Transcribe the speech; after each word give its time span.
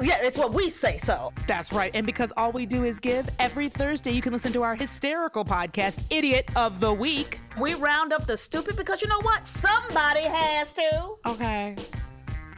Yeah, 0.00 0.18
it's 0.22 0.38
what 0.38 0.54
we 0.54 0.70
say 0.70 0.96
so. 0.98 1.32
That's 1.48 1.72
right. 1.72 1.90
And 1.92 2.06
because 2.06 2.32
all 2.36 2.52
we 2.52 2.66
do 2.66 2.84
is 2.84 3.00
give, 3.00 3.28
every 3.40 3.68
Thursday 3.68 4.12
you 4.12 4.20
can 4.20 4.32
listen 4.32 4.52
to 4.52 4.62
our 4.62 4.76
hysterical 4.76 5.44
podcast, 5.44 6.02
Idiot 6.08 6.48
of 6.54 6.78
the 6.78 6.92
Week. 6.92 7.40
We 7.58 7.74
round 7.74 8.12
up 8.12 8.24
the 8.26 8.36
stupid 8.36 8.76
because 8.76 9.02
you 9.02 9.08
know 9.08 9.20
what? 9.22 9.48
Somebody 9.48 10.22
has 10.22 10.72
to. 10.74 11.14
Okay. 11.26 11.74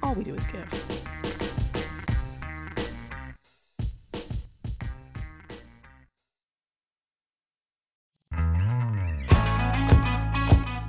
All 0.03 0.15
we 0.15 0.23
do 0.23 0.35
is 0.35 0.45
give. 0.45 0.71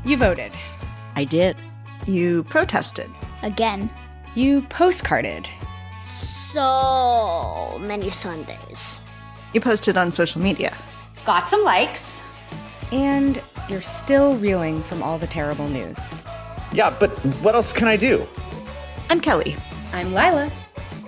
You 0.04 0.18
voted. 0.18 0.52
I 1.16 1.24
did. 1.24 1.55
You 2.05 2.44
protested. 2.44 3.10
Again. 3.41 3.90
You 4.36 4.63
postcarded. 4.63 5.49
So 6.52 7.80
many 7.80 8.10
Sundays. 8.10 9.00
You 9.54 9.62
posted 9.62 9.96
on 9.96 10.12
social 10.12 10.41
media. 10.41 10.77
Got 11.24 11.48
some 11.48 11.63
likes. 11.63 12.26
And 12.91 13.41
you're 13.70 13.80
still 13.80 14.35
reeling 14.35 14.84
from 14.84 15.02
all 15.02 15.18
the 15.18 15.27
terrible 15.27 15.70
news. 15.70 16.22
Yeah, 16.74 16.94
but 16.99 17.18
what 17.41 17.55
else 17.55 17.72
can 17.72 17.88
I 17.88 17.96
do? 17.96 18.27
I'm 19.10 19.22
Kelly. 19.22 19.55
I'm 19.94 20.13
Lila. 20.13 20.52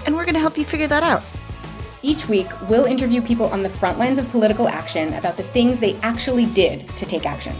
And 0.05 0.15
we're 0.15 0.23
going 0.23 0.35
to 0.35 0.39
help 0.39 0.57
you 0.57 0.63
figure 0.63 0.87
that 0.87 1.03
out. 1.03 1.23
Each 2.03 2.29
week, 2.29 2.47
we'll 2.69 2.85
interview 2.85 3.21
people 3.21 3.47
on 3.47 3.63
the 3.63 3.69
front 3.69 3.99
lines 3.99 4.19
of 4.19 4.29
political 4.29 4.69
action 4.69 5.13
about 5.15 5.35
the 5.35 5.43
things 5.43 5.77
they 5.77 5.95
actually 5.95 6.45
did 6.45 6.87
to 6.95 7.05
take 7.05 7.25
action. 7.25 7.55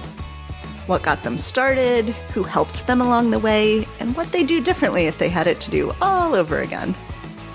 What 0.87 1.03
got 1.03 1.21
them 1.21 1.37
started, 1.37 2.05
who 2.33 2.43
helped 2.43 2.87
them 2.87 3.01
along 3.01 3.31
the 3.31 3.39
way, 3.39 3.85
and 3.99 4.15
what 4.15 4.31
they 4.31 4.45
do 4.45 4.63
differently 4.63 5.07
if 5.07 5.17
they 5.17 5.27
had 5.27 5.47
it 5.47 5.59
to 5.59 5.69
do 5.69 5.91
all 6.01 6.33
over 6.33 6.61
again. 6.61 6.95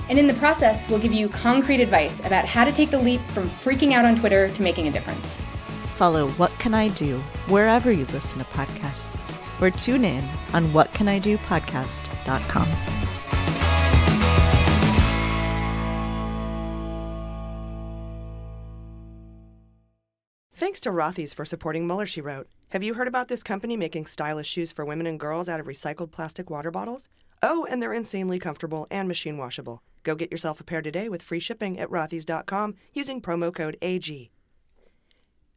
And 0.08 0.18
in 0.18 0.26
the 0.26 0.34
process, 0.34 0.88
we'll 0.88 0.98
give 0.98 1.12
you 1.12 1.28
concrete 1.28 1.80
advice 1.80 2.20
about 2.20 2.46
how 2.46 2.64
to 2.64 2.72
take 2.72 2.90
the 2.90 2.98
leap 2.98 3.20
from 3.28 3.48
freaking 3.48 3.92
out 3.92 4.04
on 4.04 4.16
Twitter 4.16 4.48
to 4.48 4.62
making 4.62 4.88
a 4.88 4.90
difference. 4.90 5.40
Follow 5.96 6.28
What 6.30 6.50
Can 6.58 6.74
I 6.74 6.88
Do 6.88 7.18
wherever 7.48 7.92
you 7.92 8.06
listen 8.06 8.38
to 8.38 8.44
podcasts, 8.46 9.32
or 9.60 9.70
tune 9.70 10.04
in 10.04 10.24
on 10.52 10.66
whatcanidopodcast.com. 10.66 12.68
Thanks 20.54 20.80
to 20.80 20.90
Rothy's 20.90 21.34
for 21.34 21.44
supporting 21.44 21.86
Mueller, 21.86 22.06
she 22.06 22.20
wrote. 22.20 22.48
Have 22.70 22.82
you 22.82 22.94
heard 22.94 23.08
about 23.08 23.28
this 23.28 23.42
company 23.42 23.76
making 23.76 24.06
stylish 24.06 24.48
shoes 24.48 24.70
for 24.70 24.84
women 24.84 25.06
and 25.06 25.18
girls 25.18 25.48
out 25.48 25.60
of 25.60 25.66
recycled 25.66 26.10
plastic 26.10 26.50
water 26.50 26.70
bottles? 26.70 27.08
Oh, 27.42 27.66
and 27.70 27.80
they're 27.80 27.94
insanely 27.94 28.38
comfortable 28.38 28.86
and 28.90 29.08
machine 29.08 29.38
washable. 29.38 29.82
Go 30.08 30.14
get 30.14 30.32
yourself 30.32 30.58
a 30.58 30.64
pair 30.64 30.80
today 30.80 31.10
with 31.10 31.20
free 31.20 31.38
shipping 31.38 31.78
at 31.78 31.90
rothys.com 31.90 32.76
using 32.94 33.20
promo 33.20 33.54
code 33.54 33.76
AG. 33.82 34.30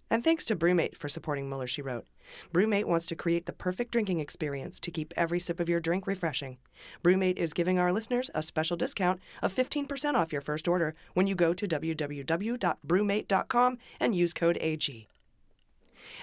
And 0.10 0.26
thanks 0.26 0.44
to 0.44 0.58
BruMate 0.58 0.98
for 0.98 1.08
supporting 1.08 1.48
Mueller, 1.48 1.68
she 1.68 1.82
wrote. 1.82 2.06
BruMate 2.54 2.84
wants 2.84 3.06
to 3.06 3.16
create 3.16 3.46
the 3.46 3.54
perfect 3.54 3.92
drinking 3.92 4.20
experience 4.20 4.78
to 4.82 4.92
keep 4.92 5.14
every 5.16 5.40
sip 5.40 5.62
of 5.62 5.70
your 5.70 5.80
drink 5.80 6.06
refreshing. 6.06 6.58
BruMate 7.02 7.38
is 7.38 7.54
giving 7.54 7.80
our 7.80 7.94
listeners 7.94 8.30
a 8.36 8.44
special 8.44 8.76
discount 8.76 9.22
of 9.42 9.54
15% 9.54 10.16
off 10.16 10.34
your 10.34 10.42
first 10.42 10.68
order 10.68 10.96
when 11.14 11.28
you 11.28 11.36
go 11.36 11.54
to 11.54 11.66
www.brumate.com 11.66 13.78
and 14.02 14.16
use 14.16 14.34
code 14.34 14.58
AG. 14.60 15.08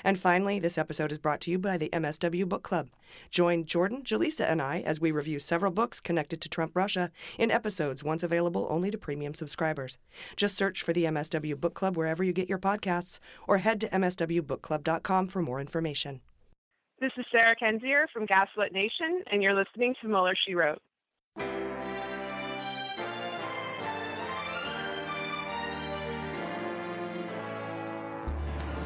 And 0.04 0.18
finally, 0.18 0.58
this 0.58 0.78
episode 0.78 1.12
is 1.12 1.18
brought 1.18 1.40
to 1.42 1.50
you 1.50 1.58
by 1.58 1.76
the 1.76 1.88
MSW 1.90 2.48
Book 2.48 2.62
Club. 2.62 2.88
Join 3.30 3.64
Jordan, 3.64 4.02
Jaleesa, 4.02 4.50
and 4.50 4.60
I 4.60 4.80
as 4.80 5.00
we 5.00 5.10
review 5.10 5.38
several 5.38 5.72
books 5.72 6.00
connected 6.00 6.40
to 6.40 6.48
Trump 6.48 6.72
Russia 6.74 7.10
in 7.38 7.50
episodes 7.50 8.04
once 8.04 8.22
available 8.22 8.66
only 8.70 8.90
to 8.90 8.98
premium 8.98 9.34
subscribers. 9.34 9.98
Just 10.36 10.56
search 10.56 10.82
for 10.82 10.92
the 10.92 11.04
MSW 11.04 11.58
Book 11.58 11.74
Club 11.74 11.96
wherever 11.96 12.22
you 12.22 12.32
get 12.32 12.48
your 12.48 12.58
podcasts 12.58 13.18
or 13.46 13.58
head 13.58 13.80
to 13.80 13.88
MSWBookClub.com 13.88 15.28
for 15.28 15.42
more 15.42 15.60
information. 15.60 16.20
This 17.00 17.12
is 17.16 17.26
Sarah 17.30 17.54
Kendzior 17.54 18.06
from 18.12 18.26
Gaslit 18.26 18.72
Nation, 18.72 19.22
and 19.30 19.42
you're 19.42 19.54
listening 19.54 19.94
to 20.02 20.08
Mueller, 20.08 20.34
She 20.46 20.54
Wrote. 20.54 20.82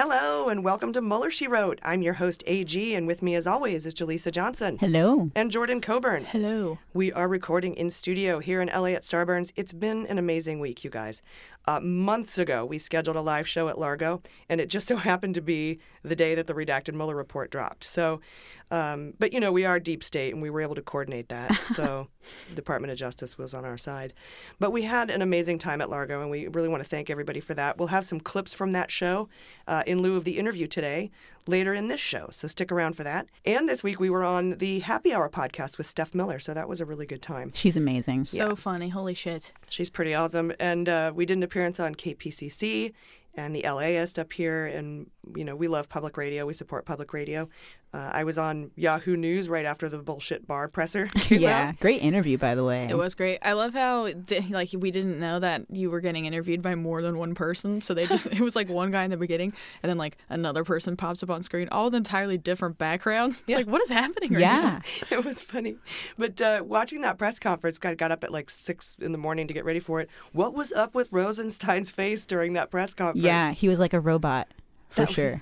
Hello 0.00 0.48
and 0.48 0.62
welcome 0.62 0.92
to 0.92 1.02
Mueller, 1.02 1.28
She 1.28 1.48
Wrote. 1.48 1.80
I'm 1.82 2.02
your 2.02 2.12
host, 2.12 2.44
AG, 2.46 2.94
and 2.94 3.04
with 3.04 3.20
me 3.20 3.34
as 3.34 3.48
always 3.48 3.84
is 3.84 3.94
Jaleesa 3.94 4.30
Johnson. 4.30 4.78
Hello. 4.78 5.32
And 5.34 5.50
Jordan 5.50 5.80
Coburn. 5.80 6.24
Hello. 6.24 6.78
We 6.94 7.12
are 7.12 7.26
recording 7.26 7.74
in 7.74 7.90
studio 7.90 8.38
here 8.38 8.62
in 8.62 8.68
LA 8.68 8.90
at 8.90 9.02
Starburns. 9.02 9.50
It's 9.56 9.72
been 9.72 10.06
an 10.06 10.16
amazing 10.16 10.60
week, 10.60 10.84
you 10.84 10.90
guys. 10.90 11.20
Uh, 11.68 11.80
months 11.80 12.38
ago, 12.38 12.64
we 12.64 12.78
scheduled 12.78 13.14
a 13.14 13.20
live 13.20 13.46
show 13.46 13.68
at 13.68 13.78
Largo, 13.78 14.22
and 14.48 14.58
it 14.58 14.70
just 14.70 14.88
so 14.88 14.96
happened 14.96 15.34
to 15.34 15.42
be 15.42 15.78
the 16.02 16.16
day 16.16 16.34
that 16.34 16.46
the 16.46 16.54
redacted 16.54 16.94
Mueller 16.94 17.14
report 17.14 17.50
dropped. 17.50 17.84
So, 17.84 18.22
um, 18.70 19.12
but 19.18 19.34
you 19.34 19.40
know, 19.40 19.52
we 19.52 19.66
are 19.66 19.78
deep 19.78 20.02
state, 20.02 20.32
and 20.32 20.40
we 20.40 20.48
were 20.48 20.62
able 20.62 20.74
to 20.76 20.82
coordinate 20.82 21.28
that. 21.28 21.62
So, 21.78 22.08
the 22.48 22.54
Department 22.54 22.90
of 22.90 22.98
Justice 22.98 23.36
was 23.36 23.54
on 23.54 23.64
our 23.64 23.76
side. 23.76 24.14
But 24.58 24.72
we 24.72 24.82
had 24.82 25.10
an 25.10 25.20
amazing 25.22 25.58
time 25.58 25.80
at 25.80 25.90
Largo, 25.90 26.22
and 26.22 26.30
we 26.30 26.48
really 26.48 26.68
want 26.68 26.82
to 26.82 26.88
thank 26.88 27.10
everybody 27.10 27.40
for 27.40 27.54
that. 27.54 27.76
We'll 27.76 27.88
have 27.88 28.06
some 28.06 28.20
clips 28.20 28.54
from 28.54 28.72
that 28.72 28.90
show 28.90 29.28
uh, 29.66 29.82
in 29.86 30.00
lieu 30.00 30.16
of 30.16 30.24
the 30.24 30.38
interview 30.38 30.66
today 30.66 31.10
later 31.48 31.74
in 31.74 31.88
this 31.88 32.00
show. 32.00 32.28
So 32.30 32.46
stick 32.46 32.70
around 32.70 32.94
for 32.94 33.02
that. 33.04 33.28
And 33.44 33.68
this 33.68 33.82
week 33.82 33.98
we 33.98 34.10
were 34.10 34.22
on 34.22 34.58
the 34.58 34.80
Happy 34.80 35.12
Hour 35.12 35.28
podcast 35.28 35.78
with 35.78 35.86
Steph 35.86 36.14
Miller, 36.14 36.38
so 36.38 36.54
that 36.54 36.68
was 36.68 36.80
a 36.80 36.84
really 36.84 37.06
good 37.06 37.22
time. 37.22 37.50
She's 37.54 37.76
amazing. 37.76 38.26
So 38.26 38.50
yeah. 38.50 38.54
funny. 38.54 38.90
Holy 38.90 39.14
shit. 39.14 39.52
She's 39.70 39.90
pretty 39.90 40.14
awesome. 40.14 40.52
And 40.60 40.88
uh, 40.88 41.12
we 41.14 41.26
did 41.26 41.38
an 41.38 41.42
appearance 41.42 41.80
on 41.80 41.94
KPCC 41.94 42.92
and 43.34 43.54
the 43.54 43.62
LAist 43.62 44.18
up 44.18 44.32
here. 44.32 44.66
And, 44.66 45.10
you 45.34 45.44
know, 45.44 45.56
we 45.56 45.68
love 45.68 45.88
public 45.88 46.16
radio. 46.16 46.44
We 46.44 46.52
support 46.52 46.84
public 46.84 47.12
radio. 47.12 47.48
Uh, 47.92 48.10
I 48.12 48.24
was 48.24 48.36
on 48.36 48.70
Yahoo 48.76 49.16
News 49.16 49.48
right 49.48 49.64
after 49.64 49.88
the 49.88 49.98
bullshit 49.98 50.46
Barr 50.46 50.68
presser. 50.68 51.08
yeah, 51.30 51.68
out. 51.68 51.80
great 51.80 52.02
interview 52.02 52.36
by 52.36 52.54
the 52.54 52.62
way. 52.62 52.86
It 52.88 52.98
was 52.98 53.14
great. 53.14 53.38
I 53.40 53.54
love 53.54 53.72
how 53.72 54.08
like 54.50 54.70
we 54.76 54.90
didn't 54.90 55.18
know 55.18 55.38
that 55.38 55.64
you 55.70 55.90
were 55.90 56.00
getting 56.00 56.26
interviewed 56.26 56.60
by 56.60 56.74
more 56.74 57.00
than 57.00 57.16
one 57.16 57.34
person, 57.34 57.80
so 57.80 57.94
they 57.94 58.06
just 58.06 58.26
it 58.32 58.40
was 58.40 58.54
like 58.54 58.68
one 58.68 58.90
guy 58.90 59.04
in 59.04 59.10
the 59.10 59.16
beginning, 59.16 59.54
and 59.82 59.88
then 59.88 59.96
like 59.96 60.18
another 60.28 60.64
person 60.64 60.96
pops 60.96 61.22
up 61.22 61.30
on 61.30 61.42
screen, 61.42 61.68
all 61.72 61.86
with 61.86 61.94
entirely 61.94 62.36
different 62.36 62.76
backgrounds. 62.76 63.40
It's 63.40 63.50
yeah. 63.50 63.56
like 63.56 63.66
what 63.66 63.80
is 63.80 63.90
happening? 63.90 64.34
Right 64.34 64.40
now? 64.40 64.62
yeah, 64.62 64.80
it 65.18 65.24
was 65.24 65.40
funny. 65.40 65.76
But 66.18 66.40
uh, 66.42 66.62
watching 66.66 67.00
that 67.02 67.16
press 67.16 67.38
conference, 67.38 67.78
I 67.82 67.94
got 67.94 68.12
up 68.12 68.22
at 68.22 68.30
like 68.30 68.50
six 68.50 68.96
in 69.00 69.12
the 69.12 69.18
morning 69.18 69.48
to 69.48 69.54
get 69.54 69.64
ready 69.64 69.80
for 69.80 70.00
it. 70.00 70.10
What 70.32 70.52
was 70.52 70.72
up 70.72 70.94
with 70.94 71.08
Rosenstein's 71.10 71.90
face 71.90 72.26
during 72.26 72.52
that 72.52 72.70
press 72.70 72.92
conference? 72.92 73.24
Yeah, 73.24 73.52
he 73.52 73.68
was 73.68 73.80
like 73.80 73.94
a 73.94 74.00
robot 74.00 74.48
for 74.90 75.02
that 75.02 75.10
sure. 75.10 75.40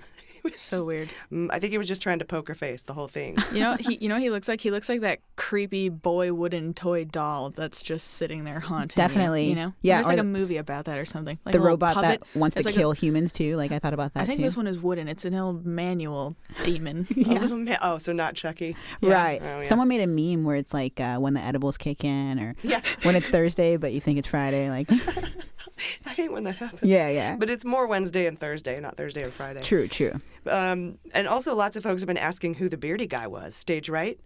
So 0.55 0.85
weird. 0.85 1.09
Mm, 1.33 1.49
I 1.51 1.59
think 1.59 1.73
he 1.73 1.79
was 1.79 1.89
just 1.89 2.01
trying 2.03 2.19
to 2.21 2.25
poker 2.25 2.55
face 2.55 2.83
the 2.85 2.93
whole 2.95 3.09
thing. 3.09 3.37
You 3.53 3.61
know, 3.61 3.77
he 3.79 3.95
you 4.03 4.09
know 4.09 4.19
he 4.19 4.31
looks 4.31 4.49
like 4.49 4.61
he 4.61 4.71
looks 4.71 4.89
like 4.89 5.01
that 5.01 5.21
creepy 5.37 5.89
boy 5.89 6.33
wooden 6.33 6.75
toy 6.75 7.05
doll 7.05 7.51
that's 7.51 7.83
just 7.83 8.07
sitting 8.13 8.45
there 8.45 8.61
haunting. 8.61 8.97
Definitely. 8.97 9.49
You, 9.49 9.55
know, 9.55 9.73
Yeah, 9.83 9.97
There's 9.97 10.09
or 10.09 10.13
like 10.13 10.19
a 10.21 10.25
movie 10.25 10.57
about 10.59 10.85
that 10.87 10.99
or 10.99 11.05
something. 11.05 11.39
Like 11.45 11.53
the 11.53 11.61
robot 11.61 11.95
puppet. 11.95 12.21
that 12.23 12.39
wants 12.39 12.55
to 12.55 12.61
It's 12.61 12.67
like 12.67 12.75
a- 12.75 12.79
kill 12.79 12.93
humans 12.93 13.33
too. 13.33 13.57
Like 13.57 13.73
I 13.73 13.79
thought 13.79 13.95
about 13.95 14.15
that 14.15 14.23
I 14.25 14.27
think 14.27 14.39
too. 14.39 14.45
this 14.45 14.57
one 14.57 14.67
is 14.67 14.79
wooden. 14.79 15.09
It's 15.09 15.25
an 15.25 15.35
old 15.35 15.65
manual 15.65 16.37
demon. 16.65 17.07
A 17.17 17.21
little 17.21 17.59
ma- 17.59 17.77
oh, 17.83 17.99
so 17.99 18.13
not 18.13 18.35
Chucky. 18.35 18.77
Right. 19.01 19.41
Oh, 19.43 19.45
yeah. 19.59 19.63
Someone 19.63 19.89
made 19.89 20.01
a 20.03 20.07
meme 20.07 20.45
where 20.45 20.57
it's 20.57 20.75
like 20.75 21.01
uh, 21.01 21.17
when 21.19 21.35
the 21.35 21.41
edibles 21.41 21.77
kick 21.79 22.05
in, 22.05 22.39
or 22.39 22.55
Yeah. 22.63 22.81
when 23.03 23.17
it's 23.17 23.29
Thursday 23.31 23.77
but 23.77 23.93
you 23.93 24.01
think 24.01 24.19
it's 24.19 24.29
Friday. 24.29 24.69
Like, 24.71 24.91
I 26.07 26.11
hate 26.11 26.33
when 26.33 26.45
that 26.45 26.57
happens. 26.57 26.83
Yeah, 26.83 27.09
yeah. 27.09 27.37
But 27.37 27.51
it's 27.51 27.65
more 27.65 27.87
Wednesday 27.87 28.27
and 28.27 28.39
Thursday, 28.39 28.79
not 28.81 28.97
Thursday 28.97 29.23
and 29.23 29.33
Friday. 29.33 29.63
true, 29.63 29.89
true. 29.89 30.21
Um, 30.47 30.99
and 31.15 31.27
also, 31.27 31.55
lots 31.55 31.77
of 31.77 31.83
folks 31.83 32.03
have 32.03 32.07
been 32.07 32.17
asking 32.17 32.55
who 32.55 32.69
the 32.69 32.77
beardy 32.77 33.07
guy 33.07 33.27
was, 33.27 33.55
stage 33.55 33.89
right, 33.89 34.19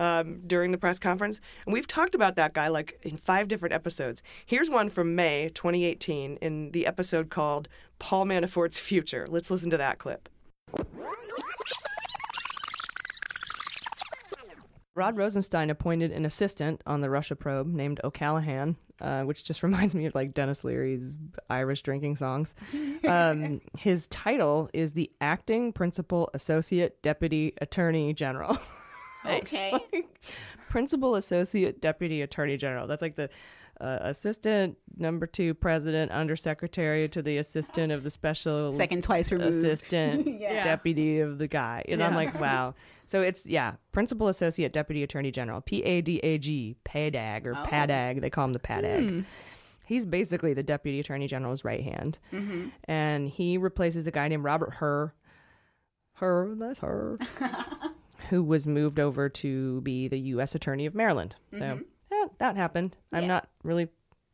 um, 0.00 0.40
during 0.46 0.72
the 0.72 0.78
press 0.78 0.98
conference. 0.98 1.40
And 1.64 1.72
we've 1.72 1.86
talked 1.86 2.14
about 2.14 2.36
that 2.36 2.52
guy 2.52 2.68
like 2.68 2.98
in 3.02 3.16
five 3.16 3.48
different 3.48 3.74
episodes. 3.74 4.22
Here's 4.44 4.70
one 4.70 4.88
from 4.88 5.14
May 5.14 5.50
2018 5.54 6.36
in 6.36 6.70
the 6.72 6.86
episode 6.86 7.30
called 7.30 7.68
Paul 7.98 8.26
Manafort's 8.26 8.78
Future. 8.78 9.26
Let's 9.28 9.50
listen 9.50 9.70
to 9.70 9.76
that 9.78 9.98
clip. 9.98 10.28
Rod 14.94 15.18
Rosenstein 15.18 15.68
appointed 15.68 16.10
an 16.10 16.24
assistant 16.24 16.80
on 16.86 17.02
the 17.02 17.10
Russia 17.10 17.36
probe 17.36 17.66
named 17.66 18.00
O'Callaghan, 18.02 18.76
uh, 19.00 19.22
which 19.22 19.44
just 19.44 19.62
reminds 19.64 19.94
me 19.94 20.06
of 20.06 20.14
like 20.14 20.34
Denis 20.34 20.64
Leary's 20.64 21.16
Irish 21.50 21.82
drinking 21.82 22.16
songs. 22.16 22.54
Um, 23.06 23.60
his 23.78 24.06
title 24.08 24.68
is 24.72 24.94
the 24.94 25.10
Acting 25.20 25.72
Principal 25.72 26.28
Associate 26.34 27.00
Deputy 27.02 27.52
Attorney 27.60 28.12
General. 28.14 28.58
Okay. 29.24 29.76
Principal 30.68 31.16
Associate 31.16 31.80
Deputy 31.80 32.22
Attorney 32.22 32.56
General. 32.56 32.86
That's 32.86 33.02
like 33.02 33.16
the 33.16 33.28
uh, 33.80 33.98
assistant 34.02 34.78
number 34.96 35.26
two 35.26 35.52
president, 35.54 36.12
undersecretary 36.12 37.08
to 37.08 37.22
the 37.22 37.38
assistant 37.38 37.90
of 37.92 38.04
the 38.04 38.10
special 38.10 38.72
Second 38.72 39.02
twice 39.02 39.32
removed. 39.32 39.48
assistant 39.52 40.40
Yeah. 40.40 40.62
deputy 40.62 41.18
of 41.20 41.38
the 41.38 41.48
guy. 41.48 41.84
And 41.88 42.02
I'm 42.02 42.14
like, 42.14 42.40
wow. 42.40 42.74
So 43.06 43.22
it's 43.22 43.46
yeah, 43.46 43.74
Principal 43.92 44.28
Associate 44.28 44.72
Deputy 44.72 45.02
Attorney 45.02 45.30
General, 45.30 45.60
P 45.60 45.82
A 45.84 46.00
D 46.00 46.18
A 46.24 46.38
G, 46.38 46.76
PADAG 46.84 47.46
or 47.46 47.54
Oh. 47.54 47.64
PADAG. 47.66 48.20
They 48.20 48.30
call 48.30 48.44
him 48.46 48.52
the 48.52 48.58
PADAG. 48.58 49.08
Hmm. 49.08 49.20
He's 49.86 50.04
basically 50.04 50.52
the 50.52 50.64
Deputy 50.64 50.98
Attorney 50.98 51.28
General's 51.28 51.64
right 51.64 51.82
hand, 51.84 52.18
Mhm. 52.32 52.72
and 52.84 53.28
he 53.28 53.56
replaces 53.56 54.06
a 54.08 54.10
guy 54.10 54.26
named 54.26 54.42
Robert 54.42 54.74
Hur. 54.74 55.12
Her, 56.14 56.54
that's 56.58 56.80
her. 56.80 57.18
who 58.30 58.42
was 58.42 58.66
moved 58.66 58.98
over 58.98 59.28
to 59.28 59.80
be 59.82 60.08
the 60.08 60.18
U.S. 60.34 60.56
Attorney 60.56 60.86
of 60.86 60.94
Maryland. 60.96 61.36
So 61.52 61.60
Mhm. 61.60 61.84
yeah, 62.10 62.24
that 62.38 62.56
happened. 62.56 62.96
I'm 63.12 63.22
Yeah. 63.22 63.28
not 63.28 63.48
really, 63.62 63.88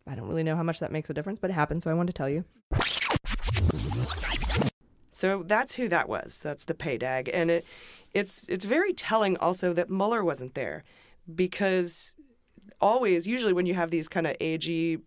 I 0.07 0.15
don't 0.15 0.29
really 0.29 0.43
know 0.45 0.57
how 0.57 0.63
much 0.63 0.81
that 0.81 0.91
makes 0.91 1.11
a 1.11 1.15
difference, 1.15 1.39
but 1.39 1.51
it 1.51 1.55
happened. 1.55 1.83
So 1.83 1.91
I 1.91 1.95
wanted 1.95 2.15
to 2.15 2.19
tell 2.19 2.31
you. 2.31 2.45
So 5.11 5.43
that's 5.45 5.75
who 5.77 5.89
that 5.89 6.09
was. 6.09 6.41
That's 6.41 6.65
the 6.65 6.75
paydag, 6.75 7.29
and 7.33 7.51
it, 7.51 7.67
it's 8.15 8.49
it's 8.49 8.65
very 8.65 8.93
telling 8.93 9.37
also 9.39 9.73
that 9.73 9.91
Mueller 9.91 10.25
wasn't 10.25 10.55
there, 10.55 10.85
because 11.35 12.13
always 12.81 13.27
usually 13.27 13.53
when 13.53 13.67
you 13.67 13.75
have 13.75 13.91
these 13.91 14.09
kind 14.09 14.27
of 14.27 14.37
AG 14.41 14.99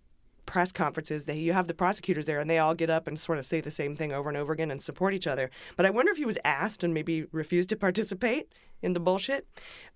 press 0.46 0.72
conferences, 0.72 1.26
they 1.26 1.38
you 1.38 1.54
have 1.54 1.68
the 1.68 1.74
prosecutors 1.74 2.26
there 2.26 2.40
and 2.40 2.50
they 2.50 2.60
all 2.60 2.76
get 2.76 2.90
up 2.90 3.08
and 3.08 3.20
sort 3.20 3.38
of 3.38 3.46
say 3.46 3.62
the 3.62 3.72
same 3.72 3.96
thing 3.96 4.12
over 4.12 4.30
and 4.30 4.38
over 4.38 4.54
again 4.54 4.72
and 4.72 4.82
support 4.82 5.14
each 5.14 5.28
other. 5.28 5.50
But 5.76 5.86
I 5.86 5.90
wonder 5.90 6.12
if 6.12 6.18
he 6.18 6.26
was 6.26 6.38
asked 6.46 6.84
and 6.84 6.94
maybe 6.94 7.26
refused 7.32 7.70
to 7.70 7.76
participate 7.76 8.52
in 8.82 8.94
the 8.94 9.00
bullshit, 9.00 9.48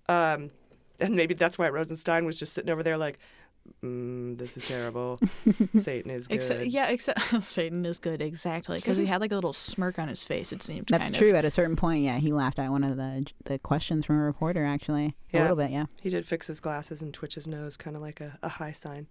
um, 0.08 0.50
and 0.98 1.14
maybe 1.14 1.34
that's 1.34 1.58
why 1.58 1.68
Rosenstein 1.68 2.24
was 2.24 2.38
just 2.38 2.52
sitting 2.52 2.70
over 2.70 2.82
there 2.82 2.98
like. 2.98 3.18
Mm, 3.82 4.36
this 4.36 4.56
is 4.56 4.66
terrible. 4.66 5.18
Satan 5.78 6.10
is 6.10 6.26
good. 6.28 6.34
Except, 6.34 6.66
yeah, 6.66 6.88
except 6.88 7.20
Satan 7.42 7.86
is 7.86 7.98
good 7.98 8.20
exactly 8.20 8.78
because 8.78 8.96
he 8.96 9.06
had 9.12 9.20
like 9.20 9.32
a 9.32 9.34
little 9.34 9.52
smirk 9.52 9.98
on 9.98 10.08
his 10.08 10.22
face. 10.22 10.52
It 10.52 10.62
seemed 10.62 10.88
That's 10.88 11.04
kind 11.04 11.14
true. 11.14 11.30
Of. 11.30 11.36
At 11.36 11.44
a 11.44 11.50
certain 11.50 11.76
point, 11.76 12.04
yeah, 12.04 12.18
he 12.18 12.32
laughed 12.32 12.58
at 12.58 12.70
one 12.70 12.84
of 12.84 12.96
the 12.96 13.26
the 13.44 13.58
questions 13.58 14.04
from 14.06 14.16
a 14.16 14.22
reporter. 14.22 14.64
Actually, 14.64 15.16
a 15.32 15.40
little 15.40 15.56
bit, 15.56 15.70
yeah. 15.70 15.86
He 16.02 16.10
did 16.10 16.26
fix 16.26 16.46
his 16.46 16.60
glasses 16.60 17.00
and 17.00 17.14
twitch 17.14 17.34
his 17.36 17.46
nose, 17.46 17.76
kind 17.76 17.96
of 17.96 18.02
like 18.02 18.20
a, 18.20 18.38
a 18.42 18.48
high 18.48 18.72
sign. 18.72 19.06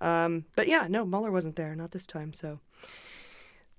um, 0.00 0.44
but 0.56 0.68
yeah, 0.68 0.86
no, 0.88 1.04
Mueller 1.04 1.30
wasn't 1.30 1.56
there, 1.56 1.74
not 1.74 1.92
this 1.92 2.06
time. 2.06 2.32
So 2.32 2.60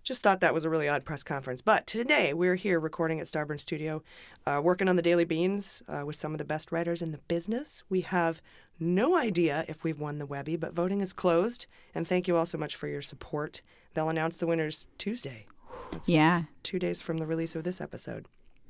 just 0.05 0.21
thought 0.21 0.39
that 0.39 0.53
was 0.53 0.63
a 0.63 0.69
really 0.69 0.87
odd 0.87 1.03
press 1.03 1.23
conference. 1.23 1.61
But 1.61 1.87
today 1.87 2.31
we're 2.31 2.55
here 2.55 2.79
recording 2.79 3.19
at 3.19 3.25
Starburn 3.25 3.59
Studio, 3.59 4.03
uh, 4.45 4.61
working 4.63 4.87
on 4.87 4.97
the 4.97 5.01
Daily 5.01 5.25
Beans 5.25 5.81
uh, 5.87 6.03
with 6.05 6.15
some 6.15 6.31
of 6.31 6.37
the 6.37 6.45
best 6.45 6.71
writers 6.71 7.01
in 7.01 7.11
the 7.11 7.17
business. 7.17 7.81
We 7.89 8.01
have 8.01 8.39
no 8.79 9.15
idea 9.17 9.65
if 9.67 9.83
we've 9.83 9.99
won 9.99 10.17
the 10.19 10.25
Webby, 10.25 10.55
but 10.55 10.73
voting 10.73 11.01
is 11.01 11.13
closed. 11.13 11.65
And 11.93 12.07
thank 12.07 12.27
you 12.27 12.35
all 12.35 12.45
so 12.45 12.57
much 12.57 12.75
for 12.75 12.87
your 12.87 13.01
support. 13.01 13.61
They'll 13.93 14.09
announce 14.09 14.37
the 14.37 14.47
winners 14.47 14.85
Tuesday. 14.97 15.45
That's 15.91 16.09
Yeah. 16.09 16.43
two 16.63 16.79
days 16.79 17.01
from 17.01 17.17
the 17.17 17.25
release 17.25 17.55
of 17.55 17.63
this 17.63 17.79
episode. 17.79 18.27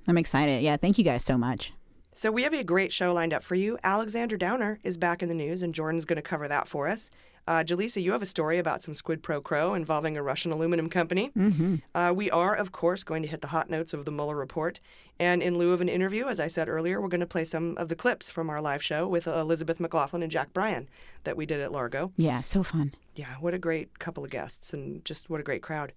I'm 0.08 0.18
excited. 0.18 0.64
Yeah, 0.64 0.78
thank 0.78 0.98
you 0.98 1.04
guys 1.04 1.24
so 1.24 1.38
much. 1.38 1.74
So 2.14 2.32
we 2.32 2.44
have 2.44 2.54
a 2.54 2.64
great 2.64 2.94
show 2.94 3.14
lined 3.14 3.34
up 3.34 3.44
for 3.44 3.56
you. 3.56 3.78
Alexander 3.84 4.38
Downer 4.38 4.80
is 4.84 4.96
back 4.96 5.22
in 5.22 5.28
the 5.30 5.36
news, 5.36 5.62
and 5.62 5.74
Jordan's 5.74 6.06
going 6.06 6.16
to 6.18 6.22
cover 6.22 6.48
that 6.48 6.68
for 6.68 6.88
us. 6.88 7.10
Uh, 7.48 7.64
Jaleesa, 7.64 8.02
you 8.02 8.12
have 8.12 8.22
a 8.22 8.26
story 8.26 8.58
about 8.58 8.82
some 8.82 8.94
squid 8.94 9.22
pro 9.22 9.40
quo 9.40 9.74
involving 9.74 10.18
a 10.18 10.24
Russian 10.24 10.52
aluminum 10.52 10.90
company. 10.90 11.32
Mm-hmm. 11.38 11.76
Uh, 11.94 12.12
we 12.16 12.32
are, 12.32 12.56
of 12.56 12.72
course, 12.72 13.04
going 13.04 13.22
to 13.22 13.28
hit 13.28 13.42
the 13.42 13.48
hot 13.48 13.70
notes 13.70 13.94
of 13.94 14.06
the 14.06 14.12
Mueller 14.12 14.36
report. 14.36 14.80
And 15.20 15.42
in 15.42 15.58
lieu 15.58 15.72
of 15.72 15.80
an 15.80 15.88
interview, 15.90 16.28
as 16.28 16.40
I 16.40 16.48
said 16.48 16.68
earlier, 16.68 17.00
we're 17.00 17.08
going 17.08 17.20
to 17.20 17.28
play 17.28 17.46
some 17.46 17.78
of 17.78 17.88
the 17.88 17.96
clips 17.96 18.30
from 18.30 18.50
our 18.50 18.62
live 18.62 18.84
show 18.84 19.08
with 19.08 19.28
Elizabeth 19.28 19.80
McLaughlin 19.80 20.24
and 20.24 20.32
Jack 20.32 20.54
Bryan 20.54 20.90
that 21.24 21.38
we 21.38 21.46
did 21.46 21.62
at 21.62 21.72
Largo. 21.72 22.12
Yeah, 22.18 22.42
so 22.42 22.64
fun. 22.64 22.94
Yeah, 23.16 23.36
what 23.40 23.54
a 23.54 23.60
great 23.60 24.00
couple 24.00 24.26
of 24.26 24.30
guests 24.30 24.74
and 24.74 25.06
just 25.06 25.30
what 25.30 25.40
a 25.40 25.44
great 25.44 25.62
crowd. 25.62 25.94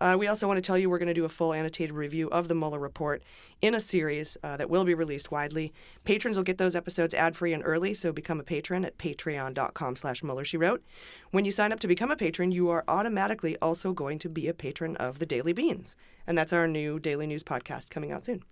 Uh, 0.00 0.16
we 0.18 0.26
also 0.26 0.46
want 0.46 0.56
to 0.56 0.62
tell 0.62 0.78
you 0.78 0.88
we're 0.88 0.98
going 0.98 1.08
to 1.08 1.14
do 1.14 1.24
a 1.24 1.28
full 1.28 1.52
annotated 1.52 1.94
review 1.94 2.28
of 2.30 2.48
the 2.48 2.54
Mueller 2.54 2.78
report 2.78 3.22
in 3.60 3.74
a 3.74 3.80
series 3.80 4.36
uh, 4.42 4.56
that 4.56 4.70
will 4.70 4.84
be 4.84 4.94
released 4.94 5.30
widely. 5.30 5.72
Patrons 6.04 6.36
will 6.36 6.44
get 6.44 6.58
those 6.58 6.76
episodes 6.76 7.14
ad-free 7.14 7.52
and 7.52 7.62
early, 7.64 7.94
so 7.94 8.12
become 8.12 8.40
a 8.40 8.44
patron 8.44 8.84
at 8.84 8.98
patreon.com 8.98 9.96
slash 9.96 10.22
Mueller, 10.22 10.44
she 10.44 10.56
wrote. 10.56 10.82
When 11.30 11.44
you 11.44 11.52
sign 11.52 11.72
up 11.72 11.80
to 11.80 11.88
become 11.88 12.10
a 12.10 12.16
patron, 12.16 12.52
you 12.52 12.70
are 12.70 12.84
automatically 12.86 13.56
also 13.60 13.92
going 13.92 14.18
to 14.20 14.28
be 14.28 14.48
a 14.48 14.54
patron 14.54 14.96
of 14.96 15.18
the 15.18 15.26
Daily 15.26 15.52
Beans, 15.52 15.96
and 16.26 16.38
that's 16.38 16.52
our 16.52 16.68
new 16.68 16.98
daily 16.98 17.26
news 17.26 17.42
podcast 17.42 17.90
coming 17.90 18.12
out 18.12 18.24
soon. 18.24 18.42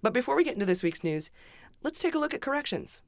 But 0.00 0.12
before 0.12 0.36
we 0.36 0.44
get 0.44 0.54
into 0.54 0.66
this 0.66 0.82
week's 0.82 1.04
news, 1.04 1.30
let's 1.82 1.98
take 1.98 2.14
a 2.14 2.18
look 2.18 2.34
at 2.34 2.40
corrections. 2.40 3.00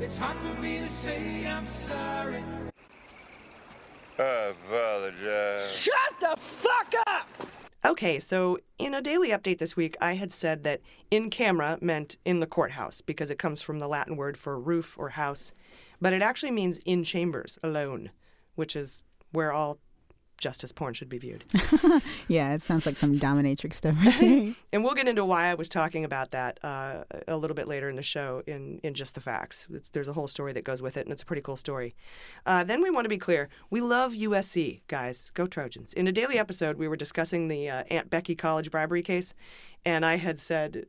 It's 0.00 0.16
hard 0.16 0.38
for 0.38 0.60
me 0.60 0.78
to 0.78 0.88
say 0.88 1.46
I'm 1.46 1.66
sorry. 1.66 2.42
Oh, 4.20 4.22
I 4.22 4.50
apologize. 4.50 5.74
Shut 5.74 6.20
the 6.20 6.36
fuck 6.36 6.94
up! 7.06 7.26
Okay, 7.86 8.18
so 8.18 8.58
in 8.78 8.92
a 8.92 9.00
daily 9.00 9.30
update 9.30 9.56
this 9.56 9.76
week, 9.76 9.96
I 9.98 10.12
had 10.12 10.30
said 10.30 10.62
that 10.64 10.82
in 11.10 11.30
camera 11.30 11.78
meant 11.80 12.18
in 12.26 12.40
the 12.40 12.46
courthouse 12.46 13.00
because 13.00 13.30
it 13.30 13.38
comes 13.38 13.62
from 13.62 13.78
the 13.78 13.88
Latin 13.88 14.16
word 14.16 14.36
for 14.36 14.60
roof 14.60 14.98
or 14.98 15.10
house, 15.10 15.54
but 16.02 16.12
it 16.12 16.20
actually 16.20 16.50
means 16.50 16.80
in 16.84 17.02
chambers 17.02 17.58
alone, 17.62 18.10
which 18.56 18.76
is 18.76 19.02
where 19.32 19.52
all 19.52 19.78
justice 20.40 20.72
porn 20.72 20.94
should 20.94 21.08
be 21.08 21.18
viewed. 21.18 21.44
Yeah, 22.28 22.54
it 22.54 22.62
sounds 22.62 22.86
like 22.86 22.96
some 22.96 23.18
dominatrix 23.18 23.74
stuff 23.74 23.96
right 24.04 24.16
there. 24.20 24.54
and 24.72 24.84
we'll 24.84 24.94
get 24.94 25.08
into 25.08 25.24
why 25.24 25.46
I 25.46 25.54
was 25.54 25.68
talking 25.68 26.04
about 26.04 26.30
that 26.30 26.58
uh, 26.62 27.02
a 27.26 27.36
little 27.36 27.56
bit 27.56 27.66
later 27.66 27.88
in 27.90 27.96
the 27.96 28.02
show 28.02 28.42
in, 28.46 28.78
in 28.84 28.94
just 28.94 29.16
the 29.16 29.20
facts. 29.20 29.66
It's, 29.72 29.88
there's 29.88 30.06
a 30.06 30.12
whole 30.12 30.28
story 30.28 30.52
that 30.52 30.62
goes 30.64 30.80
with 30.80 30.96
it, 30.96 31.06
and 31.06 31.12
it's 31.12 31.22
a 31.22 31.26
pretty 31.26 31.42
cool 31.42 31.56
story. 31.56 31.94
Uh, 32.46 32.62
then 32.62 32.82
we 32.82 32.90
want 32.90 33.04
to 33.04 33.08
be 33.08 33.18
clear 33.18 33.48
we 33.68 33.80
love 33.80 34.12
USC, 34.12 34.82
guys. 34.86 35.30
Go 35.34 35.46
Trojans. 35.46 35.92
In 35.92 36.06
a 36.06 36.12
daily 36.12 36.38
episode, 36.38 36.76
we 36.78 36.86
were 36.88 36.96
discussing 36.96 37.48
the 37.48 37.68
uh, 37.68 37.84
Aunt 37.90 38.08
Becky 38.10 38.36
college 38.36 38.70
bribery 38.70 39.02
case, 39.02 39.34
and 39.84 40.06
I 40.06 40.16
had 40.16 40.38
said, 40.38 40.86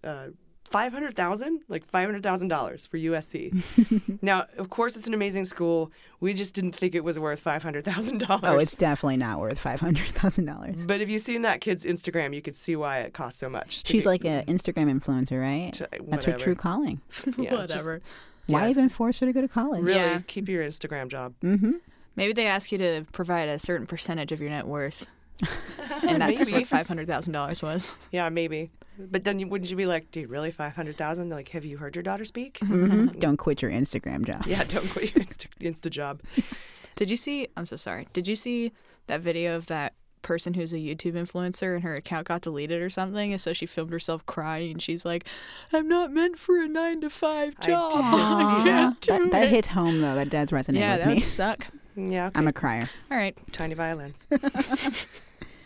uh, 0.74 0.78
500,000 0.78 1.62
like 1.70 1.90
$500,000 1.90 2.88
for 2.88 2.98
USC. 2.98 4.18
now, 4.22 4.46
of 4.58 4.70
course 4.70 4.96
it's 4.96 5.08
an 5.08 5.14
amazing 5.14 5.46
school. 5.46 5.92
We 6.20 6.34
just 6.34 6.54
didn't 6.54 6.74
think 6.74 6.96
it 6.96 7.04
was 7.04 7.18
worth 7.20 7.44
$500,000. 7.44 8.40
oh, 8.44 8.58
it's 8.58 8.76
definitely 8.76 9.18
not 9.18 9.40
worth 9.40 9.60
five 9.60 9.80
hundred 9.80 10.06
thousand 10.08 10.46
dollars. 10.46 10.76
But 10.86 11.02
if 11.02 11.10
you've 11.10 11.22
seen 11.22 11.42
that 11.44 11.62
kid's 11.62 11.86
Instagram, 11.86 12.34
you 12.36 12.42
could 12.42 12.56
see 12.56 12.76
why 12.76 13.00
it 13.00 13.14
costs 13.14 13.40
so 13.40 13.50
much. 13.50 13.86
She's 13.86 14.04
get- 14.04 14.10
like 14.10 14.26
an 14.26 14.46
Instagram 14.46 14.92
influencer, 15.00 15.40
right? 15.42 15.80
That's 16.10 16.26
her 16.26 16.34
true 16.38 16.56
calling. 16.56 17.02
Yeah, 17.38 17.50
just- 17.66 17.86
Whatever. 17.86 18.02
Why 18.48 18.64
yeah. 18.66 18.70
even 18.70 18.90
force 18.90 19.20
her 19.20 19.26
to 19.28 19.34
go 19.34 19.42
to 19.42 19.48
college? 19.48 19.82
Really, 19.84 20.00
Yeah. 20.00 20.22
keep 20.28 20.50
your 20.50 20.64
Instagram 20.66 21.08
job. 21.10 21.34
Mm-hmm. 21.44 21.74
Maybe 22.16 22.34
they 22.34 22.48
ask 22.48 22.72
you 22.72 22.78
to 22.80 23.06
provide 23.14 23.48
a 23.48 23.58
certain 23.60 23.88
percentage 23.88 24.32
of 24.32 24.42
your 24.42 24.50
net 24.50 24.68
worth, 24.68 25.06
and 26.08 26.22
that's 26.22 26.46
Maybe. 26.46 26.60
what 26.60 26.68
five 26.68 26.88
hundred 26.88 27.08
thousand 27.08 27.34
dollars 27.34 27.62
was. 27.62 27.94
Yeah, 28.12 28.30
maybe. 28.30 28.72
But 29.00 29.24
then 29.24 29.40
you, 29.40 29.48
wouldn't 29.48 29.70
you 29.72 29.78
be 29.78 29.86
like, 29.86 30.12
dude, 30.12 30.30
really 30.30 30.52
five 30.52 30.76
hundred 30.76 30.98
thousand? 30.98 31.30
Like, 31.30 31.50
have 31.50 31.66
you 31.66 31.78
heard 31.78 31.96
your 31.96 32.04
daughter 32.04 32.26
speak? 32.26 32.60
hmm 32.60 33.08
Don't 33.20 33.38
quit 33.38 33.62
your 33.62 33.72
Instagram 33.72 34.26
job. 34.26 34.46
Yeah, 34.46 34.64
don't 34.64 34.90
quit 34.90 35.16
your 35.16 35.24
Insta, 35.26 35.48
Insta 35.60 35.90
job. 35.90 36.22
Did 36.96 37.10
you 37.10 37.16
see? 37.16 37.48
I'm 37.58 37.66
so 37.66 37.78
sorry. 37.78 38.08
Did 38.14 38.28
you 38.28 38.36
see 38.36 38.74
that 39.08 39.22
video 39.22 39.56
of 39.56 39.68
that 39.68 39.94
person 40.22 40.54
who's 40.54 40.72
a 40.72 40.78
YouTube 40.78 41.14
influencer 41.14 41.74
and 41.74 41.84
her 41.84 41.96
account 41.96 42.28
got 42.28 42.42
deleted 42.42 42.82
or 42.82 42.90
something, 42.90 43.32
and 43.32 43.42
so 43.42 43.54
she 43.54 43.66
filmed 43.66 43.92
herself 43.92 44.26
crying. 44.26 44.78
She's 44.78 45.06
like, 45.06 45.26
"I'm 45.74 45.88
not 45.88 46.12
meant 46.12 46.38
for 46.38 46.62
a 46.62 46.68
nine 46.68 47.02
to 47.02 47.10
five 47.10 47.60
job. 47.60 47.94
I, 47.96 48.62
can't 48.64 49.02
do 49.02 49.12
that, 49.12 49.32
that 49.32 49.44
it." 49.46 49.50
hits 49.50 49.70
home 49.70 50.02
though. 50.02 50.16
That 50.16 50.30
does 50.30 50.52
resonate 50.52 50.80
yeah, 50.80 50.94
with 50.94 51.00
that 51.04 51.08
me. 51.08 51.14
would 51.16 51.24
suck. 51.24 51.68
Yeah, 51.96 52.28
okay. 52.28 52.40
I'm 52.40 52.48
a 52.48 52.54
crier. 52.54 52.90
All 53.10 53.18
right. 53.18 53.38
Tiny 53.52 53.74
violins. 53.74 54.26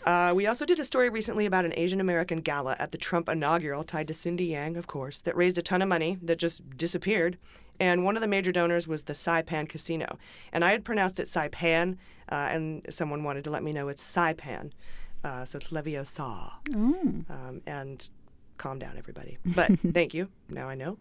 Uh, 0.06 0.32
we 0.36 0.46
also 0.46 0.66
did 0.66 0.80
a 0.80 0.86
story 0.86 1.10
recently 1.10 1.48
about 1.48 1.66
an 1.66 1.74
Asian 1.76 2.00
American 2.00 2.40
gala 2.40 2.76
at 2.78 2.92
the 2.92 2.98
Trump 2.98 3.28
inaugural 3.28 3.84
tied 3.84 4.08
to 4.08 4.14
Cindy 4.14 4.46
Yang, 4.46 4.78
of 4.78 4.86
course, 4.86 5.20
that 5.22 5.36
raised 5.36 5.58
a 5.58 5.64
ton 5.64 5.82
of 5.82 5.90
money 5.90 6.20
that 6.22 6.38
just 6.38 6.78
disappeared. 6.78 7.38
And 7.80 8.06
one 8.06 8.16
of 8.16 8.22
the 8.22 8.28
major 8.28 8.52
donors 8.52 8.88
was 8.88 9.04
the 9.04 9.14
Saipan 9.14 9.68
Casino. 9.68 10.18
And 10.54 10.64
I 10.64 10.72
had 10.72 10.86
pronounced 10.86 11.20
it 11.20 11.28
Saipan, 11.28 11.98
uh, 12.32 12.50
and 12.52 12.86
someone 12.90 13.24
wanted 13.24 13.44
to 13.46 13.50
let 13.50 13.64
me 13.64 13.74
know 13.74 13.88
it's 13.88 14.04
Saipan. 14.04 14.72
Uh, 15.24 15.44
so 15.44 15.58
it's 15.58 15.70
Leviosa. 15.70 16.52
Mm. 16.70 17.30
Um, 17.30 17.62
and 17.66 18.08
calm 18.58 18.78
down, 18.78 18.98
everybody. 18.98 19.40
But 19.44 19.72
thank 19.94 20.14
you. 20.14 20.30
Now 20.50 20.70
I 20.70 20.76
know. 20.76 20.98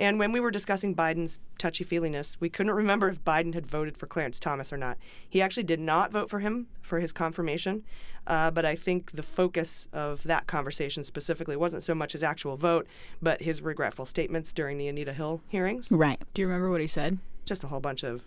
And 0.00 0.18
when 0.18 0.32
we 0.32 0.40
were 0.40 0.50
discussing 0.50 0.94
Biden's 0.94 1.38
touchy 1.58 1.84
feeliness, 1.84 2.40
we 2.40 2.48
couldn't 2.48 2.72
remember 2.72 3.10
if 3.10 3.22
Biden 3.22 3.52
had 3.52 3.66
voted 3.66 3.98
for 3.98 4.06
Clarence 4.06 4.40
Thomas 4.40 4.72
or 4.72 4.78
not. 4.78 4.96
He 5.28 5.42
actually 5.42 5.64
did 5.64 5.78
not 5.78 6.10
vote 6.10 6.30
for 6.30 6.38
him 6.38 6.68
for 6.80 7.00
his 7.00 7.12
confirmation, 7.12 7.84
uh, 8.26 8.50
but 8.50 8.64
I 8.64 8.76
think 8.76 9.12
the 9.12 9.22
focus 9.22 9.88
of 9.92 10.22
that 10.22 10.46
conversation 10.46 11.04
specifically 11.04 11.54
wasn't 11.54 11.82
so 11.82 11.94
much 11.94 12.12
his 12.12 12.22
actual 12.22 12.56
vote, 12.56 12.86
but 13.20 13.42
his 13.42 13.60
regretful 13.60 14.06
statements 14.06 14.54
during 14.54 14.78
the 14.78 14.88
Anita 14.88 15.12
Hill 15.12 15.42
hearings. 15.48 15.92
Right. 15.92 16.18
Do 16.32 16.40
you 16.40 16.48
remember 16.48 16.70
what 16.70 16.80
he 16.80 16.86
said? 16.86 17.18
Just 17.44 17.62
a 17.62 17.66
whole 17.66 17.80
bunch 17.80 18.02
of 18.02 18.22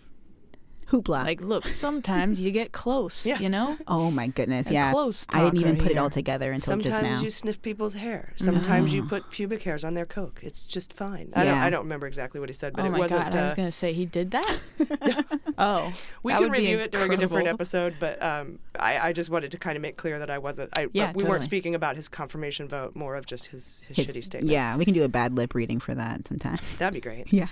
Hoopla. 0.90 1.24
Like, 1.24 1.40
look, 1.40 1.66
sometimes 1.68 2.40
you 2.40 2.50
get 2.50 2.72
close. 2.72 3.24
Yeah. 3.34 3.38
You 3.38 3.48
know. 3.48 3.76
oh 3.88 4.10
my 4.10 4.26
goodness. 4.26 4.66
And 4.66 4.74
Yeah. 4.74 4.92
close 4.92 5.26
I 5.30 5.42
didn't 5.44 5.58
even 5.60 5.74
right 5.74 5.82
put 5.82 5.92
it 5.92 5.98
all 5.98 6.10
together 6.10 6.52
until 6.52 6.64
Sometimes 6.72 6.84
just 6.90 7.02
now. 7.02 7.08
Sometimes 7.08 7.24
you 7.24 7.30
sniff 7.30 7.62
people's 7.62 7.94
hair. 7.94 8.32
Sometimes 8.36 8.92
you 8.92 9.02
put 9.04 9.30
pubic 9.30 9.62
hairs 9.62 9.82
on 9.84 9.94
their 9.94 10.04
coke. 10.06 10.40
It's 10.42 10.66
just 10.66 10.92
fine. 10.92 11.32
I, 11.34 11.44
don't, 11.44 11.54
Yeah. 11.54 11.64
I 11.64 11.70
don't 11.70 11.84
remember 11.84 12.06
exactly 12.06 12.38
what 12.40 12.48
he 12.48 12.54
said, 12.54 12.74
but 12.74 12.82
oh 12.82 12.86
it 12.86 12.90
my 12.90 12.98
wasn't. 12.98 13.24
god! 13.24 13.34
I 13.36 13.42
was 13.42 13.52
uh, 13.52 13.54
gonna 13.56 13.72
say 13.72 13.92
he 13.92 14.04
did 14.04 14.30
that. 14.32 14.58
oh, 15.58 15.92
We 16.22 16.32
that 16.32 16.38
can 16.40 16.50
would 16.50 16.52
be 16.52 16.58
review 16.58 16.78
it 16.80 16.92
during 16.92 17.12
a 17.12 17.16
different 17.16 17.48
episode, 17.48 17.96
but 17.98 18.20
um, 18.22 18.58
I, 18.78 19.08
I 19.08 19.12
just 19.12 19.30
wanted 19.30 19.50
to 19.52 19.58
kind 19.58 19.76
of 19.76 19.82
make 19.82 19.96
clear 19.96 20.18
that 20.18 20.30
I 20.30 20.38
wasn't. 20.38 20.76
I, 20.78 20.88
Yeah, 20.92 21.12
we 21.14 21.24
weren't 21.24 21.44
speaking 21.44 21.74
about 21.74 21.96
his 21.96 22.08
confirmation 22.08 22.68
vote, 22.68 22.94
more 22.94 23.16
of 23.16 23.26
just 23.26 23.46
his, 23.46 23.82
his, 23.88 23.96
His- 23.96 24.06
shitty 24.08 24.24
statements. 24.24 24.52
Yeah, 24.52 24.76
we 24.76 24.84
can 24.84 24.94
do 24.94 25.04
a 25.04 25.08
bad 25.08 25.34
lip 25.36 25.54
reading 25.54 25.80
for 25.80 25.94
that 25.94 26.26
sometime. 26.26 26.58
That'd 26.78 26.94
be 26.94 27.00
great. 27.00 27.26
Yeah. 27.32 27.48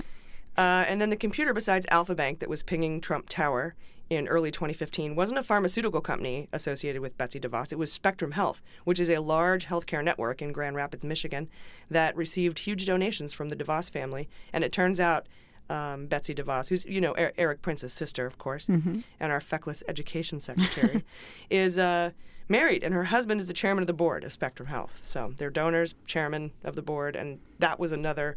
Uh, 0.57 0.85
and 0.87 1.01
then 1.01 1.11
the 1.11 1.17
computer 1.17 1.53
besides 1.55 1.87
Alfa 1.91 2.15
Bank 2.15 2.39
that 2.41 2.49
was 2.49 2.63
pinging 2.63 3.01
Trump 3.01 3.29
Tower 3.29 3.75
in 4.11 4.29
early 4.29 4.51
2015 4.51 5.15
wasn't 5.17 5.39
a 5.39 5.43
pharmaceutical 5.43 6.03
company 6.03 6.47
associated 6.53 7.01
with 7.01 7.17
Betsy 7.17 7.41
DeVos. 7.41 7.73
It 7.73 7.79
was 7.79 7.91
Spectrum 7.91 8.33
Health, 8.33 8.61
which 8.85 9.01
is 9.01 9.09
a 9.09 9.19
large 9.23 9.67
healthcare 9.67 10.05
network 10.05 10.43
in 10.43 10.53
Grand 10.53 10.77
Rapids, 10.77 11.05
Michigan, 11.05 11.49
that 11.91 12.15
received 12.15 12.59
huge 12.61 12.85
donations 12.85 13.33
from 13.33 13.49
the 13.49 13.57
DeVos 13.57 13.89
family. 13.91 14.29
And 14.53 14.65
it 14.65 14.73
turns 14.73 15.01
out 15.01 15.27
um, 15.71 16.07
Betsy 16.09 16.35
DeVos, 16.35 16.69
who's 16.69 16.85
you 16.85 17.01
know 17.01 17.15
Er- 17.17 17.33
Erik 17.39 17.63
Prince's 17.63 17.95
sister, 17.95 18.27
of 18.27 18.37
course, 18.37 18.67
Mhm. 18.67 19.05
and 19.19 19.33
our 19.33 19.41
feckless 19.41 19.83
education 19.89 20.41
secretary, 20.41 21.05
is 21.51 21.79
uh, 21.79 22.11
married, 22.49 22.83
and 22.85 22.93
her 22.93 23.05
husband 23.05 23.41
is 23.41 23.49
the 23.49 23.55
chairman 23.55 23.83
of 23.83 23.87
the 23.87 23.95
board 23.95 24.25
of 24.25 24.33
Spectrum 24.35 24.69
Health. 24.69 24.99
So 25.03 25.33
they're 25.39 25.49
donors, 25.49 25.95
chairman 26.05 26.51
of 26.63 26.75
the 26.75 26.83
board, 26.83 27.17
and 27.17 27.39
that 27.61 27.79
was 27.79 27.93
another 27.93 28.37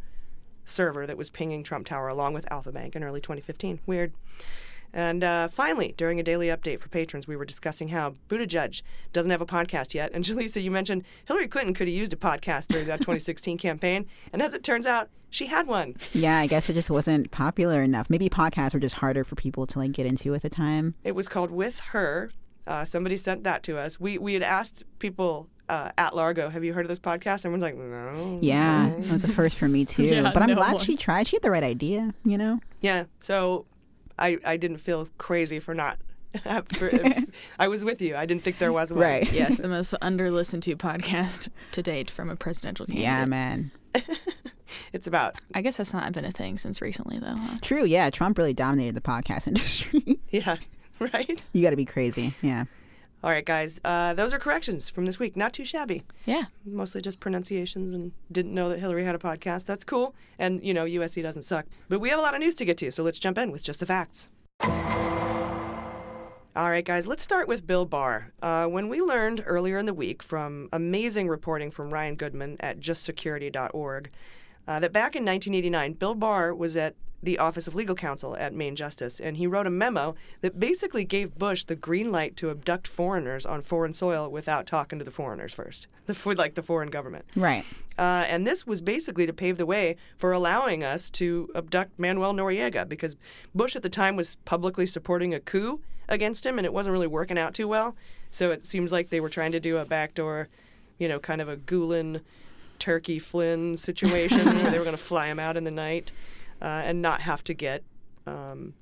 server 0.65 1.07
that 1.07 1.17
was 1.17 1.29
pinging 1.29 1.63
Trump 1.63 1.87
Tower 1.87 2.07
along 2.07 2.33
with 2.33 2.51
Alfa 2.51 2.71
Bank 2.71 2.95
in 2.95 3.03
early 3.03 3.21
2015. 3.21 3.79
Weird. 3.85 4.13
And 4.95 5.25
uh, 5.25 5.49
finally, 5.49 5.93
during 5.97 6.21
a 6.21 6.23
daily 6.23 6.47
update 6.47 6.79
for 6.79 6.87
patrons, 6.87 7.27
we 7.27 7.35
were 7.35 7.43
discussing 7.43 7.89
how 7.89 8.15
Buttigieg 8.29 8.81
doesn't 9.11 9.29
have 9.29 9.41
a 9.41 9.45
podcast 9.45 9.93
yet. 9.93 10.09
And 10.13 10.23
Jaleesa, 10.25 10.63
you 10.63 10.71
mentioned 10.71 11.03
Hillary 11.25 11.49
Clinton 11.49 11.73
could 11.73 11.87
have 11.87 11.95
used 11.95 12.13
a 12.13 12.17
podcast 12.17 12.67
during 12.67 12.87
that 12.87 12.99
2016 13.01 13.57
campaign. 13.57 14.07
And 14.31 14.41
as 14.41 14.53
it 14.53 14.63
turns 14.63 14.87
out, 14.87 15.09
she 15.29 15.47
had 15.47 15.67
one. 15.67 15.95
Yeah, 16.13 16.37
I 16.39 16.47
guess 16.47 16.69
it 16.69 16.73
just 16.75 16.89
wasn't 16.89 17.29
popular 17.31 17.81
enough. 17.81 18.09
Maybe 18.09 18.29
podcasts 18.29 18.73
were 18.73 18.79
just 18.79 18.95
harder 18.95 19.25
for 19.25 19.35
people 19.35 19.67
to 19.67 19.79
like 19.79 19.91
get 19.91 20.05
into 20.05 20.33
at 20.33 20.41
the 20.41 20.49
time. 20.49 20.95
It 21.03 21.13
was 21.13 21.27
called 21.27 21.51
With 21.51 21.79
Her. 21.79 22.31
Uh, 22.65 22.85
somebody 22.85 23.17
sent 23.17 23.43
that 23.43 23.63
to 23.63 23.77
us. 23.77 23.99
We, 23.99 24.17
we 24.17 24.33
had 24.33 24.43
asked 24.43 24.83
people 24.99 25.49
uh, 25.69 25.91
at 25.97 26.15
Largo, 26.15 26.49
have 26.49 26.63
you 26.63 26.73
heard 26.73 26.85
of 26.85 26.89
this 26.89 26.99
podcast? 26.99 27.45
Everyone's 27.45 27.63
like, 27.63 27.75
no. 27.75 28.39
Yeah, 28.41 28.87
no." 28.87 28.97
it 28.97 29.11
was 29.11 29.23
a 29.23 29.27
first 29.27 29.57
for 29.57 29.67
me 29.67 29.85
too. 29.85 30.03
Yeah, 30.03 30.31
but 30.33 30.41
I'm 30.41 30.49
no 30.49 30.55
glad 30.55 30.73
one. 30.75 30.83
she 30.83 30.95
tried. 30.95 31.27
She 31.27 31.35
had 31.35 31.43
the 31.43 31.51
right 31.51 31.63
idea, 31.63 32.13
you 32.23 32.37
know? 32.37 32.59
Yeah. 32.81 33.05
So 33.19 33.65
I, 34.19 34.37
I 34.45 34.57
didn't 34.57 34.77
feel 34.77 35.09
crazy 35.17 35.59
for 35.59 35.73
not. 35.73 35.99
for, 36.75 36.89
if, 36.89 37.25
I 37.59 37.67
was 37.67 37.85
with 37.85 38.01
you. 38.01 38.15
I 38.15 38.25
didn't 38.25 38.43
think 38.43 38.57
there 38.57 38.73
was 38.73 38.91
one. 38.91 39.01
Right. 39.01 39.31
yes, 39.31 39.57
the 39.57 39.69
most 39.69 39.95
under 40.01 40.29
listened 40.29 40.63
to 40.63 40.75
podcast 40.75 41.49
to 41.71 41.81
date 41.81 42.11
from 42.11 42.29
a 42.29 42.35
presidential 42.35 42.85
candidate. 42.85 43.03
Yeah, 43.03 43.25
man. 43.25 43.71
It's 44.91 45.07
about. 45.07 45.35
I 45.53 45.61
guess 45.61 45.77
that's 45.77 45.93
not 45.93 46.11
been 46.11 46.25
a 46.25 46.31
thing 46.31 46.57
since 46.57 46.81
recently, 46.81 47.19
though. 47.19 47.35
Huh? 47.35 47.57
True, 47.61 47.85
yeah. 47.85 48.09
Trump 48.09 48.37
really 48.37 48.53
dominated 48.53 48.95
the 48.95 49.01
podcast 49.01 49.47
industry. 49.47 50.19
Yeah. 50.29 50.57
Right? 50.97 51.43
you 51.51 51.61
got 51.61 51.71
to 51.71 51.75
be 51.75 51.85
crazy. 51.85 52.33
Yeah. 52.41 52.65
All 53.25 53.31
right, 53.31 53.43
guys. 53.43 53.81
Uh, 53.83 54.13
those 54.13 54.35
are 54.35 54.37
corrections 54.39 54.87
from 54.87 55.07
this 55.07 55.17
week. 55.17 55.35
Not 55.35 55.51
too 55.51 55.65
shabby. 55.65 56.03
Yeah. 56.27 56.43
Mostly 56.63 57.01
just 57.01 57.19
pronunciations 57.19 57.95
and 57.95 58.11
didn't 58.31 58.53
know 58.53 58.69
that 58.69 58.77
Hillary 58.77 59.03
had 59.03 59.15
a 59.15 59.17
podcast. 59.17 59.65
That's 59.65 59.83
cool. 59.83 60.13
And, 60.37 60.63
you 60.63 60.75
know, 60.75 60.85
USC 60.85 61.23
doesn't 61.23 61.41
suck. 61.41 61.65
But 61.89 61.99
we 61.99 62.09
have 62.09 62.19
a 62.19 62.21
lot 62.21 62.35
of 62.35 62.39
news 62.39 62.53
to 62.53 62.65
get 62.65 62.77
to, 62.77 62.91
so 62.91 63.01
let's 63.01 63.17
jump 63.17 63.39
in 63.39 63.49
with 63.49 63.63
just 63.63 63.79
the 63.79 63.87
facts. 63.87 64.29
All 66.55 66.69
right, 66.69 66.85
guys, 66.85 67.07
let's 67.07 67.23
start 67.23 67.47
with 67.47 67.65
Bill 67.65 67.85
Barr. 67.85 68.31
Uh, 68.43 68.67
when 68.67 68.89
we 68.89 69.01
learned 69.01 69.43
earlier 69.47 69.79
in 69.79 69.87
the 69.87 69.93
week 69.95 70.21
from 70.21 70.69
amazing 70.71 71.27
reporting 71.27 71.71
from 71.71 71.91
Ryan 71.91 72.13
Goodman 72.13 72.57
at 72.59 72.79
justsecurity.org 72.79 74.11
uh, 74.67 74.79
that 74.79 74.93
back 74.93 75.15
in 75.15 75.25
1989, 75.25 75.93
Bill 75.93 76.13
Barr 76.13 76.53
was 76.53 76.77
at 76.77 76.93
the 77.25 77.39
Office 77.39 77.67
of 77.67 77.75
Legal 77.75 77.95
Counsel 77.95 78.37
at 78.37 78.53
Main 78.53 78.75
Justice, 78.75 79.19
and 79.19 79.35
he 79.35 79.47
wrote 79.47 79.67
a 79.67 79.71
memo 79.71 80.15
that 80.41 80.59
basically 80.59 81.03
gave 81.03 81.37
Bush 81.37 81.63
the 81.63 81.75
green 81.75 82.11
light 82.11 82.37
to 82.37 82.51
abduct 82.51 82.87
foreigners 82.87 83.45
on 83.45 83.61
foreign 83.61 83.93
soil 83.93 84.29
without 84.29 84.67
talking 84.67 84.99
to 84.99 85.05
the 85.05 85.11
foreigners 85.11 85.53
first, 85.53 85.87
the, 86.05 86.13
for 86.13 86.35
like 86.35 86.53
the 86.53 86.61
foreign 86.61 86.89
government. 86.89 87.25
Right. 87.35 87.65
Uh, 87.97 88.25
and 88.27 88.45
this 88.45 88.65
was 88.67 88.79
basically 88.79 89.25
to 89.25 89.33
pave 89.33 89.57
the 89.57 89.65
way 89.65 89.97
for 90.17 90.31
allowing 90.31 90.83
us 90.83 91.09
to 91.11 91.49
abduct 91.55 91.97
Manuel 91.99 92.33
Noriega 92.33 92.87
because 92.87 93.15
Bush 93.53 93.75
at 93.75 93.83
the 93.83 93.89
time 93.89 94.15
was 94.15 94.37
publicly 94.45 94.85
supporting 94.85 95.33
a 95.33 95.39
coup 95.39 95.81
against 96.07 96.45
him 96.45 96.59
and 96.59 96.65
it 96.65 96.73
wasn't 96.73 96.93
really 96.93 97.07
working 97.07 97.39
out 97.39 97.55
too 97.55 97.67
well. 97.67 97.95
So 98.29 98.51
it 98.51 98.63
seems 98.63 98.91
like 98.91 99.09
they 99.09 99.19
were 99.19 99.29
trying 99.29 99.51
to 99.53 99.59
do 99.59 99.77
a 99.77 99.85
backdoor, 99.85 100.49
you 100.99 101.07
know, 101.07 101.19
kind 101.19 101.41
of 101.41 101.49
a 101.49 101.57
Gulen, 101.57 102.21
Turkey, 102.77 103.17
Flynn 103.17 103.77
situation 103.77 104.45
where 104.45 104.69
they 104.71 104.77
were 104.77 104.85
going 104.85 104.95
to 104.95 105.01
fly 105.01 105.27
him 105.27 105.39
out 105.39 105.57
in 105.57 105.63
the 105.63 105.71
night 105.71 106.11
uh, 106.61 106.65
and 106.85 107.01
not 107.01 107.21
have 107.21 107.43
to 107.45 107.53
get. 107.53 107.83
Um, 108.27 108.73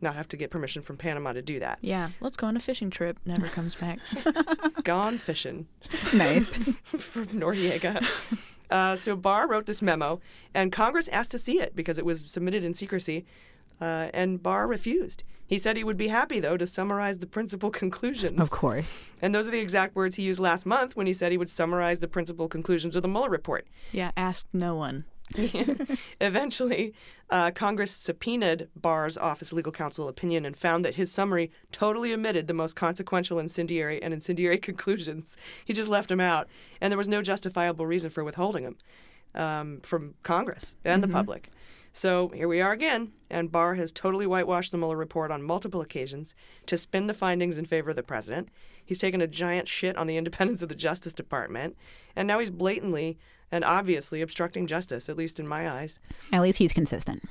not 0.00 0.14
have 0.14 0.28
to 0.28 0.36
get 0.36 0.50
permission 0.50 0.80
from 0.80 0.96
Panama 0.96 1.32
to 1.32 1.42
do 1.42 1.58
that. 1.58 1.78
Yeah, 1.80 2.10
let's 2.20 2.36
go 2.36 2.46
on 2.46 2.56
a 2.56 2.60
fishing 2.60 2.88
trip. 2.88 3.18
Never 3.24 3.48
comes 3.48 3.74
back. 3.74 3.98
Gone 4.84 5.18
fishing. 5.18 5.66
Nice. 6.14 6.48
from 6.84 7.26
Noriega. 7.28 8.06
Uh, 8.70 8.94
so 8.94 9.16
Barr 9.16 9.48
wrote 9.48 9.66
this 9.66 9.82
memo, 9.82 10.20
and 10.54 10.70
Congress 10.70 11.08
asked 11.08 11.32
to 11.32 11.38
see 11.38 11.58
it 11.60 11.74
because 11.74 11.98
it 11.98 12.04
was 12.04 12.24
submitted 12.24 12.64
in 12.64 12.74
secrecy, 12.74 13.24
uh, 13.80 14.08
and 14.14 14.40
Barr 14.42 14.68
refused. 14.68 15.24
He 15.46 15.58
said 15.58 15.76
he 15.76 15.84
would 15.84 15.96
be 15.96 16.08
happy, 16.08 16.38
though, 16.40 16.58
to 16.58 16.66
summarize 16.66 17.18
the 17.18 17.26
principal 17.26 17.70
conclusions. 17.70 18.38
Of 18.38 18.50
course. 18.50 19.10
And 19.22 19.34
those 19.34 19.48
are 19.48 19.50
the 19.50 19.58
exact 19.60 19.96
words 19.96 20.16
he 20.16 20.22
used 20.22 20.38
last 20.38 20.66
month 20.66 20.94
when 20.94 21.06
he 21.06 21.12
said 21.14 21.32
he 21.32 21.38
would 21.38 21.50
summarize 21.50 22.00
the 22.00 22.08
principal 22.08 22.48
conclusions 22.48 22.94
of 22.94 23.02
the 23.02 23.08
Mueller 23.08 23.30
report. 23.30 23.66
yeah, 23.90 24.10
asked 24.16 24.46
no 24.52 24.74
one. 24.74 25.06
Eventually, 26.20 26.94
uh, 27.30 27.50
Congress 27.50 27.90
subpoenaed 27.90 28.68
Barr's 28.74 29.18
Office 29.18 29.52
Legal 29.52 29.72
Counsel 29.72 30.08
opinion 30.08 30.44
and 30.44 30.56
found 30.56 30.84
that 30.84 30.94
his 30.94 31.12
summary 31.12 31.50
totally 31.70 32.12
omitted 32.12 32.46
the 32.46 32.54
most 32.54 32.74
consequential 32.74 33.38
incendiary 33.38 34.02
and 34.02 34.14
incendiary 34.14 34.58
conclusions. 34.68 35.36
He 35.64 35.72
just 35.72 35.90
left 35.90 36.08
them 36.08 36.20
out, 36.20 36.48
and 36.80 36.90
there 36.90 36.98
was 36.98 37.08
no 37.08 37.22
justifiable 37.22 37.86
reason 37.86 38.10
for 38.10 38.24
withholding 38.24 38.64
them 38.64 38.76
um, 39.34 39.80
from 39.82 40.14
Congress 40.22 40.76
and 40.84 41.02
the 41.02 41.08
public. 41.08 41.50
So 41.92 42.28
here 42.28 42.48
we 42.48 42.60
are 42.60 42.72
again, 42.72 43.12
and 43.28 43.50
Barr 43.50 43.74
has 43.74 43.90
totally 43.90 44.26
whitewashed 44.26 44.70
the 44.70 44.78
Mueller 44.78 44.96
report 44.96 45.30
on 45.30 45.42
multiple 45.42 45.80
occasions 45.80 46.34
to 46.66 46.78
spin 46.78 47.06
the 47.08 47.14
findings 47.14 47.58
in 47.58 47.64
favor 47.64 47.90
of 47.90 47.96
the 47.96 48.02
president. 48.02 48.50
He's 48.84 48.98
taken 48.98 49.20
a 49.20 49.26
giant 49.26 49.68
shit 49.68 49.96
on 49.96 50.06
the 50.06 50.16
independence 50.18 50.62
of 50.62 50.68
the 50.68 50.74
Justice 50.74 51.14
Department, 51.14 51.76
and 52.14 52.28
now 52.28 52.38
he's 52.38 52.50
blatantly 52.50 53.18
and 53.50 53.64
obviously 53.64 54.20
obstructing 54.22 54.66
justice, 54.66 55.08
at 55.08 55.16
least 55.16 55.40
in 55.40 55.46
my 55.48 55.70
eyes. 55.70 56.00
At 56.32 56.42
least 56.42 56.58
he's 56.58 56.72
consistent. 56.72 57.22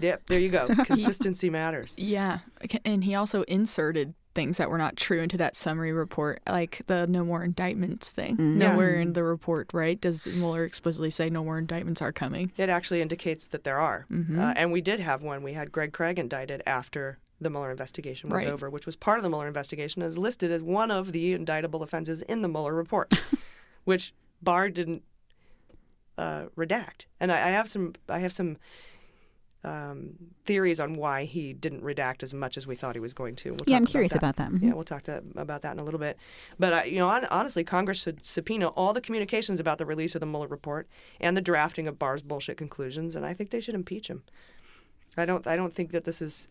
yep, 0.00 0.22
there 0.26 0.38
you 0.40 0.48
go. 0.48 0.66
Consistency 0.84 1.50
matters. 1.50 1.94
Yeah, 1.98 2.38
and 2.84 3.04
he 3.04 3.14
also 3.14 3.42
inserted 3.42 4.14
things 4.34 4.58
that 4.58 4.70
were 4.70 4.78
not 4.78 4.96
true 4.96 5.20
into 5.20 5.36
that 5.36 5.56
summary 5.56 5.92
report, 5.92 6.40
like 6.48 6.82
the 6.86 7.04
no 7.08 7.24
more 7.24 7.42
indictments 7.42 8.10
thing. 8.12 8.36
Mhm. 8.36 8.56
Nowhere 8.56 8.94
Yeah. 8.94 9.02
in 9.02 9.12
the 9.14 9.24
report, 9.24 9.70
right, 9.74 10.00
does 10.00 10.26
Mueller 10.28 10.64
explicitly 10.64 11.10
say 11.10 11.28
no 11.28 11.42
more 11.42 11.58
indictments 11.58 12.00
are 12.00 12.12
coming. 12.12 12.52
It 12.56 12.68
actually 12.68 13.02
indicates 13.02 13.46
that 13.46 13.64
there 13.64 13.78
are. 13.80 14.06
Mhm. 14.10 14.38
Uh, 14.38 14.54
and 14.56 14.70
we 14.70 14.80
did 14.80 15.00
have 15.00 15.22
one. 15.22 15.42
We 15.42 15.54
had 15.54 15.72
Greg 15.72 15.92
Craig 15.92 16.16
indicted 16.18 16.62
after 16.64 17.18
the 17.40 17.50
Mueller 17.50 17.70
investigation 17.72 18.30
was 18.30 18.44
Right. 18.44 18.52
over, 18.52 18.70
which 18.70 18.86
was 18.86 18.94
part 18.96 19.18
of 19.18 19.24
the 19.24 19.28
Mueller 19.30 19.48
investigation, 19.48 20.00
and 20.00 20.08
is 20.10 20.16
listed 20.18 20.52
as 20.52 20.62
one 20.62 20.90
of 20.92 21.10
the 21.12 21.32
indictable 21.32 21.82
offenses 21.82 22.22
in 22.22 22.42
the 22.42 22.48
Mueller 22.48 22.74
report, 22.74 23.12
which 23.84 24.14
Barr 24.42 24.68
didn't 24.68 25.02
uh, 26.20 26.46
redact. 26.56 27.06
And 27.18 27.32
I, 27.32 27.48
I 27.48 27.50
have 27.50 27.68
some 27.68 27.94
I 28.08 28.18
have 28.18 28.32
some 28.32 28.58
um, 29.64 30.14
theories 30.44 30.80
on 30.80 30.94
why 30.94 31.24
he 31.24 31.52
didn't 31.52 31.82
redact 31.82 32.22
as 32.22 32.32
much 32.32 32.56
as 32.56 32.66
we 32.66 32.74
thought 32.74 32.94
he 32.94 33.00
was 33.00 33.14
going 33.14 33.36
to. 33.36 33.50
We'll 33.52 33.60
Yeah, 33.66 33.76
I'm 33.76 33.86
curious 33.86 34.14
about 34.14 34.36
that. 34.36 34.50
Mhm. 34.50 34.62
Yeah, 34.62 34.72
we'll 34.72 34.84
talk 34.84 35.02
to, 35.04 35.22
about 35.36 35.62
that 35.62 35.72
in 35.72 35.78
a 35.78 35.84
little 35.84 36.00
bit. 36.00 36.18
But 36.58 36.72
uh, 36.72 36.82
you 36.86 36.98
know, 36.98 37.08
hon- 37.08 37.26
honestly, 37.30 37.64
Congress 37.64 38.02
should 38.02 38.26
subpoena 38.26 38.68
all 38.68 38.92
the 38.92 39.00
communications 39.00 39.60
about 39.60 39.78
the 39.78 39.86
release 39.86 40.14
of 40.14 40.20
the 40.20 40.26
Mueller 40.26 40.46
report 40.48 40.88
and 41.20 41.36
the 41.36 41.40
drafting 41.40 41.88
of 41.88 41.98
Barr's 41.98 42.22
bullshit 42.22 42.58
conclusions, 42.58 43.16
and 43.16 43.24
I 43.24 43.32
think 43.32 43.50
they 43.50 43.60
should 43.60 43.74
impeach 43.74 44.08
him. 44.08 44.22
I 45.16 45.24
don't. 45.24 45.46
I 45.46 45.56
don't 45.56 45.74
think 45.74 45.92
that 45.92 46.04
this 46.04 46.20
is 46.20 46.48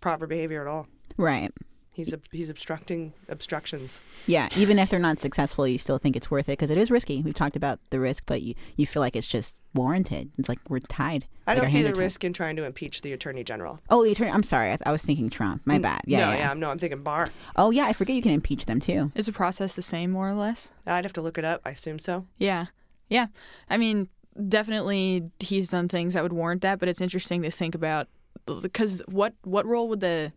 proper 0.00 0.26
behavior 0.28 0.60
at 0.60 0.68
all. 0.68 0.86
Right. 1.16 1.52
He's 1.98 2.14
ob- 2.14 2.22
he's 2.32 2.48
obstructing 2.48 3.12
obstructions. 3.28 4.00
Yeah, 4.26 4.48
even 4.56 4.78
if 4.78 4.88
they're 4.88 4.98
not 4.98 5.18
successful, 5.18 5.66
you 5.68 5.78
still 5.78 5.98
think 5.98 6.16
it's 6.16 6.30
worth 6.30 6.48
it 6.48 6.52
because 6.52 6.70
it 6.70 6.78
is 6.78 6.90
risky. 6.90 7.20
We've 7.22 7.34
talked 7.34 7.56
about 7.56 7.78
the 7.90 8.00
risk, 8.00 8.22
but 8.26 8.40
you, 8.40 8.54
you 8.76 8.86
feel 8.86 9.00
like 9.00 9.16
it's 9.16 9.26
just 9.26 9.60
warranted. 9.74 10.30
It's 10.38 10.48
like 10.48 10.60
we're 10.68 10.78
tied. 10.78 11.26
I 11.46 11.52
Like 11.52 11.58
don't 11.62 11.68
see 11.70 11.82
the 11.82 11.88
are 11.90 11.92
tied. 11.92 11.98
risk 11.98 12.24
in 12.24 12.32
trying 12.32 12.56
to 12.56 12.64
impeach 12.64 13.00
the 13.02 13.12
attorney 13.12 13.42
general. 13.44 13.80
Oh, 13.90 14.04
the 14.04 14.12
attorney. 14.12 14.30
I'm 14.30 14.42
sorry. 14.42 14.68
I, 14.68 14.76
th- 14.76 14.82
I 14.86 14.92
was 14.92 15.02
thinking 15.02 15.28
Trump. 15.28 15.62
My 15.66 15.78
bad. 15.78 16.00
Yeah, 16.06 16.30
no, 16.30 16.36
yeah. 16.36 16.54
no, 16.54 16.70
I'm 16.70 16.78
thinking 16.78 17.02
Barr. 17.02 17.28
Oh, 17.56 17.70
yeah. 17.70 17.84
I 17.86 17.92
forget 17.92 18.16
you 18.16 18.22
can 18.22 18.32
impeach 18.32 18.66
them 18.66 18.80
too. 18.80 19.12
Is 19.14 19.26
the 19.26 19.32
process 19.32 19.74
the 19.74 19.82
same, 19.82 20.10
more 20.10 20.28
or 20.30 20.34
less? 20.34 20.70
I'd 20.86 21.04
have 21.04 21.12
to 21.14 21.20
look 21.22 21.36
it 21.36 21.44
up. 21.44 21.60
I 21.64 21.70
assume 21.70 21.98
so. 21.98 22.26
Yeah. 22.38 22.66
Yeah. 23.08 23.26
I 23.68 23.76
mean, 23.76 24.08
definitely 24.48 25.30
he's 25.40 25.68
done 25.68 25.88
things 25.88 26.14
that 26.14 26.22
would 26.22 26.32
warrant 26.32 26.62
that, 26.62 26.78
but 26.78 26.88
it's 26.88 27.00
interesting 27.00 27.42
to 27.42 27.50
think 27.50 27.74
about 27.74 28.08
because 28.62 29.02
what 29.08 29.34
what 29.42 29.66
role 29.66 29.88
would 29.88 30.00
the 30.00 30.32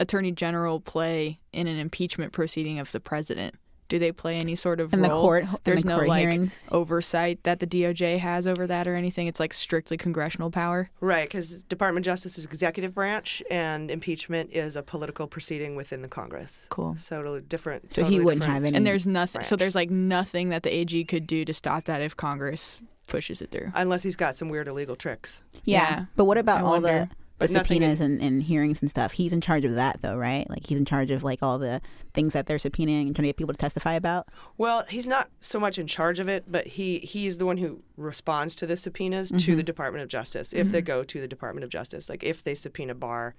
attorney 0.00 0.32
general 0.32 0.80
play 0.80 1.38
in 1.52 1.66
an 1.68 1.78
impeachment 1.78 2.32
proceeding 2.32 2.78
of 2.80 2.90
the 2.92 2.98
president? 3.00 3.54
Do 3.88 3.98
they 3.98 4.12
play 4.12 4.36
any 4.36 4.54
sort 4.54 4.78
of 4.78 4.94
In 4.94 5.02
the 5.02 5.08
court- 5.08 5.42
in 5.42 5.50
the 5.50 5.60
There's 5.64 5.84
no 5.84 5.96
court 5.96 6.08
like 6.08 6.20
hearings? 6.20 6.64
oversight 6.70 7.42
that 7.42 7.58
the 7.58 7.66
DOJ 7.66 8.18
has 8.18 8.46
over 8.46 8.64
that 8.68 8.86
or 8.86 8.94
anything. 8.94 9.26
It's 9.26 9.40
like 9.40 9.52
strictly 9.52 9.96
congressional 9.96 10.48
power. 10.48 10.90
Right, 11.00 11.28
because 11.28 11.64
Department 11.64 12.06
of 12.06 12.12
Justice 12.12 12.38
is 12.38 12.44
executive 12.44 12.94
branch, 12.94 13.42
and 13.50 13.90
impeachment 13.90 14.50
is 14.52 14.76
a 14.76 14.84
political 14.84 15.26
proceeding 15.26 15.74
within 15.74 16.02
the 16.02 16.08
Congress. 16.08 16.66
Cool. 16.70 16.94
So 16.98 17.16
totally 17.16 17.40
different. 17.40 17.92
So 17.92 18.04
he 18.04 18.20
wouldn't 18.20 18.42
different 18.42 18.54
have 18.54 18.64
any- 18.64 18.76
And 18.76 18.86
there's 18.86 19.08
nothing. 19.08 19.42
So 19.42 19.56
there's 19.56 19.74
like 19.74 19.90
nothing 19.90 20.50
that 20.50 20.62
the 20.62 20.72
AG 20.72 21.04
could 21.06 21.26
do 21.26 21.44
to 21.44 21.52
stop 21.52 21.86
that 21.86 22.00
if 22.00 22.16
Congress 22.16 22.80
pushes 23.08 23.42
it 23.42 23.50
through. 23.50 23.72
unless 23.74 24.04
he's 24.04 24.14
got 24.14 24.36
some 24.36 24.48
weird 24.48 24.68
illegal 24.68 24.94
tricks. 24.94 25.42
Yeah. 25.64 25.80
Yeah. 25.80 26.04
But 26.14 26.26
what 26.26 26.38
about 26.38 26.58
I 26.58 26.60
all 26.60 26.70
wonder. 26.80 26.88
the 27.10 27.19
But 27.40 27.50
subpoenas 27.50 28.00
and, 28.00 28.20
and 28.22 28.42
hearings 28.42 28.80
and 28.80 28.90
stuff? 28.90 29.12
He's 29.12 29.32
in 29.32 29.40
charge 29.40 29.64
of 29.64 29.74
that, 29.74 30.02
though, 30.02 30.16
right? 30.16 30.48
Like 30.48 30.66
he's 30.66 30.78
in 30.78 30.84
charge 30.84 31.10
of 31.10 31.22
like 31.24 31.42
all 31.42 31.58
the 31.58 31.80
things 32.14 32.32
that 32.34 32.46
they're 32.46 32.58
subpoenaing 32.58 33.06
and 33.06 33.14
trying 33.16 33.24
to 33.24 33.28
get 33.28 33.36
people 33.36 33.54
to 33.54 33.58
testify 33.58 33.94
about. 33.94 34.28
Well, 34.58 34.84
he's 34.88 35.06
not 35.06 35.28
so 35.40 35.58
much 35.58 35.78
in 35.78 35.86
charge 35.86 36.20
of 36.20 36.28
it, 36.28 36.44
but 36.46 36.66
he 36.68 36.98
he's 36.98 37.38
the 37.38 37.46
one 37.46 37.56
who 37.56 37.82
responds 37.96 38.54
to 38.56 38.66
the 38.66 38.76
subpoenas 38.76 39.30
to 39.30 39.36
Mhm. 39.36 39.56
the 39.56 39.62
Department 39.62 40.02
of 40.02 40.08
Justice 40.08 40.52
if 40.52 40.70
they 40.70 40.82
go 40.82 41.02
to 41.04 41.20
the 41.20 41.28
Department 41.28 41.64
of 41.64 41.70
Justice. 41.70 42.08
Like 42.08 42.22
if 42.22 42.42
they 42.44 42.54
subpoena 42.54 42.94
Barr, 42.94 43.34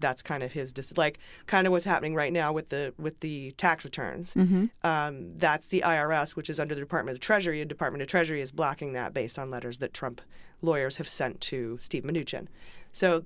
that's 0.00 0.22
kind 0.22 0.42
of 0.44 0.52
his 0.52 0.72
dis- 0.72 0.96
like 0.96 1.18
kind 1.46 1.66
of 1.66 1.72
what's 1.72 1.84
happening 1.84 2.14
right 2.14 2.32
now 2.32 2.52
with 2.52 2.68
the 2.68 2.92
with 2.98 3.18
the 3.20 3.52
tax 3.52 3.84
returns. 3.84 4.34
Mhm. 4.34 4.70
Um, 4.84 5.36
that's 5.38 5.68
the 5.68 5.82
IRS, 5.82 6.36
which 6.36 6.48
is 6.50 6.60
under 6.60 6.74
the 6.74 6.80
Department 6.80 7.16
of 7.16 7.20
Treasury. 7.20 7.60
and 7.60 7.68
Department 7.68 8.02
of 8.02 8.08
Treasury 8.08 8.40
is 8.40 8.52
blocking 8.52 8.92
that 8.92 9.12
based 9.14 9.38
on 9.38 9.50
letters 9.50 9.78
that 9.78 9.92
Trump 9.94 10.20
lawyers 10.62 10.96
have 10.96 11.08
sent 11.08 11.40
to 11.40 11.78
Steve 11.80 12.02
Mnuchin. 12.04 12.46
So, 12.92 13.24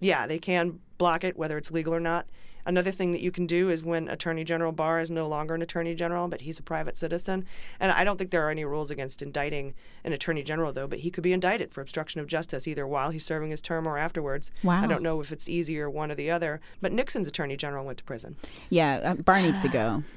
yeah, 0.00 0.26
they 0.26 0.38
can 0.38 0.80
block 0.98 1.24
it, 1.24 1.36
whether 1.36 1.56
it's 1.56 1.70
legal 1.70 1.94
or 1.94 2.00
not. 2.00 2.26
Another 2.66 2.90
thing 2.90 3.12
that 3.12 3.22
you 3.22 3.32
can 3.32 3.46
do 3.46 3.70
is 3.70 3.82
when 3.82 4.06
Attorney 4.08 4.44
General 4.44 4.70
Barr 4.70 5.00
is 5.00 5.10
no 5.10 5.26
longer 5.26 5.54
an 5.54 5.62
Attorney 5.62 5.94
General, 5.94 6.28
but 6.28 6.42
he's 6.42 6.58
a 6.58 6.62
private 6.62 6.98
citizen. 6.98 7.46
And 7.80 7.90
I 7.90 8.04
don't 8.04 8.18
think 8.18 8.30
there 8.30 8.46
are 8.46 8.50
any 8.50 8.64
rules 8.66 8.90
against 8.90 9.22
indicting 9.22 9.74
an 10.04 10.12
Attorney 10.12 10.42
General, 10.42 10.72
though, 10.72 10.86
but 10.86 11.00
he 11.00 11.10
could 11.10 11.24
be 11.24 11.32
indicted 11.32 11.72
for 11.72 11.80
obstruction 11.80 12.20
of 12.20 12.26
justice 12.26 12.68
either 12.68 12.86
while 12.86 13.10
he's 13.10 13.24
serving 13.24 13.50
his 13.50 13.62
term 13.62 13.88
or 13.88 13.96
afterwards. 13.96 14.50
Wow. 14.62 14.82
I 14.82 14.86
don't 14.86 15.02
know 15.02 15.20
if 15.20 15.32
it's 15.32 15.48
easier 15.48 15.88
one 15.88 16.10
or 16.10 16.14
the 16.14 16.30
other, 16.30 16.60
but 16.82 16.92
Nixon's 16.92 17.28
Attorney 17.28 17.56
General 17.56 17.84
went 17.84 17.98
to 17.98 18.04
prison. 18.04 18.36
Yeah, 18.68 19.00
uh, 19.02 19.14
Barr 19.14 19.40
needs 19.40 19.60
to 19.60 19.68
go. 19.68 20.04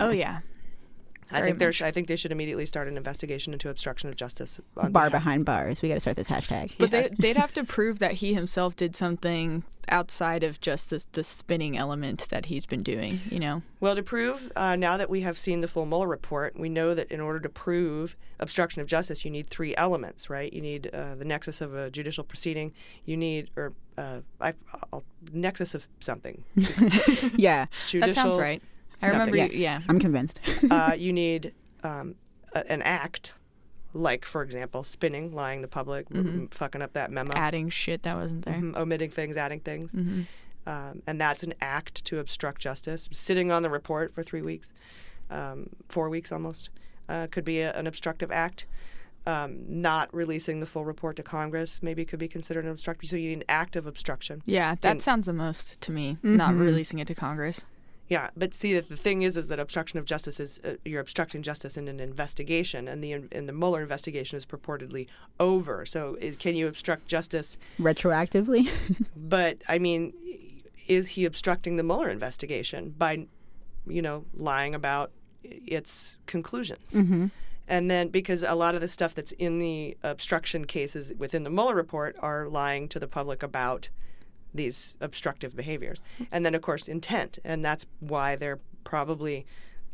Oh 0.00 0.10
yeah. 0.10 0.42
I 1.30 1.42
think 1.42 1.58
there. 1.58 1.68
much. 1.68 1.82
I 1.82 1.90
think 1.90 2.08
they 2.08 2.16
should 2.16 2.32
immediately 2.32 2.66
start 2.66 2.88
an 2.88 2.96
investigation 2.96 3.52
into 3.52 3.68
obstruction 3.68 4.08
of 4.08 4.16
justice. 4.16 4.60
On 4.76 4.92
Bar 4.92 5.10
behalf- 5.10 5.24
behind 5.24 5.44
bars. 5.44 5.82
We 5.82 5.88
got 5.88 5.96
to 5.96 6.00
start 6.00 6.16
this 6.16 6.28
hashtag. 6.28 6.72
But 6.78 6.90
they, 6.90 7.08
they'd 7.18 7.36
have 7.36 7.52
to 7.54 7.64
prove 7.78 7.98
that 7.98 8.12
he 8.12 8.34
himself 8.34 8.76
did 8.76 8.96
something 8.96 9.64
outside 9.90 10.42
of 10.42 10.60
just 10.60 10.90
this 10.90 11.06
the 11.12 11.24
spinning 11.24 11.76
element 11.78 12.28
that 12.30 12.46
he's 12.46 12.66
been 12.66 12.82
doing. 12.82 13.20
You 13.30 13.40
know. 13.40 13.62
Well, 13.80 13.94
to 13.94 14.02
prove, 14.02 14.50
uh, 14.56 14.76
now 14.76 14.96
that 14.96 15.10
we 15.10 15.20
have 15.22 15.38
seen 15.38 15.60
the 15.60 15.68
full 15.68 15.86
Mueller 15.86 16.08
report, 16.08 16.58
we 16.58 16.68
know 16.68 16.94
that 16.94 17.10
in 17.10 17.20
order 17.20 17.40
to 17.40 17.48
prove 17.48 18.16
obstruction 18.40 18.82
of 18.82 18.88
justice, 18.88 19.24
you 19.24 19.30
need 19.30 19.48
three 19.48 19.74
elements, 19.76 20.28
right? 20.28 20.52
You 20.52 20.60
need 20.60 20.90
uh, 20.92 21.14
the 21.14 21.24
nexus 21.24 21.60
of 21.60 21.74
a 21.74 21.90
judicial 21.90 22.24
proceeding. 22.24 22.72
You 23.04 23.16
need, 23.16 23.50
or 23.56 23.72
uh, 23.96 24.20
I, 24.40 24.54
I'll, 24.92 25.04
nexus 25.32 25.74
of 25.74 25.86
something. 26.00 26.44
yeah, 27.36 27.66
That 27.92 28.14
sounds 28.14 28.36
right. 28.36 28.62
I 29.02 29.08
something. 29.08 29.32
remember. 29.32 29.52
you- 29.54 29.60
Yeah. 29.60 29.80
I'm 29.88 29.98
convinced. 30.00 30.40
uh, 30.70 30.94
you 30.98 31.12
need 31.12 31.54
um, 31.84 32.14
a, 32.54 32.70
an 32.70 32.82
act, 32.82 33.34
like, 33.94 34.24
for 34.24 34.42
example, 34.42 34.82
spinning, 34.82 35.32
lying 35.34 35.62
to 35.62 35.68
public, 35.68 36.06
r- 36.14 36.20
Mhm. 36.20 36.52
fucking 36.52 36.82
up 36.82 36.92
that 36.94 37.10
memo, 37.10 37.32
Adding 37.34 37.68
shit 37.70 38.02
that 38.02 38.16
wasn't 38.16 38.44
there. 38.44 38.54
Mhm, 38.54 38.76
omitting 38.76 39.10
things, 39.10 39.36
adding 39.36 39.60
things. 39.60 39.92
Mhm. 39.92 40.26
Um, 40.66 41.02
and 41.06 41.20
that's 41.20 41.42
an 41.42 41.54
act 41.60 42.04
to 42.06 42.18
obstruct 42.18 42.60
justice. 42.60 43.08
Sitting 43.12 43.50
on 43.50 43.62
the 43.62 43.70
report 43.70 44.12
for 44.12 44.22
three 44.22 44.42
weeks, 44.42 44.72
um, 45.30 45.70
four 45.88 46.10
weeks 46.10 46.30
almost, 46.32 46.68
uh, 47.08 47.26
could 47.30 47.44
be 47.44 47.60
a, 47.60 47.72
an 47.72 47.86
obstructive 47.86 48.30
act. 48.30 48.66
Um, 49.26 49.58
not 49.68 50.12
releasing 50.14 50.60
the 50.60 50.66
full 50.66 50.84
report 50.86 51.16
to 51.16 51.22
Congress 51.22 51.82
maybe 51.82 52.04
could 52.06 52.18
be 52.18 52.28
considered 52.28 52.64
an 52.64 52.70
obstructive. 52.70 53.10
So 53.10 53.16
you 53.16 53.28
need 53.30 53.38
an 53.38 53.44
act 53.48 53.76
of 53.76 53.86
obstruction. 53.86 54.42
Yeah, 54.46 54.74
that 54.80 54.90
And- 54.90 55.02
sounds 55.02 55.26
the 55.26 55.32
most 55.34 55.80
to 55.82 55.92
me. 55.92 56.16
Not 56.22 56.54
Mhm. 56.54 56.60
releasing 56.60 56.98
it 56.98 57.06
to 57.08 57.14
Congress. 57.14 57.64
Yeah, 58.08 58.30
but 58.36 58.54
see 58.54 58.72
that 58.74 58.88
the 58.88 58.96
thing 58.96 59.22
is, 59.22 59.36
is 59.36 59.48
that 59.48 59.60
obstruction 59.60 59.98
of 59.98 60.06
justice 60.06 60.40
is 60.40 60.58
uh, 60.64 60.74
you're 60.84 61.00
obstructing 61.00 61.42
justice 61.42 61.76
in 61.76 61.88
an 61.88 62.00
investigation, 62.00 62.88
and 62.88 63.04
the 63.04 63.12
and 63.12 63.48
the 63.48 63.52
Mueller 63.52 63.82
investigation 63.82 64.38
is 64.38 64.46
purportedly 64.46 65.06
over. 65.38 65.84
So 65.84 66.16
can 66.38 66.54
you 66.56 66.68
obstruct 66.68 67.06
justice? 67.06 67.58
Retroactively. 67.78 68.68
But 69.16 69.58
I 69.68 69.78
mean, 69.78 70.14
is 70.86 71.08
he 71.08 71.26
obstructing 71.26 71.76
the 71.76 71.82
Mueller 71.82 72.08
investigation 72.08 72.94
by, 72.96 73.26
you 73.86 74.00
know, 74.00 74.24
lying 74.34 74.74
about 74.74 75.10
its 75.44 76.16
conclusions? 76.24 76.92
Mhm. 76.94 77.30
And 77.68 77.90
then 77.90 78.08
because 78.08 78.42
a 78.42 78.54
lot 78.54 78.74
of 78.74 78.80
the 78.80 78.88
stuff 78.88 79.14
that's 79.14 79.32
in 79.32 79.58
the 79.58 79.98
obstruction 80.02 80.64
cases 80.64 81.12
within 81.18 81.42
the 81.44 81.50
Mueller 81.50 81.74
report 81.74 82.16
are 82.20 82.48
lying 82.48 82.88
to 82.88 82.98
the 82.98 83.06
public 83.06 83.42
about 83.42 83.90
these 84.58 84.96
obstructive 85.00 85.56
behaviors. 85.56 86.02
And 86.30 86.44
then, 86.44 86.54
of 86.54 86.60
course, 86.60 86.88
intent. 86.88 87.38
And 87.44 87.64
that's 87.64 87.86
why 88.00 88.36
they're 88.36 88.60
probably 88.84 89.46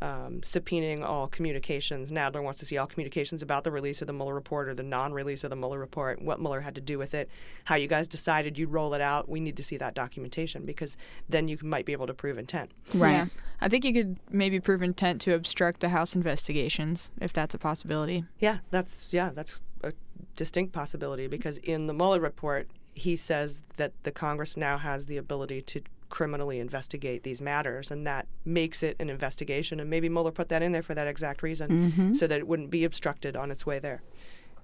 um, 0.04 0.40
subpoenaing 0.40 1.02
all 1.02 1.28
communications. 1.28 2.10
Nadler 2.10 2.42
wants 2.42 2.58
to 2.58 2.66
see 2.66 2.76
all 2.76 2.86
communications 2.86 3.42
about 3.42 3.64
the 3.64 3.70
release 3.70 4.02
of 4.02 4.06
the 4.06 4.12
Mueller 4.12 4.34
report 4.34 4.68
or 4.68 4.74
the 4.74 4.82
non 4.82 5.12
release 5.12 5.44
of 5.44 5.50
the 5.50 5.56
Mueller 5.56 5.78
report, 5.78 6.20
what 6.20 6.40
Mueller 6.40 6.60
had 6.60 6.74
to 6.74 6.80
do 6.80 6.98
with 6.98 7.14
it, 7.14 7.30
how 7.64 7.76
you 7.76 7.86
guys 7.86 8.06
decided 8.06 8.58
you'd 8.58 8.70
roll 8.70 8.92
it 8.94 9.00
out. 9.00 9.28
We 9.28 9.40
need 9.40 9.56
to 9.56 9.64
see 9.64 9.76
that 9.78 9.94
documentation 9.94 10.66
because 10.66 10.96
then 11.28 11.48
you 11.48 11.56
might 11.62 11.86
be 11.86 11.92
able 11.92 12.06
to 12.06 12.14
prove 12.14 12.38
intent. 12.38 12.72
Yeah. 12.92 13.26
I 13.60 13.68
think 13.68 13.84
you 13.84 13.94
could 13.94 14.18
maybe 14.30 14.60
prove 14.60 14.82
intent 14.82 15.20
to 15.22 15.34
obstruct 15.34 15.80
the 15.80 15.88
House 15.88 16.14
investigations 16.14 17.10
if 17.20 17.32
that's 17.32 17.54
a 17.54 17.58
possibility. 17.58 18.24
Yeah, 18.38 18.58
that's 18.70 19.12
yeah, 19.12 19.30
that's 19.32 19.62
a 19.82 19.92
distinct 20.36 20.72
possibility 20.72 21.28
because 21.28 21.58
in 21.58 21.86
the 21.86 21.94
Mueller 21.94 22.20
report, 22.20 22.68
he 22.94 23.16
says 23.16 23.60
that 23.76 23.92
the 24.04 24.12
Congress 24.12 24.56
now 24.56 24.78
has 24.78 25.06
the 25.06 25.16
ability 25.16 25.62
to 25.62 25.80
criminally 26.10 26.60
investigate 26.60 27.24
these 27.24 27.42
matters, 27.42 27.90
and 27.90 28.06
that 28.06 28.26
makes 28.44 28.82
it 28.82 28.94
an 29.00 29.10
investigation. 29.10 29.80
And 29.80 29.90
maybe 29.90 30.08
Mueller 30.08 30.30
put 30.30 30.48
that 30.50 30.62
in 30.62 30.72
there 30.72 30.82
for 30.82 30.94
that 30.94 31.08
exact 31.08 31.42
reason, 31.42 31.92
Mhm. 31.92 32.16
so 32.16 32.26
that 32.28 32.38
it 32.38 32.46
wouldn't 32.46 32.70
be 32.70 32.84
obstructed 32.84 33.34
on 33.36 33.50
its 33.50 33.66
way 33.66 33.78
there. 33.80 34.02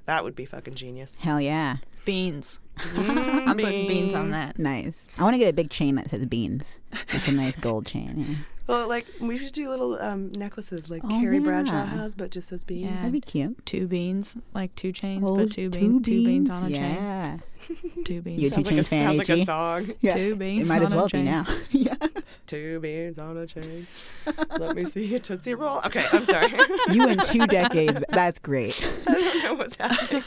That 0.06 0.22
would 0.24 0.34
be 0.36 0.44
fucking 0.44 0.74
genius. 0.74 1.16
Hell 1.18 1.40
yeah. 1.40 1.76
Beans. 2.04 2.60
Mm, 2.78 3.46
I'm 3.48 3.56
putting 3.58 3.86
beans 3.86 4.14
on 4.14 4.30
that. 4.30 4.58
Nice. 4.58 5.06
I 5.18 5.22
want 5.22 5.34
to 5.34 5.38
get 5.38 5.48
a 5.48 5.52
big 5.52 5.70
chain 5.70 5.96
that 5.96 6.08
says 6.10 6.24
beans. 6.26 6.80
Like 7.12 7.28
a 7.28 7.32
nice 7.32 7.56
gold 7.56 7.86
chain. 7.86 8.26
yeah. 8.28 8.34
Well, 8.66 8.86
like 8.88 9.06
we 9.20 9.36
should 9.36 9.52
do 9.52 9.68
little 9.68 10.00
um, 10.00 10.30
necklaces 10.36 10.88
like 10.88 11.02
Oh, 11.04 11.08
Carrie 11.08 11.40
Bradshaw 11.40 11.86
has, 11.86 12.14
but 12.14 12.30
just 12.30 12.50
says 12.50 12.62
beans. 12.62 12.88
Yeah. 12.88 12.96
That'd 12.98 13.10
be 13.10 13.20
cute. 13.20 13.66
Two 13.66 13.88
beans, 13.88 14.36
like 14.54 14.72
two 14.76 14.92
chains, 14.92 15.28
Oh, 15.28 15.38
but 15.38 15.50
two, 15.50 15.68
two 15.70 15.80
beans, 15.80 16.06
two 16.06 16.24
beans 16.24 16.50
on 16.50 16.62
a 16.62 16.66
beans, 16.68 16.78
chain. 16.78 17.42
Two 18.04 18.22
beans. 18.22 18.40
You 18.42 18.46
a 18.46 18.50
two 18.52 18.56
like 18.58 18.66
a- 18.66 18.70
chains 18.76 18.88
sounds 18.88 19.18
like 19.18 19.28
a 19.28 19.44
song. 19.44 19.90
Yeah. 20.00 20.14
Two 20.14 20.36
beans 20.36 20.66
It 20.66 20.68
might 20.68 20.82
as 20.82 20.92
on 20.92 20.92
a 20.92 20.96
well 20.98 21.08
be 21.08 21.22
now. 21.22 21.46
yeah. 21.72 21.96
Two 22.46 22.78
beans 22.78 23.18
on 23.18 23.36
a 23.38 23.46
chain. 23.48 23.88
Let 24.56 24.76
me 24.76 24.84
see 24.84 25.04
your 25.04 25.18
tootsie 25.18 25.54
roll. 25.54 25.78
Okay, 25.86 26.06
I'm 26.12 26.24
sorry. 26.24 26.52
You 26.92 27.08
in 27.08 27.18
two 27.24 27.48
decades. 27.48 28.00
That's 28.10 28.38
great. 28.38 28.80
I 29.08 29.14
don't 29.14 29.42
know 29.42 29.54
what's 29.54 29.74
happening. 29.76 30.22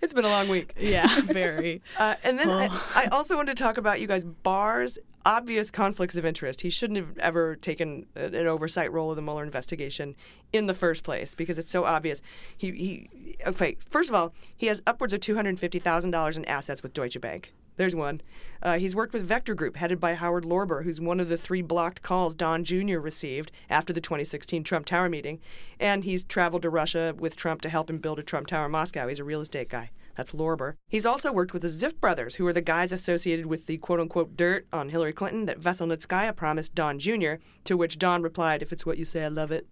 It's 0.00 0.14
been 0.14 0.24
a 0.24 0.28
long 0.28 0.48
week. 0.48 0.74
Yeah, 0.78 1.20
very. 1.24 1.82
Uh, 1.98 2.14
and 2.24 2.38
then 2.38 2.48
I, 2.48 2.68
I 2.94 3.06
also 3.06 3.36
wanted 3.36 3.56
to 3.56 3.62
talk 3.62 3.76
about 3.76 4.00
you 4.00 4.06
guys 4.06 4.24
Barr's 4.24 4.98
obvious 5.24 5.70
conflicts 5.70 6.16
of 6.16 6.24
interest. 6.24 6.60
He 6.60 6.70
shouldn't 6.70 6.96
have 6.98 7.18
ever 7.18 7.56
taken 7.56 8.06
an 8.14 8.46
oversight 8.46 8.92
role 8.92 9.10
of 9.10 9.16
the 9.16 9.22
Mueller 9.22 9.42
investigation 9.42 10.14
in 10.52 10.66
the 10.66 10.74
first 10.74 11.02
place 11.02 11.34
because 11.34 11.58
it's 11.58 11.70
so 11.70 11.84
obvious. 11.84 12.22
He 12.56 12.70
he 12.70 13.36
okay. 13.46 13.76
First 13.88 14.08
of 14.08 14.14
all, 14.14 14.32
he 14.56 14.66
has 14.66 14.80
upwards 14.86 15.12
of 15.12 15.20
two 15.20 15.34
hundred 15.34 15.58
fifty 15.58 15.78
thousand 15.78 16.12
dollars 16.12 16.36
in 16.36 16.44
assets 16.46 16.82
with 16.82 16.94
Deutsche 16.94 17.20
Bank. 17.20 17.52
There's 17.76 17.94
one. 17.94 18.20
Uh, 18.62 18.78
he's 18.78 18.96
worked 18.96 19.12
with 19.12 19.22
Vector 19.22 19.54
Group, 19.54 19.76
headed 19.76 20.00
by 20.00 20.14
Howard 20.14 20.44
Lorber, 20.44 20.84
who's 20.84 21.00
one 21.00 21.20
of 21.20 21.28
the 21.28 21.36
three 21.36 21.62
blocked 21.62 22.02
calls 22.02 22.34
Don 22.34 22.64
Jr. 22.64 22.98
received 22.98 23.52
after 23.68 23.92
the 23.92 24.00
2016 24.00 24.64
Trump 24.64 24.86
Tower 24.86 25.08
meeting. 25.08 25.40
And 25.78 26.04
he's 26.04 26.24
traveled 26.24 26.62
to 26.62 26.70
Russia 26.70 27.14
with 27.18 27.36
Trump 27.36 27.60
to 27.62 27.68
help 27.68 27.90
him 27.90 27.98
build 27.98 28.18
a 28.18 28.22
Trump 28.22 28.46
Tower 28.46 28.66
in 28.66 28.72
Moscow. 28.72 29.08
He's 29.08 29.18
a 29.18 29.24
real 29.24 29.42
estate 29.42 29.68
guy. 29.68 29.90
That's 30.16 30.32
Lorber. 30.32 30.74
He's 30.88 31.04
also 31.04 31.30
worked 31.30 31.52
with 31.52 31.60
the 31.60 31.68
Ziff 31.68 32.00
brothers, 32.00 32.36
who 32.36 32.46
are 32.46 32.52
the 32.52 32.62
guys 32.62 32.90
associated 32.90 33.46
with 33.46 33.66
the 33.66 33.76
quote 33.76 34.00
unquote 34.00 34.36
dirt 34.36 34.66
on 34.72 34.88
Hillary 34.88 35.12
Clinton 35.12 35.44
that 35.44 35.60
Veselnitskaya 35.60 36.34
promised 36.34 36.74
Don 36.74 36.98
Jr., 36.98 37.34
to 37.64 37.76
which 37.76 37.98
Don 37.98 38.22
replied, 38.22 38.62
If 38.62 38.72
it's 38.72 38.86
what 38.86 38.96
you 38.96 39.04
say, 39.04 39.24
I 39.24 39.28
love 39.28 39.52
it. 39.52 39.66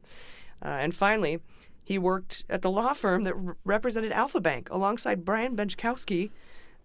Uh, 0.63 0.69
and 0.69 0.95
finally, 0.95 1.41
he 1.85 1.99
worked 1.99 2.45
at 2.51 2.61
the 2.61 2.71
law 2.71 2.93
firm 2.93 3.25
that 3.25 3.35
r- 3.35 3.57
represented 3.65 4.13
Alfa 4.13 4.41
Bank 4.41 4.69
alongside 4.71 5.25
Brian 5.25 5.57
Benczkowski. 5.57 6.31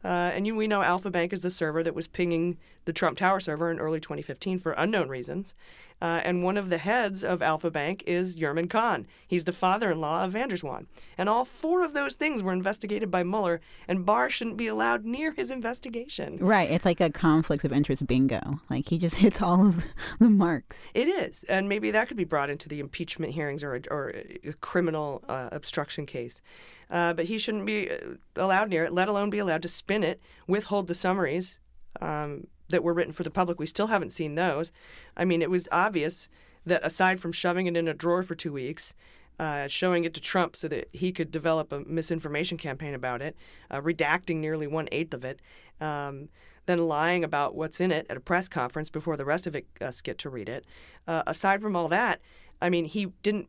Uh, 0.03 0.31
and 0.33 0.47
you, 0.47 0.55
we 0.55 0.67
know 0.67 0.81
Alfa 0.81 1.12
Bank 1.12 1.33
is 1.33 1.41
the 1.41 1.51
server 1.51 1.83
that 1.83 1.93
was 1.93 2.07
pinging 2.07 2.57
the 2.89 2.93
Trump 2.93 3.19
Tower 3.19 3.39
server 3.39 3.69
in 3.69 3.78
early 3.78 3.99
2015 3.99 4.58
for 4.58 4.71
unknown 4.71 5.10
reasons. 5.10 5.54
Uh, 6.02 6.21
and 6.23 6.43
one 6.43 6.58
of 6.58 6.69
the 6.69 6.80
heads 6.80 7.23
of 7.23 7.39
Alfa 7.39 7.69
Bank 7.69 8.04
is 8.08 8.36
Yerman 8.36 8.67
Khan. 8.67 9.06
He's 9.28 9.43
the 9.43 9.52
father 9.52 9.91
in 9.91 10.02
law 10.02 10.25
of 10.25 10.32
van 10.32 10.49
der 10.49 10.56
Zwaan. 10.56 10.88
And 11.19 11.30
all 11.30 11.45
four 11.45 11.84
of 11.84 11.93
those 11.93 12.15
things 12.15 12.41
were 12.41 12.52
investigated 12.52 13.12
by 13.12 13.21
Mueller, 13.21 13.62
and 13.88 14.08
Barr 14.08 14.28
shouldn't 14.32 14.58
be 14.58 14.65
allowed 14.65 15.06
near 15.06 15.34
his 15.34 15.52
investigation. 15.52 16.38
Right. 16.39 16.71
It's 16.71 16.84
like 16.86 16.99
a 16.99 17.12
conflict 17.12 17.63
of 17.63 17.71
interest 17.71 18.08
bingo. 18.08 18.60
Like 18.71 18.89
he 18.89 18.97
just 18.97 19.15
hits 19.25 19.39
all 19.39 19.67
of 19.67 19.86
the 20.19 20.30
marks. 20.30 20.80
It 20.95 21.08
is, 21.08 21.43
and 21.43 21.69
maybe 21.69 21.91
that 21.91 22.08
could 22.08 22.17
be 22.17 22.23
brought 22.23 22.49
into 22.49 22.67
the 22.67 22.80
impeachment 22.80 23.34
hearings 23.34 23.63
or 23.63 23.75
a, 23.75 23.82
or 23.91 24.13
a 24.43 24.54
criminal 24.62 25.23
uh, 25.30 25.49
obstruction 25.52 26.08
case. 26.08 26.41
Uh, 26.89 27.13
but 27.13 27.25
he 27.25 27.38
shouldn't 27.38 27.67
be 27.67 27.91
uh, 27.91 28.15
allowed 28.36 28.69
near 28.69 28.86
it, 28.86 28.93
let 28.93 29.08
alone 29.08 29.30
be 29.30 29.38
allowed 29.38 29.62
to 29.62 29.67
spin 29.67 30.04
it, 30.04 30.19
withhold 30.47 30.88
the 30.88 30.95
summaries 30.95 31.60
um, 32.02 32.47
that 32.69 32.84
were 32.84 32.93
written 32.93 33.13
for 33.13 33.23
the 33.23 33.32
public. 33.32 33.60
We 33.60 33.65
still 33.65 33.88
haven't 33.88 34.12
seen 34.12 34.36
those. 34.36 34.71
I 35.17 35.25
mean, 35.25 35.41
it 35.41 35.49
was 35.49 35.67
obvious 35.71 36.29
that 36.65 36.86
aside 36.86 37.19
from 37.19 37.32
shoving 37.32 37.67
it 37.67 37.77
in 37.77 37.88
a 37.88 37.93
drawer 37.93 38.23
for 38.23 38.36
two 38.36 38.53
weeks, 38.53 38.93
uh, 39.39 39.67
showing 39.67 40.03
it 40.03 40.13
to 40.13 40.21
Trump 40.21 40.55
so 40.55 40.67
that 40.67 40.89
he 40.91 41.12
could 41.12 41.32
develop 41.32 41.71
a 41.71 41.79
misinformation 41.82 42.58
campaign 42.58 42.93
about 42.93 43.21
it, 43.21 43.36
uh, 43.71 43.79
redacting 43.79 44.38
nearly 44.38 44.67
one 44.67 44.89
eighth 44.91 45.13
of 45.13 45.23
it, 45.23 45.41
um, 45.79 46.29
then 46.65 46.88
lying 46.88 47.23
about 47.23 47.55
what's 47.55 47.79
in 47.79 47.91
it 47.91 48.05
at 48.10 48.17
a 48.17 48.19
press 48.19 48.47
conference 48.47 48.89
before 48.89 49.15
the 49.15 49.25
rest 49.25 49.47
of 49.47 49.55
us 49.82 50.01
get 50.01 50.17
to 50.17 50.29
read 50.29 50.49
it. 50.49 50.65
Uh, 51.08 51.23
aside 51.25 51.62
from 51.62 51.75
all 51.75 51.88
that, 51.88 52.19
I 52.62 52.69
mean, 52.69 52.86
he 52.86 53.13
didn't 53.23 53.47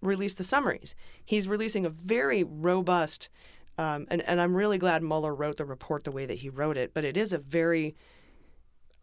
release 0.00 0.34
the 0.34 0.44
summaries. 0.44 0.94
He's 1.24 1.46
releasing 1.46 1.84
a 1.84 1.90
very 1.90 2.42
robust, 2.42 3.28
um, 3.78 4.06
and, 4.10 4.22
and 4.22 4.40
I'm 4.40 4.56
really 4.56 4.78
glad 4.78 5.02
Mueller 5.02 5.34
wrote 5.34 5.58
the 5.58 5.64
report 5.64 6.04
the 6.04 6.12
way 6.12 6.24
that 6.24 6.38
he 6.38 6.48
wrote 6.48 6.78
it, 6.78 6.92
but 6.94 7.04
it 7.04 7.16
is 7.16 7.32
a 7.32 7.38
very 7.38 7.94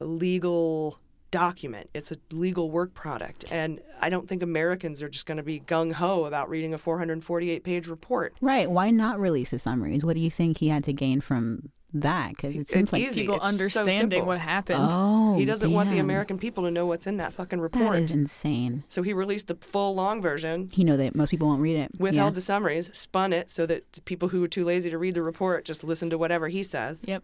legal 0.06 1.00
document. 1.32 1.90
It's 1.96 2.12
a 2.12 2.18
legal 2.32 2.70
work 2.70 2.94
product. 2.94 3.46
And 3.52 3.82
I 4.00 4.10
don't 4.10 4.28
think 4.30 4.44
Americans 4.44 5.02
are 5.02 5.10
just 5.10 5.26
going 5.26 5.38
to 5.38 5.44
be 5.44 5.60
gung 5.62 5.94
ho 5.94 6.26
about 6.26 6.48
reading 6.50 6.74
a 6.74 6.78
448 6.78 7.64
page 7.64 7.88
report. 7.88 8.36
Right. 8.40 8.70
Why 8.70 8.92
not 8.92 9.20
release 9.20 9.50
the 9.50 9.60
summaries? 9.60 10.06
What 10.06 10.14
do 10.16 10.20
you 10.22 10.30
think 10.32 10.58
he 10.60 10.68
had 10.70 10.84
to 10.84 10.94
gain 10.94 11.22
from 11.22 11.72
that? 11.92 12.30
Because 12.30 12.56
it 12.56 12.68
seems 12.70 12.84
It's 12.84 12.94
like 12.94 13.02
easy. 13.02 13.22
People 13.22 13.38
It's 13.38 13.46
understanding 13.46 13.98
simple. 14.12 14.26
what 14.28 14.38
happened. 14.40 14.88
Oh, 14.92 15.36
he 15.36 15.46
doesn't 15.46 15.72
want 15.72 15.90
the. 15.90 15.98
American 15.98 16.38
people 16.38 16.64
to 16.66 16.72
know 16.72 16.86
what's 16.86 17.08
in 17.08 17.18
that 17.18 17.34
fucking 17.34 17.60
report. 17.60 17.98
is 17.98 18.12
insane. 18.12 18.84
So 18.88 19.02
he 19.02 19.12
released 19.14 19.48
the 19.48 19.56
full 19.56 19.96
long 19.96 20.22
version, 20.22 20.70
He 20.72 20.84
know 20.84 20.98
that 20.98 21.16
most 21.16 21.30
people 21.32 21.48
won't 21.48 21.62
read 21.62 21.78
it. 21.78 21.92
withheld 21.98 22.34
yeah. 22.34 22.36
the 22.36 22.42
summaries, 22.42 22.96
spun 22.96 23.34
it 23.34 23.50
so 23.50 23.66
that 23.66 24.06
people 24.06 24.30
who 24.30 24.42
were 24.42 24.48
too 24.48 24.66
lazy 24.66 24.92
to 24.92 24.98
read 25.00 25.16
the 25.16 25.24
report 25.24 25.66
just 25.66 25.84
listen 25.84 26.12
to 26.12 26.18
whatever 26.20 26.48
he 26.50 26.62
says. 26.64 27.04
Yep. 27.08 27.24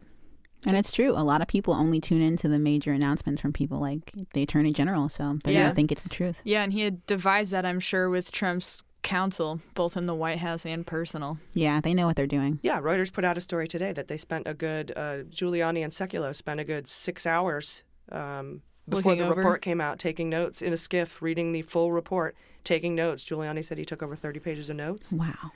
And 0.66 0.76
it's 0.76 0.92
true. 0.92 1.12
A 1.12 1.24
lot 1.24 1.42
of 1.42 1.48
people 1.48 1.74
only 1.74 2.02
tune 2.02 2.22
into 2.22 2.48
the 2.50 2.60
major 2.60 2.92
announcements 2.92 3.42
from 3.42 3.54
people 3.54 3.80
like 3.80 4.12
the 4.34 4.44
attorney 4.44 4.74
general, 4.74 5.08
so 5.10 5.40
they 5.44 5.54
Yeah. 5.54 5.68
don't 5.68 5.76
think 5.76 5.92
it's 5.92 6.04
the 6.04 6.10
truth. 6.10 6.42
Yeah, 6.44 6.64
and 6.64 6.74
he 6.74 6.82
had 6.82 7.06
devised 7.06 7.52
that, 7.54 7.66
I'm 7.66 7.80
sure, 7.80 8.10
with 8.10 8.32
Trump's 8.32 8.84
counsel, 9.02 9.62
both 9.76 9.96
in 9.96 10.06
the 10.06 10.14
White 10.14 10.40
House 10.40 10.66
and 10.66 10.86
personal. 10.86 11.40
Yeah, 11.54 11.80
they 11.80 11.94
know 11.94 12.06
what 12.08 12.18
they're 12.18 12.28
doing. 12.28 12.60
Yeah, 12.62 12.82
Reuters 12.82 13.14
put 13.14 13.24
out 13.24 13.38
a 13.38 13.42
story 13.42 13.68
today 13.68 13.94
that 13.94 14.10
they 14.10 14.18
spent 14.18 14.48
a 14.48 14.54
good, 14.54 14.92
uh, 14.96 15.20
Giuliani 15.30 15.82
and 15.82 15.94
Sekulow 15.94 16.36
spent 16.36 16.60
a 16.60 16.66
good 16.66 16.90
six 16.90 17.26
hours 17.26 17.84
um, 18.12 18.62
before 18.88 19.12
Looking 19.14 19.20
the 19.20 19.30
over? 19.30 19.36
report 19.36 19.62
came 19.62 19.80
out, 19.80 20.00
taking 20.00 20.30
notes 20.30 20.62
in 20.62 20.74
a 20.74 20.76
SCIF, 20.76 21.22
reading 21.22 21.54
the 21.54 21.62
full 21.62 21.92
report, 21.94 22.36
taking 22.66 22.96
notes. 22.96 23.24
Giuliani 23.24 23.64
said 23.64 23.78
he 23.78 23.86
took 23.86 24.04
over 24.04 24.16
30 24.18 24.40
pages 24.42 24.70
of 24.70 24.76
notes 24.76 25.14
Wow. 25.14 25.52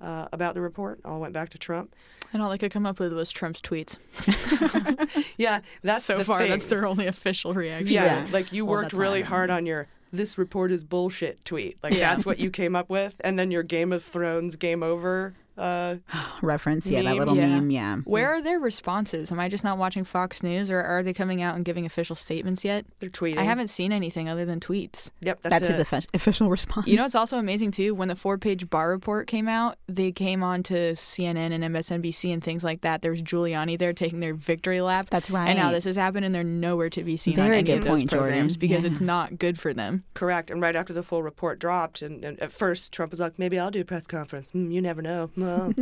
Uh, 0.00 0.28
about 0.32 0.54
the 0.54 0.60
report. 0.60 1.00
All 1.04 1.20
went 1.20 1.32
back 1.32 1.50
to 1.50 1.58
Trump. 1.58 1.94
And 2.32 2.40
all 2.40 2.50
they 2.50 2.58
could 2.58 2.70
come 2.70 2.86
up 2.86 3.00
with 3.00 3.12
was 3.12 3.30
Trump's 3.32 3.60
tweets. 3.60 3.98
Yeah, 5.36 5.60
that's 5.82 6.04
so 6.04 6.18
the 6.18 6.24
far, 6.24 6.38
thing. 6.38 6.50
that's 6.50 6.66
their 6.66 6.86
only 6.86 7.06
official 7.06 7.54
reaction. 7.54 7.88
Yeah, 7.94 8.26
like 8.30 8.52
you 8.52 8.64
Well, 8.66 8.76
worked 8.78 8.90
that's 8.92 8.98
really 9.00 9.22
hard 9.22 9.48
on 9.50 9.64
your 9.66 9.86
"this 10.12 10.36
report 10.36 10.70
is 10.70 10.84
bullshit" 10.84 11.42
tweet. 11.44 11.78
Like 11.82 11.94
Yeah. 11.94 12.10
that's 12.10 12.26
what 12.26 12.38
you 12.38 12.50
came 12.60 12.76
up 12.76 12.90
with, 12.90 13.20
and 13.24 13.38
then 13.38 13.50
your 13.50 13.62
Game 13.62 13.90
of 13.92 14.04
Thrones 14.04 14.56
game 14.56 14.82
over. 14.82 15.34
Uh, 15.60 15.96
Reference, 16.42 16.86
yeah, 16.86 17.02
that 17.02 17.16
little 17.16 17.36
yeah. 17.36 17.48
meme, 17.48 17.70
yeah. 17.70 17.96
Where 17.98 18.30
are 18.30 18.40
their 18.40 18.58
responses? 18.58 19.30
Am 19.30 19.38
I 19.38 19.48
just 19.48 19.62
not 19.62 19.76
watching 19.78 20.04
Fox 20.04 20.42
News, 20.42 20.70
or 20.70 20.82
are 20.82 21.02
they 21.02 21.12
coming 21.12 21.42
out 21.42 21.54
and 21.54 21.64
giving 21.64 21.84
official 21.84 22.16
statements 22.16 22.64
yet? 22.64 22.86
they're 22.98 23.10
tweeting. 23.10 23.38
I 23.38 23.42
haven't 23.42 23.68
seen 23.68 23.92
anything 23.92 24.28
other 24.28 24.44
than 24.44 24.60
tweets. 24.60 25.10
Yep, 25.20 25.40
that's, 25.42 25.60
That's, 25.60 25.66
his 25.66 25.80
offi- 25.80 26.08
official 26.14 26.48
response. 26.48 26.86
You 26.86 26.96
know 26.96 27.04
it's 27.04 27.14
also 27.14 27.38
amazing 27.38 27.72
too? 27.72 27.94
When 27.94 28.08
the 28.08 28.16
four-page 28.16 28.70
Barr 28.70 28.88
report 28.90 29.26
came 29.26 29.48
out, 29.48 29.76
they 29.86 30.12
came 30.12 30.42
on 30.42 30.62
to 30.64 30.92
CNN 30.92 31.52
and 31.52 31.64
MSNBC 31.64 32.32
and 32.32 32.42
things 32.42 32.64
like 32.64 32.80
that. 32.82 33.02
There 33.02 33.10
was 33.10 33.22
Giuliani 33.22 33.78
there 33.78 33.92
taking 33.92 34.20
their 34.20 34.34
victory 34.34 34.80
lap. 34.80 35.08
That's 35.10 35.30
right. 35.30 35.48
And 35.48 35.58
now 35.58 35.70
this 35.70 35.84
has 35.84 35.96
happened, 35.96 36.24
and 36.24 36.34
they're 36.34 36.44
nowhere 36.44 36.90
to 36.90 37.02
be 37.04 37.16
seen 37.16 37.38
on 37.38 37.52
any 37.52 37.62
good 37.62 37.78
of 37.78 37.84
those 37.84 38.00
point, 38.00 38.10
Jordan. 38.10 38.28
programs 38.28 38.56
because 38.56 38.84
it's 38.84 39.00
not 39.00 39.38
good 39.38 39.58
for 39.58 39.74
them. 39.74 40.04
Correct. 40.14 40.50
And 40.50 40.62
right 40.62 40.76
after 40.76 40.92
the 40.92 41.02
full 41.02 41.22
report 41.22 41.58
dropped, 41.58 42.02
and, 42.02 42.24
and 42.24 42.40
at 42.40 42.52
first 42.52 42.92
Trump 42.92 43.10
was 43.10 43.20
like, 43.20 43.38
maybe 43.38 43.58
I'll 43.58 43.70
do 43.70 43.80
a 43.80 43.84
press 43.84 44.06
conference. 44.06 44.50
Mm, 44.50 44.72
you 44.72 44.80
never 44.80 45.02
know. 45.02 45.30
Well, 45.50 45.74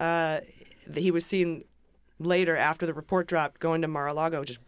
uh, 0.00 0.40
he 0.94 1.10
was 1.10 1.24
seen 1.26 1.64
later 2.18 2.56
after 2.56 2.86
the 2.86 2.94
report 2.94 3.26
dropped 3.26 3.60
going 3.60 3.82
to 3.82 3.88
Mar-a-Lago, 3.88 4.44
just 4.44 4.60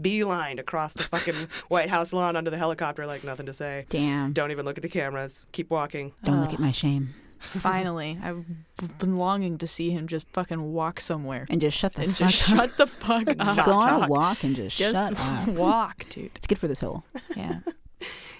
beeline 0.00 0.58
across 0.58 0.94
the 0.94 1.04
fucking 1.04 1.34
White 1.68 1.90
House 1.90 2.12
lawn 2.12 2.36
under 2.36 2.50
the 2.50 2.58
helicopter, 2.58 3.06
like 3.06 3.24
nothing 3.24 3.46
to 3.46 3.52
say. 3.52 3.86
Damn. 3.88 4.32
Don't 4.32 4.50
even 4.50 4.64
look 4.64 4.78
at 4.78 4.82
the 4.82 4.88
cameras. 4.88 5.44
Keep 5.52 5.70
walking. 5.70 6.12
Don't 6.24 6.40
look 6.40 6.52
at 6.52 6.58
my 6.60 6.72
shame. 6.72 7.10
Finally, 7.40 8.18
I've 8.22 8.44
been 8.98 9.18
longing 9.18 9.58
to 9.58 9.66
see 9.66 9.90
him 9.90 10.06
just 10.06 10.28
fucking 10.32 10.72
walk 10.72 11.00
somewhere 11.00 11.44
And 11.50 11.60
just 11.60 11.76
shut 11.76 11.92
the 11.94 12.02
and 12.02 12.16
fuck 12.16 12.30
just 12.30 12.50
up. 12.52 12.56
shut 12.56 12.76
the 12.76 12.86
fuck 12.86 13.28
up. 13.40 13.66
Go 13.66 13.72
on 13.72 14.04
a 14.04 14.08
walk 14.08 14.44
and 14.44 14.54
just, 14.54 14.78
Just 14.78 14.94
shut 14.94 15.18
up. 15.18 15.48
walk, 15.48 16.06
dude. 16.08 16.30
It's 16.36 16.46
good 16.46 16.58
for 16.58 16.68
the 16.68 16.76
soul. 16.76 17.04
Yeah. 17.36 17.58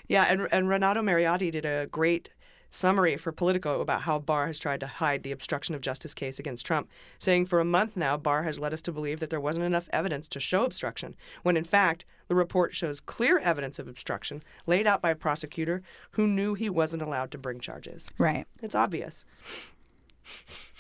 Yeah, 0.09 0.25
and 0.25 0.47
and 0.53 0.68
Renato 0.68 1.01
Mariotti 1.03 1.51
did 1.51 1.64
a 1.66 1.87
great 1.90 2.31
summary 2.72 3.16
for 3.16 3.30
Politico 3.30 3.80
about 3.80 4.02
how 4.02 4.18
Barr 4.18 4.46
has 4.46 4.58
tried 4.58 4.80
to 4.80 4.87
hide 4.87 5.22
the 5.22 5.30
obstruction 5.30 5.74
of 5.74 5.80
justice 5.80 6.14
case 6.14 6.38
against 6.38 6.66
Trump, 6.66 6.90
saying 7.18 7.46
for 7.46 7.61
a 7.61 7.64
month 7.64 7.96
now 7.96 8.16
Barr 8.16 8.42
has 8.42 8.58
led 8.58 8.72
us 8.72 8.82
to 8.82 8.92
believe 8.92 9.20
that 9.20 9.30
there 9.30 9.40
wasn't 9.40 9.66
enough 9.66 9.88
evidence 9.92 10.26
to 10.28 10.40
show 10.40 10.64
obstruction, 10.64 11.14
when 11.42 11.56
in 11.56 11.64
fact 11.64 12.04
the 12.28 12.35
report 12.35 12.74
shows 12.74 13.00
clear 13.00 13.38
evidence 13.38 13.78
of 13.78 13.88
obstruction 13.88 14.42
laid 14.66 14.87
out 14.87 15.02
by 15.02 15.11
a 15.11 15.14
prosecutor 15.16 15.82
who 16.12 16.26
knew 16.26 16.54
he 16.54 16.70
wasn't 16.70 17.02
allowed 17.02 17.30
to 17.30 17.38
bring 17.38 17.61
charges. 17.61 18.08
Right. 18.18 18.46
It's 18.62 18.74
obvious. 18.74 19.24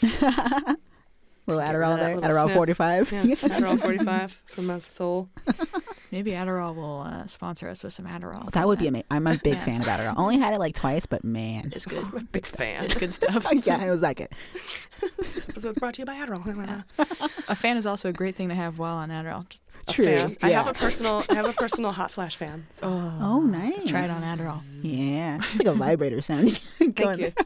Little 1.56 1.72
Adderall 1.72 1.96
there. 1.98 2.14
little 2.16 2.30
Adderall 2.30 2.44
sniff. 2.44 2.54
45. 2.56 3.12
Yeah, 3.12 3.22
Adderall 3.36 3.80
45 3.80 4.42
from 4.46 4.66
my 4.66 4.78
soul. 4.80 5.28
Maybe 6.12 6.32
Adderall 6.32 6.74
will 6.74 7.00
uh, 7.00 7.26
sponsor 7.26 7.68
us 7.68 7.82
with 7.82 7.92
some 7.94 8.06
Adderall. 8.06 8.50
That 8.52 8.66
would 8.66 8.78
be 8.78 8.86
amazing. 8.86 9.06
I'm 9.10 9.26
a 9.26 9.38
big 9.38 9.54
Yeah. 9.54 9.64
fan 9.64 9.80
of 9.80 9.86
Adderall. 9.86 10.14
Only 10.18 10.36
had 10.38 10.52
it 10.52 10.58
like 10.58 10.74
twice, 10.74 11.06
but 11.06 11.24
man. 11.24 11.72
It's 11.74 11.86
good. 11.86 12.04
Big 12.32 12.44
fan. 12.44 12.84
It's 12.84 12.96
good 12.98 13.14
stuff. 13.14 13.46
yeah, 13.64 13.82
it 13.82 13.90
was 13.90 14.02
like 14.02 14.20
it. 14.20 14.32
So 15.56 15.70
it's 15.70 15.78
brought 15.78 15.94
to 15.94 16.02
you 16.02 16.06
by 16.06 16.14
Adderall. 16.16 16.84
A 17.48 17.54
fan 17.54 17.76
is 17.78 17.86
also 17.86 18.08
a 18.10 18.12
great 18.12 18.34
thing 18.34 18.50
to 18.50 18.54
have 18.54 18.78
while 18.78 18.96
on 18.96 19.08
Adderall. 19.08 19.48
Just 19.48 19.62
A 19.71 19.71
True. 19.88 20.06
fan. 20.06 20.36
I 20.42 20.50
have 20.50 20.66
a 20.68 20.74
personal 20.74 21.24
I 21.28 21.34
have 21.34 21.46
a 21.48 21.52
personal 21.52 21.92
hot 21.92 22.10
flash 22.10 22.36
fan. 22.36 22.66
So. 22.74 22.86
Oh, 22.88 23.40
nice. 23.40 23.86
try 23.88 24.04
it 24.04 24.10
on 24.10 24.22
Adderall. 24.22 24.62
Yeah. 24.82 25.38
It's 25.50 25.58
like 25.58 25.66
a 25.68 25.74
vibrator 25.74 26.20
sound. 26.22 26.52
Thank 26.78 26.98
you. 27.18 27.32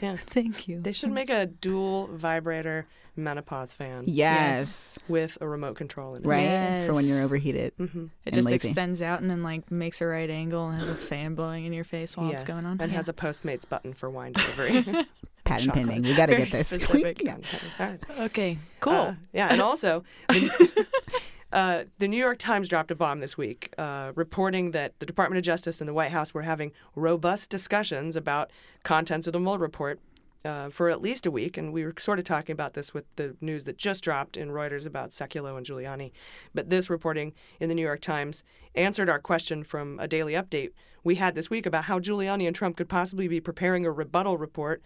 Yeah. 0.00 0.16
Thank 0.16 0.66
you. 0.66 0.80
They 0.80 0.92
should 0.92 1.12
make 1.12 1.30
a 1.30 1.46
dual 1.46 2.08
vibrator 2.08 2.86
menopause 3.14 3.72
fan. 3.72 4.04
Yes. 4.08 4.98
With 5.06 5.38
a 5.40 5.46
remote 5.46 5.76
control 5.76 6.16
in 6.16 6.24
it. 6.24 6.26
Right? 6.26 6.86
For 6.86 6.92
when 6.94 7.04
you're 7.04 7.18
Yes. 7.18 7.24
overheated. 7.26 7.72
hmm 7.76 8.06
It 8.24 8.34
just 8.34 8.46
lazy. 8.46 8.56
extends 8.68 9.00
out 9.00 9.20
and 9.20 9.30
then 9.30 9.44
like 9.44 9.70
makes 9.70 10.00
a 10.00 10.06
right 10.06 10.28
angle 10.28 10.66
and 10.68 10.76
has 10.78 10.88
a 10.88 10.96
fan 10.96 11.34
blowing 11.36 11.66
in 11.66 11.72
your 11.72 11.84
face 11.84 12.16
while 12.16 12.26
yes. 12.30 12.42
it's 12.42 12.44
going 12.50 12.64
on. 12.66 12.80
And 12.80 12.90
Yeah. 12.90 12.96
has 12.96 13.08
a 13.08 13.12
Postmates 13.12 13.68
button 13.68 13.92
for 13.94 14.10
wine 14.10 14.32
delivery. 14.36 14.82
Patent 15.44 15.66
chocolate. 15.68 15.86
pending. 15.86 16.02
We 16.02 16.16
got 16.16 16.26
to 16.26 16.32
Very 16.36 16.48
get 16.48 16.66
this. 16.66 16.88
Yeah. 17.22 17.36
All 17.78 17.86
right. 17.86 18.00
Okay, 18.20 18.58
cool. 18.80 18.92
Uh, 18.92 19.14
yeah, 19.32 19.48
and 19.52 19.60
also, 19.60 20.02
the, 20.28 20.86
uh, 21.52 21.84
the 21.98 22.08
New 22.08 22.16
York 22.16 22.38
Times 22.38 22.68
dropped 22.68 22.90
a 22.90 22.94
bomb 22.94 23.20
this 23.20 23.36
week, 23.36 23.72
uh, 23.78 24.12
reporting 24.14 24.70
that 24.72 24.98
the 24.98 25.06
Department 25.06 25.38
of 25.38 25.44
Justice 25.44 25.80
and 25.80 25.88
the 25.88 25.94
White 25.94 26.12
House 26.12 26.32
were 26.32 26.42
having 26.42 26.72
robust 26.94 27.50
discussions 27.50 28.16
about 28.16 28.50
contents 28.82 29.26
of 29.26 29.32
the 29.32 29.40
Mueller 29.40 29.58
report. 29.58 30.00
Uh, 30.44 30.68
for 30.68 30.90
at 30.90 31.00
least 31.00 31.24
a 31.24 31.30
week, 31.30 31.56
and 31.56 31.72
we 31.72 31.84
were 31.84 31.94
sort 31.96 32.18
of 32.18 32.24
talking 32.24 32.52
about 32.52 32.74
this 32.74 32.92
with 32.92 33.04
the 33.14 33.36
news 33.40 33.62
that 33.62 33.78
just 33.78 34.02
dropped 34.02 34.36
in 34.36 34.48
Reuters 34.48 34.84
about 34.84 35.10
Sekulow 35.10 35.56
and 35.56 35.64
Giuliani. 35.64 36.10
But 36.52 36.68
this 36.68 36.90
reporting 36.90 37.32
in 37.60 37.68
the 37.68 37.76
New 37.76 37.82
York 37.82 38.00
Times 38.00 38.42
answered 38.74 39.08
our 39.08 39.20
question 39.20 39.62
from 39.62 40.00
a 40.00 40.08
daily 40.08 40.32
update 40.32 40.70
we 41.04 41.16
had 41.16 41.34
this 41.34 41.50
week 41.50 41.66
about 41.66 41.84
how 41.84 41.98
Giuliani 41.98 42.46
and 42.46 42.54
Trump 42.54 42.76
could 42.76 42.88
possibly 42.88 43.28
be 43.28 43.40
preparing 43.40 43.84
a 43.84 43.90
rebuttal 43.90 44.38
report 44.38 44.82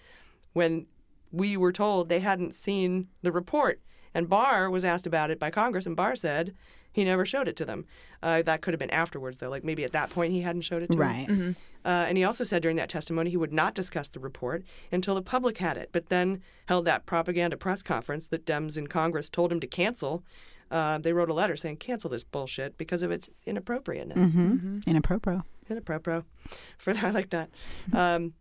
when 0.53 0.87
we 1.31 1.57
were 1.57 1.73
told 1.73 2.09
they 2.09 2.21
hadn't 2.21 2.55
seen 2.55 3.09
the 3.23 3.33
report. 3.33 3.81
And 4.17 4.29
Barr 4.31 4.71
was 4.71 4.85
asked 4.85 5.07
about 5.07 5.31
it 5.31 5.39
by 5.39 5.51
Congress, 5.51 5.85
and 5.87 5.95
Barr 5.95 6.17
said 6.17 6.55
he 6.91 7.05
never 7.05 7.27
showed 7.27 7.49
it 7.49 7.57
to 7.57 7.67
them. 7.67 7.85
Uh, 8.23 8.41
that 8.43 8.63
could 8.63 8.73
have 8.73 8.79
been 8.79 8.91
afterwards, 8.91 9.37
though. 9.39 9.51
Like 9.51 9.63
maybe 9.63 9.85
at 9.85 9.93
that 9.93 10.09
point 10.09 10.33
he 10.33 10.41
hadn't 10.41 10.63
showed 10.63 10.83
it 10.83 10.91
to 10.93 10.97
Right. 10.97 11.27
them. 11.29 11.55
Uh, 11.85 12.07
and 12.09 12.17
he 12.17 12.25
also 12.25 12.43
said 12.43 12.63
during 12.63 12.79
that 12.79 12.89
testimony 12.89 13.29
he 13.29 13.37
would 13.37 13.53
not 13.53 13.75
discuss 13.75 14.09
the 14.09 14.19
report 14.19 14.65
until 14.91 15.15
the 15.15 15.21
public 15.23 15.59
had 15.59 15.77
it, 15.77 15.91
but 15.93 16.07
then 16.09 16.41
held 16.67 16.87
that 16.87 17.05
propaganda 17.05 17.57
press 17.59 17.83
conference 17.83 18.27
that 18.29 18.47
Dems 18.47 18.79
in 18.79 18.87
Congress 18.87 19.29
told 19.29 19.53
him 19.53 19.61
to 19.61 19.67
cancel. 19.67 20.25
Uh, 20.71 20.97
they 20.99 21.13
wrote 21.13 21.29
a 21.29 21.35
letter 21.35 21.55
saying, 21.55 21.77
cancel 21.77 22.09
this 22.11 22.25
bullshit 22.25 22.77
because 22.79 23.03
of 23.03 23.11
its 23.13 23.29
inappropriateness. 23.45 24.31
Mm-hmm. 24.31 24.79
Inappropriate. 24.87 25.43
Inappropriate. 25.69 26.25
Further, 26.79 27.07
I 27.07 27.11
like 27.11 27.31
that. 27.31 27.51
Um, 27.93 28.33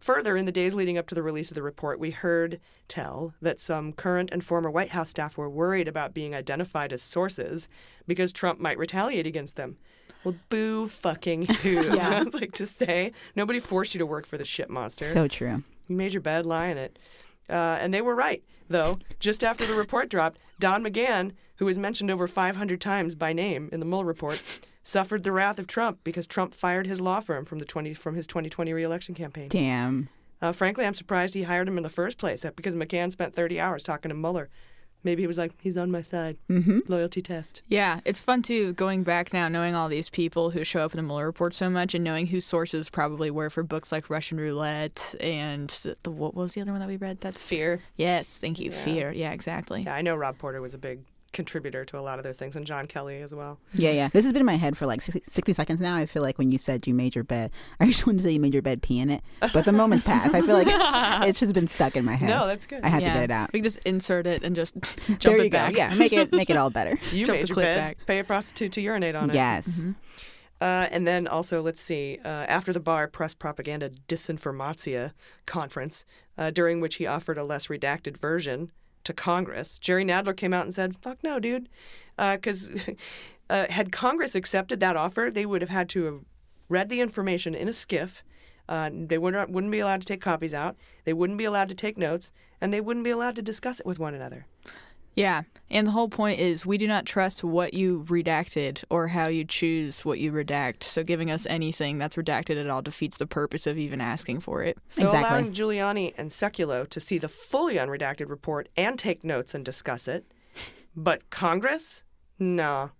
further, 0.00 0.36
in 0.36 0.46
the 0.46 0.52
days 0.52 0.74
leading 0.74 0.98
up 0.98 1.06
to 1.08 1.14
the 1.14 1.22
release 1.22 1.50
of 1.50 1.54
the 1.54 1.62
report, 1.62 1.98
we 1.98 2.10
heard 2.10 2.60
tell 2.88 3.34
that 3.40 3.60
some 3.60 3.92
current 3.92 4.30
and 4.32 4.44
former 4.44 4.70
White 4.70 4.90
House 4.90 5.10
staff 5.10 5.36
were 5.36 5.48
worried 5.48 5.88
about 5.88 6.14
being 6.14 6.34
identified 6.34 6.92
as 6.92 7.02
sources 7.02 7.68
because 8.06 8.32
Trump 8.32 8.60
might 8.60 8.78
retaliate 8.78 9.26
against 9.26 9.56
them. 9.56 9.76
Well, 10.24 10.36
boo 10.48 10.88
fucking 10.88 11.46
who? 11.62 11.94
Yeah. 11.94 12.20
I'd 12.20 12.34
like 12.34 12.52
to 12.52 12.66
say. 12.66 13.12
Nobody 13.36 13.60
forced 13.60 13.94
you 13.94 13.98
to 13.98 14.06
work 14.06 14.26
for 14.26 14.38
the 14.38 14.44
shit 14.44 14.70
monster. 14.70 15.04
So 15.04 15.28
true. 15.28 15.62
You 15.86 15.96
made 15.96 16.12
your 16.12 16.22
bed, 16.22 16.46
lie 16.46 16.66
in 16.66 16.78
it. 16.78 16.98
Uh, 17.48 17.78
and 17.80 17.92
they 17.92 18.00
were 18.00 18.14
right, 18.14 18.42
though. 18.68 18.98
Just 19.20 19.44
after 19.44 19.66
the 19.66 19.74
report 19.74 20.08
dropped, 20.08 20.38
Don 20.58 20.82
McGahn, 20.82 21.32
who 21.56 21.66
was 21.66 21.76
mentioned 21.78 22.10
over 22.10 22.26
500 22.26 22.80
times 22.80 23.14
by 23.14 23.32
name 23.32 23.68
in 23.70 23.80
the 23.80 23.86
Mueller 23.86 24.04
report, 24.04 24.42
suffered 24.84 25.24
the 25.24 25.32
wrath 25.32 25.58
of 25.58 25.66
Trump 25.66 25.98
because 26.04 26.26
Trump 26.28 26.54
fired 26.54 26.86
his 26.86 27.00
law 27.00 27.18
firm 27.18 27.44
from 27.44 27.58
the 27.58 27.64
20 27.64 27.94
from 27.94 28.14
his 28.14 28.28
2020 28.28 28.72
reelection 28.72 29.14
campaign. 29.14 29.48
Damn. 29.48 30.08
Uh, 30.40 30.52
frankly, 30.52 30.84
I'm 30.84 30.94
surprised 30.94 31.34
he 31.34 31.44
hired 31.44 31.66
him 31.66 31.78
in 31.78 31.82
the 31.82 31.90
first 31.90 32.18
place 32.18 32.44
uh, 32.44 32.50
because 32.54 32.74
McGahn 32.74 33.10
spent 33.10 33.34
30 33.34 33.58
hours 33.58 33.82
talking 33.82 34.10
to 34.10 34.14
Mueller. 34.14 34.50
Maybe 35.02 35.22
he 35.22 35.26
was 35.26 35.36
like, 35.36 35.52
he's 35.60 35.76
on 35.76 35.90
my 35.90 36.00
side. 36.00 36.38
Mm-hmm. 36.48 36.80
Loyalty 36.88 37.20
test. 37.20 37.62
Yeah, 37.68 38.00
it's 38.06 38.20
fun 38.20 38.42
too 38.42 38.72
going 38.72 39.02
back 39.02 39.34
now, 39.34 39.48
knowing 39.48 39.74
all 39.74 39.88
these 39.88 40.08
people 40.08 40.50
who 40.50 40.64
show 40.64 40.80
up 40.80 40.92
in 40.92 40.96
the 40.96 41.02
Mueller 41.02 41.26
report 41.26 41.52
so 41.52 41.68
much, 41.68 41.94
and 41.94 42.02
knowing 42.02 42.26
whose 42.26 42.46
sources 42.46 42.88
probably 42.88 43.30
were 43.30 43.50
for 43.50 43.62
books 43.62 43.92
like 43.92 44.08
Russian 44.08 44.38
Roulette 44.38 45.14
and 45.20 45.68
the 46.02 46.10
what 46.10 46.34
was 46.34 46.54
the 46.54 46.62
other 46.62 46.72
one 46.72 46.80
that 46.80 46.88
we 46.88 46.96
read? 46.96 47.20
That's 47.20 47.46
Fear. 47.46 47.82
Yes, 47.96 48.40
thank 48.40 48.58
you. 48.58 48.70
Yeah. 48.70 48.76
Fear. 48.76 49.12
Yeah, 49.12 49.32
exactly. 49.32 49.82
Yeah, 49.82 49.94
I 49.94 50.00
know 50.00 50.16
Rob 50.16 50.38
Porter 50.38 50.62
was 50.62 50.72
a 50.72 50.78
big 50.78 51.00
contributor 51.34 51.84
to 51.84 51.98
a 51.98 52.00
lot 52.00 52.18
of 52.18 52.24
those 52.24 52.38
things, 52.38 52.56
and 52.56 52.64
John 52.66 52.86
Kelly 52.86 53.20
as 53.20 53.34
well. 53.34 53.58
Yeah, 53.74 53.90
yeah. 53.90 54.08
This 54.08 54.24
has 54.24 54.32
been 54.32 54.40
in 54.40 54.46
my 54.46 54.56
head 54.56 54.76
for 54.78 54.86
like 54.86 55.02
60, 55.02 55.22
60 55.28 55.52
seconds 55.52 55.80
now. 55.80 55.94
I 55.96 56.06
feel 56.06 56.22
like 56.22 56.38
when 56.38 56.50
you 56.50 56.56
said 56.56 56.86
you 56.86 56.94
made 56.94 57.14
your 57.14 57.24
bed, 57.24 57.50
I 57.80 57.86
just 57.86 58.06
wanted 58.06 58.18
to 58.18 58.24
say 58.24 58.30
you 58.30 58.40
made 58.40 58.54
your 58.54 58.62
bed 58.62 58.80
pee 58.80 58.98
in 59.00 59.10
it, 59.10 59.22
but 59.52 59.66
the 59.66 59.72
moment's 59.72 60.04
passed. 60.04 60.34
I 60.34 60.40
feel 60.40 60.54
like 60.56 60.68
it's 61.28 61.40
just 61.40 61.52
been 61.52 61.68
stuck 61.68 61.96
in 61.96 62.04
my 62.06 62.14
head. 62.14 62.30
No, 62.30 62.46
that's 62.46 62.66
good. 62.66 62.82
I 62.82 62.88
had 62.88 63.02
Yeah. 63.02 63.08
to 63.08 63.14
get 63.14 63.22
it 63.24 63.30
out. 63.30 63.52
We 63.52 63.58
can 63.58 63.64
just 63.64 63.78
insert 63.84 64.26
it 64.26 64.42
and 64.42 64.56
just 64.56 64.74
jump 65.06 65.20
there 65.20 65.36
it 65.38 65.44
you 65.44 65.50
back. 65.50 65.72
go. 65.72 65.76
Yeah, 65.78 65.94
make 65.94 66.12
it 66.14 66.32
make 66.32 66.48
it 66.48 66.56
all 66.56 66.70
better. 66.70 66.98
You 67.12 67.26
Jump 67.26 67.40
made 67.40 67.48
your 67.50 67.56
bed. 67.56 67.76
back. 67.76 68.06
Pay 68.06 68.20
a 68.20 68.24
prostitute 68.24 68.72
to 68.72 68.80
urinate 68.80 69.14
on 69.14 69.28
it. 69.30 69.34
Yes. 69.34 69.84
Uh, 70.60 70.86
and 70.92 71.06
then 71.06 71.26
also, 71.26 71.60
let's 71.60 71.80
see, 71.80 72.18
uh, 72.24 72.28
after 72.28 72.72
the 72.72 72.80
Barr 72.80 73.06
Press 73.08 73.34
Propaganda 73.34 73.90
Disinformatia 74.08 75.12
conference, 75.46 76.04
uh, 76.38 76.50
during 76.50 76.80
which 76.80 76.94
he 76.96 77.06
offered 77.06 77.36
a 77.36 77.44
less 77.44 77.66
redacted 77.66 78.16
version 78.16 78.70
to 79.04 79.12
Congress, 79.12 79.78
Jerry 79.78 80.04
Nadler 80.04 80.36
came 80.36 80.52
out 80.52 80.64
and 80.64 80.74
said, 80.74 80.96
fuck 80.96 81.22
no, 81.22 81.38
dude. 81.38 81.68
Because 82.16 82.68
uh, 83.50 83.66
had 83.70 83.92
Congress 83.92 84.34
accepted 84.34 84.80
that 84.80 84.96
offer, 84.96 85.30
they 85.32 85.46
would 85.46 85.62
have 85.62 85.70
had 85.70 85.88
to 85.90 86.04
have 86.04 86.20
read 86.68 86.88
the 86.88 87.00
information 87.00 87.54
in 87.54 87.68
a 87.68 87.72
SCIF. 87.72 88.22
Uh, 88.68 88.90
they 88.92 89.18
wouldn't, 89.18 89.50
wouldn't 89.50 89.70
be 89.70 89.80
allowed 89.80 90.00
to 90.00 90.06
take 90.06 90.20
copies 90.20 90.54
out. 90.54 90.76
They 91.04 91.12
wouldn't 91.12 91.38
be 91.38 91.44
allowed 91.44 91.68
to 91.68 91.74
take 91.74 91.98
notes, 91.98 92.32
and 92.60 92.72
they 92.72 92.80
wouldn't 92.80 93.04
be 93.04 93.10
allowed 93.10 93.36
to 93.36 93.42
discuss 93.42 93.80
it 93.80 93.86
with 93.86 93.98
one 93.98 94.14
another. 94.14 94.46
Yeah, 95.16 95.42
and 95.70 95.86
the 95.86 95.92
whole 95.92 96.08
point 96.08 96.40
is 96.40 96.66
we 96.66 96.78
do 96.78 96.86
not 96.86 97.06
trust 97.06 97.42
what 97.42 97.74
you 97.74 98.04
redacted 98.08 98.84
or 98.90 99.08
how 99.08 99.26
you 99.26 99.44
choose 99.44 100.04
what 100.04 100.18
you 100.18 100.32
redact. 100.32 100.82
So 100.82 101.02
giving 101.02 101.30
us 101.30 101.46
anything 101.46 101.98
that's 101.98 102.16
redacted 102.16 102.60
at 102.60 102.68
all 102.68 102.82
defeats 102.82 103.16
the 103.16 103.26
purpose 103.26 103.66
of 103.66 103.78
even 103.78 104.00
asking 104.00 104.40
for 104.40 104.62
it. 104.62 104.78
So 104.88 105.10
allowing 105.10 105.52
Giuliani 105.52 106.14
and 106.16 106.30
Sekulow 106.30 106.88
to 106.88 107.00
see 107.00 107.18
the 107.18 107.28
fully 107.28 107.76
unredacted 107.76 108.28
report 108.28 108.68
and 108.76 108.98
take 108.98 109.24
notes 109.24 109.54
and 109.54 109.64
discuss 109.64 110.06
it, 110.08 110.32
but 110.94 111.30
Congress, 111.30 112.04
no. 112.38 112.90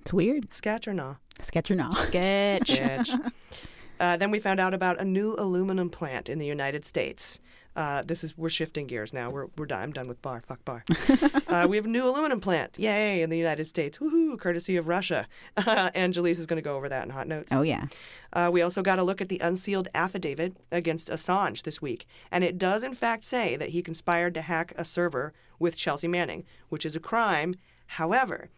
It's 0.00 0.12
weird. 0.12 0.52
Sketch 0.52 0.88
or 0.88 0.94
no? 0.94 1.16
Sketch 1.40 1.70
or 1.70 1.74
not? 1.74 1.94
Sketch. 1.94 2.70
Sketch. 2.70 3.10
uh, 4.00 4.16
then 4.16 4.30
we 4.30 4.38
found 4.38 4.60
out 4.60 4.74
about 4.74 5.00
a 5.00 5.04
new 5.04 5.34
aluminum 5.38 5.90
plant 5.90 6.28
in 6.28 6.38
the 6.38 6.46
United 6.46 6.84
States. 6.84 7.38
Uh, 7.76 8.02
this 8.02 8.24
is 8.24 8.36
we're 8.36 8.48
shifting 8.48 8.86
gears 8.86 9.12
now. 9.12 9.30
We're 9.30 9.46
we're 9.56 9.66
done. 9.66 9.82
I'm 9.82 9.92
done 9.92 10.08
with 10.08 10.20
Barr. 10.22 10.40
Fuck 10.40 10.64
Barr. 10.64 10.84
uh, 11.48 11.66
we 11.68 11.76
have 11.76 11.86
a 11.86 11.88
new 11.88 12.06
aluminum 12.06 12.40
plant. 12.40 12.78
Yay! 12.78 13.22
In 13.22 13.30
the 13.30 13.38
United 13.38 13.66
States. 13.66 13.98
Woohoo! 13.98 14.38
Courtesy 14.38 14.76
of 14.76 14.88
Russia. 14.88 15.26
Jaleese 15.56 16.38
is 16.38 16.46
going 16.46 16.56
to 16.56 16.62
go 16.62 16.76
over 16.76 16.88
that 16.88 17.04
in 17.04 17.10
hot 17.10 17.28
notes. 17.28 17.52
Oh 17.52 17.62
yeah. 17.62 17.86
Uh, 18.32 18.50
we 18.52 18.62
also 18.62 18.82
got 18.82 18.98
a 18.98 19.04
look 19.04 19.20
at 19.20 19.28
the 19.28 19.38
unsealed 19.38 19.88
affidavit 19.94 20.56
against 20.72 21.08
Assange 21.08 21.62
this 21.62 21.80
week, 21.80 22.06
and 22.30 22.42
it 22.42 22.58
does 22.58 22.82
in 22.82 22.94
fact 22.94 23.24
say 23.24 23.56
that 23.56 23.70
he 23.70 23.82
conspired 23.82 24.34
to 24.34 24.42
hack 24.42 24.72
a 24.76 24.84
server 24.84 25.32
with 25.58 25.76
Chelsea 25.76 26.08
Manning, 26.08 26.44
which 26.68 26.84
is 26.84 26.96
a 26.96 27.00
crime. 27.00 27.54
However, 27.86 28.50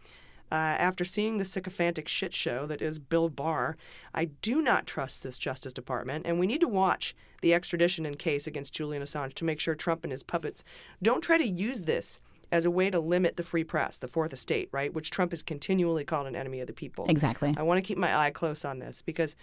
uh, 0.53 0.77
after 0.77 1.03
seeing 1.03 1.39
the 1.39 1.45
sycophantic 1.45 2.07
shit 2.07 2.31
show 2.31 2.67
that 2.67 2.79
is 2.79 2.99
Bill 2.99 3.27
Barr, 3.27 3.75
I 4.13 4.25
do 4.25 4.61
not 4.61 4.85
trust 4.85 5.23
this 5.23 5.39
Justice 5.39 5.73
Department, 5.73 6.27
and 6.27 6.37
we 6.39 6.45
need 6.45 6.61
to 6.61 6.67
watch 6.67 7.15
the 7.41 7.55
extradition 7.55 8.05
in 8.05 8.13
case 8.17 8.45
against 8.45 8.71
Julian 8.71 9.01
Assange 9.01 9.33
to 9.33 9.45
make 9.45 9.59
sure 9.59 9.73
Trump 9.73 10.03
and 10.03 10.11
his 10.11 10.21
puppets 10.21 10.63
don't 11.01 11.23
try 11.23 11.39
to 11.39 11.43
use 11.43 11.81
this 11.81 12.19
as 12.51 12.65
a 12.65 12.71
way 12.71 12.91
to 12.91 12.99
limit 12.99 13.35
the 13.35 13.41
free 13.41 13.63
press, 13.63 13.97
the 13.97 14.07
fourth 14.07 14.31
estate, 14.31 14.69
right, 14.71 14.93
which 14.93 15.09
Trump 15.09 15.31
has 15.31 15.41
continually 15.41 16.05
called 16.05 16.27
an 16.27 16.35
enemy 16.35 16.59
of 16.59 16.67
the 16.67 16.73
people. 16.73 17.05
Exactly. 17.09 17.55
I 17.57 17.63
want 17.63 17.79
to 17.79 17.81
keep 17.81 17.97
my 17.97 18.15
eye 18.15 18.29
close 18.29 18.63
on 18.63 18.77
this 18.77 19.01
because 19.01 19.35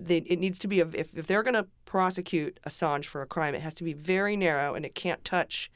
they, 0.00 0.18
it 0.18 0.38
needs 0.38 0.60
to 0.60 0.68
be, 0.68 0.78
a, 0.78 0.86
if, 0.86 1.18
if 1.18 1.26
they're 1.26 1.42
going 1.42 1.54
to 1.54 1.66
prosecute 1.84 2.60
Assange 2.64 3.06
for 3.06 3.22
a 3.22 3.26
crime, 3.26 3.56
it 3.56 3.62
has 3.62 3.74
to 3.74 3.82
be 3.82 3.92
very 3.92 4.36
narrow 4.36 4.76
and 4.76 4.84
it 4.84 4.94
can't 4.94 5.24
touch 5.24 5.68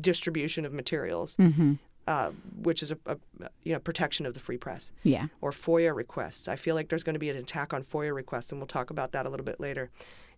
distribution 0.00 0.64
of 0.64 0.72
materials. 0.72 1.36
Mm-hmm. 1.36 1.74
Uh, 2.08 2.30
which 2.62 2.82
is 2.82 2.90
a, 2.90 2.96
a 3.04 3.18
you 3.64 3.74
know 3.74 3.78
protection 3.78 4.24
of 4.24 4.32
the 4.32 4.40
free 4.40 4.56
press. 4.56 4.92
Yeah. 5.02 5.26
Or 5.42 5.50
FOIA 5.50 5.94
requests. 5.94 6.48
I 6.48 6.56
feel 6.56 6.74
like 6.74 6.88
there's 6.88 7.02
going 7.02 7.16
to 7.16 7.20
be 7.20 7.28
an 7.28 7.36
attack 7.36 7.74
on 7.74 7.84
FOIA 7.84 8.14
requests, 8.14 8.50
and 8.50 8.58
we'll 8.58 8.66
talk 8.66 8.88
about 8.88 9.12
that 9.12 9.26
a 9.26 9.28
little 9.28 9.44
bit 9.44 9.60
later 9.60 9.90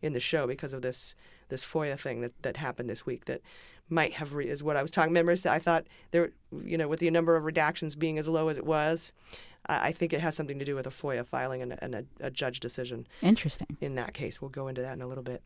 in 0.02 0.12
the 0.12 0.18
show 0.18 0.48
because 0.48 0.72
of 0.74 0.82
this 0.82 1.14
this 1.48 1.64
FOIA 1.64 1.96
thing 1.96 2.22
that, 2.22 2.32
that 2.42 2.56
happened 2.56 2.90
this 2.90 3.06
week 3.06 3.26
that 3.26 3.40
might 3.88 4.14
have 4.14 4.34
re- 4.34 4.48
is 4.48 4.64
what 4.64 4.76
I 4.76 4.82
was 4.82 4.90
talking. 4.90 5.12
Remember, 5.12 5.30
I 5.48 5.60
thought 5.60 5.86
there, 6.10 6.30
you 6.64 6.76
know, 6.76 6.88
with 6.88 6.98
the 6.98 7.08
number 7.08 7.36
of 7.36 7.44
redactions 7.44 7.96
being 7.96 8.18
as 8.18 8.28
low 8.28 8.48
as 8.48 8.58
it 8.58 8.66
was, 8.66 9.12
I, 9.66 9.88
I 9.88 9.92
think 9.92 10.12
it 10.12 10.20
has 10.20 10.34
something 10.34 10.58
to 10.58 10.64
do 10.64 10.74
with 10.74 10.88
a 10.88 10.90
FOIA 10.90 11.24
filing 11.24 11.62
and, 11.62 11.74
a, 11.74 11.84
and 11.84 11.94
a, 11.94 12.04
a 12.18 12.30
judge 12.32 12.58
decision. 12.58 13.06
Interesting. 13.22 13.76
In 13.80 13.94
that 13.94 14.12
case, 14.12 14.42
we'll 14.42 14.50
go 14.50 14.66
into 14.66 14.82
that 14.82 14.94
in 14.94 15.02
a 15.02 15.06
little 15.06 15.22
bit. 15.22 15.40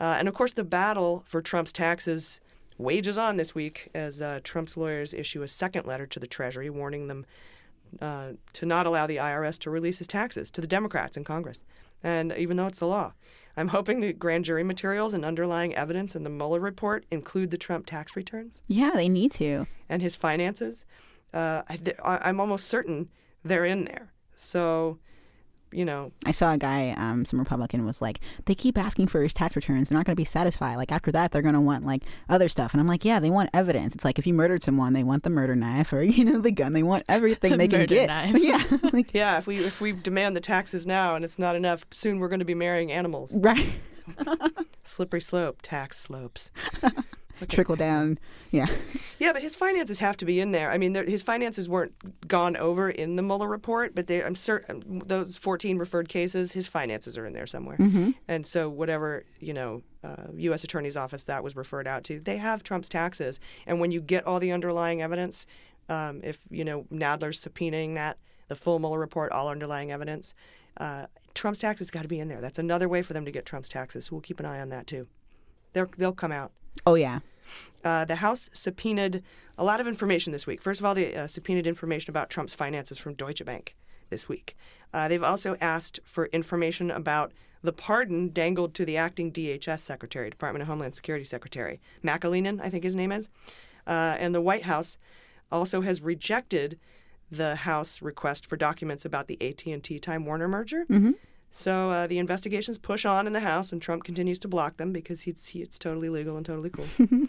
Uh, 0.00 0.16
and 0.18 0.26
of 0.26 0.34
course, 0.34 0.54
the 0.54 0.64
battle 0.64 1.22
for 1.24 1.40
Trump's 1.40 1.72
taxes 1.72 2.40
wages 2.78 3.18
on 3.18 3.36
this 3.36 3.54
week 3.54 3.88
as 3.94 4.22
uh, 4.22 4.40
Trump's 4.42 4.76
lawyers 4.76 5.12
issue 5.12 5.42
a 5.42 5.48
second 5.48 5.86
letter 5.86 6.06
to 6.06 6.20
the 6.20 6.26
Treasury 6.26 6.70
warning 6.70 7.08
them 7.08 7.26
uh, 8.00 8.32
to 8.52 8.66
not 8.66 8.86
allow 8.86 9.06
the 9.06 9.16
IRS 9.16 9.58
to 9.60 9.70
release 9.70 9.98
his 9.98 10.06
taxes 10.06 10.50
to 10.52 10.60
the 10.60 10.66
Democrats 10.66 11.16
in 11.16 11.24
Congress. 11.24 11.64
And 12.02 12.32
even 12.36 12.56
though 12.56 12.66
it's 12.66 12.78
the 12.78 12.86
law, 12.86 13.12
I'm 13.56 13.68
hoping 13.68 13.98
the 14.00 14.12
grand 14.12 14.44
jury 14.44 14.62
materials 14.62 15.14
and 15.14 15.24
underlying 15.24 15.74
evidence 15.74 16.14
in 16.14 16.22
the 16.22 16.30
Mueller 16.30 16.60
report 16.60 17.04
include 17.10 17.50
the 17.50 17.58
Trump 17.58 17.86
tax 17.86 18.14
returns 18.14 18.62
Yeah, 18.68 18.90
they 18.94 19.08
need 19.08 19.32
to. 19.32 19.66
and 19.88 20.00
his 20.00 20.14
finances. 20.14 20.84
Uh, 21.34 21.62
I, 21.68 21.78
I'm 22.22 22.38
almost 22.40 22.66
certain 22.68 23.08
they're 23.44 23.64
in 23.64 23.84
there. 23.84 24.12
So, 24.36 24.98
you 25.72 25.84
know, 25.84 26.12
I 26.24 26.30
saw 26.30 26.52
a 26.52 26.58
guy, 26.58 26.94
um, 26.96 27.24
some 27.24 27.38
Republican 27.38 27.84
was 27.84 28.00
like, 28.00 28.20
they 28.46 28.54
keep 28.54 28.78
asking 28.78 29.08
for 29.08 29.22
his 29.22 29.32
tax 29.32 29.54
returns. 29.56 29.88
They're 29.88 29.98
not 29.98 30.06
going 30.06 30.14
to 30.14 30.20
be 30.20 30.24
satisfied. 30.24 30.76
Like 30.76 30.92
after 30.92 31.12
that, 31.12 31.32
they're 31.32 31.42
going 31.42 31.54
to 31.54 31.60
want 31.60 31.84
like 31.84 32.02
other 32.28 32.48
stuff. 32.48 32.72
And 32.72 32.80
I'm 32.80 32.86
like, 32.86 33.04
yeah, 33.04 33.20
they 33.20 33.30
want 33.30 33.50
evidence. 33.52 33.94
It's 33.94 34.04
like 34.04 34.18
if 34.18 34.26
you 34.26 34.34
murdered 34.34 34.62
someone, 34.62 34.92
they 34.92 35.04
want 35.04 35.22
the 35.22 35.30
murder 35.30 35.54
knife 35.54 35.92
or 35.92 36.02
you 36.18 36.24
know 36.24 36.40
the 36.40 36.50
gun. 36.50 36.72
They 36.72 36.82
want 36.82 37.04
everything 37.08 37.56
they 37.58 37.68
can 37.68 37.86
get. 37.86 38.08
knife. 38.08 38.36
yeah, 38.38 38.64
like 38.92 39.12
yeah, 39.14 39.38
if 39.38 39.46
we 39.46 39.58
if 39.58 39.80
we 39.80 39.92
demand 39.92 40.36
the 40.36 40.40
taxes 40.40 40.86
now 40.86 41.14
and 41.14 41.24
it's 41.24 41.38
not 41.38 41.56
enough, 41.56 41.84
soon 41.92 42.18
we're 42.18 42.28
going 42.28 42.38
to 42.40 42.44
be 42.44 42.54
marrying 42.54 42.92
animals. 42.92 43.36
right. 43.36 43.72
Slippery 44.84 45.20
slope, 45.20 45.58
tax 45.60 45.98
slopes. 45.98 46.50
Trickle 47.48 47.76
down. 47.76 48.18
Yeah. 48.50 48.66
Yeah, 49.18 49.32
but 49.32 49.42
his 49.42 49.54
finances 49.54 49.98
have 49.98 50.16
to 50.18 50.24
be 50.24 50.40
in 50.40 50.52
there. 50.52 50.70
I 50.70 50.78
mean, 50.78 50.94
his 50.94 51.22
finances 51.22 51.68
weren't 51.68 52.26
gone 52.26 52.56
over 52.56 52.88
in 52.88 53.16
the 53.16 53.22
Mueller 53.22 53.48
report, 53.48 53.94
but 53.94 54.06
they, 54.06 54.22
I'm 54.22 54.36
certain 54.36 55.02
those 55.06 55.36
14 55.36 55.78
referred 55.78 56.08
cases, 56.08 56.52
his 56.52 56.66
finances 56.66 57.18
are 57.18 57.26
in 57.26 57.32
there 57.32 57.46
somewhere. 57.46 57.76
Mhm. 57.76 58.14
And 58.26 58.46
so, 58.46 58.68
whatever 58.68 59.24
you 59.40 59.52
know, 59.52 59.82
uh, 60.02 60.28
U.S. 60.36 60.64
Attorney's 60.64 60.96
Office 60.96 61.24
that 61.26 61.42
was 61.44 61.56
referred 61.56 61.86
out 61.86 62.04
to, 62.04 62.20
they 62.20 62.36
have 62.38 62.62
Trump's 62.62 62.88
taxes. 62.88 63.40
And 63.66 63.80
when 63.80 63.90
you 63.90 64.00
get 64.00 64.26
all 64.26 64.40
the 64.40 64.52
underlying 64.52 65.02
evidence, 65.02 65.46
um, 65.88 66.20
if 66.22 66.38
you 66.50 66.64
know 66.64 66.84
Nadler's 66.92 67.44
subpoenaing 67.44 67.94
that, 67.94 68.18
the 68.48 68.56
full 68.56 68.78
Mueller 68.78 68.98
report, 68.98 69.32
all 69.32 69.48
underlying 69.48 69.90
evidence, 69.92 70.32
uh, 70.78 71.06
Trump's 71.34 71.58
taxes 71.58 71.90
got 71.90 72.02
to 72.02 72.08
be 72.08 72.18
in 72.20 72.28
there. 72.28 72.40
That's 72.40 72.58
another 72.58 72.88
way 72.88 73.02
for 73.02 73.12
them 73.12 73.24
to 73.24 73.30
get 73.30 73.44
Trump's 73.46 73.68
taxes. 73.68 74.10
We'll 74.10 74.20
keep 74.20 74.40
an 74.40 74.46
eye 74.46 74.60
on 74.60 74.70
that 74.70 74.86
too. 74.86 75.06
They're, 75.72 75.88
they'll 75.96 76.12
come 76.12 76.32
out. 76.32 76.52
Oh 76.86 76.94
yeah. 76.94 77.20
Uh, 77.84 78.04
the 78.04 78.16
House 78.16 78.50
subpoenaed 78.52 79.22
a 79.56 79.64
lot 79.64 79.80
of 79.80 79.86
information 79.86 80.32
this 80.32 80.46
week. 80.46 80.60
First 80.62 80.80
of 80.80 80.86
all, 80.86 80.94
they 80.94 81.14
uh, 81.14 81.26
subpoenaed 81.26 81.66
information 81.66 82.10
about 82.10 82.28
Trump's 82.30 82.54
finances 82.54 82.98
from 82.98 83.14
Deutsche 83.14 83.44
Bank 83.44 83.74
this 84.10 84.28
week. 84.28 84.56
Uh, 84.92 85.08
they've 85.08 85.22
also 85.22 85.56
asked 85.60 86.00
for 86.04 86.26
information 86.26 86.90
about 86.90 87.32
the 87.62 87.72
pardon 87.72 88.30
dangled 88.32 88.74
to 88.74 88.84
the 88.84 88.96
acting 88.96 89.32
DHS 89.32 89.80
secretary, 89.80 90.30
Department 90.30 90.62
of 90.62 90.68
Homeland 90.68 90.94
Security 90.94 91.24
secretary, 91.24 91.80
McAleenan, 92.04 92.60
I 92.62 92.70
think 92.70 92.84
his 92.84 92.94
name 92.94 93.12
is. 93.12 93.28
Uh, 93.86 94.16
and 94.18 94.34
the 94.34 94.40
White 94.40 94.64
House 94.64 94.98
also 95.50 95.80
has 95.80 96.00
rejected 96.00 96.78
the 97.30 97.56
House 97.56 98.00
request 98.00 98.46
for 98.46 98.56
documents 98.56 99.04
about 99.04 99.26
the 99.26 99.38
AT&T 99.40 99.98
Time 99.98 100.24
Warner 100.24 100.48
merger. 100.48 100.86
Mhm. 100.86 101.14
So 101.50 101.90
uh, 101.90 102.06
the 102.06 102.18
investigations 102.18 102.78
push 102.78 103.04
on 103.04 103.26
in 103.26 103.32
the 103.32 103.40
House, 103.40 103.72
and 103.72 103.80
Trump 103.80 104.04
continues 104.04 104.38
to 104.40 104.48
block 104.48 104.76
them 104.76 104.92
because 104.92 105.22
he's, 105.22 105.48
he, 105.48 105.62
it's 105.62 105.78
totally 105.78 106.08
legal 106.08 106.36
and 106.36 106.44
totally 106.44 106.70
cool. 106.70 106.86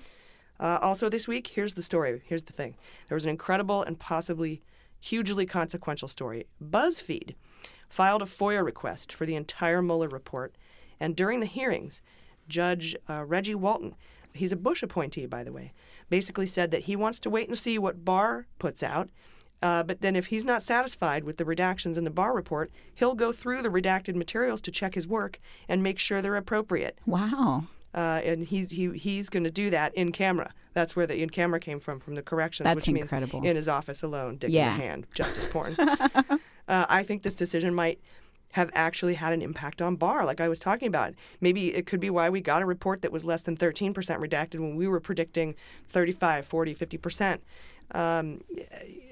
uh, 0.59 0.79
also, 0.81 1.09
this 1.09 1.27
week, 1.27 1.47
here's 1.47 1.73
the 1.73 1.83
story. 1.83 2.21
Here's 2.25 2.43
the 2.43 2.53
thing 2.53 2.75
there 3.07 3.15
was 3.15 3.25
an 3.25 3.31
incredible 3.31 3.81
and 3.83 3.97
possibly 3.97 4.61
hugely 4.99 5.45
consequential 5.45 6.07
story. 6.07 6.47
BuzzFeed 6.63 7.35
filed 7.87 8.21
a 8.21 8.25
FOIA 8.25 8.63
request 8.63 9.11
for 9.11 9.25
the 9.25 9.35
entire 9.35 9.81
Mueller 9.81 10.09
report, 10.09 10.55
and 10.99 11.15
during 11.15 11.39
the 11.39 11.45
hearings, 11.45 12.01
Judge 12.47 12.95
uh, 13.09 13.23
Reggie 13.25 13.55
Walton, 13.55 13.95
he's 14.33 14.51
a 14.51 14.57
Bush 14.57 14.83
appointee, 14.83 15.25
by 15.25 15.43
the 15.43 15.53
way, 15.53 15.73
basically 16.09 16.45
said 16.47 16.71
that 16.71 16.83
he 16.83 16.95
wants 16.95 17.19
to 17.19 17.29
wait 17.29 17.47
and 17.47 17.57
see 17.57 17.79
what 17.79 18.03
Barr 18.03 18.47
puts 18.57 18.83
out. 18.83 19.09
Uh, 19.61 19.83
but 19.83 19.99
then, 20.01 20.15
if 20.15 20.27
he's 20.27 20.45
not 20.45 20.63
satisfied 20.63 21.23
with 21.25 21.37
the 21.37 21.43
redactions 21.43 21.97
in 21.97 22.05
the 22.05 22.09
Barr 22.09 22.33
report, 22.33 22.71
he'll 22.95 23.15
go 23.15 23.31
through 23.33 23.61
the 23.61 23.69
redacted 23.69 24.15
materials 24.15 24.61
to 24.61 24.71
check 24.71 24.95
his 24.95 25.07
work 25.07 25.39
and 25.67 25.83
make 25.83 25.99
sure 25.99 26.21
they're 26.21 26.37
appropriate. 26.37 26.97
Wow. 27.05 27.65
Uh, 27.93 28.21
and 28.23 28.43
he's 28.43 28.69
he, 28.71 28.89
he's 28.97 29.29
going 29.29 29.43
to 29.43 29.51
do 29.51 29.69
that 29.71 29.93
in 29.95 30.11
camera. 30.11 30.53
That's 30.73 30.95
where 30.95 31.07
the 31.07 31.21
in 31.21 31.29
camera 31.29 31.59
came 31.59 31.79
from, 31.79 31.99
from 31.99 32.15
the 32.15 32.21
corrections, 32.21 32.65
That's 32.65 32.87
which 32.87 32.95
incredible. 32.95 33.41
means 33.41 33.49
in 33.49 33.55
his 33.55 33.67
office 33.67 34.01
alone, 34.03 34.37
dick 34.37 34.51
Yeah. 34.51 34.71
in 34.73 34.77
the 34.77 34.83
hand, 34.85 35.07
justice 35.13 35.47
porn. 35.47 35.75
uh, 35.79 36.35
I 36.67 37.03
think 37.03 37.23
this 37.23 37.35
decision 37.35 37.73
might 37.73 37.99
have 38.53 38.69
actually 38.73 39.15
had 39.15 39.33
an 39.33 39.41
impact 39.41 39.81
on 39.81 39.95
Barr, 39.95 40.25
like 40.25 40.39
I 40.39 40.47
was 40.47 40.59
talking 40.59 40.87
about. 40.87 41.13
Maybe 41.41 41.73
it 41.75 41.85
could 41.85 41.99
be 41.99 42.09
why 42.09 42.29
we 42.29 42.41
got 42.41 42.61
a 42.61 42.65
report 42.65 43.01
that 43.01 43.11
was 43.11 43.25
less 43.25 43.43
than 43.43 43.57
13% 43.57 43.93
redacted 43.93 44.59
when 44.59 44.75
we 44.75 44.87
were 44.87 44.99
predicting 44.99 45.53
35, 45.87 46.45
40, 46.45 46.73
50%. 46.75 47.39
Um, 47.91 48.41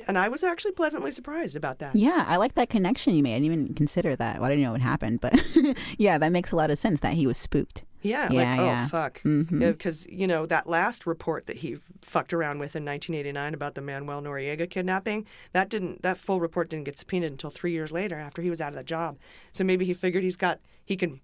and 0.07 0.17
I 0.17 0.29
was 0.29 0.43
actually 0.43 0.71
pleasantly 0.71 1.11
surprised 1.11 1.55
about 1.55 1.79
that. 1.79 1.95
Yeah, 1.95 2.25
I 2.27 2.37
like 2.37 2.55
that 2.55 2.69
connection 2.69 3.13
you 3.13 3.23
made. 3.23 3.35
I 3.35 3.39
didn't 3.39 3.45
even 3.51 3.73
consider 3.73 4.15
that. 4.15 4.37
Well, 4.37 4.45
I 4.45 4.49
didn't 4.49 4.63
know 4.63 4.71
what 4.71 4.81
happened, 4.81 5.21
but 5.21 5.33
yeah, 5.97 6.17
that 6.17 6.31
makes 6.31 6.51
a 6.51 6.55
lot 6.55 6.71
of 6.71 6.79
sense 6.79 6.99
that 7.01 7.13
he 7.13 7.27
was 7.27 7.37
spooked. 7.37 7.83
Yeah, 8.03 8.29
Yeah, 8.31 8.39
like, 8.39 8.59
yeah. 8.59 8.85
oh, 8.85 8.89
fuck. 8.89 9.21
Because, 9.23 10.05
you 10.07 10.27
know, 10.27 10.45
that 10.45 10.69
last 10.69 11.07
report 11.07 11.47
that 11.47 11.57
he 11.57 11.77
fucked 12.01 12.31
around 12.31 12.59
with 12.59 12.75
in 12.75 12.85
1989 12.85 13.53
about 13.53 13.75
the 13.75 13.81
Manuel 13.81 14.21
Noriega 14.21 14.69
kidnapping, 14.69 15.25
that 15.51 15.67
didn't, 15.69 16.03
that 16.03 16.17
full 16.17 16.39
report 16.39 16.69
didn't 16.69 16.85
get 16.85 16.99
subpoenaed 16.99 17.31
until 17.31 17.49
three 17.49 17.71
years 17.71 17.91
later 17.91 18.15
after 18.15 18.41
he 18.41 18.49
was 18.49 18.61
out 18.61 18.69
of 18.69 18.75
that 18.75 18.85
job. 18.85 19.17
So 19.51 19.63
maybe 19.63 19.83
he 19.83 19.93
figured 19.93 20.23
he's 20.23 20.37
got, 20.37 20.59
he 20.85 20.95
can 20.95 21.21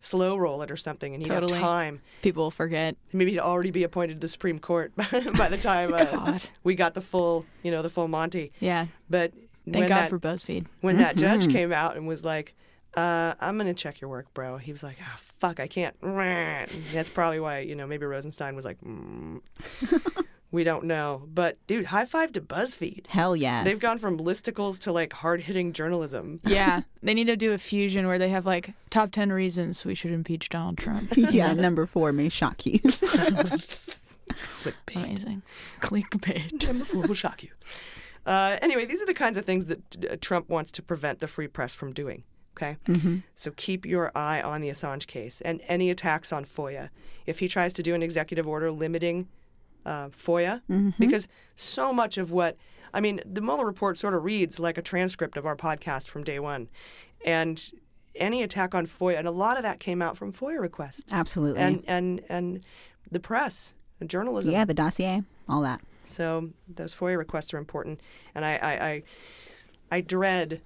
slow 0.00 0.36
roll 0.36 0.62
it 0.62 0.70
or 0.70 0.76
something 0.76 1.14
and 1.14 1.22
he'd 1.22 1.28
Totally. 1.28 1.54
have 1.54 1.62
time. 1.62 2.00
People 2.22 2.50
forget. 2.50 2.96
Maybe 3.12 3.32
he'd 3.32 3.40
already 3.40 3.70
be 3.70 3.82
appointed 3.82 4.14
to 4.14 4.20
the 4.20 4.28
Supreme 4.28 4.58
Court 4.58 4.92
by 4.96 5.48
the 5.48 5.58
time 5.60 5.92
uh, 5.94 6.38
we 6.62 6.74
got 6.74 6.94
the 6.94 7.00
full, 7.00 7.44
you 7.62 7.70
know, 7.70 7.82
the 7.82 7.88
full 7.90 8.06
Monty. 8.08 8.52
Yeah. 8.60 8.86
But 9.10 9.32
Thank 9.70 9.88
God 9.88 10.02
that, 10.02 10.10
for 10.10 10.18
BuzzFeed. 10.18 10.66
when 10.80 10.98
that 10.98 11.16
judge 11.16 11.46
Mhm. 11.46 11.52
came 11.52 11.72
out 11.72 11.96
and 11.96 12.06
was 12.06 12.24
like, 12.24 12.54
uh, 12.96 13.34
I'm 13.40 13.56
going 13.58 13.66
to 13.66 13.74
check 13.74 14.00
your 14.00 14.08
work, 14.08 14.32
bro. 14.32 14.56
He 14.58 14.72
was 14.72 14.82
like, 14.82 14.96
ah, 15.02 15.16
fuck, 15.18 15.60
I 15.60 15.66
can't. 15.66 15.94
That's 16.00 17.08
probably 17.10 17.40
why, 17.40 17.58
you 17.60 17.74
know, 17.74 17.86
maybe 17.86 18.06
Rosenstein 18.06 18.54
was 18.56 18.64
like, 18.64 18.78
mm. 18.80 19.40
We 20.50 20.64
don't 20.64 20.84
know. 20.84 21.22
But, 21.32 21.58
dude, 21.66 21.86
high 21.86 22.04
five 22.04 22.32
to 22.32 22.40
BuzzFeed. 22.40 23.06
Hell 23.08 23.34
yes. 23.36 23.64
They've 23.64 23.80
gone 23.80 23.98
from 23.98 24.18
listicles 24.18 24.78
to 24.80 24.92
like 24.92 25.12
hard 25.12 25.42
hitting 25.42 25.72
journalism. 25.72 26.40
Yeah, 26.46 26.82
they 27.02 27.14
need 27.14 27.26
to 27.26 27.36
do 27.36 27.52
a 27.52 27.58
fusion 27.58 28.06
where 28.06 28.18
they 28.18 28.30
have 28.30 28.46
like 28.46 28.72
top 28.90 29.10
10 29.12 29.32
reasons 29.32 29.84
we 29.84 29.94
should 29.94 30.12
impeach 30.12 30.48
Donald 30.48 30.78
Trump. 30.78 31.12
yeah, 31.16 31.52
number 31.52 31.86
four 31.86 32.12
may 32.12 32.28
shock 32.28 32.64
you. 32.64 32.78
Clickbait. 34.28 34.96
Amazing. 34.96 35.42
Clickbait. 35.80 36.66
Number 36.66 36.84
four 36.84 37.02
will 37.06 37.14
shock 37.14 37.42
you. 37.42 37.50
Uh, 38.24 38.58
anyway, 38.62 38.84
these 38.84 39.00
are 39.02 39.06
the 39.06 39.14
kinds 39.14 39.36
of 39.36 39.44
things 39.44 39.66
that 39.66 39.80
uh, 40.10 40.16
Trump 40.20 40.48
wants 40.48 40.72
to 40.72 40.82
prevent 40.82 41.20
the 41.20 41.28
free 41.28 41.46
press 41.48 41.74
from 41.74 41.92
doing. 41.92 42.24
Okay? 42.56 42.76
Mhm. 42.86 43.22
So 43.34 43.52
keep 43.56 43.84
your 43.84 44.10
eye 44.16 44.40
on 44.40 44.62
the 44.62 44.68
Assange 44.70 45.06
case 45.06 45.40
and 45.42 45.60
any 45.68 45.90
attacks 45.90 46.32
on 46.32 46.44
FOIA. 46.44 46.88
If 47.26 47.38
he 47.40 47.48
tries 47.48 47.72
to 47.74 47.82
do 47.82 47.94
an 47.94 48.02
executive 48.02 48.46
order 48.48 48.70
limiting 48.70 49.28
uh, 49.86 50.08
FOIA, 50.10 50.60
Mhm. 50.68 50.92
because 50.98 51.28
so 51.54 51.92
much 51.92 52.18
of 52.18 52.30
what, 52.32 52.56
I 52.92 53.00
mean, 53.00 53.20
the 53.24 53.40
Mueller 53.40 53.64
report 53.64 53.96
sort 53.96 54.12
of 54.14 54.24
reads 54.24 54.58
like 54.60 54.76
a 54.76 54.82
transcript 54.82 55.36
of 55.38 55.46
our 55.46 55.56
podcast 55.56 56.08
from 56.10 56.24
day 56.24 56.38
one. 56.38 56.68
And 57.24 57.70
any 58.14 58.42
attack 58.42 58.74
on 58.74 58.86
FOIA, 58.86 59.18
and 59.18 59.28
a 59.28 59.30
lot 59.30 59.56
of 59.56 59.62
that 59.62 59.78
came 59.80 60.02
out 60.02 60.16
from 60.16 60.32
FOIA 60.32 60.60
requests. 60.60 61.04
Absolutely. 61.12 61.60
And, 61.60 61.84
and, 61.86 62.20
and 62.28 62.64
the 63.10 63.20
press, 63.20 63.74
and 64.00 64.10
journalism. 64.10 64.52
yeah, 64.52 64.64
the 64.64 64.74
dossier, 64.74 65.22
all 65.48 65.62
that. 65.62 65.80
So 66.04 66.50
those 66.68 66.94
FOIA 66.94 67.16
requests 67.18 67.52
are 67.54 67.58
important, 67.58 68.00
and 68.34 68.44
I, 68.44 68.56
I, 68.56 68.88
I, 68.88 69.02
I 69.92 70.00
dread 70.00 70.60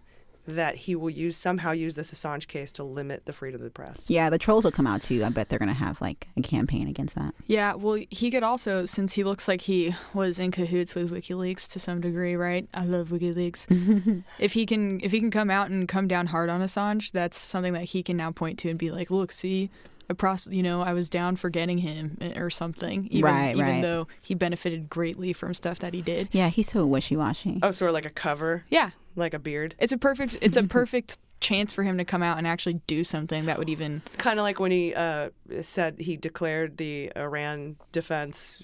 that 0.46 0.74
he 0.76 0.94
will 0.96 1.10
use 1.10 1.36
somehow 1.36 1.70
use 1.72 1.94
this 1.94 2.10
Assange 2.12 2.46
case 2.48 2.72
to 2.72 2.82
limit 2.84 3.24
the 3.26 3.32
freedom 3.32 3.60
of 3.60 3.64
the 3.64 3.70
press. 3.70 4.08
Yeah, 4.10 4.30
the 4.30 4.38
trolls 4.38 4.64
will 4.64 4.70
come 4.72 4.86
out 4.86 5.02
too. 5.02 5.22
I 5.24 5.28
bet 5.28 5.48
they're 5.48 5.58
gonna 5.58 5.72
have 5.74 6.00
like 6.00 6.28
a 6.36 6.42
campaign 6.42 6.88
against 6.88 7.14
that. 7.14 7.34
Yeah, 7.46 7.74
well, 7.74 7.98
he 8.10 8.30
could 8.30 8.42
also, 8.42 8.84
since 8.84 9.12
he 9.14 9.24
looks 9.24 9.46
like 9.48 9.62
he 9.62 9.94
was 10.14 10.38
in 10.38 10.50
cahoots 10.50 10.94
with 10.94 11.10
WikiLeaks 11.10 11.70
to 11.72 11.78
some 11.78 12.00
degree, 12.00 12.34
right? 12.36 12.68
I 12.74 12.84
love 12.84 13.08
WikiLeaks. 13.08 14.22
if 14.38 14.52
he 14.54 14.66
can, 14.66 15.00
if 15.00 15.12
he 15.12 15.20
can 15.20 15.30
come 15.30 15.50
out 15.50 15.70
and 15.70 15.86
come 15.88 16.08
down 16.08 16.26
hard 16.26 16.48
on 16.48 16.60
Assange, 16.60 17.12
that's 17.12 17.36
something 17.38 17.72
that 17.74 17.84
he 17.84 18.02
can 18.02 18.16
now 18.16 18.30
point 18.32 18.58
to 18.60 18.70
and 18.70 18.78
be 18.78 18.90
like, 18.90 19.10
"Look, 19.10 19.32
see, 19.32 19.70
I 20.08 20.14
pros- 20.14 20.48
you 20.50 20.62
know, 20.62 20.82
I 20.82 20.92
was 20.92 21.08
down 21.08 21.36
for 21.36 21.50
getting 21.50 21.78
him 21.78 22.16
eh, 22.20 22.38
or 22.38 22.50
something." 22.50 23.06
Even, 23.10 23.30
Right, 23.30 23.54
even 23.54 23.64
right. 23.66 23.82
though 23.82 24.08
he 24.22 24.34
benefited 24.34 24.88
greatly 24.90 25.32
from 25.32 25.54
stuff 25.54 25.78
that 25.80 25.94
he 25.94 26.02
did. 26.02 26.28
Yeah, 26.32 26.48
he's 26.48 26.68
so 26.70 26.84
wishy 26.86 27.16
washy. 27.16 27.58
Oh, 27.62 27.70
sort 27.70 27.90
of 27.90 27.94
like 27.94 28.06
a 28.06 28.10
cover. 28.10 28.64
Yeah, 28.70 28.90
like 29.16 29.34
a 29.34 29.38
beard. 29.38 29.74
it's 29.78 29.92
a 29.92 29.98
perfect, 29.98 30.36
it's 30.40 30.56
a 30.56 30.62
perfect 30.78 31.18
chance 31.40 31.72
for 31.72 31.82
him 31.84 31.96
to 31.96 32.04
come 32.04 32.22
out 32.22 32.36
and 32.36 32.46
actually 32.46 32.74
do 32.86 33.02
something 33.02 33.46
that 33.46 33.58
would 33.58 33.70
even 33.70 34.02
Kind 34.18 34.38
of 34.38 34.42
like 34.42 34.60
when 34.60 34.70
he 34.70 34.94
uh, 34.94 35.30
said 35.62 35.98
he 35.98 36.18
declared 36.18 36.76
the 36.76 37.10
Iran 37.16 37.76
defense, 37.92 38.62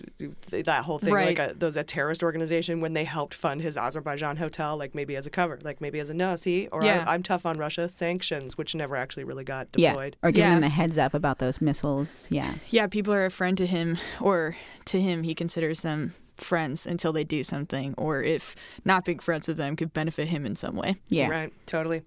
that 0.50 0.84
whole 0.84 0.98
thing, 0.98 1.14
Right. 1.14 1.38
like 1.38 1.52
a, 1.52 1.54
those 1.54 1.78
a 1.78 1.84
terrorist 1.84 2.22
organization 2.22 2.82
when 2.82 2.92
they 2.92 3.04
helped 3.04 3.32
fund 3.32 3.62
his 3.62 3.78
Azerbaijan 3.78 4.36
hotel, 4.36 4.76
like 4.76 4.94
maybe 4.94 5.16
as 5.16 5.26
a 5.26 5.30
cover, 5.30 5.58
like 5.64 5.80
maybe 5.80 5.98
as 6.00 6.10
a 6.10 6.14
no, 6.14 6.36
see, 6.36 6.68
or 6.70 6.84
Yeah. 6.84 7.02
I, 7.06 7.14
I'm 7.14 7.22
tough 7.22 7.46
on 7.46 7.56
Russia 7.56 7.88
sanctions, 7.88 8.58
which 8.58 8.74
never 8.74 8.94
actually 8.94 9.24
really 9.24 9.44
got 9.44 9.68
Yeah, 9.74 9.92
deployed. 9.92 10.16
or 10.22 10.30
giving 10.30 10.50
Yeah. 10.50 10.54
them 10.56 10.64
a 10.64 10.68
heads 10.68 10.98
up 10.98 11.14
about 11.14 11.38
those 11.38 11.62
missiles. 11.62 12.26
Yeah, 12.28 12.56
yeah, 12.68 12.88
people 12.88 13.14
are 13.14 13.24
a 13.24 13.30
friend 13.30 13.56
to 13.56 13.66
him, 13.66 13.96
or 14.20 14.54
to 14.84 15.00
him, 15.00 15.22
he 15.22 15.34
considers 15.34 15.80
them 15.80 16.12
friends 16.36 16.86
until 16.86 17.12
they 17.12 17.24
do 17.24 17.44
something, 17.44 17.94
or 17.96 18.22
if 18.22 18.54
not 18.84 19.04
being 19.04 19.18
friends 19.18 19.48
with 19.48 19.56
them 19.56 19.76
could 19.76 19.92
benefit 19.92 20.28
him 20.28 20.46
in 20.46 20.56
some 20.56 20.76
way. 20.76 20.96
yeah. 21.08 21.28
Right, 21.28 21.52
totally. 21.66 22.02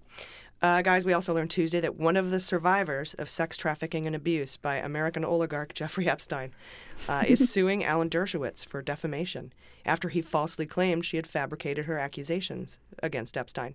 Uh, 0.62 0.82
guys, 0.82 1.06
we 1.06 1.14
also 1.14 1.32
learned 1.32 1.50
Tuesday 1.50 1.80
that 1.80 1.96
one 1.96 2.18
of 2.18 2.30
the 2.30 2.40
survivors 2.40 3.14
of 3.14 3.30
sex 3.30 3.56
trafficking 3.56 4.06
and 4.06 4.14
abuse 4.14 4.58
by 4.58 4.76
American 4.76 5.24
oligarch 5.24 5.72
Jeffrey 5.72 6.06
Epstein 6.06 6.52
uh, 7.08 7.24
is 7.28 7.50
suing 7.50 7.82
Alan 7.82 8.10
Dershowitz 8.10 8.64
for 8.64 8.82
defamation 8.82 9.54
after 9.86 10.10
he 10.10 10.20
falsely 10.20 10.66
claimed 10.66 11.06
she 11.06 11.16
had 11.16 11.26
fabricated 11.26 11.86
her 11.86 11.98
accusations 11.98 12.76
against 13.02 13.38
Epstein. 13.38 13.74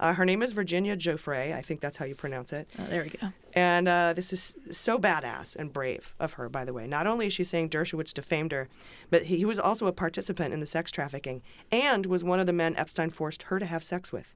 Uh, 0.00 0.14
her 0.14 0.24
name 0.24 0.42
is 0.42 0.52
Virginia 0.52 0.96
Giuffre. 0.96 1.54
I 1.54 1.62
think 1.62 1.80
that's 1.80 1.96
how 1.96 2.04
you 2.04 2.14
pronounce 2.14 2.52
it. 2.52 2.68
Oh, 2.78 2.84
there 2.88 3.02
we 3.02 3.10
go. 3.10 3.28
And 3.52 3.88
uh, 3.88 4.12
this 4.12 4.32
is 4.32 4.54
so 4.70 4.98
badass 4.98 5.56
and 5.56 5.72
brave 5.72 6.14
of 6.20 6.34
her, 6.34 6.48
by 6.48 6.64
the 6.64 6.72
way. 6.72 6.86
Not 6.86 7.06
only 7.06 7.26
is 7.26 7.32
she 7.32 7.42
saying 7.44 7.70
Dershowitz 7.70 8.14
defamed 8.14 8.52
her, 8.52 8.68
but 9.10 9.24
he, 9.24 9.38
he 9.38 9.44
was 9.44 9.58
also 9.58 9.86
a 9.86 9.92
participant 9.92 10.54
in 10.54 10.60
the 10.60 10.66
sex 10.66 10.92
trafficking 10.92 11.42
and 11.72 12.06
was 12.06 12.22
one 12.22 12.38
of 12.38 12.46
the 12.46 12.52
men 12.52 12.76
Epstein 12.76 13.10
forced 13.10 13.44
her 13.44 13.58
to 13.58 13.66
have 13.66 13.82
sex 13.82 14.12
with. 14.12 14.34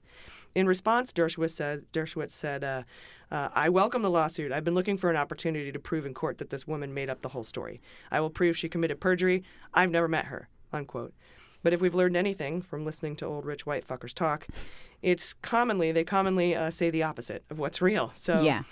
In 0.55 0.67
response, 0.67 1.13
Dershowitz 1.13 1.51
said, 1.51 1.85
Dershowitz 1.93 2.33
said 2.33 2.65
uh, 2.65 2.83
uh, 3.31 3.49
I 3.55 3.69
welcome 3.69 4.03
the 4.03 4.11
lawsuit. 4.11 4.53
I've 4.53 4.65
been 4.65 4.75
looking 4.75 4.99
for 4.99 5.11
an 5.11 5.17
opportunity 5.17 5.71
to 5.73 5.79
prove 5.79 6.05
in 6.05 6.13
court 6.13 6.39
that 6.39 6.51
this 6.51 6.67
woman 6.67 6.93
made 6.93 7.09
up 7.09 7.23
the 7.23 7.31
whole 7.31 7.45
story. 7.45 7.81
I 8.11 8.21
will 8.21 8.31
prove 8.31 8.59
she 8.59 8.69
committed 8.69 9.01
perjury. 9.01 9.45
I've 9.73 9.91
never 9.91 10.09
met 10.09 10.27
her, 10.27 10.49
unquote. 10.73 11.15
But 11.63 11.73
if 11.73 11.81
we've 11.81 11.95
learned 11.95 12.17
anything 12.17 12.63
from 12.63 12.85
listening 12.85 13.17
to 13.17 13.27
old 13.27 13.45
rich 13.47 13.67
white 13.67 13.87
fuckers 13.87 14.13
talk, 14.15 14.47
it's 15.03 15.33
commonly, 15.35 15.93
they 15.93 16.05
commonly 16.05 16.55
uh, 16.55 16.71
say 16.71 16.91
the 16.91 17.03
opposite 17.03 17.45
of 17.51 17.59
what's 17.59 17.81
real. 17.83 18.11
So 18.15 18.43
Yeah. 18.43 18.63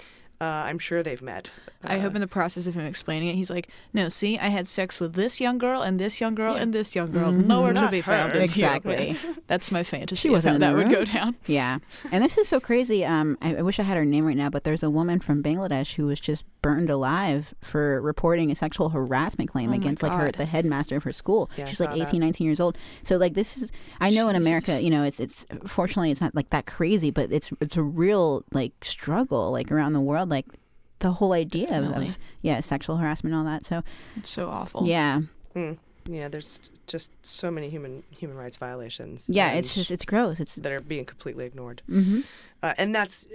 uh, 0.41 0.45
I'm 0.45 0.79
sure 0.79 1.03
they've 1.03 1.21
met. 1.23 1.51
I 1.85 1.99
hope 1.99 2.15
in 2.15 2.21
the 2.21 2.27
process 2.29 2.67
of 2.67 2.75
him 2.75 2.85
explaining 2.87 3.29
it, 3.31 3.35
he's 3.35 3.51
like, 3.51 3.69
"No, 3.93 4.09
see, 4.09 4.39
I 4.39 4.49
had 4.49 4.67
sex 4.67 5.01
with 5.01 5.15
this 5.15 5.41
young 5.41 5.57
girl 5.59 5.83
and 5.83 5.99
this 5.99 6.21
young 6.21 6.35
girl 6.35 6.55
and 6.55 6.73
this 6.75 6.95
young 6.95 7.11
girl. 7.11 7.33
Mhm. 7.33 7.47
Nowhere 7.47 7.73
to 7.75 7.89
be 7.89 8.01
found." 8.03 8.33
her. 8.33 8.39
is. 8.39 8.53
Exactly. 8.55 9.17
That's 9.47 9.71
my 9.73 9.83
fantasy. 9.83 10.21
She 10.21 10.31
wasn't 10.31 10.53
how 10.53 10.55
in 10.57 10.61
that 10.61 10.71
the 10.73 10.89
would 10.89 10.95
go 10.95 11.05
down. 11.05 11.37
Yeah, 11.47 11.79
and 12.13 12.23
this 12.25 12.37
is 12.39 12.49
so 12.49 12.61
crazy. 12.61 13.05
Um, 13.05 13.37
I, 13.43 13.57
I 13.57 13.63
wish 13.63 13.79
I 13.81 13.83
had 13.83 13.97
her 13.97 14.05
name 14.05 14.25
right 14.27 14.37
now, 14.37 14.51
but 14.51 14.65
there's 14.65 14.83
a 14.83 14.91
woman 14.91 15.21
from 15.21 15.43
Bangladesh 15.43 15.95
who 15.95 16.07
was 16.07 16.21
just 16.21 16.45
burned 16.63 16.91
alive 16.91 17.55
for 17.61 18.01
reporting 18.03 18.51
a 18.51 18.55
sexual 18.55 18.91
harassment 18.91 19.51
claim 19.51 19.71
Oh 19.71 19.75
against 19.75 20.03
like 20.03 20.13
her 20.13 20.31
the 20.31 20.45
headmaster 20.45 20.97
of 20.97 21.05
her 21.05 21.13
school. 21.13 21.51
Yeah, 21.57 21.67
She's 21.67 21.81
like 21.81 21.91
saw 21.91 21.95
18, 22.07 22.21
that. 22.21 22.27
19 22.27 22.45
years 22.47 22.61
old. 22.61 22.77
So 23.03 23.17
like 23.17 23.35
this 23.35 23.57
is 23.57 23.73
I 24.01 24.11
know 24.11 24.29
in 24.29 24.37
America, 24.37 24.81
you 24.83 24.91
know, 24.91 25.03
it's 25.05 25.21
it's 25.21 25.47
fortunately 25.67 26.11
it's 26.11 26.21
not 26.21 26.35
like 26.35 26.51
that 26.51 26.67
crazy, 26.67 27.11
but 27.11 27.33
it's 27.33 27.51
it's 27.61 27.77
a 27.77 27.83
real 27.83 28.45
like 28.53 28.73
struggle 28.85 29.53
like 29.53 29.71
around 29.73 29.93
the 29.95 30.01
world 30.01 30.29
like 30.29 30.47
the 31.01 31.13
whole 31.13 31.33
idea 31.33 31.65
of, 31.65 31.85
Definitely. 31.85 32.09
of 32.09 32.19
yeah 32.43 32.61
sexual 32.61 32.99
harassment 32.99 33.35
and 33.35 33.39
all 33.47 33.53
that. 33.53 33.65
So 33.65 33.83
It's 34.17 34.29
so 34.29 34.49
awful. 34.51 34.87
yeah. 34.87 35.21
Mm. 35.55 35.79
Yeah, 36.09 36.29
there's 36.29 36.59
just 36.87 37.11
so 37.25 37.51
many 37.51 37.69
human 37.71 38.03
human 38.11 38.37
rights 38.37 38.57
violations. 38.57 39.29
Yeah, 39.31 39.53
it's 39.53 39.75
just 39.75 39.91
it's 39.91 40.05
gross. 40.05 40.41
It's 40.41 40.57
that 40.57 40.73
are 40.73 40.81
being 40.81 41.05
completely 41.05 41.45
ignored. 41.45 41.83
Mhm. 41.89 42.25
Uh, 42.63 42.75
and 42.77 42.95
that's 42.95 43.27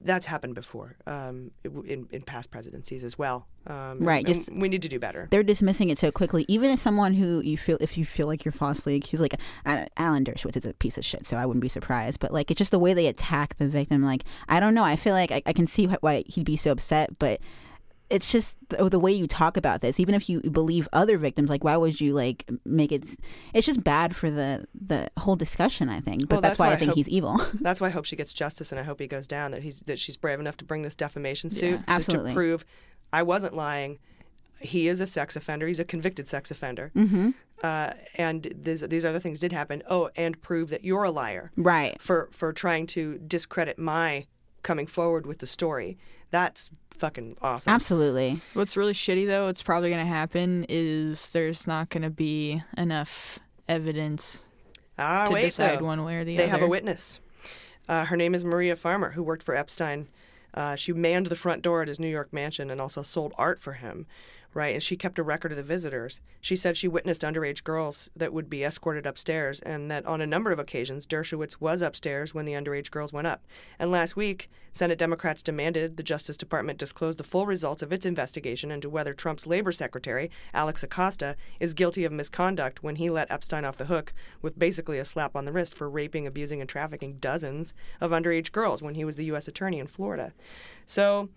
that's 0.00 0.26
happened 0.26 0.54
before 0.54 0.96
um, 1.06 1.50
in 1.86 2.06
in 2.10 2.22
past 2.22 2.50
presidencies 2.50 3.02
as 3.02 3.18
well. 3.18 3.46
Um, 3.66 3.98
Right, 4.00 4.26
and 4.26 4.34
just- 4.34 4.52
we 4.52 4.68
need 4.68 4.82
to 4.82 4.88
do 4.90 4.98
better. 4.98 5.26
they're 5.30 5.42
dismissing 5.42 5.88
it 5.88 5.96
so 5.96 6.10
quickly. 6.10 6.44
Even 6.48 6.70
as 6.70 6.82
someone 6.82 7.14
who 7.14 7.40
you 7.40 7.56
feel, 7.56 7.78
if 7.80 7.96
you 7.96 8.04
feel 8.04 8.26
like 8.26 8.44
you're 8.44 8.52
falsely 8.52 8.96
accused, 8.96 9.22
like 9.22 9.34
Alan 9.64 10.24
Dershowitz 10.24 10.58
is 10.58 10.66
a 10.66 10.74
piece 10.74 10.98
of 10.98 11.04
shit, 11.06 11.26
so 11.26 11.38
I 11.38 11.46
wouldn't 11.46 11.62
be 11.62 11.68
surprised. 11.70 12.20
But 12.20 12.32
like, 12.32 12.50
it's 12.50 12.58
just 12.58 12.70
the 12.72 12.78
way 12.78 12.92
they 12.92 13.06
attack 13.06 13.56
the 13.56 13.66
victim. 13.66 14.02
Like, 14.02 14.24
I 14.48 14.60
don't 14.60 14.74
know. 14.74 14.84
I 14.84 14.96
feel 14.96 15.14
like 15.14 15.32
I, 15.32 15.40
I 15.46 15.54
can 15.54 15.66
see 15.66 15.86
why 15.86 16.24
he'd 16.26 16.44
be 16.44 16.58
so 16.58 16.72
upset, 16.72 17.18
but 17.18 17.40
it's 18.10 18.30
just 18.30 18.56
the, 18.68 18.88
the 18.88 18.98
way 18.98 19.10
you 19.12 19.26
talk 19.26 19.56
about 19.56 19.80
this. 19.80 19.98
Even 19.98 20.14
if 20.14 20.28
you 20.28 20.40
believe 20.42 20.88
other 20.92 21.16
victims, 21.18 21.48
like 21.48 21.64
why 21.64 21.76
would 21.76 22.00
you 22.00 22.12
like 22.12 22.48
make 22.64 22.92
it? 22.92 23.06
It's 23.54 23.66
just 23.66 23.82
bad 23.82 24.14
for 24.14 24.30
the 24.30 24.66
the 24.74 25.08
whole 25.18 25.36
discussion. 25.36 25.88
I 25.88 26.00
think, 26.00 26.28
but 26.28 26.36
Well, 26.36 26.40
that's, 26.42 26.58
why 26.58 26.70
I 26.72 26.76
think 26.76 26.90
hope- 26.90 26.96
he's 26.96 27.08
evil. 27.08 27.40
that's 27.60 27.80
why 27.80 27.86
I 27.88 27.90
hope 27.90 28.04
she 28.04 28.16
gets 28.16 28.32
justice, 28.34 28.72
and 28.72 28.78
I 28.78 28.82
hope 28.84 29.00
he 29.00 29.06
goes 29.06 29.26
down. 29.26 29.50
That 29.52 29.62
he's 29.62 29.80
that 29.80 29.98
she's 29.98 30.16
brave 30.16 30.38
enough 30.40 30.56
to 30.58 30.64
bring 30.64 30.82
this 30.82 30.94
defamation 30.94 31.50
Yeah, 31.52 31.58
suit 31.58 31.86
to, 32.10 32.24
to 32.24 32.32
prove 32.32 32.64
I 33.12 33.22
wasn't 33.22 33.54
lying. 33.54 33.98
He 34.60 34.88
is 34.88 35.00
a 35.00 35.06
sex 35.06 35.36
offender. 35.36 35.66
He's 35.66 35.80
a 35.80 35.84
convicted 35.84 36.26
sex 36.28 36.50
offender. 36.50 36.90
Mhm. 36.96 37.34
Uh, 37.62 37.92
and 38.16 38.52
this, 38.56 38.80
these 38.82 39.04
other 39.04 39.18
things 39.20 39.38
did 39.38 39.52
happen. 39.52 39.82
Oh, 39.88 40.10
and 40.16 40.40
prove 40.42 40.68
that 40.70 40.84
you're 40.84 41.04
a 41.04 41.10
liar. 41.10 41.50
Right. 41.56 42.00
For 42.02 42.28
for 42.32 42.52
trying 42.52 42.86
to 42.88 43.18
discredit 43.18 43.78
my 43.78 44.26
coming 44.62 44.86
forward 44.86 45.26
with 45.26 45.38
the 45.38 45.46
story. 45.46 45.96
That's 46.34 46.68
fucking 46.96 47.36
awesome. 47.42 47.72
Absolutely. 47.72 48.40
What's 48.54 48.76
really 48.76 48.92
shitty 48.92 49.24
though, 49.24 49.46
what's 49.46 49.62
probably 49.62 49.88
going 49.90 50.04
to 50.04 50.12
happen 50.12 50.66
is 50.68 51.30
there's 51.30 51.64
not 51.68 51.90
going 51.90 52.02
to 52.02 52.10
be 52.10 52.60
enough 52.76 53.38
evidence 53.68 54.48
Ah, 54.98 55.26
to 55.26 55.32
wait, 55.32 55.42
decide 55.42 55.78
though. 55.78 55.84
one 55.84 56.02
way 56.04 56.16
or 56.16 56.24
the 56.24 56.36
they 56.36 56.42
other. 56.42 56.46
They 56.46 56.50
have 56.50 56.62
a 56.62 56.66
witness. 56.66 57.20
Uh, 57.88 58.06
her 58.06 58.16
name 58.16 58.34
is 58.34 58.44
Maria 58.44 58.74
Farmer, 58.74 59.12
who 59.12 59.22
worked 59.22 59.44
for 59.44 59.54
Epstein. 59.54 60.08
Uh, 60.54 60.74
she 60.74 60.92
manned 60.92 61.26
the 61.26 61.36
front 61.36 61.62
door 61.62 61.82
at 61.82 61.88
his 61.88 62.00
New 62.00 62.08
York 62.08 62.32
mansion 62.32 62.68
and 62.68 62.80
also 62.80 63.02
sold 63.02 63.32
art 63.38 63.60
for 63.60 63.74
him, 63.74 64.06
right? 64.54 64.74
And 64.74 64.82
she 64.82 64.96
kept 64.96 65.18
a 65.18 65.22
record 65.22 65.52
of 65.52 65.56
the 65.56 65.62
visitors. 65.62 66.20
She 66.40 66.56
said 66.56 66.76
she 66.76 66.88
witnessed 66.88 67.22
underage 67.22 67.64
girls 67.64 68.10
that 68.16 68.32
would 68.32 68.48
be 68.48 68.64
escorted 68.64 69.06
upstairs, 69.06 69.60
and 69.60 69.90
that 69.90 70.06
on 70.06 70.20
a 70.20 70.26
number 70.26 70.52
of 70.52 70.58
occasions, 70.58 71.06
Dershowitz 71.06 71.60
was 71.60 71.82
upstairs 71.82 72.32
when 72.32 72.44
the 72.44 72.52
underage 72.52 72.90
girls 72.90 73.12
went 73.12 73.26
up. 73.26 73.44
And 73.78 73.90
last 73.90 74.16
week, 74.16 74.48
Senate 74.72 74.98
Democrats 74.98 75.42
demanded 75.42 75.96
the 75.96 76.02
Justice 76.02 76.36
Department 76.36 76.78
disclose 76.78 77.16
the 77.16 77.24
full 77.24 77.46
results 77.46 77.82
of 77.82 77.92
its 77.92 78.06
investigation 78.06 78.70
into 78.70 78.90
whether 78.90 79.14
Trump's 79.14 79.46
labor 79.46 79.72
secretary, 79.72 80.30
Alex 80.52 80.82
Acosta, 80.82 81.36
is 81.60 81.74
guilty 81.74 82.04
of 82.04 82.12
misconduct 82.12 82.82
when 82.82 82.96
he 82.96 83.10
let 83.10 83.30
Epstein 83.30 83.64
off 83.64 83.76
the 83.76 83.84
hook 83.86 84.12
with 84.42 84.58
basically 84.58 84.98
a 84.98 85.04
slap 85.04 85.36
on 85.36 85.44
the 85.44 85.52
wrist 85.52 85.74
for 85.74 85.88
raping, 85.88 86.26
abusing, 86.26 86.60
and 86.60 86.68
trafficking 86.68 87.18
dozens 87.18 87.74
of 88.00 88.10
underage 88.10 88.52
girls 88.52 88.82
when 88.82 88.94
he 88.94 89.04
was 89.04 89.16
the 89.16 89.26
U.S. 89.26 89.48
Attorney 89.48 89.78
in 89.78 89.86
Florida. 89.86 90.32
So 90.86 91.28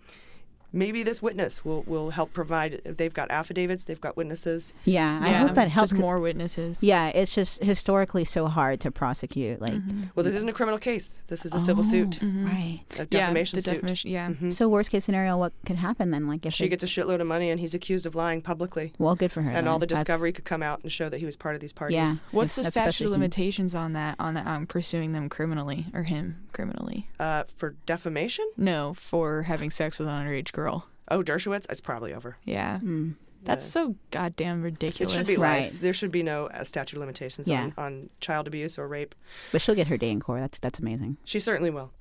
maybe 0.72 1.02
this 1.02 1.22
witness 1.22 1.64
will, 1.64 1.82
will 1.86 2.10
help 2.10 2.32
provide, 2.32 2.80
they've 2.84 3.14
got 3.14 3.30
affidavits, 3.30 3.84
they've 3.84 4.00
got 4.00 4.16
witnesses. 4.16 4.74
Yeah, 4.84 5.20
I 5.22 5.30
hope 5.32 5.54
that 5.54 5.68
helps. 5.68 5.90
just 5.90 5.94
'cause- 5.94 6.00
more 6.02 6.20
witnesses. 6.20 6.82
Yeah, 6.82 7.08
it's 7.08 7.34
just 7.34 7.62
historically 7.62 8.24
so 8.24 8.46
hard 8.48 8.80
to 8.80 8.90
prosecute. 8.90 9.60
Like, 9.60 9.74
Well, 10.14 10.24
this 10.24 10.34
isn't 10.34 10.48
a 10.48 10.52
criminal 10.52 10.78
case. 10.78 11.22
This 11.28 11.46
is 11.46 11.54
a 11.54 11.60
civil 11.60 11.82
suit. 11.82 12.18
Right. 12.22 12.80
A 12.98 13.06
defamation 13.06 13.56
the 13.56 13.62
suit. 13.62 13.74
defamation- 13.74 14.10
yeah. 14.10 14.28
Mhm. 14.30 14.52
So 14.52 14.68
worst 14.68 14.90
case 14.90 15.04
scenario, 15.04 15.36
what 15.36 15.52
could 15.64 15.76
happen 15.76 16.10
then? 16.10 16.26
Like 16.26 16.44
if 16.46 16.54
She 16.54 16.64
they- 16.64 16.68
gets 16.68 16.84
a 16.84 16.86
shitload 16.86 17.20
of 17.20 17.26
money 17.26 17.50
and 17.50 17.60
he's 17.60 17.74
accused 17.74 18.06
of 18.06 18.14
lying 18.14 18.42
publicly. 18.42 18.92
well, 18.98 19.14
good 19.14 19.32
for 19.32 19.42
her. 19.42 19.48
And 19.50 19.58
then. 19.58 19.68
all 19.68 19.78
the 19.78 19.86
That's- 19.86 20.04
discovery 20.04 20.32
could 20.32 20.44
come 20.44 20.62
out 20.62 20.80
and 20.82 20.92
show 20.92 21.08
that 21.08 21.18
he 21.18 21.26
was 21.26 21.36
part 21.36 21.54
of 21.54 21.60
these 21.60 21.72
parties. 21.72 21.94
Yeah. 21.96 22.14
What's 22.30 22.54
the 22.56 22.64
statute 22.64 23.04
of 23.06 23.10
limitations 23.12 23.74
on 23.74 23.92
that 23.94 24.16
on 24.18 24.36
um, 24.36 24.66
pursuing 24.66 25.12
them 25.12 25.28
criminally 25.28 25.86
or 25.94 26.02
him 26.04 26.36
criminally? 26.52 27.08
Uh, 27.18 27.44
for 27.56 27.74
defamation? 27.86 28.48
No, 28.56 28.94
for 28.94 29.42
having 29.42 29.70
sex 29.70 29.98
with 29.98 30.08
an 30.08 30.14
underage 30.26 30.52
girl. 30.58 30.86
Oh, 31.10 31.22
Dershowitz? 31.22 31.66
It's 31.70 31.80
probably 31.80 32.12
over. 32.12 32.36
Yeah. 32.44 32.80
Hmm. 32.80 33.12
That's 33.44 33.64
so 33.64 33.94
goddamn 34.10 34.62
ridiculous. 34.62 35.14
It 35.14 35.16
should 35.16 35.26
be 35.26 35.36
Right. 35.40 35.62
life. 35.72 35.80
There 35.80 35.92
should 35.92 36.10
be 36.10 36.24
no 36.24 36.46
uh, 36.48 36.64
statute 36.64 36.96
of 36.96 37.00
limitations 37.00 37.46
Yeah. 37.48 37.62
on, 37.62 37.72
on 37.78 38.10
child 38.20 38.46
abuse 38.48 38.76
or 38.78 38.88
rape. 38.88 39.14
But 39.52 39.60
she'll 39.62 39.76
get 39.76 39.86
her 39.86 39.96
day 39.96 40.10
in 40.10 40.20
court. 40.20 40.40
That's 40.40 40.58
that's 40.58 40.80
amazing. 40.80 41.16
She 41.24 41.38
certainly 41.40 41.70
will. 41.70 41.92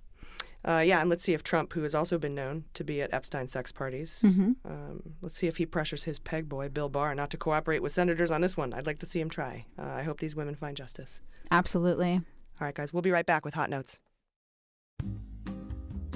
Uh, 0.66 0.80
yeah, 0.86 1.00
and 1.00 1.10
let's 1.10 1.24
see 1.24 1.34
if 1.34 1.44
Trump, 1.44 1.74
who 1.74 1.84
has 1.84 1.94
also 1.96 2.18
been 2.18 2.34
known 2.34 2.66
to 2.74 2.84
be 2.84 3.02
at 3.02 3.14
Epstein 3.14 3.48
sex 3.48 3.72
parties, 3.72 4.22
Mhm. 4.26 4.56
um, 4.66 5.04
let's 5.22 5.38
see 5.38 5.48
if 5.48 5.58
he 5.58 5.66
pressures 5.66 6.04
his 6.06 6.18
peg 6.20 6.50
boy, 6.50 6.68
Bill 6.68 6.90
Barr, 6.90 7.14
not 7.16 7.30
to 7.30 7.38
cooperate 7.38 7.82
with 7.84 7.92
senators 7.94 8.32
on 8.32 8.42
this 8.42 8.58
one. 8.58 8.74
I'd 8.74 8.88
like 8.88 9.00
to 9.00 9.06
see 9.06 9.22
him 9.22 9.30
try. 9.30 9.66
Uh, 9.78 9.84
I 9.84 10.04
hope 10.04 10.20
these 10.20 10.36
women 10.36 10.56
find 10.56 10.76
justice. 10.76 11.22
Absolutely. 11.52 12.14
All 12.60 12.66
right, 12.66 12.76
guys, 12.76 12.92
we'll 12.92 13.04
be 13.04 13.12
right 13.12 13.26
back 13.28 13.46
with 13.46 13.54
Hot 13.54 13.70
Notes. 13.70 14.00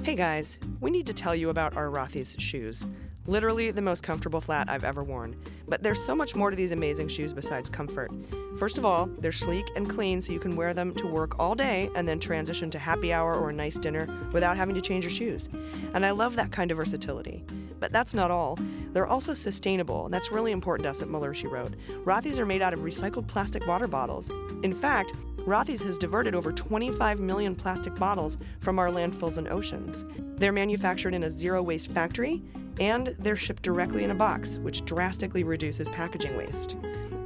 Hey 0.02 0.16
guys, 0.16 0.58
we 0.80 0.90
need 0.90 1.06
to 1.06 1.14
tell 1.14 1.32
you 1.32 1.50
about 1.50 1.76
our 1.76 1.86
Rothy's 1.88 2.34
shoes. 2.36 2.84
Literally 3.26 3.70
the 3.70 3.82
most 3.82 4.02
comfortable 4.02 4.40
flat 4.40 4.68
I've 4.68 4.82
ever 4.82 5.04
worn. 5.04 5.36
But 5.68 5.82
there's 5.82 6.04
so 6.04 6.14
much 6.14 6.34
more 6.34 6.50
to 6.50 6.56
these 6.56 6.72
amazing 6.72 7.08
shoes 7.08 7.32
besides 7.32 7.70
comfort. 7.70 8.10
First 8.58 8.78
of 8.78 8.84
all, 8.84 9.06
they're 9.06 9.30
sleek 9.30 9.64
and 9.76 9.88
clean 9.88 10.20
so 10.20 10.32
you 10.32 10.40
can 10.40 10.56
wear 10.56 10.74
them 10.74 10.92
to 10.96 11.06
work 11.06 11.38
all 11.38 11.54
day 11.54 11.88
and 11.94 12.08
then 12.08 12.18
transition 12.18 12.68
to 12.70 12.80
happy 12.80 13.12
hour 13.12 13.36
or 13.36 13.50
a 13.50 13.52
nice 13.52 13.78
dinner 13.78 14.08
without 14.32 14.56
having 14.56 14.74
to 14.74 14.80
change 14.80 15.04
your 15.04 15.12
shoes. 15.12 15.48
And 15.94 16.04
I 16.04 16.10
love 16.10 16.34
that 16.34 16.50
kind 16.50 16.72
of 16.72 16.76
versatility. 16.78 17.44
But 17.78 17.92
that's 17.92 18.12
not 18.12 18.30
all. 18.30 18.58
They're 18.92 19.06
also 19.06 19.34
sustainable, 19.34 20.04
and 20.04 20.12
that's 20.12 20.32
really 20.32 20.52
important 20.52 20.84
to 20.84 20.90
us 20.90 21.00
at 21.00 21.08
Mueller, 21.08 21.32
she 21.32 21.46
wrote. 21.46 21.74
Rothy's 22.04 22.38
are 22.38 22.46
made 22.46 22.62
out 22.62 22.74
of 22.74 22.80
recycled 22.80 23.26
plastic 23.26 23.66
water 23.66 23.86
bottles. 23.86 24.30
In 24.62 24.72
fact, 24.72 25.14
Rothy's 25.38 25.82
has 25.82 25.98
diverted 25.98 26.34
over 26.34 26.52
25 26.52 27.18
million 27.18 27.54
plastic 27.56 27.94
bottles 27.96 28.36
from 28.60 28.78
our 28.78 28.88
landfills 28.90 29.38
and 29.38 29.48
oceans. 29.48 30.04
They're 30.38 30.52
manufactured 30.52 31.14
in 31.14 31.24
a 31.24 31.30
zero 31.30 31.62
waste 31.62 31.90
factory, 31.90 32.42
and 32.80 33.14
they're 33.18 33.36
shipped 33.36 33.62
directly 33.62 34.04
in 34.04 34.10
a 34.10 34.14
box, 34.14 34.58
which 34.58 34.84
drastically 34.84 35.44
reduces 35.44 35.88
packaging 35.88 36.36
waste. 36.36 36.76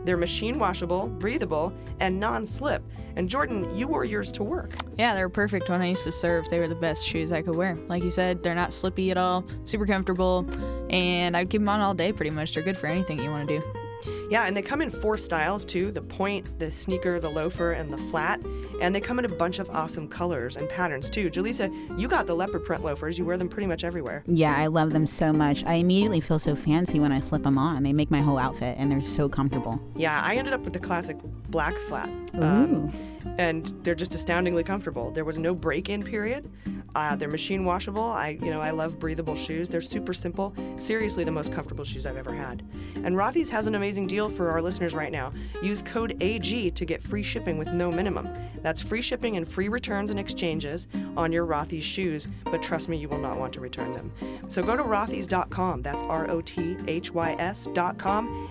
They're 0.04 0.16
machine 0.16 0.58
washable, 0.60 1.08
breathable, 1.08 1.72
and 1.98 2.20
non 2.20 2.46
slip. 2.46 2.82
And 3.16 3.28
Jordan, 3.28 3.76
you 3.76 3.88
wore 3.88 4.04
yours 4.04 4.30
to 4.32 4.44
work. 4.44 4.72
Yeah, 4.96 5.14
they 5.14 5.22
were 5.22 5.28
perfect 5.28 5.68
when 5.68 5.82
I 5.82 5.86
used 5.86 6.04
to 6.04 6.12
serve. 6.12 6.48
They 6.48 6.60
were 6.60 6.68
the 6.68 6.76
best 6.76 7.04
shoes 7.04 7.32
I 7.32 7.42
could 7.42 7.56
wear. 7.56 7.76
Like 7.88 8.04
you 8.04 8.10
said, 8.10 8.42
they're 8.42 8.54
not 8.54 8.72
slippy 8.72 9.10
at 9.10 9.16
all, 9.16 9.44
super 9.64 9.84
comfortable, 9.84 10.46
and 10.90 11.36
I'd 11.36 11.50
keep 11.50 11.60
them 11.60 11.68
on 11.68 11.80
all 11.80 11.94
day 11.94 12.12
pretty 12.12 12.30
much. 12.30 12.54
They're 12.54 12.62
good 12.62 12.76
for 12.76 12.86
anything 12.86 13.18
you 13.18 13.30
want 13.30 13.48
to 13.48 13.58
do. 13.58 14.15
Yeah, 14.30 14.44
and 14.44 14.56
they 14.56 14.62
come 14.62 14.82
in 14.82 14.90
four 14.90 15.16
styles 15.18 15.64
too 15.64 15.92
the 15.92 16.02
point, 16.02 16.58
the 16.58 16.70
sneaker, 16.70 17.20
the 17.20 17.30
loafer, 17.30 17.72
and 17.72 17.92
the 17.92 17.98
flat. 17.98 18.40
And 18.80 18.94
they 18.94 19.00
come 19.00 19.18
in 19.18 19.24
a 19.24 19.28
bunch 19.28 19.58
of 19.58 19.70
awesome 19.70 20.08
colors 20.08 20.56
and 20.56 20.68
patterns 20.68 21.08
too. 21.08 21.30
Jaleesa, 21.30 21.98
you 21.98 22.08
got 22.08 22.26
the 22.26 22.34
leopard 22.34 22.64
print 22.64 22.84
loafers. 22.84 23.18
You 23.18 23.24
wear 23.24 23.36
them 23.36 23.48
pretty 23.48 23.66
much 23.66 23.84
everywhere. 23.84 24.22
Yeah, 24.26 24.54
I 24.56 24.66
love 24.66 24.92
them 24.92 25.06
so 25.06 25.32
much. 25.32 25.64
I 25.64 25.74
immediately 25.74 26.20
feel 26.20 26.38
so 26.38 26.54
fancy 26.54 27.00
when 27.00 27.12
I 27.12 27.20
slip 27.20 27.42
them 27.42 27.58
on. 27.58 27.82
They 27.82 27.92
make 27.92 28.10
my 28.10 28.20
whole 28.20 28.38
outfit, 28.38 28.76
and 28.78 28.90
they're 28.90 29.02
so 29.02 29.28
comfortable. 29.28 29.80
Yeah, 29.94 30.20
I 30.22 30.34
ended 30.36 30.52
up 30.52 30.60
with 30.62 30.72
the 30.72 30.80
classic 30.80 31.16
black 31.48 31.76
flat. 31.88 32.10
Um, 32.34 32.92
and 33.38 33.66
they're 33.82 33.94
just 33.94 34.14
astoundingly 34.14 34.62
comfortable. 34.64 35.10
There 35.10 35.24
was 35.24 35.38
no 35.38 35.54
break-in 35.54 36.02
period. 36.02 36.50
Uh, 36.94 37.14
they're 37.14 37.28
machine 37.28 37.64
washable. 37.64 38.02
I, 38.02 38.38
you 38.40 38.50
know, 38.50 38.60
I 38.60 38.70
love 38.70 38.98
breathable 38.98 39.36
shoes. 39.36 39.68
They're 39.68 39.82
super 39.82 40.14
simple. 40.14 40.54
Seriously, 40.78 41.24
the 41.24 41.30
most 41.30 41.52
comfortable 41.52 41.84
shoes 41.84 42.06
I've 42.06 42.16
ever 42.16 42.34
had. 42.34 42.62
And 43.04 43.16
Rothy's 43.16 43.50
has 43.50 43.66
an 43.66 43.74
amazing 43.74 44.06
deal 44.06 44.15
for 44.16 44.50
our 44.50 44.62
listeners 44.62 44.94
right 44.94 45.12
now. 45.12 45.30
Use 45.62 45.82
code 45.82 46.16
AG 46.22 46.70
to 46.70 46.84
get 46.86 47.02
free 47.02 47.22
shipping 47.22 47.58
with 47.58 47.68
no 47.72 47.92
minimum. 47.92 48.30
That's 48.62 48.80
free 48.80 49.02
shipping 49.02 49.36
and 49.36 49.46
free 49.46 49.68
returns 49.68 50.10
and 50.10 50.18
exchanges 50.18 50.88
on 51.16 51.30
your 51.32 51.44
Rothy's 51.46 51.84
shoes. 51.84 52.26
But 52.44 52.62
trust 52.62 52.88
me, 52.88 52.96
you 52.96 53.10
will 53.10 53.18
not 53.18 53.38
want 53.38 53.52
to 53.52 53.60
return 53.60 53.92
them. 53.92 54.10
So 54.48 54.62
go 54.62 54.74
to 54.74 54.82
rothys.com. 54.82 55.82
That's 55.82 56.02
R-O-T-H-Y-S.com 56.02 56.48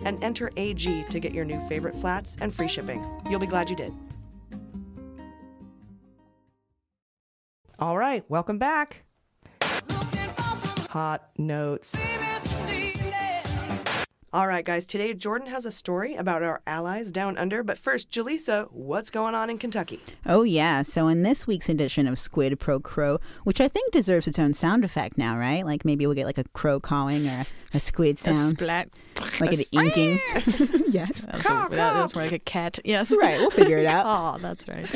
and 0.05 0.23
enter 0.23 0.51
AG 0.55 1.05
to 1.09 1.19
get 1.19 1.33
your 1.33 1.45
new 1.45 1.59
favorite 1.61 1.95
flats 1.95 2.37
and 2.39 2.53
free 2.53 2.67
shipping. 2.67 3.03
You'll 3.27 3.39
be 3.39 3.47
glad 3.47 3.71
you 3.71 3.75
did. 3.75 3.91
All 7.79 7.97
right, 7.97 8.23
welcome 8.29 8.57
back. 8.57 9.03
Hot 10.89 11.29
notes. 11.37 11.97
All 14.35 14.49
right, 14.49 14.65
guys, 14.65 14.85
today 14.85 15.13
Jordan 15.13 15.47
has 15.47 15.65
a 15.65 15.71
story 15.71 16.15
about 16.15 16.43
our 16.43 16.59
allies 16.67 17.09
down 17.09 17.37
under. 17.37 17.63
But 17.63 17.77
first, 17.77 18.11
Jaleesa, 18.11 18.69
what's 18.69 19.09
going 19.09 19.33
on 19.33 19.49
in 19.49 19.57
Kentucky? 19.57 20.01
Oh, 20.25 20.43
yeah. 20.43 20.81
So, 20.81 21.07
in 21.07 21.23
this 21.23 21.47
week's 21.47 21.69
edition 21.69 22.05
of 22.05 22.19
Squid 22.19 22.59
Pro 22.59 22.81
Crow, 22.81 23.21
which 23.45 23.61
I 23.61 23.69
think 23.69 23.93
deserves 23.93 24.27
its 24.27 24.37
own 24.37 24.53
sound 24.53 24.83
effect 24.83 25.17
now, 25.17 25.37
right? 25.37 25.65
Like 25.65 25.85
maybe 25.85 26.05
we'll 26.05 26.17
get 26.17 26.25
like 26.25 26.37
a 26.37 26.43
crow 26.49 26.81
cawing 26.81 27.25
or 27.29 27.45
a, 27.73 27.77
a 27.77 27.79
squid 27.79 28.17
A 28.17 28.19
sound. 28.19 28.57
splat. 28.57 28.89
Like 29.39 29.51
an 29.51 29.59
inking. 29.73 30.21
yes. 30.87 31.25
That 31.25 31.35
was, 31.35 31.45
a, 31.45 31.75
that 31.75 32.01
was 32.01 32.15
more 32.15 32.23
like 32.23 32.31
a 32.31 32.39
cat. 32.39 32.79
Yes. 32.85 33.11
Right, 33.11 33.37
we'll 33.37 33.49
figure 33.49 33.77
it 33.77 33.85
out. 33.85 34.05
oh, 34.07 34.37
that's 34.39 34.67
right. 34.67 34.87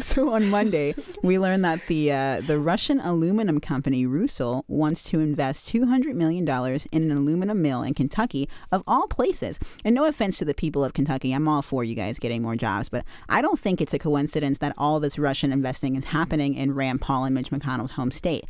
so 0.00 0.32
on 0.32 0.48
Monday, 0.48 0.94
we 1.22 1.38
learned 1.38 1.64
that 1.64 1.86
the 1.86 2.12
uh, 2.12 2.40
the 2.40 2.58
Russian 2.58 3.00
aluminum 3.00 3.60
company 3.60 4.06
Rusal 4.06 4.64
wants 4.68 5.02
to 5.04 5.20
invest 5.20 5.68
two 5.68 5.86
hundred 5.86 6.16
million 6.16 6.44
dollars 6.44 6.86
in 6.92 7.10
an 7.10 7.16
aluminum 7.16 7.62
mill 7.62 7.82
in 7.82 7.94
Kentucky, 7.94 8.48
of 8.70 8.82
all 8.86 9.06
places. 9.08 9.58
And 9.84 9.94
no 9.94 10.04
offense 10.04 10.38
to 10.38 10.44
the 10.44 10.54
people 10.54 10.84
of 10.84 10.92
Kentucky, 10.92 11.32
I'm 11.32 11.48
all 11.48 11.62
for 11.62 11.84
you 11.84 11.94
guys 11.94 12.18
getting 12.18 12.42
more 12.42 12.56
jobs, 12.56 12.88
but 12.88 13.04
I 13.28 13.42
don't 13.42 13.58
think 13.58 13.80
it's 13.80 13.94
a 13.94 13.98
coincidence 13.98 14.58
that 14.58 14.74
all 14.78 15.00
this 15.00 15.18
Russian 15.18 15.52
investing 15.52 15.96
is 15.96 16.06
happening 16.06 16.54
in 16.54 16.74
Rand 16.74 17.00
Paul 17.00 17.24
and 17.24 17.34
Mitch 17.34 17.50
McConnell's 17.50 17.92
home 17.92 18.10
state. 18.10 18.44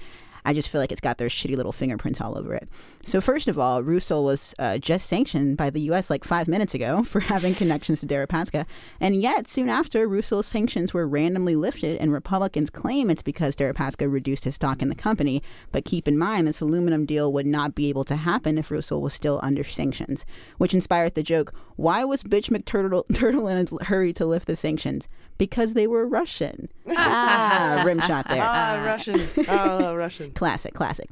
I 0.44 0.52
just 0.52 0.68
feel 0.68 0.80
like 0.80 0.92
it's 0.92 1.00
got 1.00 1.18
their 1.18 1.28
shitty 1.28 1.56
little 1.56 1.72
fingerprints 1.72 2.20
all 2.20 2.38
over 2.38 2.54
it. 2.54 2.68
So 3.02 3.20
first 3.20 3.48
of 3.48 3.58
all, 3.58 3.82
Rusal 3.82 4.24
was 4.24 4.54
uh, 4.58 4.78
just 4.78 5.06
sanctioned 5.06 5.56
by 5.56 5.70
the 5.70 5.80
U.S. 5.82 6.10
like 6.10 6.24
five 6.24 6.48
minutes 6.48 6.74
ago 6.74 7.02
for 7.04 7.20
having 7.20 7.54
connections 7.54 8.00
to 8.00 8.06
Deripaska, 8.06 8.66
and 9.00 9.20
yet 9.20 9.48
soon 9.48 9.68
after, 9.68 10.08
Rusal's 10.08 10.46
sanctions 10.46 10.92
were 10.92 11.06
randomly 11.06 11.56
lifted, 11.56 11.98
and 11.98 12.12
Republicans 12.12 12.70
claim 12.70 13.10
it's 13.10 13.22
because 13.22 13.56
Deripaska 13.56 14.10
reduced 14.10 14.44
his 14.44 14.54
stock 14.54 14.82
in 14.82 14.88
the 14.88 14.94
company. 14.94 15.42
But 15.72 15.84
keep 15.84 16.06
in 16.06 16.18
mind, 16.18 16.46
this 16.46 16.60
aluminum 16.60 17.06
deal 17.06 17.32
would 17.32 17.46
not 17.46 17.74
be 17.74 17.88
able 17.88 18.04
to 18.04 18.16
happen 18.16 18.58
if 18.58 18.68
Rusal 18.70 19.00
was 19.00 19.14
still 19.14 19.40
under 19.42 19.64
sanctions, 19.64 20.26
which 20.58 20.74
inspired 20.74 21.14
the 21.14 21.22
joke: 21.22 21.54
Why 21.76 22.04
was 22.04 22.22
bitch 22.22 22.50
McTurtle 22.50 23.04
Turtle 23.14 23.48
in 23.48 23.66
a 23.80 23.84
hurry 23.84 24.12
to 24.14 24.26
lift 24.26 24.46
the 24.46 24.56
sanctions? 24.56 25.08
Because 25.38 25.74
they 25.74 25.86
were 25.86 26.06
Russian. 26.06 26.68
Ah, 26.96 27.82
rim 27.84 28.00
shot 28.00 28.28
there. 28.28 28.40
Ah, 28.42 28.82
Russian. 28.84 29.28
Oh, 29.48 29.94
Russian. 29.94 30.30
Classic, 30.34 30.72
classic. 30.74 31.08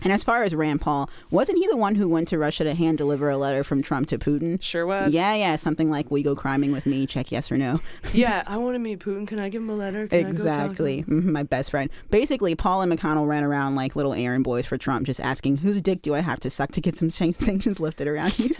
And 0.00 0.12
as 0.12 0.22
far 0.22 0.44
as 0.44 0.54
Rand 0.54 0.80
Paul, 0.80 1.10
wasn't 1.32 1.58
he 1.58 1.66
the 1.66 1.76
one 1.76 1.96
who 1.96 2.08
went 2.08 2.28
to 2.28 2.38
Russia 2.38 2.62
to 2.62 2.72
hand 2.74 2.98
deliver 2.98 3.28
a 3.28 3.36
letter 3.36 3.64
from 3.64 3.82
Trump 3.82 4.06
to 4.10 4.18
Putin? 4.18 4.62
Sure 4.62 4.86
was. 4.86 5.12
Yeah, 5.12 5.34
yeah, 5.34 5.56
something 5.56 5.90
like 5.90 6.08
"We 6.08 6.22
go 6.22 6.36
criming 6.36 6.70
with 6.70 6.86
me." 6.86 7.04
Check 7.04 7.32
yes 7.32 7.50
or 7.50 7.56
no. 7.56 7.80
yeah, 8.12 8.44
I 8.46 8.58
want 8.58 8.76
to 8.76 8.78
meet 8.78 9.00
Putin. 9.00 9.26
Can 9.26 9.40
I 9.40 9.48
give 9.48 9.60
him 9.60 9.70
a 9.70 9.74
letter? 9.74 10.06
Can 10.06 10.20
exactly. 10.20 11.02
Mhm, 11.02 11.24
My 11.24 11.42
best 11.42 11.72
friend. 11.72 11.90
Basically, 12.10 12.54
Paul 12.54 12.82
and 12.82 12.92
McConnell 12.92 13.26
ran 13.26 13.42
around 13.42 13.74
like 13.74 13.96
little 13.96 14.14
errand 14.14 14.44
boys 14.44 14.66
for 14.66 14.78
Trump, 14.78 15.04
just 15.04 15.18
asking, 15.18 15.58
"Whose 15.58 15.82
dick 15.82 16.00
do 16.02 16.14
I 16.14 16.20
have 16.20 16.38
to 16.40 16.50
suck 16.50 16.70
to 16.72 16.80
get 16.80 16.96
some 16.96 17.10
sanctions 17.32 17.80
lifted 17.80 18.06
around 18.06 18.34
here?" 18.34 18.50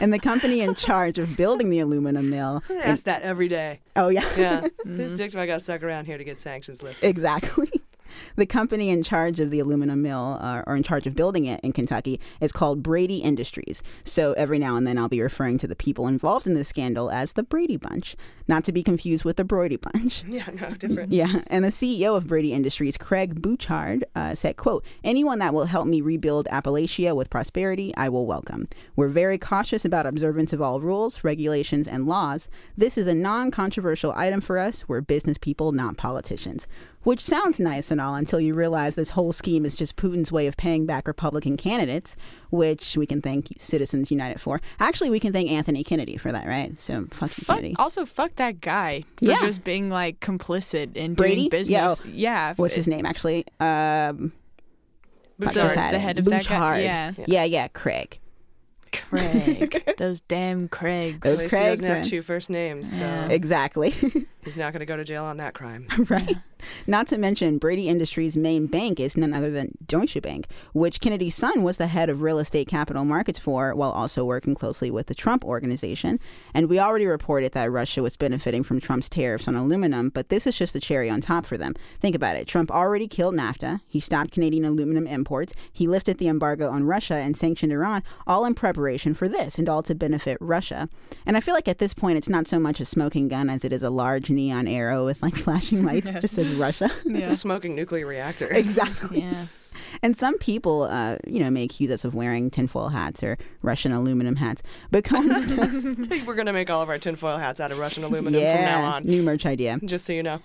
And 0.00 0.12
the 0.12 0.18
company 0.18 0.60
in 0.60 0.74
charge 0.74 1.18
of 1.18 1.36
building 1.36 1.70
the 1.70 1.80
aluminum 1.80 2.30
mill. 2.30 2.62
I 2.68 2.74
ask 2.74 3.04
that 3.04 3.22
every 3.22 3.48
day. 3.48 3.80
Oh 3.96 4.08
yeah. 4.08 4.24
Yeah. 4.36 4.60
Mhm. 4.86 4.96
Whose 4.96 5.12
dick 5.14 5.32
do 5.32 5.38
I 5.40 5.46
got 5.46 5.60
stuck 5.62 5.82
around 5.82 6.06
here 6.06 6.16
to 6.18 6.24
get 6.24 6.38
sanctions 6.38 6.82
lifted? 6.82 7.06
Exactly. 7.06 7.70
The 8.36 8.46
company 8.46 8.90
in 8.90 9.02
charge 9.02 9.40
of 9.40 9.50
the 9.50 9.60
aluminum 9.60 10.02
mill, 10.02 10.38
uh, 10.40 10.62
or 10.66 10.76
in 10.76 10.82
charge 10.82 11.06
of 11.06 11.14
building 11.14 11.46
it 11.46 11.60
in 11.60 11.72
Kentucky, 11.72 12.20
is 12.40 12.52
called 12.52 12.82
Braidy 12.82 13.22
Industries. 13.22 13.82
So 14.04 14.32
every 14.34 14.58
now 14.58 14.76
and 14.76 14.86
then 14.86 14.98
I'll 14.98 15.08
be 15.08 15.20
referring 15.20 15.58
to 15.58 15.66
the 15.66 15.76
people 15.76 16.06
involved 16.06 16.46
in 16.46 16.54
this 16.54 16.68
scandal 16.68 17.10
as 17.10 17.34
the 17.34 17.42
Brady 17.42 17.76
Bunch, 17.76 18.16
not 18.46 18.64
to 18.64 18.72
be 18.72 18.82
confused 18.82 19.24
with 19.24 19.36
the 19.36 19.44
Brody 19.44 19.76
Bunch. 19.76 20.24
Yeah, 20.38 20.50
no, 20.60 20.70
different. 20.74 21.12
Yeah, 21.12 21.42
and 21.46 21.64
the 21.64 21.68
CEO 21.68 22.16
of 22.16 22.26
Braidy 22.26 22.50
Industries, 22.50 22.96
Craig 22.98 23.40
Bouchard, 23.40 24.04
uh, 24.14 24.34
said, 24.34 24.56
"quote 24.56 24.84
Anyone 25.02 25.38
that 25.38 25.54
will 25.54 25.64
help 25.64 25.86
me 25.86 26.00
rebuild 26.00 26.46
Appalachia 26.46 27.16
with 27.16 27.30
prosperity, 27.30 27.94
I 27.96 28.08
will 28.08 28.26
welcome. 28.26 28.68
We're 28.94 29.08
very 29.08 29.38
cautious 29.38 29.84
about 29.84 30.06
observance 30.06 30.52
of 30.52 30.60
all 30.60 30.80
rules, 30.80 31.24
regulations, 31.24 31.88
and 31.88 32.06
laws. 32.06 32.48
This 32.76 32.98
is 32.98 33.06
a 33.06 33.14
non-controversial 33.14 34.12
item 34.14 34.40
for 34.40 34.58
us. 34.58 34.86
We're 34.86 35.00
business 35.00 35.38
people, 35.38 35.72
not 35.72 35.96
politicians." 35.96 36.66
Which 37.04 37.24
sounds 37.24 37.58
nice 37.60 37.90
and 37.90 38.00
all 38.00 38.14
until 38.16 38.40
you 38.40 38.54
realize 38.54 38.94
this 38.94 39.10
whole 39.10 39.32
scheme 39.32 39.64
is 39.64 39.74
just 39.76 39.96
Putin's 39.96 40.30
way 40.32 40.46
of 40.46 40.56
paying 40.56 40.84
back 40.84 41.06
Republican 41.06 41.56
candidates, 41.56 42.16
which 42.50 42.96
we 42.96 43.06
can 43.06 43.22
thank 43.22 43.48
Citizens 43.58 44.10
United 44.10 44.40
for. 44.40 44.60
Actually, 44.80 45.08
we 45.10 45.20
can 45.20 45.32
thank 45.32 45.48
Anthony 45.50 45.84
Kennedy 45.84 46.16
for 46.16 46.32
that, 46.32 46.46
right? 46.46 46.78
So 46.78 47.06
fuck 47.10 47.30
you, 47.38 47.44
Fuck, 47.44 47.56
Kennedy. 47.56 47.76
also, 47.78 48.04
fuck 48.04 48.34
that 48.36 48.60
guy 48.60 49.04
for 49.16 49.24
Yeah. 49.26 49.38
just 49.40 49.64
being 49.64 49.88
like 49.88 50.20
complicit 50.20 50.96
in 50.96 51.14
Braidy? 51.16 51.34
doing 51.36 51.48
business. 51.50 52.02
oh, 52.04 52.08
Yeah. 52.12 52.52
What's 52.56 52.74
his 52.74 52.88
name 52.88 53.06
actually? 53.06 53.46
Um, 53.60 54.32
fuck, 55.40 55.54
The- 55.54 55.60
just 55.62 55.74
had 55.76 55.92
the 55.94 55.98
it. 55.98 56.00
head 56.00 56.18
of 56.18 56.24
that 56.26 56.46
guy? 56.46 56.58
Bouchard. 56.58 56.82
Yeah. 56.84 57.12
yeah, 57.26 57.44
yeah, 57.44 57.68
Craig. 57.68 58.18
Craig. 58.92 59.94
Those 59.98 60.20
damn 60.22 60.66
Craigs. 60.68 61.20
Those 61.20 61.42
At 61.42 61.50
Craigs, 61.50 61.80
he 61.80 61.86
doesn't 61.86 61.94
have 61.96 62.06
two 62.06 62.22
first 62.22 62.50
names, 62.50 62.90
so 62.90 63.02
Yeah. 63.02 63.28
Exactly. 63.28 63.94
he's 64.48 64.56
not 64.56 64.72
going 64.72 64.80
to 64.80 64.86
go 64.86 64.96
to 64.96 65.04
jail 65.04 65.24
on 65.24 65.36
that 65.36 65.54
crime. 65.54 65.86
right. 66.08 66.36
Not 66.86 67.06
to 67.08 67.18
mention, 67.18 67.60
Braidy 67.60 67.86
Industries' 67.86 68.36
main 68.36 68.66
bank 68.66 68.98
is 68.98 69.16
none 69.16 69.32
other 69.32 69.50
than 69.50 69.76
Deutsche 69.86 70.20
Bank, 70.20 70.46
which 70.72 71.00
Kennedy's 71.00 71.34
son 71.34 71.62
was 71.62 71.76
the 71.76 71.86
head 71.86 72.08
of 72.08 72.22
real 72.22 72.38
estate 72.38 72.66
capital 72.66 73.04
markets 73.04 73.38
for, 73.38 73.74
while 73.74 73.92
also 73.92 74.24
working 74.24 74.54
closely 74.54 74.90
with 74.90 75.06
the 75.06 75.14
Trump 75.14 75.44
organization. 75.44 76.18
And 76.54 76.68
we 76.68 76.80
already 76.80 77.06
reported 77.06 77.52
that 77.52 77.70
Russia 77.70 78.02
was 78.02 78.16
benefiting 78.16 78.64
from 78.64 78.80
Trump's 78.80 79.08
tariffs 79.08 79.46
on 79.46 79.54
aluminum, 79.54 80.08
but 80.08 80.30
this 80.30 80.46
is 80.46 80.56
just 80.56 80.72
the 80.72 80.80
cherry 80.80 81.08
on 81.08 81.20
top 81.20 81.46
for 81.46 81.56
them. 81.56 81.74
Think 82.00 82.16
about 82.16 82.36
it. 82.36 82.48
Trump 82.48 82.70
already 82.70 83.06
killed 83.06 83.34
NAFTA. 83.34 83.80
He 83.86 84.00
stopped 84.00 84.32
Canadian 84.32 84.64
aluminum 84.64 85.06
imports. 85.06 85.52
He 85.72 85.86
lifted 85.86 86.18
the 86.18 86.28
embargo 86.28 86.70
on 86.70 86.84
Russia 86.84 87.14
and 87.14 87.36
sanctioned 87.36 87.72
Iran, 87.72 88.02
all 88.26 88.44
in 88.44 88.54
preparation 88.54 89.14
for 89.14 89.28
this, 89.28 89.58
and 89.58 89.68
all 89.68 89.82
to 89.84 89.94
benefit 89.94 90.38
Russia. 90.40 90.88
And 91.24 91.36
I 91.36 91.40
feel 91.40 91.54
like 91.54 91.68
at 91.68 91.78
this 91.78 91.94
point, 91.94 92.18
it's 92.18 92.28
not 92.28 92.46
so 92.46 92.58
much 92.58 92.80
a 92.80 92.84
smoking 92.84 93.28
gun 93.28 93.48
as 93.48 93.64
it 93.64 93.72
is 93.72 93.82
a 93.82 93.90
large 93.90 94.30
neon 94.38 94.68
arrow 94.68 95.04
with 95.04 95.20
like 95.22 95.34
flashing 95.36 95.84
lights. 95.84 96.08
It 96.18 96.20
just 96.20 96.34
says 96.34 96.54
Russia. 96.54 96.90
It's 97.04 97.26
a 97.26 97.36
smoking 97.36 97.74
nuclear 97.74 98.06
reactor. 98.06 98.46
Exactly. 98.48 99.20
Yeah. 99.20 99.46
And 100.02 100.16
some 100.16 100.38
people, 100.38 100.82
uh, 100.82 101.16
you 101.26 101.40
know, 101.40 101.50
may 101.50 101.64
accuse 101.64 101.90
us 101.90 102.04
of 102.04 102.14
wearing 102.14 102.50
tinfoil 102.50 102.88
hats 102.90 103.22
or 103.22 103.36
Russian 103.62 103.92
aluminum 103.92 104.36
hats. 104.36 104.62
But 104.90 105.04
Cohen 105.08 105.40
says, 105.42 105.84
we're 106.26 106.34
going 106.34 106.46
to 106.46 106.52
make 106.52 106.70
all 106.70 106.82
of 106.82 106.88
our 106.88 106.98
tinfoil 106.98 107.38
hats 107.38 107.60
out 107.60 107.72
of 107.72 107.78
Russian 107.78 108.04
aluminum 108.04 108.40
yeah, 108.40 108.54
from 108.54 108.64
now 108.64 108.84
on. 108.84 109.04
new 109.04 109.22
merch 109.22 109.46
idea. 109.46 109.78
Just 109.84 110.06
so 110.06 110.12
you 110.12 110.22
know. 110.22 110.40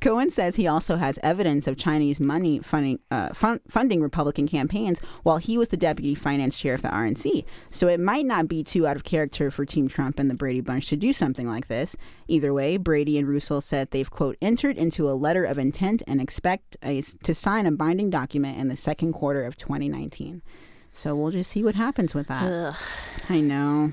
Cohen 0.00 0.30
says 0.30 0.56
he 0.56 0.66
also 0.66 0.96
has 0.96 1.18
evidence 1.22 1.66
of 1.66 1.76
Chinese 1.76 2.20
money 2.20 2.60
funding 2.60 3.00
uh, 3.10 3.34
fun- 3.34 3.60
funding 3.68 4.00
Republican 4.00 4.46
campaigns 4.48 5.00
while 5.22 5.38
he 5.38 5.58
was 5.58 5.68
the 5.68 5.76
deputy 5.76 6.14
finance 6.14 6.56
chair 6.56 6.74
of 6.74 6.82
the 6.82 6.88
RNC. 6.88 7.44
So 7.70 7.88
it 7.88 8.00
might 8.00 8.24
not 8.24 8.48
be 8.48 8.62
too 8.62 8.86
out 8.86 8.96
of 8.96 9.04
character 9.04 9.50
for 9.50 9.64
Team 9.64 9.88
Trump 9.88 10.18
and 10.18 10.30
the 10.30 10.34
Brady 10.34 10.60
Bunch 10.60 10.88
to 10.88 10.96
do 10.96 11.12
something 11.12 11.46
like 11.46 11.68
this. 11.68 11.96
Either 12.28 12.52
way, 12.54 12.78
Braidy 12.78 13.18
and 13.18 13.28
Rusal 13.28 13.62
said 13.62 13.90
they've 13.90 14.10
quote 14.10 14.36
entered 14.40 14.78
into 14.78 15.08
a 15.08 15.12
letter 15.12 15.44
of 15.44 15.58
intent 15.58 16.02
and 16.06 16.20
expect 16.20 16.76
a, 16.82 17.02
to 17.22 17.34
sign 17.34 17.66
a 17.66 17.72
binding 17.72 18.10
document 18.10 18.23
in 18.32 18.68
the 18.68 18.76
second 18.76 19.12
quarter 19.12 19.44
of 19.44 19.56
2019. 19.56 20.42
So 20.92 21.16
we'll 21.16 21.32
just 21.32 21.50
see 21.50 21.64
what 21.64 21.74
happens 21.74 22.14
with 22.14 22.28
that. 22.28 22.44
Ugh. 22.44 22.76
I 23.28 23.40
know. 23.40 23.92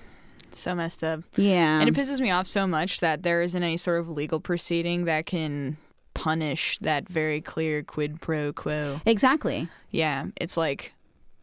So 0.54 0.76
messed 0.76 1.04
up. 1.04 1.22
Yeah. 1.36 1.80
And 1.80 1.90
it 1.90 1.96
pisses 1.96 2.20
me 2.20 2.30
off 2.30 2.46
so 2.46 2.68
much 2.68 3.00
that 3.00 3.24
there 3.24 3.42
isn't 3.42 3.64
any 3.64 3.78
sort 3.78 4.00
of 4.00 4.10
legal 4.10 4.40
proceeding 4.40 5.06
that 5.06 5.26
can 5.26 5.78
punish 6.14 6.78
that 6.80 7.08
very 7.08 7.42
clear 7.42 7.84
quid 7.84 8.22
pro 8.22 8.54
quo. 8.54 9.02
Exactly. 9.06 9.70
Yeah, 9.90 10.28
it's 10.36 10.58
like 10.58 10.94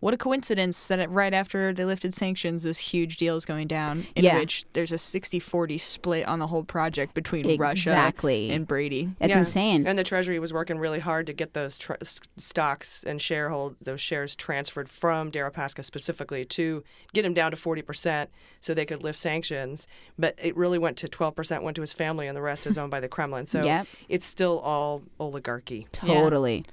what 0.01 0.15
a 0.15 0.17
coincidence 0.17 0.87
that 0.89 0.99
it, 1.01 1.11
right 1.11 1.35
after 1.35 1.73
they 1.73 1.85
lifted 1.85 2.15
sanctions, 2.15 2.63
this 2.63 2.79
huge 2.79 3.17
deal 3.17 3.37
is 3.37 3.45
going 3.45 3.67
down 3.67 4.07
in 4.15 4.25
Yeah. 4.25 4.39
which 4.39 4.65
there's 4.73 4.93
a 4.93 4.99
60-40 4.99 5.77
split 5.79 6.27
on 6.29 6.39
the 6.39 6.47
whole 6.47 6.63
project 6.63 7.15
between 7.15 7.45
Russia 7.59 7.91
Exactly. 7.91 8.51
and 8.51 8.67
Braidy. 8.69 9.15
It's 9.21 9.31
Yeah. 9.31 9.41
insane. 9.41 9.87
And 9.87 9.99
the 9.99 10.05
Treasury 10.05 10.39
was 10.39 10.53
working 10.53 10.79
really 10.79 11.01
hard 11.01 11.27
to 11.27 11.33
get 11.33 11.53
those 11.55 11.77
tr- 11.79 11.95
stocks 12.37 13.03
and 13.05 13.19
sharehold 13.21 13.75
those 13.83 14.01
shares 14.01 14.37
transferred 14.37 14.89
from 14.89 15.31
Deripaska 15.33 15.85
specifically 15.85 16.45
to 16.45 16.85
get 17.13 17.25
him 17.25 17.35
down 17.35 17.51
to 17.51 17.57
forty 17.57 17.83
percent 17.83 18.31
so 18.61 18.75
they 18.75 18.87
could 18.87 19.03
lift 19.03 19.19
sanctions. 19.19 19.87
But 20.19 20.35
it 20.41 20.57
really 20.57 20.79
went 20.79 20.97
to 20.99 21.09
twelve 21.09 21.35
percent 21.35 21.63
went 21.63 21.75
to 21.77 21.81
his 21.81 21.93
family, 21.93 22.27
and 22.27 22.37
the 22.37 22.43
rest 22.43 22.67
is 22.67 22.79
owned 22.79 22.91
by 22.91 23.01
the 23.01 23.09
Kremlin. 23.09 23.47
So 23.47 23.63
Yep. 23.65 23.87
it's 24.09 24.27
still 24.27 24.59
all 24.61 25.03
oligarchy. 25.19 25.87
Totally. 25.93 26.57
Yeah. 26.67 26.73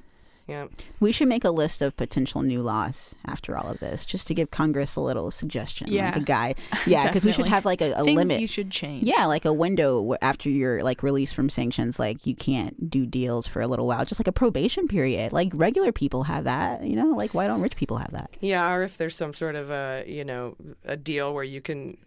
We 1.00 1.12
should 1.12 1.28
make 1.28 1.44
a 1.44 1.50
list 1.50 1.82
of 1.82 1.98
potential 1.98 2.42
new 2.42 2.62
laws 2.62 3.16
after 3.26 3.58
all 3.58 3.70
of 3.70 3.80
this, 3.80 4.06
just 4.06 4.28
to 4.28 4.34
give 4.34 4.52
Congress 4.52 4.96
a 4.96 5.02
little 5.02 5.32
suggestion, 5.32 5.92
like 5.94 6.16
a 6.16 6.20
guide. 6.20 6.58
Yeah, 6.86 7.08
because 7.08 7.26
we 7.26 7.32
should 7.32 7.48
have 7.48 7.66
like 7.66 7.82
a, 7.82 7.94
a 7.94 8.04
Things 8.04 8.16
limit. 8.18 8.40
you 8.40 8.48
should 8.48 8.70
change. 8.70 9.04
Yeah, 9.06 9.26
like 9.26 9.46
a 9.46 9.54
window 9.54 10.16
after 10.22 10.50
you're 10.50 10.84
like 10.84 11.02
released 11.02 11.34
from 11.34 11.50
sanctions, 11.50 11.98
like 11.98 12.26
you 12.28 12.36
can't 12.36 12.90
do 12.90 13.06
deals 13.06 13.48
for 13.48 13.62
a 13.62 13.68
little 13.68 13.88
while, 13.88 14.06
just 14.06 14.20
like 14.20 14.28
a 14.28 14.32
probation 14.32 14.88
period. 14.88 15.34
Like 15.34 15.52
regular 15.56 15.92
people 15.92 16.24
have 16.24 16.44
that, 16.44 16.84
you 16.84 16.96
know. 16.96 17.10
Like 17.16 17.34
why 17.34 17.48
don't 17.48 17.62
rich 17.62 17.76
people 17.76 17.98
have 17.98 18.12
that? 18.12 18.30
Yeah, 18.40 18.72
or 18.72 18.84
if 18.84 18.98
there's 18.98 19.16
some 19.16 19.34
sort 19.34 19.56
of 19.56 19.72
a 19.72 20.04
you 20.06 20.24
know 20.24 20.56
a 20.84 20.96
deal 20.96 21.34
where 21.34 21.44
you 21.44 21.62
can 21.62 21.98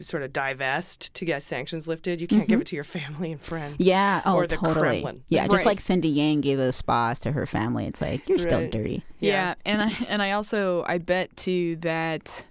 sort 0.00 0.22
of 0.22 0.32
divest 0.32 1.12
to 1.14 1.24
get 1.24 1.42
sanctions 1.42 1.86
lifted, 1.88 2.20
you 2.20 2.26
can't 2.26 2.48
give 2.48 2.58
Mhm. 2.58 2.62
it 2.62 2.66
to 2.68 2.74
your 2.76 2.84
family 2.84 3.32
and 3.32 3.40
friends. 3.40 3.76
Yeah, 3.78 4.22
oh 4.24 4.34
or 4.36 4.46
the 4.46 4.56
totally. 4.56 5.00
Kremlin. 5.02 5.24
Yeah, 5.28 5.46
just 5.48 5.66
like 5.66 5.80
Cindy 5.80 6.08
Yang 6.08 6.40
gave 6.42 6.58
those 6.58 6.76
spas 6.76 7.18
to 7.20 7.32
her 7.32 7.46
family. 7.46 7.86
It's 7.86 8.00
like 8.00 8.28
you're 8.28 8.38
still 8.38 8.60
Right. 8.60 8.70
dirty. 8.70 9.04
Yeah. 9.20 9.54
and 9.64 9.82
I 9.82 9.92
and 10.08 10.22
I 10.22 10.32
also 10.32 10.84
I 10.86 10.98
bet 10.98 11.36
too 11.36 11.76
that 11.76 12.46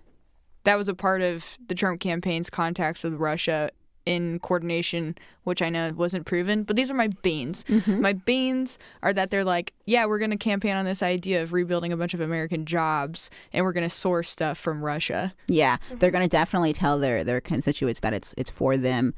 that 0.64 0.78
was 0.78 0.88
a 0.88 0.94
part 0.94 1.22
of 1.22 1.58
the 1.68 1.74
Trump 1.76 2.00
campaign's 2.02 2.50
contacts 2.50 3.04
with 3.04 3.14
Russia 3.16 3.70
in 4.06 4.40
coordination, 4.40 5.16
which 5.44 5.62
I 5.62 5.70
know 5.70 5.92
wasn't 5.96 6.26
proven. 6.26 6.64
But 6.64 6.76
these 6.76 6.90
are 6.90 6.96
my 6.96 7.10
beans. 7.22 7.64
Mm-hmm. 7.66 8.02
My 8.02 8.14
beans 8.14 8.80
are 9.04 9.14
that 9.14 9.32
they're 9.32 9.44
like, 9.44 9.74
yeah, 9.86 10.06
we're 10.06 10.20
going 10.20 10.32
to 10.32 10.38
campaign 10.38 10.76
on 10.76 10.86
this 10.86 11.04
idea 11.04 11.44
of 11.44 11.54
rebuilding 11.54 11.92
a 11.92 11.98
bunch 11.98 12.14
of 12.14 12.22
American 12.22 12.66
jobs, 12.66 13.30
and 13.54 13.66
we're 13.66 13.74
going 13.74 13.88
to 13.88 13.90
source 13.90 14.30
stuff 14.30 14.58
from 14.58 14.84
Russia. 14.84 15.34
Yeah, 15.48 15.78
they're 15.92 16.12
gonna 16.12 16.28
definitely 16.28 16.74
tell 16.74 17.00
their 17.00 17.24
their 17.24 17.42
constituents 17.42 18.00
that 18.02 18.14
it's 18.14 18.34
it's 18.38 18.50
for 18.50 18.78
them, 18.78 19.14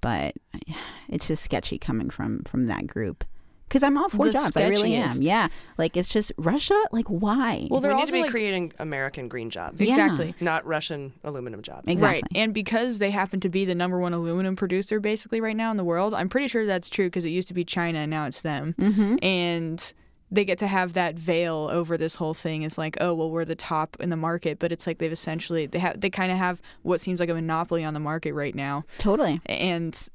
but 0.00 0.34
it's 1.08 1.26
just 1.28 1.42
sketchy 1.42 1.78
coming 1.78 2.10
from 2.10 2.42
from 2.44 2.64
that 2.64 2.86
group. 2.86 3.24
Because 3.68 3.82
I'm 3.82 3.98
all 3.98 4.08
for 4.08 4.26
The 4.26 4.32
jobs, 4.32 4.56
I 4.56 4.66
really 4.68 4.94
am. 4.94 5.16
Yeah, 5.20 5.48
like 5.76 5.96
it's 5.96 6.08
just 6.08 6.32
Russia. 6.38 6.80
Like 6.90 7.06
why? 7.08 7.66
Well, 7.70 7.80
we 7.80 7.88
they're 7.88 7.94
need 7.94 8.00
also 8.00 8.06
to 8.06 8.12
be 8.12 8.22
like- 8.22 8.30
creating 8.30 8.72
American 8.78 9.28
green 9.28 9.50
jobs. 9.50 9.82
Yeah. 9.82 9.90
Exactly. 9.92 10.34
Not 10.40 10.64
Russian 10.66 11.12
aluminum 11.22 11.60
jobs. 11.62 11.94
Right. 11.96 12.24
And 12.34 12.54
because 12.54 12.98
they 12.98 13.10
happen 13.10 13.40
to 13.40 13.48
be 13.48 13.64
the 13.66 13.74
number 13.74 13.98
one 13.98 14.14
aluminum 14.14 14.56
producer 14.56 15.00
basically 15.00 15.40
right 15.40 15.56
now 15.56 15.70
in 15.70 15.76
the 15.76 15.84
world, 15.84 16.14
I'm 16.14 16.28
pretty 16.28 16.48
sure 16.48 16.64
that's 16.66 16.88
true 16.88 17.06
because 17.06 17.24
it 17.24 17.30
used 17.30 17.48
to 17.48 17.54
be 17.54 17.64
China 17.64 17.98
and 18.00 18.10
now 18.10 18.24
it's 18.24 18.40
them. 18.40 18.74
Mhm. 18.78 19.22
And 19.22 19.92
they 20.30 20.44
get 20.44 20.58
to 20.58 20.66
have 20.66 20.92
that 20.92 21.14
veil 21.14 21.68
over 21.72 21.96
this 21.96 22.14
whole 22.16 22.34
thing 22.34 22.62
is 22.62 22.76
like, 22.76 22.98
oh, 23.00 23.14
well, 23.14 23.30
we're 23.30 23.46
the 23.46 23.54
top 23.54 23.96
in 23.98 24.10
the 24.10 24.16
market, 24.16 24.58
but 24.58 24.70
it's 24.72 24.86
like 24.86 24.98
they've 24.98 25.10
essentially 25.12 25.64
they 25.66 25.78
have 25.78 26.00
they 26.00 26.10
kind 26.10 26.30
of 26.30 26.36
have 26.38 26.60
what 26.82 27.00
seems 27.00 27.18
like 27.20 27.30
a 27.30 27.34
monopoly 27.34 27.82
on 27.84 27.94
the 27.94 28.00
market 28.00 28.32
right 28.34 28.54
now. 28.54 28.84
Totally. 28.98 29.40
And 29.46 29.94
s- 29.94 30.02
s- 30.04 30.10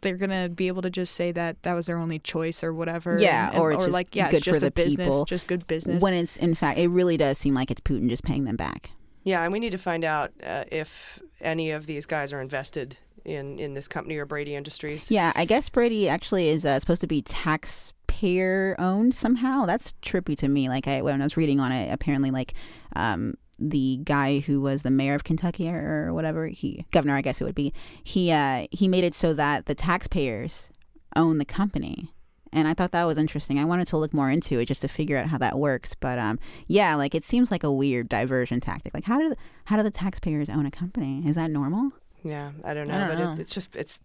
they're 0.00 0.16
gonna 0.16 0.48
be 0.48 0.68
able 0.68 0.82
to 0.82 0.90
just 0.90 1.14
say 1.14 1.32
that 1.32 1.62
that 1.62 1.74
was 1.74 1.86
their 1.86 1.98
only 1.98 2.18
choice 2.18 2.62
or 2.64 2.72
whatever. 2.72 3.16
Yeah, 3.20 3.50
and- 3.50 3.58
or 3.58 3.72
it's 3.72 3.82
just 3.84 3.92
like 3.92 4.14
yeah, 4.14 4.30
good 4.30 4.36
it's 4.38 4.44
just 4.44 4.60
for 4.60 4.66
a 4.66 4.68
the 4.68 4.70
business, 4.70 5.06
people. 5.06 5.24
just 5.24 5.46
good 5.46 5.66
business. 5.66 6.02
When 6.02 6.14
it's 6.14 6.36
in 6.36 6.54
fact, 6.54 6.78
it 6.78 6.88
really 6.88 7.16
does 7.16 7.38
seem 7.38 7.54
like 7.54 7.70
it's 7.70 7.80
Putin 7.80 8.08
just 8.08 8.24
paying 8.24 8.44
them 8.44 8.56
back. 8.56 8.90
Yeah, 9.22 9.42
and 9.42 9.52
we 9.52 9.58
need 9.58 9.70
to 9.70 9.78
find 9.78 10.04
out 10.04 10.32
uh, 10.42 10.64
if 10.70 11.18
any 11.40 11.70
of 11.70 11.86
these 11.86 12.04
guys 12.06 12.32
are 12.32 12.40
invested 12.40 12.98
in 13.24 13.58
in 13.58 13.72
this 13.74 13.88
company 13.88 14.16
or 14.16 14.26
Braidy 14.26 14.48
Industries. 14.50 15.10
Yeah, 15.10 15.32
I 15.34 15.44
guess 15.46 15.70
Braidy 15.70 16.08
actually 16.08 16.48
is 16.48 16.66
uh, 16.66 16.78
supposed 16.78 17.00
to 17.00 17.06
be 17.06 17.22
taxpayer 17.22 18.76
owned 18.78 19.14
somehow. 19.14 19.66
That's 19.66 19.94
trippy 20.02 20.36
to 20.38 20.48
me. 20.48 20.68
Like 20.68 20.86
I 20.88 21.02
when 21.02 21.20
I 21.20 21.24
was 21.24 21.36
reading 21.36 21.60
on 21.60 21.72
it, 21.72 21.92
apparently 21.92 22.30
like 22.30 22.54
um 22.96 23.34
the 23.58 24.00
guy 24.04 24.40
who 24.40 24.60
was 24.60 24.82
the 24.82 24.90
mayor 24.90 25.14
of 25.14 25.24
Kentucky 25.24 25.68
or 25.70 26.12
whatever, 26.12 26.46
he 26.46 26.86
governor 26.90 27.14
I 27.14 27.22
guess 27.22 27.40
it 27.40 27.44
would 27.44 27.54
be. 27.54 27.72
He 28.02 28.30
uh 28.30 28.66
he 28.70 28.88
made 28.88 29.04
it 29.04 29.14
so 29.14 29.34
that 29.34 29.66
the 29.66 29.74
taxpayers 29.74 30.70
own 31.16 31.38
the 31.38 31.44
company. 31.44 32.10
And 32.52 32.68
I 32.68 32.74
thought 32.74 32.92
that 32.92 33.04
was 33.04 33.18
interesting. 33.18 33.58
I 33.58 33.64
wanted 33.64 33.88
to 33.88 33.96
look 33.96 34.14
more 34.14 34.30
into 34.30 34.60
it 34.60 34.66
just 34.66 34.80
to 34.82 34.88
figure 34.88 35.16
out 35.16 35.26
how 35.26 35.38
that 35.38 35.58
works. 35.58 35.96
But 35.98 36.20
um, 36.20 36.38
yeah, 36.68 36.94
like 36.94 37.12
it 37.14 37.24
seems 37.24 37.50
like 37.50 37.64
a 37.64 37.72
weird 37.72 38.08
diversion 38.08 38.60
tactic. 38.60 38.94
Like 38.94 39.04
how 39.04 39.18
do 39.18 39.34
how 39.64 39.76
do 39.76 39.82
the 39.82 39.90
taxpayers 39.90 40.48
own 40.48 40.64
a 40.64 40.70
company? 40.70 41.22
Is 41.26 41.34
that 41.34 41.50
normal? 41.50 41.90
Yeah, 42.22 42.52
I 42.62 42.72
don't 42.72 42.86
know, 42.88 42.94
I 42.94 42.98
don't 42.98 43.08
but 43.08 43.18
know. 43.18 43.32
It, 43.32 43.40
it's 43.40 43.54
just 43.54 43.74
it's. 43.74 43.98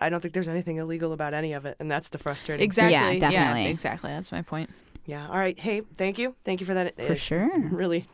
I 0.00 0.08
don't 0.08 0.20
think 0.20 0.34
there's 0.34 0.48
anything 0.48 0.78
illegal 0.78 1.12
about 1.12 1.34
any 1.34 1.52
of 1.52 1.64
it, 1.64 1.76
and 1.78 1.90
that's 1.90 2.08
the 2.08 2.18
frustrating. 2.18 2.64
exactly. 2.64 2.94
yeah 2.94 3.18
definitely. 3.18 3.66
exactly. 3.66 4.10
That's 4.10 4.32
my 4.32 4.42
point. 4.42 4.70
Yeah. 5.04 5.26
All 5.28 5.38
right. 5.38 5.58
Hey, 5.58 5.82
thank 5.96 6.18
you. 6.18 6.34
Thank 6.44 6.60
you 6.60 6.66
for 6.66 6.74
that. 6.74 6.96
For 6.96 7.12
uh, 7.12 7.16
sure. 7.16 7.50
Really 7.70 8.06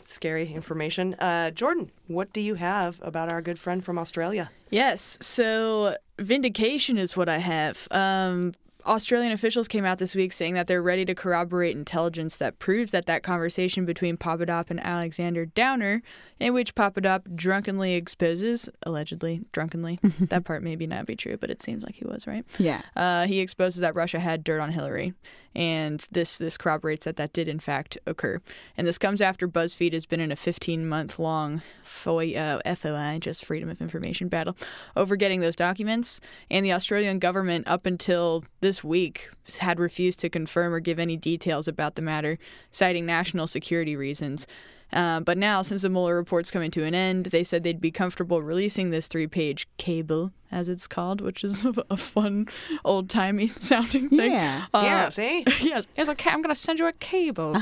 scary 0.00 0.52
information. 0.52 1.14
Uh, 1.14 1.50
Jordan, 1.50 1.90
what 2.06 2.32
do 2.32 2.40
you 2.40 2.54
have 2.54 3.00
about 3.02 3.28
our 3.28 3.42
good 3.42 3.58
friend 3.58 3.84
from 3.84 3.98
Australia? 3.98 4.50
Yes. 4.70 5.18
So 5.20 5.96
vindication 6.18 6.98
is 6.98 7.16
what 7.16 7.28
I 7.28 7.38
have. 7.38 7.88
Um, 7.90 8.52
Australian 8.86 9.32
officials 9.32 9.66
came 9.68 9.84
out 9.84 9.98
this 9.98 10.14
week 10.14 10.32
saying 10.32 10.54
that 10.54 10.66
they're 10.66 10.82
ready 10.82 11.04
to 11.04 11.14
corroborate 11.14 11.76
intelligence 11.76 12.36
that 12.36 12.58
proves 12.58 12.92
that 12.92 13.06
that 13.06 13.22
conversation 13.22 13.84
between 13.84 14.16
Papadop 14.16 14.70
and 14.70 14.80
Alexander 14.80 15.44
Downer, 15.44 16.02
in 16.38 16.54
which 16.54 16.74
Papadop 16.74 17.34
drunkenly 17.34 17.94
exposes, 17.94 18.68
allegedly 18.84 19.42
drunkenly, 19.52 19.98
that 20.20 20.44
part 20.44 20.62
maybe 20.62 20.86
not 20.86 21.06
be 21.06 21.16
true, 21.16 21.36
but 21.36 21.50
it 21.50 21.62
seems 21.62 21.84
like 21.84 21.96
he 21.96 22.04
was 22.04 22.26
right. 22.26 22.44
Yeah. 22.58 22.82
Uh, 22.94 23.26
he 23.26 23.40
exposes 23.40 23.80
that 23.80 23.94
Russia 23.94 24.20
had 24.20 24.44
dirt 24.44 24.60
on 24.60 24.70
Hillary, 24.70 25.14
and 25.56 26.06
this 26.12 26.36
this 26.36 26.58
corroborates 26.58 27.06
that 27.06 27.16
that 27.16 27.32
did 27.32 27.48
in 27.48 27.58
fact 27.58 27.96
occur. 28.06 28.40
And 28.76 28.86
this 28.86 28.98
comes 28.98 29.22
after 29.22 29.48
BuzzFeed 29.48 29.94
has 29.94 30.04
been 30.04 30.20
in 30.20 30.30
a 30.30 30.36
15 30.36 30.86
month 30.86 31.18
long 31.18 31.62
FOI, 31.82 32.34
uh, 32.34 32.74
FOI, 32.74 33.18
just 33.20 33.44
Freedom 33.44 33.70
of 33.70 33.80
Information 33.80 34.28
battle, 34.28 34.54
over 34.96 35.16
getting 35.16 35.40
those 35.40 35.56
documents. 35.56 36.20
And 36.50 36.64
the 36.64 36.74
Australian 36.74 37.18
government, 37.18 37.66
up 37.66 37.86
until 37.86 38.44
this 38.60 38.84
week, 38.84 39.30
had 39.58 39.80
refused 39.80 40.20
to 40.20 40.28
confirm 40.28 40.74
or 40.74 40.80
give 40.80 40.98
any 40.98 41.16
details 41.16 41.66
about 41.66 41.94
the 41.94 42.02
matter, 42.02 42.38
citing 42.70 43.06
national 43.06 43.46
security 43.46 43.96
reasons. 43.96 44.46
Uh, 44.92 45.20
but 45.20 45.36
now, 45.36 45.62
since 45.62 45.82
the 45.82 45.88
Mueller 45.90 46.16
report's 46.16 46.50
coming 46.50 46.70
to 46.70 46.84
an 46.84 46.94
end, 46.94 47.26
they 47.26 47.42
said 47.44 47.62
they'd 47.62 47.80
be 47.80 47.90
comfortable 47.90 48.40
releasing 48.42 48.90
this 48.90 49.08
three 49.08 49.26
page 49.26 49.66
cable, 49.78 50.32
as 50.50 50.68
it's 50.68 50.86
called, 50.86 51.20
which 51.20 51.42
is 51.42 51.64
a 51.90 51.96
fun, 51.96 52.48
old 52.84 53.10
timey 53.10 53.48
sounding 53.58 54.08
thing. 54.08 54.32
Yeah. 54.32 54.66
yeah. 54.72 55.08
See. 55.08 55.44
yes, 55.60 55.86
it's 55.96 56.08
a 56.08 56.14
ca- 56.14 56.30
I'm 56.30 56.42
going 56.42 56.54
to 56.54 56.60
send 56.60 56.78
you 56.78 56.86
a 56.86 56.92
cable. 56.92 57.56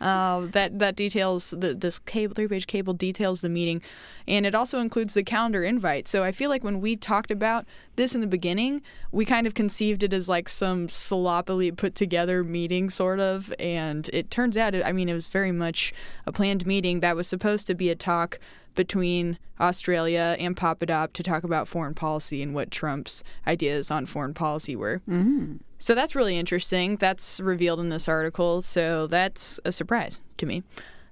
Uh, 0.00 0.46
that 0.46 0.78
that 0.78 0.96
details 0.96 1.54
the, 1.56 1.74
this 1.74 1.98
cable 1.98 2.34
three 2.34 2.48
page 2.48 2.66
cable 2.66 2.94
details 2.94 3.40
the 3.40 3.48
meeting, 3.48 3.82
and 4.26 4.46
it 4.46 4.54
also 4.54 4.78
includes 4.78 5.14
the 5.14 5.22
calendar 5.22 5.64
invite. 5.64 6.06
So 6.08 6.24
I 6.24 6.32
feel 6.32 6.50
like 6.50 6.64
when 6.64 6.80
we 6.80 6.96
talked 6.96 7.30
about 7.30 7.66
this 7.96 8.14
in 8.14 8.20
the 8.20 8.26
beginning, 8.26 8.82
we 9.10 9.24
kind 9.24 9.46
of 9.46 9.54
conceived 9.54 10.02
it 10.02 10.12
as 10.12 10.28
like 10.28 10.48
some 10.48 10.88
sloppily 10.88 11.72
put 11.72 11.94
together 11.94 12.44
meeting, 12.44 12.90
sort 12.90 13.20
of. 13.20 13.52
And 13.58 14.08
it 14.12 14.30
turns 14.30 14.56
out, 14.56 14.74
I 14.74 14.92
mean, 14.92 15.08
it 15.08 15.14
was 15.14 15.26
very 15.26 15.52
much 15.52 15.92
a 16.26 16.32
planned 16.32 16.66
meeting 16.66 17.00
that 17.00 17.16
was 17.16 17.26
supposed 17.26 17.66
to 17.66 17.74
be 17.74 17.90
a 17.90 17.94
talk 17.94 18.38
between 18.74 19.38
Australia 19.58 20.36
and 20.38 20.56
Papadop 20.56 21.12
to 21.14 21.22
talk 21.22 21.42
about 21.42 21.66
foreign 21.66 21.94
policy 21.94 22.42
and 22.42 22.54
what 22.54 22.70
Trump's 22.70 23.24
ideas 23.46 23.90
on 23.90 24.06
foreign 24.06 24.34
policy 24.34 24.76
were. 24.76 25.02
Mm. 25.08 25.58
So 25.78 25.94
that's 25.94 26.14
really 26.14 26.36
interesting. 26.36 26.96
That's 26.96 27.40
revealed 27.40 27.80
in 27.80 27.88
this 27.88 28.08
article. 28.08 28.62
So 28.62 29.06
that's 29.06 29.60
a 29.64 29.72
surprise 29.72 30.20
to 30.38 30.46
me. 30.46 30.64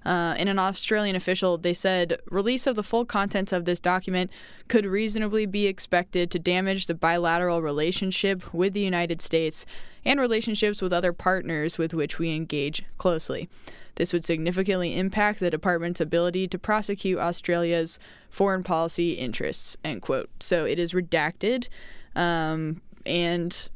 Uh, 0.05 0.37
in 0.39 0.47
an 0.47 0.59
Australian 0.59 1.17
official, 1.17 1.59
they 1.59 1.75
said 1.75 2.21
release 2.31 2.69
of 2.69 2.77
the 2.77 2.85
full 2.85 3.05
contents 3.05 3.53
of 3.53 3.65
this 3.65 3.81
document 3.81 4.31
could 4.69 4.87
reasonably 4.87 5.47
be 5.47 5.67
expected 5.67 6.31
to 6.31 6.39
damage 6.39 6.87
the 6.87 6.95
bilateral 6.95 7.61
relationship 7.61 8.55
with 8.55 8.73
the 8.73 8.81
United 8.81 9.21
States 9.21 9.67
and 10.05 10.21
relationships 10.21 10.81
with 10.81 10.93
other 10.93 11.13
partners 11.13 11.77
with 11.77 11.93
which 11.93 12.21
we 12.21 12.33
engage 12.37 12.85
closely. 12.99 13.49
This 13.97 14.13
would 14.13 14.25
significantly 14.25 14.97
impact 14.97 15.41
the 15.41 15.51
department's 15.51 16.01
ability 16.01 16.47
to 16.49 16.59
prosecute 16.59 17.19
Australia's 17.19 17.99
foreign 18.31 18.63
policy 18.63 19.15
interests. 19.15 19.77
End 19.85 20.03
quote. 20.03 20.31
So 20.39 20.67
it 20.67 20.79
is 20.79 20.93
redacted, 20.93 21.69
um, 22.15 22.81
and 23.05 23.69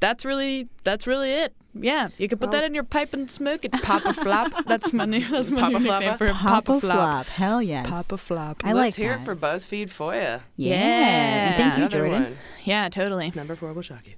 that's 0.00 0.24
really 0.24 0.68
that's 0.82 1.06
really 1.06 1.30
it. 1.32 1.54
Yeah, 1.72 2.08
you 2.18 2.26
can 2.26 2.38
put 2.38 2.50
that 2.50 2.64
in 2.64 2.74
your 2.74 2.82
pipe 2.82 3.14
and 3.14 3.30
smoke 3.30 3.64
it. 3.64 3.70
Papa 3.70 4.12
Flop. 4.12 4.52
That's 4.66 4.92
my 4.92 5.04
new. 5.04 5.24
That's 5.24 5.52
my 5.52 5.60
Papa 5.60 5.78
new 5.78 5.86
Floppa? 5.88 6.00
nickname 6.00 6.18
for. 6.18 6.28
Papa, 6.30 6.42
Papa 6.48 6.80
flop. 6.80 6.80
Flop. 6.80 7.26
Hell 7.26 7.62
yes. 7.62 7.88
Papa 7.88 8.16
Flop. 8.16 8.62
I 8.64 8.72
Let's 8.72 8.98
like 8.98 9.06
hear 9.06 9.14
that. 9.16 9.20
it 9.22 9.24
for 9.24 9.36
BuzzFeed 9.36 9.84
FOIA. 9.86 10.40
Yeah. 10.56 11.56
Thank 11.56 11.74
you, 11.74 11.82
Another 11.84 11.98
Jordan. 12.08 12.22
one. 12.24 12.36
Yeah, 12.64 12.88
totally. 12.88 13.30
Number 13.36 13.54
four 13.54 13.72
will 13.72 13.82
shock 13.82 14.04
you. 14.08 14.14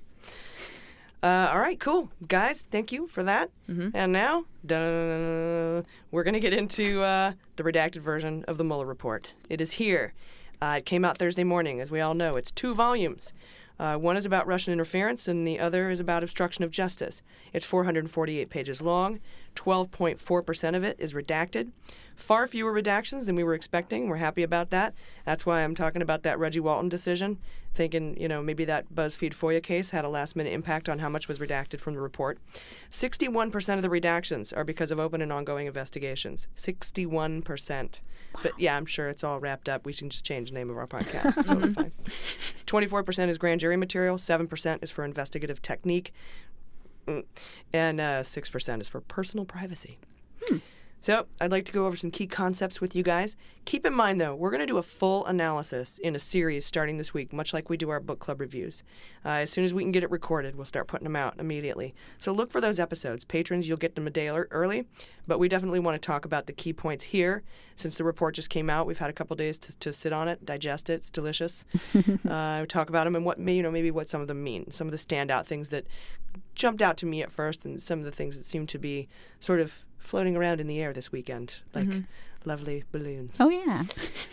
Uh, 1.22 1.50
all 1.52 1.60
right, 1.60 1.78
cool. 1.78 2.10
Guys, 2.26 2.66
thank 2.70 2.90
you 2.90 3.06
for 3.08 3.22
that. 3.22 3.50
And 3.68 4.12
now, 4.12 4.46
duh, 4.66 5.82
we're 6.10 6.24
going 6.24 6.34
to 6.34 6.40
get 6.40 6.52
into 6.52 7.02
uh, 7.02 7.32
the 7.56 7.62
redacted 7.62 7.98
version 8.00 8.44
of 8.48 8.56
the 8.58 8.64
Mueller 8.64 8.86
report. 8.86 9.34
It 9.48 9.60
is 9.60 9.72
here. 9.72 10.14
Uh, 10.60 10.76
it 10.78 10.86
came 10.86 11.04
out 11.04 11.18
Thursday 11.18 11.44
morning, 11.44 11.80
as 11.80 11.90
we 11.90 12.00
all 12.00 12.14
know. 12.14 12.36
It's 12.36 12.50
two 12.50 12.74
volumes. 12.74 13.32
Uh, 13.82 13.96
one 13.96 14.16
is 14.16 14.24
about 14.24 14.46
Russian 14.46 14.72
interference, 14.72 15.26
and 15.26 15.44
the 15.44 15.58
other 15.58 15.90
is 15.90 15.98
about 15.98 16.22
obstruction 16.22 16.62
of 16.62 16.70
justice. 16.70 17.20
It's 17.52 17.66
448 17.66 18.48
pages 18.48 18.80
long. 18.80 19.18
12.4% 19.54 20.76
of 20.76 20.84
it 20.84 20.96
is 20.98 21.12
redacted. 21.12 21.70
Far 22.14 22.46
fewer 22.46 22.72
redactions 22.72 23.26
than 23.26 23.36
we 23.36 23.44
were 23.44 23.54
expecting. 23.54 24.08
We're 24.08 24.16
happy 24.16 24.42
about 24.42 24.70
that. 24.70 24.94
That's 25.24 25.46
why 25.46 25.62
I'm 25.62 25.74
talking 25.74 26.02
about 26.02 26.22
that 26.22 26.38
Reggie 26.38 26.60
Walton 26.60 26.88
decision, 26.88 27.38
thinking, 27.74 28.20
you 28.20 28.28
know, 28.28 28.42
maybe 28.42 28.64
that 28.66 28.94
BuzzFeed 28.94 29.34
FOIA 29.34 29.62
case 29.62 29.90
had 29.90 30.04
a 30.04 30.08
last 30.08 30.36
minute 30.36 30.52
impact 30.52 30.88
on 30.88 30.98
how 30.98 31.08
much 31.08 31.26
was 31.26 31.38
redacted 31.38 31.80
from 31.80 31.94
the 31.94 32.00
report. 32.00 32.38
61% 32.90 33.76
of 33.76 33.82
the 33.82 33.88
redactions 33.88 34.54
are 34.56 34.64
because 34.64 34.90
of 34.90 35.00
open 35.00 35.22
and 35.22 35.32
ongoing 35.32 35.66
investigations. 35.66 36.48
61%. 36.56 38.00
But 38.42 38.52
yeah, 38.58 38.76
I'm 38.76 38.86
sure 38.86 39.08
it's 39.08 39.24
all 39.24 39.40
wrapped 39.40 39.68
up. 39.68 39.86
We 39.86 39.92
can 39.92 40.10
just 40.10 40.24
change 40.24 40.50
the 40.50 40.54
name 40.54 40.70
of 40.70 40.76
our 40.76 40.86
podcast. 40.86 41.38
It's 41.38 41.48
totally 41.48 41.72
fine. 41.74 41.92
24% 42.66 43.28
is 43.28 43.38
grand 43.38 43.60
jury 43.60 43.76
material, 43.76 44.16
7% 44.16 44.82
is 44.82 44.90
for 44.90 45.04
investigative 45.04 45.60
technique. 45.62 46.12
And 47.06 48.00
uh, 48.00 48.22
6% 48.22 48.80
is 48.80 48.88
for 48.88 49.00
personal 49.00 49.44
privacy. 49.44 49.98
So, 51.00 51.26
I'd 51.40 51.50
like 51.50 51.64
to 51.64 51.72
go 51.72 51.86
over 51.86 51.96
some 51.96 52.12
key 52.12 52.28
concepts 52.28 52.80
with 52.80 52.94
you 52.94 53.02
guys. 53.02 53.36
Keep 53.64 53.86
in 53.86 53.92
mind, 53.92 54.20
though, 54.20 54.36
we're 54.36 54.50
going 54.52 54.60
to 54.60 54.66
do 54.66 54.78
a 54.78 54.84
full 54.84 55.26
analysis 55.26 55.98
in 55.98 56.14
a 56.14 56.18
series 56.20 56.64
starting 56.64 56.96
this 56.96 57.12
week, 57.12 57.32
much 57.32 57.52
like 57.52 57.68
we 57.68 57.76
do 57.76 57.90
our 57.90 57.98
book 57.98 58.20
club 58.20 58.38
reviews. 58.38 58.84
Uh, 59.24 59.30
as 59.30 59.50
soon 59.50 59.64
as 59.64 59.74
we 59.74 59.82
can 59.82 59.90
get 59.90 60.04
it 60.04 60.12
recorded, 60.12 60.54
we'll 60.54 60.64
start 60.64 60.86
putting 60.86 61.02
them 61.02 61.16
out 61.16 61.34
immediately. 61.40 61.92
So, 62.20 62.30
look 62.30 62.52
for 62.52 62.60
those 62.60 62.78
episodes. 62.78 63.24
Patrons, 63.24 63.66
you'll 63.66 63.78
get 63.78 63.96
them 63.96 64.06
a 64.06 64.10
day 64.10 64.28
ear- 64.28 64.46
early, 64.52 64.86
but 65.26 65.40
we 65.40 65.48
definitely 65.48 65.80
want 65.80 66.00
to 66.00 66.06
talk 66.06 66.24
about 66.24 66.46
the 66.46 66.52
key 66.52 66.72
points 66.72 67.02
here. 67.06 67.42
Since 67.74 67.96
the 67.96 68.04
report 68.04 68.36
just 68.36 68.48
came 68.48 68.70
out, 68.70 68.86
we've 68.86 68.98
had 68.98 69.10
a 69.10 69.12
couple 69.12 69.34
days 69.34 69.58
to, 69.58 69.76
to 69.80 69.92
sit 69.92 70.12
on 70.12 70.28
it, 70.28 70.46
digest 70.46 70.88
it. 70.88 70.94
It's 70.94 71.10
delicious. 71.10 71.64
uh, 72.28 72.64
talk 72.66 72.90
about 72.90 73.04
them 73.04 73.16
and 73.16 73.24
what, 73.24 73.40
may- 73.40 73.56
you 73.56 73.64
know, 73.64 73.72
maybe 73.72 73.90
what 73.90 74.08
some 74.08 74.20
of 74.20 74.28
them 74.28 74.44
mean, 74.44 74.70
some 74.70 74.86
of 74.86 74.92
the 74.92 74.98
standout 74.98 75.46
things 75.46 75.70
that 75.70 75.84
jumped 76.54 76.82
out 76.82 76.96
to 76.98 77.06
me 77.06 77.22
at 77.22 77.30
first, 77.32 77.64
and 77.64 77.80
some 77.80 77.98
of 77.98 78.04
the 78.04 78.10
things 78.10 78.36
that 78.36 78.46
seem 78.46 78.66
to 78.68 78.78
be 78.78 79.08
sort 79.40 79.60
of 79.60 79.84
floating 79.98 80.36
around 80.36 80.60
in 80.60 80.66
the 80.66 80.80
air 80.80 80.92
this 80.92 81.10
weekend, 81.12 81.60
like 81.74 81.86
Mhm. 81.86 82.06
lovely 82.44 82.84
balloons. 82.92 83.36
Oh, 83.40 83.48
yeah. 83.48 83.84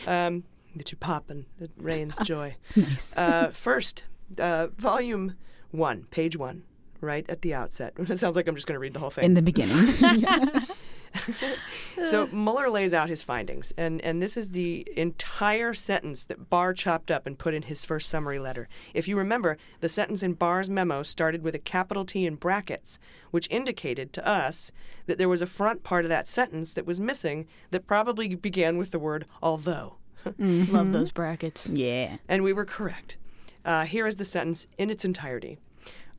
Um, 0.08 0.43
that 0.76 0.91
you 0.91 0.97
pop 0.97 1.30
and 1.30 1.45
it 1.60 1.72
rains 1.78 2.18
joy. 2.24 2.56
Nice. 2.76 3.14
Uh, 3.16 3.50
first, 3.52 4.04
uh, 4.38 4.68
volume 4.78 5.36
one, 5.72 6.04
page 6.12 6.36
one, 6.38 6.64
right 7.02 7.26
at 7.30 7.41
the 7.41 7.54
outset. 7.54 7.93
It 8.00 8.20
sounds 8.20 8.36
like 8.36 8.47
I'm 8.47 8.56
just 8.56 8.68
going 8.68 8.76
to 8.76 8.80
read 8.80 8.93
the 8.93 9.00
whole 9.00 9.10
thing. 9.12 9.24
In 9.26 9.34
the 9.36 9.41
beginning. 9.41 9.93
so 12.05 12.28
Mueller 12.28 12.70
lays 12.70 12.93
out 12.93 13.10
his 13.10 13.24
findings, 13.24 13.74
and, 13.78 14.01
and 14.01 14.22
this 14.22 14.38
is 14.38 14.51
the 14.51 14.88
entire 14.95 15.74
sentence 15.74 16.26
that 16.26 16.49
Barr 16.49 16.74
chopped 16.74 17.12
up 17.12 17.26
and 17.26 17.38
put 17.38 17.53
in 17.53 17.64
his 17.64 17.86
first 17.86 18.10
summary 18.10 18.39
letter. 18.39 18.68
If 18.93 19.07
you 19.07 19.18
remember, 19.18 19.57
the 19.80 19.89
sentence 19.89 20.24
in 20.24 20.34
Barr's 20.34 20.70
memo 20.70 21.03
started 21.03 21.43
with 21.43 21.55
a 21.55 21.60
capital 21.60 22.05
T 22.05 22.26
in 22.26 22.36
brackets, 22.36 22.99
which 23.32 23.49
indicated 23.49 24.14
to 24.14 24.28
us 24.28 24.72
that 25.07 25.18
there 25.18 25.30
was 25.30 25.41
a 25.41 25.47
front 25.47 25.84
part 25.84 26.05
of 26.05 26.10
that 26.10 26.28
sentence 26.28 26.74
that 26.74 26.86
was 26.86 26.99
missing 26.99 27.47
that 27.72 27.88
probably 27.88 28.36
began 28.36 28.78
with 28.78 28.91
the 28.91 28.99
word 28.99 29.26
although. 29.41 29.95
Love 30.38 30.91
those 30.91 31.12
brackets. 31.12 31.70
Yeah. 31.70 32.18
And 32.28 32.43
we 32.43 32.53
were 32.53 32.66
correct. 32.66 33.18
Uh, 33.64 33.86
here 33.86 34.07
is 34.07 34.18
the 34.18 34.26
sentence 34.26 34.68
in 34.78 34.89
its 34.89 35.05
entirety. 35.05 35.57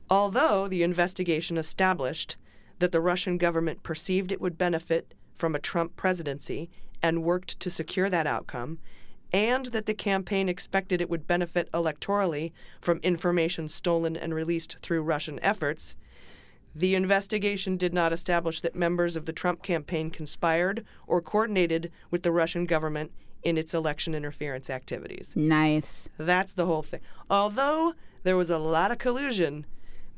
Although 0.09 0.68
the 0.68 0.82
investigation 0.82 1.57
established 1.57 2.36
that 2.81 2.93
the 2.93 3.01
Russian 3.01 3.39
government 3.39 3.83
perceived 3.83 4.33
it 4.33 4.41
would 4.41 4.59
benefit 4.59 5.14
from 5.35 5.55
a 5.55 5.61
Trump 5.61 5.97
presidency 5.97 6.68
and 7.03 7.22
worked 7.22 7.61
to 7.61 7.70
secure 7.70 8.11
that 8.11 8.26
outcome, 8.26 8.78
and 9.33 9.66
that 9.66 9.87
the 9.87 9.95
campaign 9.95 10.49
expected 10.49 11.01
it 11.01 11.09
would 11.09 11.26
benefit 11.26 11.70
electorally 11.72 12.53
from 12.81 12.99
information 12.99 13.68
stolen 13.68 14.16
and 14.16 14.35
released 14.35 14.78
through 14.83 15.03
Russian 15.03 15.39
efforts, 15.41 15.97
the 16.74 16.95
investigation 16.95 17.76
did 17.76 17.95
not 17.95 18.12
establish 18.12 18.61
that 18.61 18.76
members 18.76 19.16
of 19.16 19.26
the 19.26 19.33
Trump 19.33 19.62
campaign 19.62 20.11
conspired 20.11 20.85
or 21.07 21.20
coordinated 21.20 21.91
with 22.11 22.22
the 22.22 22.33
Russian 22.33 22.66
government 22.66 23.12
in 23.43 23.57
its 23.57 23.72
election 23.74 24.14
interference 24.14 24.68
activities. 24.68 25.33
Nice. 25.35 26.09
That's 26.18 26.53
the 26.53 26.66
whole 26.66 26.83
thing. 26.83 27.01
Although 27.28 27.95
there 28.22 28.37
was 28.37 28.51
a 28.51 28.59
lot 28.59 28.93
of 28.93 28.99
collusion, 28.99 29.64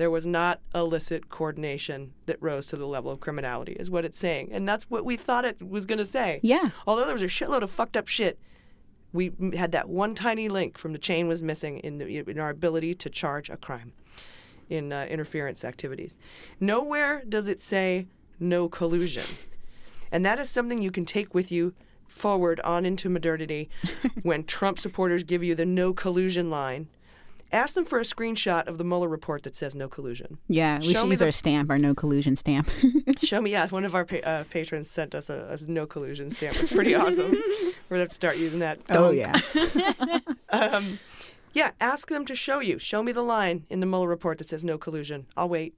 there 0.02 0.10
was 0.10 0.26
not 0.26 0.58
illicit 0.74 1.28
coordination 1.28 2.12
that 2.26 2.36
rose 2.42 2.66
to 2.66 2.76
the 2.76 2.88
level 2.88 3.12
of 3.12 3.20
criminality, 3.20 3.74
is 3.74 3.88
what 3.88 4.04
it's 4.04 4.18
saying. 4.18 4.48
And 4.50 4.68
that's 4.68 4.90
what 4.90 5.04
we 5.04 5.16
thought 5.16 5.44
it 5.44 5.62
was 5.62 5.86
going 5.86 6.00
to 6.00 6.04
say. 6.04 6.40
Yeah. 6.42 6.70
Although 6.88 7.04
there 7.04 7.12
was 7.12 7.22
a 7.22 7.28
shitload 7.28 7.62
of 7.62 7.70
fucked 7.70 7.96
up 7.96 8.08
shit, 8.08 8.36
we 9.12 9.30
had 9.54 9.70
that 9.70 9.88
one 9.88 10.16
tiny 10.16 10.48
link 10.48 10.76
from 10.76 10.92
the 10.92 10.98
chain 10.98 11.28
was 11.28 11.40
missing 11.40 11.78
in, 11.78 11.98
the, 11.98 12.28
in 12.28 12.40
our 12.40 12.50
ability 12.50 12.96
to 12.96 13.08
charge 13.10 13.48
a 13.48 13.56
crime 13.56 13.92
in 14.68 14.92
uh, 14.92 15.06
interference 15.08 15.64
activities. 15.64 16.18
Nowhere 16.58 17.22
does 17.28 17.46
it 17.46 17.62
say 17.62 18.08
no 18.40 18.68
collusion. 18.68 19.36
and 20.10 20.26
that 20.26 20.40
is 20.40 20.50
something 20.50 20.82
you 20.82 20.90
can 20.90 21.04
take 21.04 21.32
with 21.32 21.52
you 21.52 21.74
forward 22.08 22.58
on 22.62 22.84
into 22.84 23.08
modernity 23.08 23.70
when 24.24 24.42
Trump 24.42 24.80
supporters 24.80 25.22
give 25.22 25.44
you 25.44 25.54
the 25.54 25.64
no 25.64 25.92
collusion 25.92 26.50
line. 26.50 26.88
Ask 27.52 27.74
them 27.74 27.84
for 27.84 27.98
a 27.98 28.02
screenshot 28.02 28.66
of 28.66 28.78
the 28.78 28.84
Mueller 28.84 29.08
report 29.08 29.42
that 29.42 29.54
says 29.54 29.74
no 29.74 29.86
collusion. 29.88 30.38
Yeah, 30.48 30.78
we 30.78 30.94
Show 30.94 31.02
should 31.02 31.10
use 31.10 31.18
the- 31.18 31.26
our 31.26 31.32
stamp, 31.32 31.70
our 31.70 31.78
no 31.78 31.94
collusion 31.94 32.34
stamp. 32.36 32.70
Show 33.22 33.42
me, 33.42 33.50
yeah. 33.52 33.68
One 33.68 33.84
of 33.84 33.94
our 33.94 34.04
pa- 34.06 34.16
uh, 34.24 34.44
patrons 34.50 34.88
sent 34.90 35.14
us 35.14 35.28
a, 35.28 35.58
a 35.60 35.70
no 35.70 35.84
collusion 35.86 36.30
stamp. 36.30 36.56
It's 36.60 36.72
pretty 36.72 36.94
awesome. 36.94 37.30
We're 37.88 37.96
gonna 37.96 38.00
have 38.00 38.08
to 38.08 38.14
start 38.14 38.38
using 38.38 38.60
that. 38.60 38.80
Oh, 38.88 39.10
yeah. 39.10 39.38
um, 40.50 40.98
yeah, 41.52 41.72
ask 41.80 42.08
them 42.08 42.24
to 42.24 42.34
show 42.34 42.60
you. 42.60 42.78
Show 42.78 43.02
me 43.02 43.12
the 43.12 43.22
line 43.22 43.66
in 43.68 43.80
the 43.80 43.86
Mueller 43.86 44.08
report 44.08 44.38
that 44.38 44.48
says 44.48 44.64
no 44.64 44.78
collusion. 44.78 45.26
I'll 45.36 45.48
wait. 45.50 45.74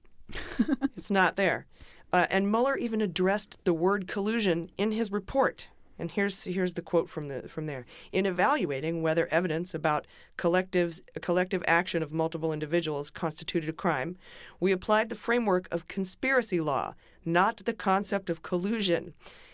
it's 0.95 1.11
not 1.11 1.35
there. 1.35 1.65
Uh, 2.13 2.27
and 2.29 2.49
Mueller 2.49 2.77
even 2.77 3.01
addressed 3.01 3.57
the 3.65 3.73
word 3.73 4.07
collusion 4.07 4.69
in 4.77 4.93
his 4.93 5.11
report. 5.11 5.67
And 5.97 6.11
here's 6.11 6.43
here's 6.43 6.73
the 6.73 6.81
quote 6.81 7.09
from 7.09 7.29
the 7.29 7.47
from 7.47 7.65
there. 7.67 7.85
In 8.11 8.25
evaluating 8.25 9.01
whether 9.01 9.27
evidence 9.31 9.73
about 9.73 10.07
collectives 10.37 11.01
collective 11.21 11.63
action 11.67 12.03
of 12.03 12.11
multiple 12.11 12.51
individuals 12.51 13.09
constituted 13.09 13.69
a 13.69 13.73
crime, 13.73 14.17
we 14.59 14.71
applied 14.71 15.09
the 15.09 15.15
framework 15.15 15.67
of 15.71 15.87
conspiracy 15.87 16.59
law, 16.59 16.95
not 17.23 17.57
the 17.65 17.73
concept 17.73 18.29
of 18.29 18.43
collusion. 18.43 19.13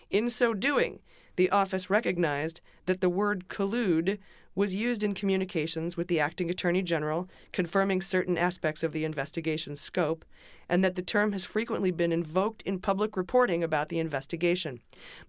In 0.09 0.29
so 0.29 0.53
doing, 0.53 0.99
the 1.35 1.49
office 1.49 1.89
recognized 1.89 2.61
that 2.85 3.01
the 3.01 3.09
word 3.09 3.47
collude 3.47 4.17
was 4.53 4.75
used 4.75 5.03
in 5.03 5.13
communications 5.13 5.95
with 5.95 6.07
the 6.07 6.19
acting 6.19 6.49
attorney 6.49 6.81
general 6.81 7.29
confirming 7.51 8.01
certain 8.01 8.37
aspects 8.37 8.83
of 8.83 8.91
the 8.91 9.05
investigation's 9.05 9.79
scope, 9.79 10.25
and 10.67 10.83
that 10.83 10.95
the 10.95 11.01
term 11.01 11.31
has 11.31 11.45
frequently 11.45 11.91
been 11.91 12.11
invoked 12.11 12.61
in 12.63 12.79
public 12.79 13.15
reporting 13.15 13.63
about 13.63 13.89
the 13.89 13.99
investigation. 13.99 14.79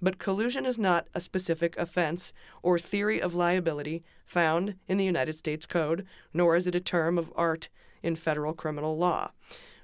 But 0.01 0.19
collusion 0.19 0.67
is 0.67 0.79
not 0.79 1.09
a 1.15 1.21
specific 1.21 1.77
offense 1.77 2.33
or 2.63 2.79
theory 2.79 3.21
of 3.21 3.35
liability 3.35 4.03
found 4.27 4.75
in 4.89 4.99
the 4.99 5.05
United 5.05 5.37
States 5.37 5.67
Code, 5.67 6.07
nor 6.33 6.57
is 6.57 6.67
it 6.67 6.75
a 6.75 6.81
term 6.81 7.19
of 7.19 7.33
art 7.37 7.69
in 8.03 8.17
federal 8.17 8.55
criminal 8.55 8.97
law. 8.97 9.31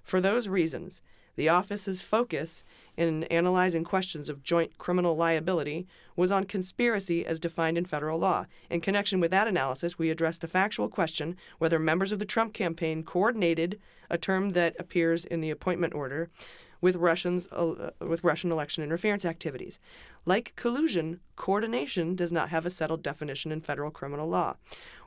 For 0.02 0.20
those 0.20 0.48
reasons, 0.48 1.02
the 1.38 1.48
office's 1.48 2.02
focus 2.02 2.64
in 2.96 3.22
analyzing 3.24 3.84
questions 3.84 4.28
of 4.28 4.42
joint 4.42 4.76
criminal 4.76 5.16
liability 5.16 5.86
was 6.16 6.32
on 6.32 6.42
conspiracy 6.42 7.24
as 7.24 7.38
defined 7.38 7.78
in 7.78 7.84
federal 7.84 8.18
law. 8.18 8.44
In 8.68 8.80
connection 8.80 9.20
with 9.20 9.30
that 9.30 9.46
analysis, 9.46 10.00
we 10.00 10.10
addressed 10.10 10.40
the 10.40 10.48
factual 10.48 10.88
question 10.88 11.36
whether 11.58 11.78
members 11.78 12.10
of 12.10 12.18
the 12.18 12.24
Trump 12.24 12.54
campaign 12.54 13.04
coordinated, 13.04 13.78
a 14.10 14.18
term 14.18 14.50
that 14.50 14.74
appears 14.80 15.24
in 15.24 15.40
the 15.40 15.50
appointment 15.50 15.94
order, 15.94 16.28
with 16.80 16.96
Russians 16.96 17.48
uh, 17.52 17.90
with 18.00 18.24
Russian 18.24 18.50
election 18.50 18.82
interference 18.82 19.24
activities. 19.24 19.78
Like 20.26 20.54
collusion, 20.56 21.20
coordination 21.36 22.16
does 22.16 22.32
not 22.32 22.48
have 22.48 22.66
a 22.66 22.70
settled 22.70 23.02
definition 23.02 23.52
in 23.52 23.60
federal 23.60 23.92
criminal 23.92 24.28
law. 24.28 24.56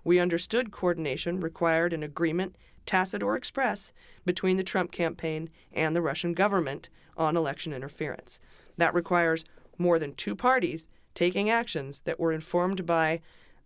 We 0.03 0.19
understood 0.19 0.71
coordination 0.71 1.41
required 1.41 1.93
an 1.93 2.03
agreement, 2.03 2.55
tacit 2.85 3.23
or 3.23 3.35
express, 3.35 3.93
between 4.25 4.57
the 4.57 4.63
Trump 4.63 4.91
campaign 4.91 5.49
and 5.73 5.95
the 5.95 6.01
Russian 6.01 6.33
government 6.33 6.89
on 7.17 7.37
election 7.37 7.73
interference. 7.73 8.39
That 8.77 8.93
requires 8.93 9.45
more 9.77 9.99
than 9.99 10.15
two 10.15 10.35
parties 10.35 10.87
taking 11.13 11.49
actions 11.49 12.01
that 12.01 12.19
were 12.19 12.31
informed 12.31 12.85
by 12.85 13.21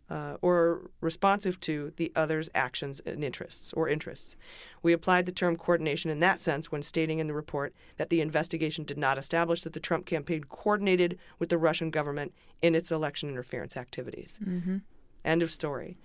uh, 0.09 0.37
or 0.41 0.91
responsive 1.01 1.59
to 1.59 1.91
the 1.97 2.11
other's 2.15 2.49
actions 2.53 3.01
and 3.05 3.23
interests 3.23 3.73
or 3.73 3.89
interests. 3.89 4.37
We 4.83 4.93
applied 4.93 5.25
the 5.25 5.31
term 5.31 5.55
coordination 5.55 6.11
in 6.11 6.19
that 6.19 6.41
sense 6.41 6.71
when 6.71 6.83
stating 6.83 7.19
in 7.19 7.27
the 7.27 7.33
report 7.33 7.73
that 7.97 8.09
the 8.09 8.21
investigation 8.21 8.83
did 8.83 8.97
not 8.97 9.17
establish 9.17 9.61
that 9.61 9.73
the 9.73 9.79
Trump 9.79 10.05
campaign 10.05 10.43
coordinated 10.43 11.17
with 11.39 11.49
the 11.49 11.57
Russian 11.57 11.89
government 11.89 12.33
in 12.61 12.75
its 12.75 12.91
election 12.91 13.29
interference 13.29 13.75
activities. 13.75 14.39
Mm-hmm. 14.43 14.77
End 15.23 15.41
of 15.41 15.49
story. 15.49 15.97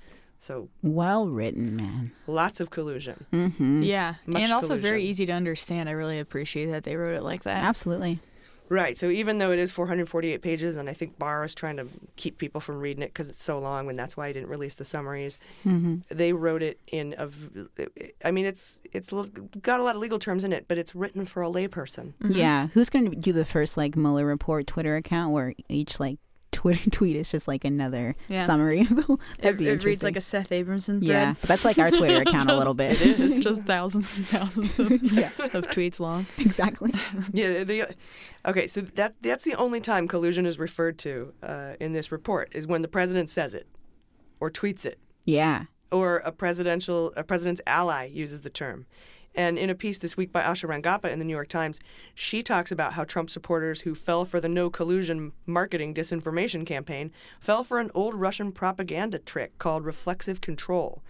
So 0.43 0.68
Well 0.82 1.28
written, 1.28 1.76
man. 1.76 2.12
lots 2.26 2.61
of 2.61 2.70
collusion. 2.70 3.26
Mm-hmm. 3.32 3.82
Yeah, 3.82 4.14
Much 4.26 4.43
and 4.43 4.53
also 4.53 4.74
very 4.76 5.05
easy 5.05 5.26
to 5.26 5.32
understand. 5.32 5.88
I 5.88 5.93
really 5.93 6.18
appreciate 6.18 6.66
that 6.70 6.82
they 6.84 6.97
wrote 6.97 7.14
it 7.14 7.22
like 7.22 7.43
that. 7.43 7.59
Absolutely. 7.62 8.20
Right. 8.70 8.97
So 8.97 9.11
even 9.11 9.38
though 9.38 9.51
it 9.51 9.59
is 9.59 9.70
448 9.72 10.41
pages, 10.43 10.76
and 10.76 10.88
I 10.88 10.95
think 10.95 11.18
Barr 11.18 11.45
is 11.45 11.55
trying 11.57 11.76
to 11.78 11.88
keep 12.16 12.38
people 12.38 12.61
from 12.61 12.78
reading 12.78 13.03
it 13.03 13.09
because 13.09 13.28
it's 13.28 13.43
so 13.43 13.59
long, 13.59 13.91
and 13.91 13.99
that's 13.99 14.16
why 14.16 14.28
he 14.28 14.32
didn't 14.32 14.49
release 14.49 14.76
the 14.76 14.84
summaries. 14.84 15.38
Mhm. 15.66 16.05
They 16.09 16.32
wrote 16.32 16.62
it 16.62 16.78
in 16.93 17.14
a. 17.18 17.26
v- 17.26 17.66
I 18.24 18.30
mean, 18.30 18.47
it's 18.47 18.80
it's 18.93 19.11
got 19.61 19.80
a 19.80 19.82
lot 19.82 19.97
of 19.97 20.01
legal 20.01 20.20
terms 20.20 20.45
in 20.45 20.53
it, 20.53 20.66
but 20.68 20.78
it's 20.78 20.95
written 20.95 21.26
for 21.26 21.43
a 21.43 21.49
layperson. 21.51 22.12
Yeah. 22.26 22.68
Who's 22.68 22.88
going 22.91 23.11
to 23.11 23.16
do 23.16 23.32
the 23.32 23.45
first 23.45 23.76
like 23.76 23.97
Mueller 23.97 24.24
report 24.24 24.68
Twitter 24.68 24.95
account 24.97 25.32
where 25.32 25.53
each 25.68 25.99
like 25.99 26.18
Twitter 26.53 26.90
tweet 26.90 27.16
is 27.16 27.30
just 27.30 27.46
like 27.48 27.64
another 27.64 28.16
Yeah. 28.28 28.44
summary? 28.46 28.84
That'd 28.84 29.61
It, 29.61 29.61
it 29.61 29.84
reads 29.84 30.03
like 30.03 30.16
a 30.16 30.20
Seth 30.20 30.51
Abramson 30.51 30.98
thread. 30.98 31.03
Yeah, 31.05 31.34
but 31.40 31.48
that's 31.48 31.64
like 31.64 31.78
our 31.78 31.90
Twitter 31.90 32.16
account 32.22 32.51
a 32.51 32.57
little 32.57 32.74
bit. 32.74 33.01
It 33.01 33.18
is 33.20 33.42
just 33.44 33.62
thousands 33.64 34.16
and 34.16 34.26
thousands 34.26 34.78
of, 34.78 34.90
of 34.90 35.66
tweets 35.68 36.01
long. 36.01 36.26
Exactly. 36.38 36.92
Yeah. 37.32 37.64
The, 37.64 37.94
okay. 38.46 38.66
So 38.66 38.80
that 38.80 39.14
that's 39.22 39.44
the 39.44 39.55
only 39.55 39.80
time 39.80 40.09
collusion 40.09 40.46
is 40.46 40.59
referred 40.59 40.98
to 40.98 41.32
uh, 41.42 41.72
in 41.80 41.92
this 41.92 42.11
report 42.12 42.51
is 42.53 42.66
when 42.66 42.82
the 42.82 42.88
president 42.88 43.30
says 43.30 43.55
it, 43.55 43.66
or 44.40 44.51
tweets 44.51 44.84
it. 44.84 44.98
Yeah. 45.24 45.64
or 45.92 46.16
a 46.18 46.32
presidential 46.32 47.12
a 47.16 47.22
president's 47.22 47.61
ally 47.66 48.05
uses 48.07 48.40
the 48.40 48.51
term. 48.51 48.86
And 49.35 49.59
in 49.59 49.70
a 49.70 49.74
piece 49.74 49.99
this 49.99 50.16
week 50.16 50.33
by 50.33 50.43
Asha 50.43 50.68
Rangappa 50.68 51.11
in 51.11 51.18
the 51.18 51.24
New 51.24 51.33
York 51.35 51.49
Times, 51.49 51.78
she 52.14 52.43
talks 52.43 52.72
about 52.72 52.95
how 52.95 53.05
Trump 53.05 53.31
supporters 53.31 53.83
who 53.83 53.95
fell 53.95 54.24
for 54.24 54.41
the 54.41 54.49
no 54.49 54.70
collusion 54.70 55.33
marketing 55.47 55.95
disinformation 55.95 56.66
campaign 56.66 57.12
fell 57.39 57.62
for 57.62 57.78
an 57.78 57.91
old 57.95 58.14
Russian 58.14 58.51
propaganda 58.51 59.18
trick 59.18 59.57
called 59.59 59.85
reflexive 59.85 60.41
control, 60.41 61.03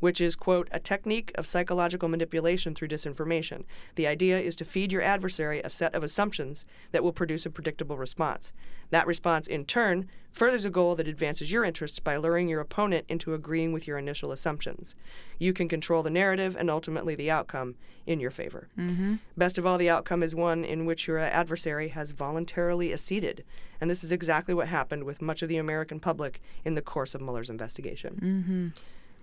which 0.00 0.20
is, 0.20 0.36
quote, 0.36 0.68
a 0.70 0.80
technique 0.80 1.32
of 1.36 1.46
psychological 1.46 2.08
manipulation 2.08 2.74
through 2.74 2.88
disinformation. 2.88 3.64
The 3.94 4.06
idea 4.06 4.38
is 4.38 4.56
to 4.56 4.64
feed 4.64 4.92
your 4.92 5.02
adversary 5.02 5.60
a 5.60 5.70
set 5.70 5.94
of 5.94 6.02
assumptions 6.02 6.64
that 6.92 7.02
will 7.02 7.12
produce 7.12 7.46
a 7.46 7.50
predictable 7.50 7.96
response. 7.96 8.52
That 8.90 9.06
response, 9.06 9.46
in 9.46 9.64
turn, 9.64 10.08
furthers 10.30 10.64
a 10.64 10.70
goal 10.70 10.94
that 10.96 11.08
advances 11.08 11.50
your 11.50 11.64
interests 11.64 11.98
by 11.98 12.16
luring 12.16 12.48
your 12.48 12.60
opponent 12.60 13.06
into 13.08 13.34
agreeing 13.34 13.72
with 13.72 13.86
your 13.86 13.98
initial 13.98 14.32
assumptions. 14.32 14.94
You 15.38 15.52
can 15.52 15.68
control 15.68 16.02
the 16.02 16.10
narrative 16.10 16.56
and 16.56 16.70
ultimately 16.70 17.14
the 17.14 17.30
outcome 17.30 17.76
in 18.06 18.20
your 18.20 18.30
favor. 18.30 18.68
Mm-hmm. 18.78 19.16
Best 19.36 19.58
of 19.58 19.66
all, 19.66 19.78
the 19.78 19.90
outcome 19.90 20.22
is 20.22 20.34
one 20.34 20.64
in 20.64 20.86
which 20.86 21.08
your 21.08 21.18
adversary 21.18 21.88
has 21.88 22.10
voluntarily 22.12 22.92
acceded. 22.92 23.44
And 23.80 23.90
this 23.90 24.04
is 24.04 24.12
exactly 24.12 24.54
what 24.54 24.68
happened 24.68 25.04
with 25.04 25.20
much 25.20 25.42
of 25.42 25.48
the 25.48 25.56
American 25.56 25.98
public 25.98 26.40
in 26.64 26.74
the 26.74 26.82
course 26.82 27.14
of 27.14 27.20
Mueller's 27.20 27.50
investigation. 27.50 28.20
Mm-hmm. 28.22 28.68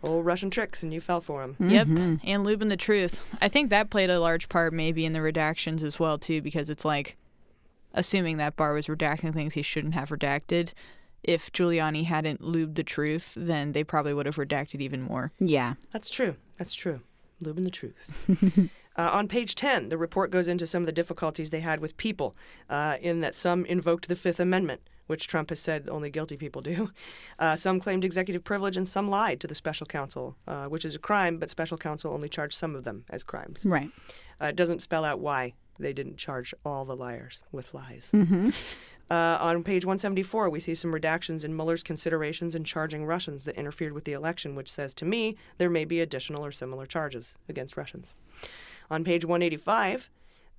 Old 0.04 0.26
Russian 0.26 0.50
tricks, 0.50 0.84
and 0.84 0.94
you 0.94 1.02
fell 1.02 1.22
for 1.22 1.42
them. 1.42 1.56
Yep, 1.60 1.88
and 2.24 2.46
lubing 2.46 2.70
the 2.70 2.78
truth. 2.78 3.26
I 3.42 3.48
think 3.48 3.70
that 3.70 3.90
played 3.90 4.10
a 4.10 4.20
large 4.20 4.50
part 4.50 4.74
maybe 4.74 5.06
in 5.06 5.14
the 5.14 5.20
redactions 5.20 5.84
as 5.84 6.00
well 6.00 6.18
too, 6.18 6.42
because 6.42 6.70
it's 6.70 6.86
like, 6.86 7.18
assuming 7.94 8.38
that 8.38 8.56
Barr 8.56 8.74
was 8.74 8.88
redacting 8.88 9.34
things 9.34 9.54
he 9.54 9.62
shouldn't 9.62 9.94
have 9.94 10.10
redacted. 10.10 10.74
If 11.24 11.52
Giuliani 11.54 12.06
hadn't 12.06 12.42
lubed 12.42 12.76
the 12.76 12.84
truth, 12.84 13.34
then 13.38 13.72
they 13.72 13.84
probably 13.84 14.14
would 14.14 14.26
have 14.26 14.36
redacted 14.36 14.82
even 14.82 15.02
more. 15.02 15.32
Yeah. 15.40 15.76
That's 15.92 16.10
true. 16.10 16.36
That's 16.58 16.74
true. 16.74 17.00
Lubing 17.42 17.64
the 17.64 17.72
truth. 17.72 18.70
uh, 18.98 19.10
on 19.14 19.28
page 19.30 19.56
10, 19.56 19.90
the 19.90 19.98
report 19.98 20.32
goes 20.32 20.48
into 20.48 20.68
some 20.68 20.84
of 20.84 20.86
the 20.86 20.92
difficulties 20.92 21.50
they 21.50 21.62
had 21.62 21.80
with 21.80 21.96
people, 21.96 22.36
uh, 22.70 22.98
in 23.02 23.22
that 23.22 23.36
some 23.36 23.66
invoked 23.66 24.10
the 24.10 24.16
Fifth 24.16 24.40
Amendment, 24.40 24.82
which 25.08 25.28
Trump 25.28 25.50
has 25.50 25.60
said 25.60 25.88
only 25.90 26.10
guilty 26.10 26.38
people 26.38 26.62
do. 26.62 26.92
Uh, 27.40 27.56
some 27.56 27.80
claimed 27.80 28.06
executive 28.06 28.44
privilege, 28.44 28.78
and 28.78 28.88
some 28.88 29.10
lied 29.10 29.40
to 29.40 29.48
the 29.48 29.56
special 29.56 29.86
counsel, 29.86 30.38
uh, 30.48 30.66
which 30.66 30.86
is 30.86 30.96
a 30.96 31.00
crime, 31.00 31.38
but 31.38 31.50
special 31.50 31.78
counsel 31.78 32.14
only 32.14 32.30
charged 32.30 32.58
some 32.58 32.76
of 32.76 32.84
them 32.84 33.04
as 33.10 33.24
crimes. 33.24 33.66
Right. 33.66 33.90
Uh, 34.40 34.46
it 34.46 34.56
doesn't 34.56 34.82
spell 34.82 35.04
out 35.04 35.20
why 35.20 35.54
they 35.80 35.94
didn't 35.94 36.18
charge 36.18 36.54
all 36.64 36.86
the 36.86 36.96
liars 36.96 37.44
with 37.52 37.74
lies. 37.74 38.12
Mm-hmm. 38.14 38.50
Uh, 39.10 39.38
on 39.42 39.64
page 39.64 39.86
174, 39.86 40.50
we 40.50 40.60
see 40.60 40.76
some 40.76 40.94
redactions 40.94 41.44
in 41.44 41.56
Mueller's 41.56 41.84
considerations 41.84 42.56
in 42.56 42.64
charging 42.64 43.06
Russians 43.06 43.46
that 43.46 43.56
interfered 43.56 43.94
with 43.94 44.06
the 44.06 44.14
election, 44.14 44.56
which 44.56 44.72
says 44.72 44.94
to 44.96 45.06
me 45.06 45.36
there 45.58 45.70
may 45.70 45.86
be 45.86 46.00
additional 46.00 46.46
or 46.46 46.52
similar 46.52 46.86
charges 46.86 47.36
against 47.50 47.78
Russians. 47.78 48.16
On 48.90 49.04
page 49.04 49.26
185 49.26 50.10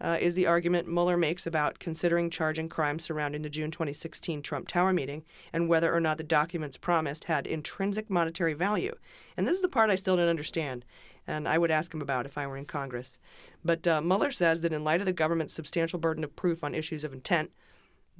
uh, 0.01 0.19
is 0.21 0.35
the 0.35 0.47
argument 0.47 0.89
Mueller 0.89 1.17
makes 1.17 1.47
about 1.47 1.79
considering 1.79 2.31
charging 2.31 2.69
crimes 2.69 3.05
surrounding 3.05 3.43
the 3.43 3.49
June 3.49 3.71
2016 3.71 4.43
Trump 4.43 4.69
Tower 4.69 4.93
meeting 4.93 5.25
and 5.53 5.69
whether 5.69 5.95
or 5.95 6.01
not 6.01 6.19
the 6.19 6.25
documents 6.25 6.77
promised 6.77 7.25
had 7.25 7.47
intrinsic 7.47 8.11
monetary 8.11 8.55
value. 8.55 8.95
And 9.37 9.47
this 9.47 9.57
is 9.57 9.63
the 9.63 9.69
part 9.69 9.91
I 9.91 9.95
still 9.95 10.17
don't 10.17 10.29
understand, 10.29 10.85
and 11.27 11.49
I 11.49 11.59
would 11.59 11.71
ask 11.71 11.95
him 11.95 12.03
about 12.03 12.27
if 12.27 12.37
I 12.37 12.47
were 12.47 12.57
in 12.57 12.67
Congress. 12.67 13.19
But 13.65 13.87
uh, 13.87 14.01
Mueller 14.01 14.31
says 14.31 14.63
that 14.63 14.73
in 14.73 14.85
light 14.85 15.01
of 15.01 15.07
the 15.07 15.13
government's 15.13 15.55
substantial 15.55 15.99
burden 15.99 16.25
of 16.25 16.37
proof 16.37 16.65
on 16.65 16.75
issues 16.75 17.05
of 17.05 17.13
intent, 17.13 17.51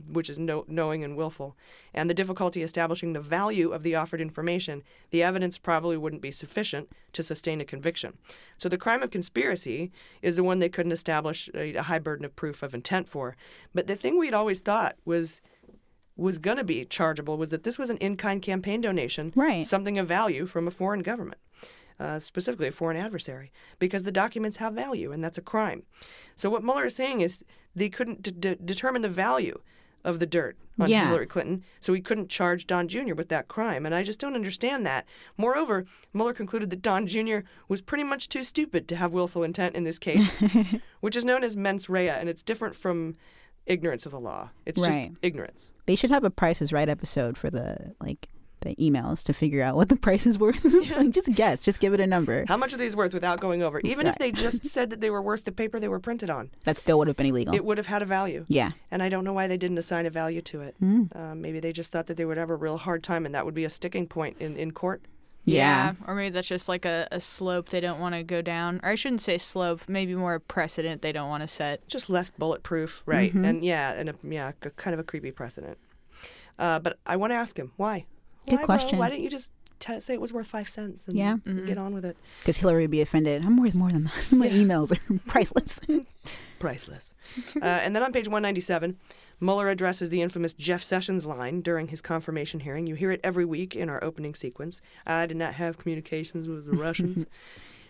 which 0.09 0.29
is 0.29 0.39
no, 0.39 0.65
knowing 0.69 1.05
and 1.05 1.17
willful, 1.17 1.57
and 1.93 2.11
the 2.11 2.15
difficulty 2.15 2.63
establishing 2.63 3.13
the 3.13 3.21
value 3.21 3.73
of 3.73 3.83
the 3.83 3.95
offered 3.95 4.21
information, 4.21 4.83
the 5.11 5.23
evidence 5.23 5.59
probably 5.59 5.97
wouldn't 5.97 6.23
be 6.23 6.31
sufficient 6.31 6.89
to 7.13 7.23
sustain 7.23 7.61
a 7.61 7.65
conviction. 7.65 8.19
So 8.59 8.69
the 8.69 8.79
crime 8.79 9.03
of 9.03 9.11
conspiracy 9.11 9.93
is 10.21 10.37
the 10.37 10.45
one 10.45 10.59
they 10.59 10.69
couldn't 10.69 10.93
establish 10.93 11.49
a, 11.55 11.75
a 11.75 11.83
high 11.83 12.01
burden 12.01 12.25
of 12.25 12.35
proof 12.35 12.63
of 12.63 12.75
intent 12.75 13.09
for. 13.09 13.37
But 13.73 13.87
the 13.87 13.97
thing 13.97 14.19
we'd 14.19 14.35
always 14.35 14.61
thought 14.61 14.97
was 15.05 15.43
was 16.17 16.39
going 16.39 16.59
to 16.59 16.65
be 16.65 16.85
chargeable 16.85 17.37
was 17.37 17.51
that 17.51 17.65
this 17.65 17.77
was 17.77 17.91
an 17.91 17.97
in-kind 17.97 18.41
campaign 18.41 18.81
donation, 18.81 19.33
right. 19.35 19.67
something 19.67 19.99
of 19.99 20.07
value 20.07 20.47
from 20.47 20.69
a 20.69 20.71
foreign 20.71 21.03
government. 21.03 21.41
Uh, 22.01 22.19
specifically 22.19 22.67
a 22.67 22.73
foreign 22.73 22.97
adversary, 22.97 23.53
because 23.79 24.03
the 24.03 24.11
documents 24.11 24.57
have 24.57 24.75
value, 24.75 25.13
and 25.13 25.23
that's 25.23 25.39
a 25.39 25.41
crime. 25.41 25.85
So 26.35 26.51
what 26.51 26.65
Mueller 26.65 26.87
is 26.87 26.97
saying 26.97 27.21
is 27.21 27.45
they 27.77 27.89
couldn't 27.89 28.21
d- 28.21 28.33
d- 28.33 28.57
determine 28.65 29.03
the 29.03 29.09
value 29.09 29.61
of 30.05 30.19
the 30.19 30.27
dirt 30.27 30.57
on 30.79 30.89
Yeah. 30.89 31.07
Hillary 31.09 31.27
Clinton, 31.27 31.65
so 31.81 31.93
he 31.93 32.01
couldn't 32.01 32.29
charge 32.29 32.67
Don 32.67 32.89
Jr. 32.89 33.15
with 33.15 33.29
that 33.29 33.49
crime. 33.49 33.87
And 33.87 33.95
I 33.95 34.03
just 34.03 34.19
don't 34.21 34.35
understand 34.35 34.85
that. 34.85 35.07
Moreover, 35.37 35.85
Mueller 36.13 36.35
concluded 36.35 36.71
that 36.71 36.83
Don 36.83 37.07
Jr. 37.07 37.39
was 37.69 37.81
pretty 37.81 38.05
much 38.05 38.29
too 38.29 38.45
stupid 38.45 38.87
to 38.89 38.97
have 38.97 39.13
willful 39.13 39.43
intent 39.43 39.75
in 39.77 39.85
this 39.85 39.99
case, 39.99 40.31
which 41.01 41.17
is 41.17 41.25
known 41.25 41.43
as 41.45 41.57
mens 41.57 41.89
rea, 41.89 42.09
and 42.11 42.29
it's 42.29 42.43
different 42.43 42.75
from 42.77 43.17
ignorance 43.67 44.05
of 44.05 44.13
the 44.13 44.21
law. 44.21 44.51
It's 44.67 44.79
Right. 44.81 44.93
just 45.07 45.11
ignorance. 45.23 45.73
They 45.87 45.95
should 45.97 46.11
have 46.11 46.25
a 46.25 46.31
Price 46.31 46.61
is 46.61 46.73
Right 46.73 46.89
episode 46.89 47.39
for 47.39 47.49
the 47.51 47.95
like 48.01 48.29
the 48.65 48.75
emails 48.77 49.23
to 49.25 49.33
figure 49.33 49.63
out 49.63 49.77
what 49.77 49.89
the 49.89 49.97
price 50.07 50.27
is 50.27 50.39
worth. 50.39 50.65
like, 50.65 51.11
just 51.11 51.33
guess. 51.35 51.63
Just 51.63 51.79
give 51.81 51.95
it 51.95 52.01
a 52.01 52.07
number. 52.07 52.45
How 52.49 52.57
much 52.57 52.75
are 52.75 52.77
these 52.77 52.97
worth 52.97 53.15
without 53.15 53.41
going 53.41 53.63
over? 53.63 53.81
Even 53.85 54.07
if 54.07 54.17
they 54.19 54.33
just 54.33 54.67
said 54.75 54.91
that 54.91 55.01
they 55.01 55.11
were 55.11 55.23
worth 55.23 55.45
the 55.45 55.53
paper 55.53 55.79
they 55.79 55.89
were 55.89 56.01
printed 56.01 56.31
on, 56.31 56.51
That 56.65 56.79
still 56.79 56.99
would 56.99 57.09
have 57.09 57.17
been 57.17 57.27
illegal. 57.27 57.55
it 57.55 57.65
would 57.65 57.79
have 57.79 57.87
had 57.87 58.03
a 58.03 58.07
value. 58.07 58.45
Yeah. 58.49 58.73
And 58.91 59.03
I 59.03 59.09
don't 59.09 59.25
know 59.25 59.33
why 59.33 59.47
they 59.47 59.57
didn't 59.57 59.79
assign 59.79 60.07
a 60.07 60.11
value 60.11 60.43
to 60.43 60.61
it. 60.63 60.75
Mm. 60.83 61.15
Uh, 61.15 61.35
maybe 61.35 61.61
they 61.61 61.73
just 61.73 61.93
thought 61.93 62.07
that 62.07 62.17
they 62.17 62.25
would 62.25 62.37
have 62.39 62.51
a 62.51 62.57
real 62.57 62.79
hard 62.79 63.03
time 63.05 63.25
and 63.27 63.35
that 63.35 63.45
would 63.45 63.55
be 63.55 63.65
a 63.65 63.71
sticking 63.71 64.07
point 64.07 64.37
in, 64.41 64.57
in 64.57 64.73
court. 64.73 65.03
Yeah. 65.47 65.93
Or 66.07 66.15
maybe 66.15 66.31
that's 66.31 66.49
just 66.49 66.71
like 66.71 66.87
a, 66.87 67.07
a 67.13 67.21
slope 67.21 67.69
they 67.69 67.81
don't 67.81 68.01
want 68.01 68.15
to 68.15 68.23
go 68.23 68.41
down. 68.41 68.81
Or 68.83 68.89
I 68.89 68.95
shouldn't 68.95 69.21
say 69.21 69.37
slope, 69.37 69.83
maybe 69.87 70.15
more 70.15 70.35
a 70.35 70.41
precedent 70.41 71.03
they 71.03 71.13
don't 71.13 71.29
want 71.29 71.43
to 71.43 71.47
set. 71.47 71.87
Just 71.87 72.09
less 72.09 72.31
bulletproof, 72.31 73.03
right? 73.05 73.31
Mhm. 73.35 73.47
And 73.47 73.63
yeah, 73.65 73.93
and 73.93 74.09
a, 74.09 74.15
yeah, 74.23 74.53
a, 74.63 74.71
kind 74.71 74.95
of 74.95 75.01
a 75.01 75.05
creepy 75.05 75.31
precedent. 75.33 75.77
Uh, 76.59 76.79
but 76.79 76.99
I 77.05 77.17
want 77.17 77.33
to 77.33 77.35
ask 77.35 77.59
him 77.59 77.73
why. 77.77 78.07
Good 78.47 78.53
why, 78.53 78.57
bro? 78.59 78.65
question. 78.67 78.99
Why 78.99 79.09
didn't 79.11 79.25
you 79.25 79.31
just 79.31 79.53
t- 79.81 80.01
say 80.01 80.15
it 80.15 80.21
was 80.21 80.33
worth 80.33 80.47
five 80.47 80.69
cents 80.71 81.09
and 81.09 81.17
Yeah. 81.19 81.37
get 81.67 81.79
on 81.79 81.95
with 81.95 82.05
it? 82.05 82.17
Because 82.41 82.59
Hillary 82.59 82.83
would 82.85 82.91
be 82.91 83.01
offended. 83.01 83.45
I'm 83.45 83.57
worth 83.57 83.75
more 83.75 83.91
than 83.91 84.05
that. 84.05 84.13
My 84.33 84.49
emails 84.49 84.93
are 84.93 85.19
priceless. 85.27 85.81
priceless. 86.59 87.15
uh, 87.61 87.65
and 87.65 87.95
then 87.95 88.03
on 88.03 88.13
page 88.13 88.27
197, 88.27 88.97
Mueller 89.41 89.69
addresses 89.69 90.11
the 90.11 90.23
infamous 90.23 90.53
Jeff 90.53 90.83
Sessions 90.83 91.27
line 91.27 91.61
during 91.61 91.89
his 91.89 92.01
confirmation 92.01 92.61
hearing. 92.61 92.87
You 92.87 92.95
hear 92.95 93.11
it 93.11 93.21
every 93.23 93.45
week 93.45 93.75
in 93.77 93.89
our 93.91 94.03
opening 94.03 94.35
sequence. 94.35 94.81
I 95.07 95.27
did 95.27 95.37
not 95.37 95.55
have 95.55 95.77
communications 95.79 96.49
with 96.49 96.67
the 96.67 96.77
Russians. 96.77 97.27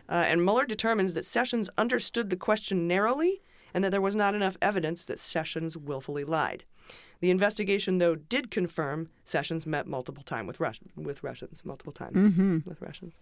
Uh, 0.09 0.15
and 0.27 0.45
Mueller 0.45 0.67
determines 0.67 1.15
that 1.15 1.25
Sessions 1.25 1.71
understood 1.79 2.31
the 2.31 2.37
question 2.37 2.89
narrowly 2.89 3.43
and 3.75 3.83
that 3.85 3.91
there 3.91 4.01
was 4.01 4.15
not 4.15 4.35
enough 4.35 4.57
evidence 4.63 5.05
that 5.05 5.19
Sessions 5.19 5.77
willfully 5.77 6.25
lied. 6.25 6.65
The 7.21 7.31
investigation, 7.31 7.99
though, 7.99 8.15
did 8.15 8.51
confirm 8.51 9.09
Sessions 9.25 9.67
met 9.67 9.87
multiple 9.87 10.23
times 10.23 10.47
with, 10.47 10.61
Rus- 10.61 10.81
with 10.97 11.23
Russians, 11.23 11.65
multiple 11.65 11.93
times 11.93 12.17
Mhm. 12.17 12.65
with 12.67 12.81
Russians. 12.81 13.19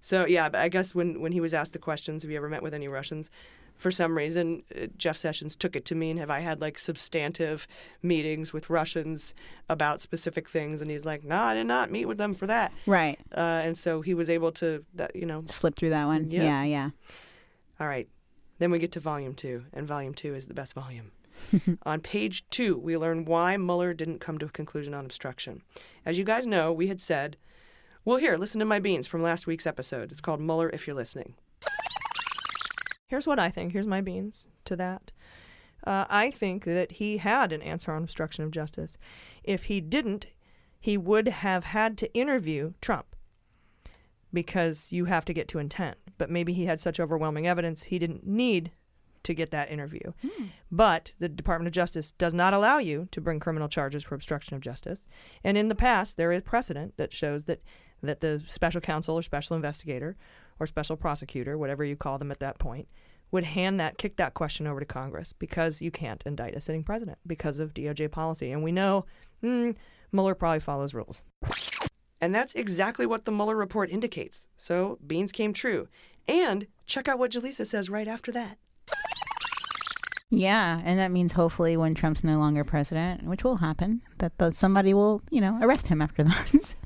So 0.00 0.26
yeah, 0.26 0.48
but 0.48 0.60
I 0.60 0.68
guess 0.68 0.94
when 0.96 1.20
when 1.20 1.30
he 1.32 1.40
was 1.40 1.54
asked 1.54 1.74
the 1.74 1.78
questions, 1.78 2.22
have 2.22 2.30
you 2.30 2.36
ever 2.36 2.48
met 2.48 2.62
with 2.62 2.74
any 2.74 2.88
Russians? 2.88 3.30
For 3.76 3.90
some 3.92 4.16
reason, 4.18 4.62
uh, 4.74 4.86
Jeff 4.96 5.16
Sessions 5.16 5.54
took 5.56 5.76
it 5.76 5.84
to 5.86 5.94
mean, 5.94 6.16
have 6.16 6.28
I 6.30 6.40
had 6.40 6.60
like 6.60 6.78
substantive 6.78 7.66
meetings 8.02 8.52
with 8.52 8.68
Russians 8.68 9.32
about 9.68 10.00
specific 10.00 10.48
things? 10.48 10.82
And 10.82 10.90
he's 10.90 11.04
like, 11.04 11.22
no, 11.24 11.36
I 11.36 11.54
did 11.54 11.66
not 11.68 11.90
meet 11.90 12.06
with 12.06 12.18
them 12.18 12.34
for 12.34 12.46
that. 12.48 12.72
right. 12.86 13.18
Uh, 13.32 13.62
and 13.64 13.78
so 13.78 14.00
he 14.00 14.12
was 14.14 14.28
able 14.28 14.50
to, 14.52 14.84
that 14.94 15.14
you 15.14 15.24
know, 15.26 15.44
Slip 15.46 15.76
through 15.76 15.90
that 15.90 16.06
one. 16.06 16.30
Yeah. 16.32 16.42
Yeah, 16.42 16.64
yeah. 16.64 16.90
all 17.80 17.86
right. 17.86 18.08
Then 18.62 18.70
we 18.70 18.78
get 18.78 18.92
to 18.92 19.00
volume 19.00 19.34
two, 19.34 19.64
and 19.72 19.88
volume 19.88 20.14
two 20.14 20.36
is 20.36 20.46
the 20.46 20.54
best 20.54 20.72
volume. 20.72 21.10
on 21.82 22.00
page 22.00 22.48
two, 22.48 22.78
we 22.78 22.96
learn 22.96 23.24
why 23.24 23.56
Mueller 23.56 23.92
didn't 23.92 24.20
come 24.20 24.38
to 24.38 24.46
a 24.46 24.50
conclusion 24.50 24.94
on 24.94 25.04
obstruction. 25.04 25.62
As 26.06 26.16
you 26.16 26.22
guys 26.22 26.46
know, 26.46 26.72
we 26.72 26.86
had 26.86 27.00
said 27.00 27.36
Well, 28.04 28.18
here, 28.18 28.36
listen 28.36 28.60
to 28.60 28.64
my 28.64 28.78
beans 28.78 29.08
from 29.08 29.20
last 29.20 29.48
week's 29.48 29.66
episode. 29.66 30.12
It's 30.12 30.20
called 30.20 30.40
Mueller 30.40 30.70
If 30.70 30.86
You're 30.86 30.94
Listening. 30.94 31.34
Here's 33.08 33.26
what 33.26 33.40
I 33.40 33.50
think. 33.50 33.72
Here's 33.72 33.84
my 33.84 34.00
beans 34.00 34.46
to 34.66 34.76
that. 34.76 35.10
Uh, 35.84 36.04
I 36.08 36.30
think 36.30 36.62
that 36.62 36.92
he 36.92 37.16
had 37.16 37.50
an 37.50 37.62
answer 37.62 37.90
on 37.90 38.04
obstruction 38.04 38.44
of 38.44 38.52
justice. 38.52 38.96
If 39.42 39.64
he 39.64 39.80
didn't, 39.80 40.26
he 40.78 40.96
would 40.96 41.26
have 41.26 41.64
had 41.64 41.98
to 41.98 42.14
interview 42.14 42.74
Trump 42.80 43.16
because 44.32 44.92
you 44.92 45.06
have 45.06 45.24
to 45.26 45.32
get 45.32 45.48
to 45.48 45.58
intent. 45.58 45.96
But 46.18 46.30
maybe 46.30 46.52
he 46.52 46.66
had 46.66 46.80
such 46.80 47.00
overwhelming 47.00 47.46
evidence 47.46 47.84
he 47.84 47.98
didn't 47.98 48.26
need 48.26 48.72
to 49.24 49.34
get 49.34 49.50
that 49.50 49.70
interview. 49.70 50.12
But 50.70 51.12
the 51.18 51.28
Department 51.28 51.68
of 51.68 51.72
Justice 51.72 52.12
does 52.12 52.34
not 52.34 52.54
allow 52.54 52.78
you 52.78 53.08
to 53.12 53.20
bring 53.20 53.40
criminal 53.40 53.68
charges 53.68 54.02
for 54.02 54.14
obstruction 54.14 54.56
of 54.56 54.60
justice. 54.60 55.06
And 55.44 55.56
in 55.56 55.68
the 55.68 55.74
past, 55.74 56.16
there 56.16 56.32
is 56.32 56.42
precedent 56.42 56.96
that 56.96 57.12
shows 57.12 57.44
that, 57.44 57.62
that 58.02 58.20
the 58.20 58.42
special 58.48 58.80
counsel 58.80 59.16
or 59.16 59.22
special 59.22 59.54
investigator 59.56 60.16
or 60.58 60.66
special 60.66 60.96
prosecutor, 60.96 61.56
whatever 61.56 61.84
you 61.84 61.96
call 61.96 62.18
them 62.18 62.30
at 62.30 62.40
that 62.40 62.58
point, 62.58 62.88
would 63.30 63.44
hand 63.44 63.80
that, 63.80 63.96
kick 63.96 64.16
that 64.16 64.34
question 64.34 64.66
over 64.66 64.80
to 64.80 64.86
Congress 64.86 65.32
because 65.32 65.80
you 65.80 65.90
can't 65.90 66.22
indict 66.26 66.54
a 66.54 66.60
sitting 66.60 66.84
president 66.84 67.18
because 67.26 67.58
of 67.58 67.74
DOJ 67.74 68.10
policy. 68.10 68.52
And 68.52 68.62
we 68.62 68.72
know 68.72 69.06
mm, 69.42 69.74
Mueller 70.12 70.34
probably 70.34 70.60
follows 70.60 70.94
rules. 70.94 71.22
And 72.22 72.32
that's 72.32 72.54
exactly 72.54 73.04
what 73.04 73.24
the 73.24 73.32
Mueller 73.32 73.56
report 73.56 73.90
indicates. 73.90 74.48
So 74.56 75.00
beans 75.04 75.32
came 75.32 75.52
true. 75.52 75.88
And 76.28 76.68
check 76.86 77.08
out 77.08 77.18
what 77.18 77.32
Jaleesa 77.32 77.66
says 77.66 77.90
right 77.90 78.06
after 78.06 78.30
that. 78.30 78.58
Yeah, 80.30 80.80
and 80.84 80.98
that 81.00 81.10
means 81.10 81.32
hopefully 81.32 81.76
when 81.76 81.96
Trump's 81.96 82.22
no 82.22 82.38
longer 82.38 82.62
president, 82.62 83.24
which 83.24 83.42
will 83.42 83.56
happen, 83.56 84.02
that 84.18 84.38
the, 84.38 84.52
somebody 84.52 84.94
will, 84.94 85.20
you 85.30 85.40
know, 85.40 85.58
arrest 85.60 85.88
him 85.88 86.00
after 86.00 86.22
that. 86.24 86.76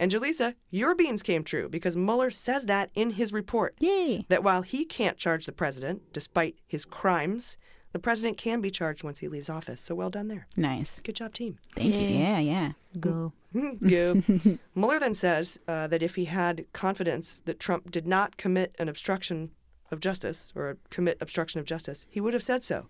And 0.00 0.10
Jaleesa, 0.10 0.54
your 0.68 0.96
beans 0.96 1.22
came 1.22 1.44
true 1.44 1.68
because 1.68 1.96
Mueller 1.96 2.32
says 2.32 2.66
that 2.66 2.90
in 2.94 3.12
his 3.12 3.32
report. 3.32 3.76
Yay. 3.78 4.26
That 4.28 4.42
while 4.42 4.62
he 4.62 4.84
can't 4.84 5.16
charge 5.16 5.46
the 5.46 5.52
president, 5.52 6.12
despite 6.12 6.56
his 6.66 6.84
crimes, 6.84 7.56
the 7.92 7.98
president 7.98 8.36
can 8.38 8.60
be 8.60 8.70
charged 8.70 9.02
once 9.02 9.18
he 9.18 9.28
leaves 9.28 9.50
office. 9.50 9.80
So 9.80 9.94
well 9.94 10.10
done 10.10 10.28
there. 10.28 10.46
nice. 10.56 11.00
Good 11.00 11.16
job, 11.16 11.34
team. 11.34 11.58
Thank 11.76 11.94
you. 11.94 12.08
Yeah, 12.08 12.38
yeah. 12.38 12.72
Go. 12.98 13.32
Go. 13.88 14.22
Mueller 14.74 15.00
then 15.00 15.14
says 15.14 15.58
uh, 15.66 15.86
that 15.88 16.02
if 16.02 16.14
he 16.14 16.26
had 16.26 16.66
confidence 16.72 17.40
that 17.44 17.58
Trump 17.58 17.90
did 17.90 18.06
not 18.06 18.36
commit 18.36 18.74
an 18.78 18.88
obstruction 18.88 19.50
of 19.90 20.00
justice 20.00 20.52
or 20.54 20.76
commit 20.90 21.18
obstruction 21.20 21.58
of 21.58 21.66
justice, 21.66 22.06
he 22.08 22.20
would 22.20 22.34
have 22.34 22.44
said 22.44 22.62
so. 22.62 22.86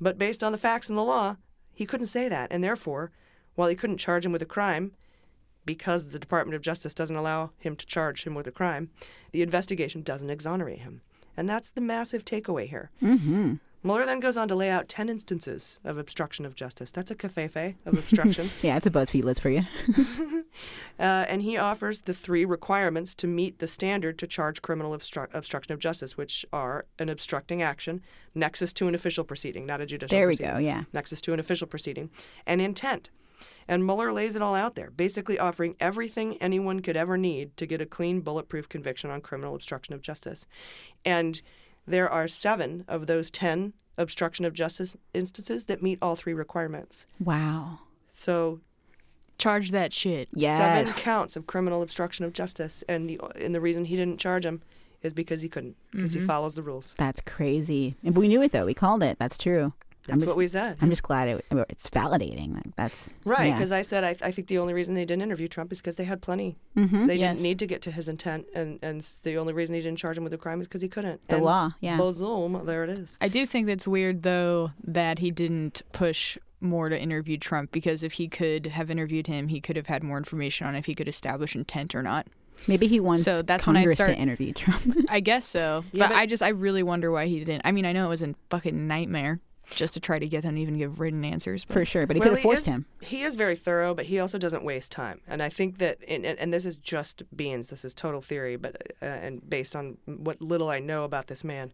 But 0.00 0.18
based 0.18 0.44
on 0.44 0.52
the 0.52 0.58
facts 0.58 0.88
and 0.88 0.96
the 0.96 1.02
law, 1.02 1.36
he 1.74 1.86
couldn't 1.86 2.06
say 2.06 2.28
that. 2.28 2.52
And 2.52 2.62
therefore, 2.62 3.10
while 3.56 3.68
he 3.68 3.74
couldn't 3.74 3.98
charge 3.98 4.24
him 4.24 4.32
with 4.32 4.42
a 4.42 4.46
crime, 4.46 4.92
because 5.64 6.12
the 6.12 6.18
Department 6.18 6.54
of 6.54 6.62
Justice 6.62 6.94
doesn't 6.94 7.16
allow 7.16 7.50
him 7.58 7.76
to 7.76 7.86
charge 7.86 8.24
him 8.24 8.34
with 8.34 8.46
a 8.46 8.52
crime, 8.52 8.90
the 9.32 9.42
investigation 9.42 10.02
doesn't 10.02 10.30
exonerate 10.30 10.78
him. 10.80 11.02
And 11.36 11.48
that's 11.48 11.70
the 11.70 11.80
massive 11.80 12.24
takeaway 12.24 12.68
here. 12.68 12.90
Mm-hmm. 13.02 13.54
Mueller 13.82 14.04
then 14.04 14.18
goes 14.20 14.36
on 14.36 14.48
to 14.48 14.54
lay 14.56 14.70
out 14.70 14.88
10 14.88 15.08
instances 15.08 15.78
of 15.84 15.98
obstruction 15.98 16.44
of 16.44 16.54
justice. 16.54 16.90
That's 16.90 17.10
a 17.10 17.14
cafefe 17.14 17.76
of 17.86 17.94
obstructions. 17.98 18.62
Yeah, 18.62 18.76
it's 18.76 18.86
a 18.86 18.90
BuzzFeed 18.90 19.24
list 19.24 19.40
for 19.40 19.50
you. 19.50 19.62
Uh, 20.98 21.24
and 21.28 21.42
he 21.42 21.56
offers 21.56 22.00
the 22.00 22.12
three 22.14 22.44
requirements 22.44 23.14
to 23.14 23.28
meet 23.28 23.60
the 23.60 23.68
standard 23.68 24.18
to 24.18 24.26
charge 24.26 24.60
criminal 24.62 24.90
obstru- 24.90 25.32
obstruction 25.32 25.72
of 25.72 25.78
justice, 25.78 26.16
which 26.16 26.44
are 26.52 26.86
an 26.98 27.08
obstructing 27.08 27.62
action, 27.62 28.02
nexus 28.34 28.72
to 28.72 28.88
an 28.88 28.96
official 28.96 29.22
proceeding, 29.22 29.64
not 29.64 29.80
a 29.80 29.86
judicial 29.86 30.16
There 30.16 30.26
we 30.26 30.32
proceeding. 30.34 30.54
go, 30.54 30.58
yeah. 30.58 30.82
Nexus 30.92 31.20
to 31.20 31.32
an 31.32 31.38
official 31.38 31.68
proceeding, 31.68 32.10
and 32.48 32.60
intent. 32.60 33.10
And 33.68 33.86
Mueller 33.86 34.12
lays 34.12 34.34
it 34.34 34.42
all 34.42 34.56
out 34.56 34.74
there, 34.74 34.90
basically 34.90 35.38
offering 35.38 35.76
everything 35.78 36.36
anyone 36.38 36.80
could 36.80 36.96
ever 36.96 37.16
need 37.16 37.56
to 37.58 37.66
get 37.66 37.80
a 37.80 37.86
clean, 37.86 38.20
bulletproof 38.20 38.68
conviction 38.68 39.08
on 39.08 39.20
criminal 39.20 39.54
obstruction 39.54 39.94
of 39.94 40.02
justice. 40.02 40.48
And 41.04 41.40
there 41.90 42.08
are 42.10 42.28
seven 42.28 42.84
of 42.88 43.06
those 43.06 43.30
10 43.30 43.72
obstruction 43.96 44.44
of 44.44 44.52
justice 44.54 44.96
instances 45.12 45.64
that 45.66 45.82
meet 45.82 45.98
all 46.00 46.14
three 46.16 46.34
requirements. 46.34 47.06
Wow. 47.18 47.80
So 48.10 48.60
Charge 49.38 49.70
that 49.70 49.92
shit. 49.92 50.28
Yes. 50.34 50.58
seven 50.58 50.92
counts 51.00 51.36
of 51.36 51.46
criminal 51.46 51.80
obstruction 51.82 52.24
of 52.24 52.32
justice, 52.32 52.82
and 52.88 53.08
the, 53.08 53.20
and 53.40 53.54
the 53.54 53.60
reason 53.60 53.84
he 53.84 53.94
didn't 53.96 54.18
charge 54.18 54.44
him 54.44 54.62
is 55.00 55.12
because 55.14 55.42
he 55.42 55.48
couldn't, 55.48 55.76
because 55.92 56.12
he 56.12 56.20
Mhm. 56.20 56.26
follows 56.26 56.56
the 56.56 56.62
rules. 56.62 56.96
That's 56.98 57.20
crazy. 57.20 57.94
And 58.02 58.16
we 58.16 58.26
knew 58.26 58.42
it 58.42 58.50
though. 58.50 58.66
We 58.66 58.74
called 58.74 59.02
it. 59.04 59.16
That's 59.20 59.38
true. 59.38 59.74
I'm 60.08 60.14
That's 60.14 60.22
just- 60.24 60.26
what 60.30 60.38
we 60.38 60.46
said. 60.48 60.76
I'm 60.80 60.88
just 60.88 61.02
glad 61.02 61.28
it, 61.28 61.44
it's 61.68 61.88
validating. 61.90 62.54
Like 62.54 62.74
that's 62.76 63.12
Right, 63.24 63.48
yeah. 63.48 63.54
because 63.54 63.72
I 63.72 63.82
said 63.82 64.04
I, 64.04 64.16
I 64.22 64.30
think 64.32 64.48
the 64.48 64.58
only 64.58 64.72
reason 64.74 64.94
they 64.94 65.04
didn't 65.04 65.22
interview 65.22 65.48
Trump 65.48 65.70
is 65.72 65.80
because 65.80 65.96
they 65.96 66.04
had 66.04 66.22
plenty. 66.22 66.56
Mhm. 66.76 67.06
They 67.06 67.16
Yes. 67.16 67.36
didn't 67.36 67.48
need 67.48 67.58
to 67.60 67.66
get 67.66 67.82
to 67.82 67.90
his 67.90 68.08
intent, 68.08 68.46
and, 68.54 68.78
and 68.82 69.00
the 69.22 69.36
only 69.38 69.52
reason 69.52 69.74
he 69.74 69.80
didn't 69.82 69.98
charge 69.98 70.16
him 70.16 70.24
with 70.24 70.32
a 70.32 70.38
crime 70.38 70.60
is 70.60 70.66
because 70.68 70.82
he 70.82 70.88
couldn't. 70.88 71.26
The 71.28 71.36
And 71.36 71.44
law, 71.44 71.70
yeah. 71.80 71.98
Bozoom, 71.98 72.64
there 72.66 72.84
it 72.84 72.90
is. 72.90 73.18
I 73.20 73.28
do 73.28 73.44
think 73.46 73.66
that's 73.66 73.86
weird, 73.86 74.22
though, 74.22 74.72
that 74.84 75.18
he 75.18 75.30
didn't 75.30 75.82
push 75.92 76.38
more 76.60 76.88
to 76.88 77.00
interview 77.00 77.36
Trump 77.38 77.70
because 77.70 78.02
if 78.02 78.14
he 78.14 78.26
could 78.28 78.66
have 78.66 78.90
interviewed 78.90 79.26
him, 79.28 79.48
he 79.48 79.60
could 79.60 79.76
have 79.76 79.86
had 79.86 80.02
more 80.02 80.18
information 80.18 80.66
on 80.66 80.74
if 80.74 80.86
he 80.86 80.94
could 80.94 81.06
establish 81.08 81.54
intent 81.54 81.94
or 81.94 82.02
not. 82.02 82.26
Maybe 82.66 82.88
he 82.88 82.98
wants 82.98 83.22
so 83.22 83.40
that's 83.42 83.68
when 83.68 83.76
I 83.76 83.80
Congress 83.82 83.98
start 83.98 84.10
to 84.10 84.16
interview 84.18 84.52
Trump. 84.52 84.82
I 85.08 85.20
guess 85.20 85.46
so, 85.46 85.84
Yeah, 85.92 86.06
but, 86.08 86.14
but- 86.14 86.18
I 86.18 86.26
just 86.26 86.42
I 86.42 86.48
really 86.48 86.82
wonder 86.82 87.12
why 87.12 87.26
he 87.26 87.38
didn't. 87.38 87.62
I 87.64 87.70
mean, 87.70 87.86
I 87.86 87.92
know 87.92 88.06
it 88.06 88.08
was 88.08 88.22
a 88.22 88.34
fucking 88.50 88.88
nightmare 88.88 89.38
just 89.70 89.94
to 89.94 90.00
try 90.00 90.18
to 90.18 90.26
get 90.26 90.42
them 90.42 90.54
to 90.54 90.60
even 90.60 90.78
give 90.78 91.00
written 91.00 91.24
answers. 91.24 91.64
But 91.64 91.74
For 91.74 91.84
sure, 91.84 92.06
but 92.06 92.16
he 92.16 92.20
Well, 92.20 92.30
could 92.30 92.38
have 92.38 92.42
forced 92.42 92.60
is, 92.60 92.66
him. 92.66 92.86
He 93.00 93.22
is 93.22 93.34
very 93.34 93.56
thorough, 93.56 93.94
but 93.94 94.06
he 94.06 94.18
also 94.18 94.38
doesn't 94.38 94.64
waste 94.64 94.92
time. 94.92 95.20
And 95.26 95.42
I 95.42 95.48
think 95.48 95.78
that, 95.78 95.98
and, 96.08 96.24
and 96.24 96.38
and 96.38 96.52
this 96.52 96.64
is 96.64 96.76
just 96.76 97.22
beans, 97.34 97.68
this 97.68 97.84
is 97.84 97.94
total 97.94 98.20
theory, 98.20 98.56
but 98.56 98.76
uh, 99.02 99.06
and 99.06 99.48
based 99.48 99.76
on 99.76 99.98
what 100.06 100.40
little 100.40 100.68
I 100.68 100.80
know 100.80 101.04
about 101.04 101.26
this 101.26 101.44
man. 101.44 101.72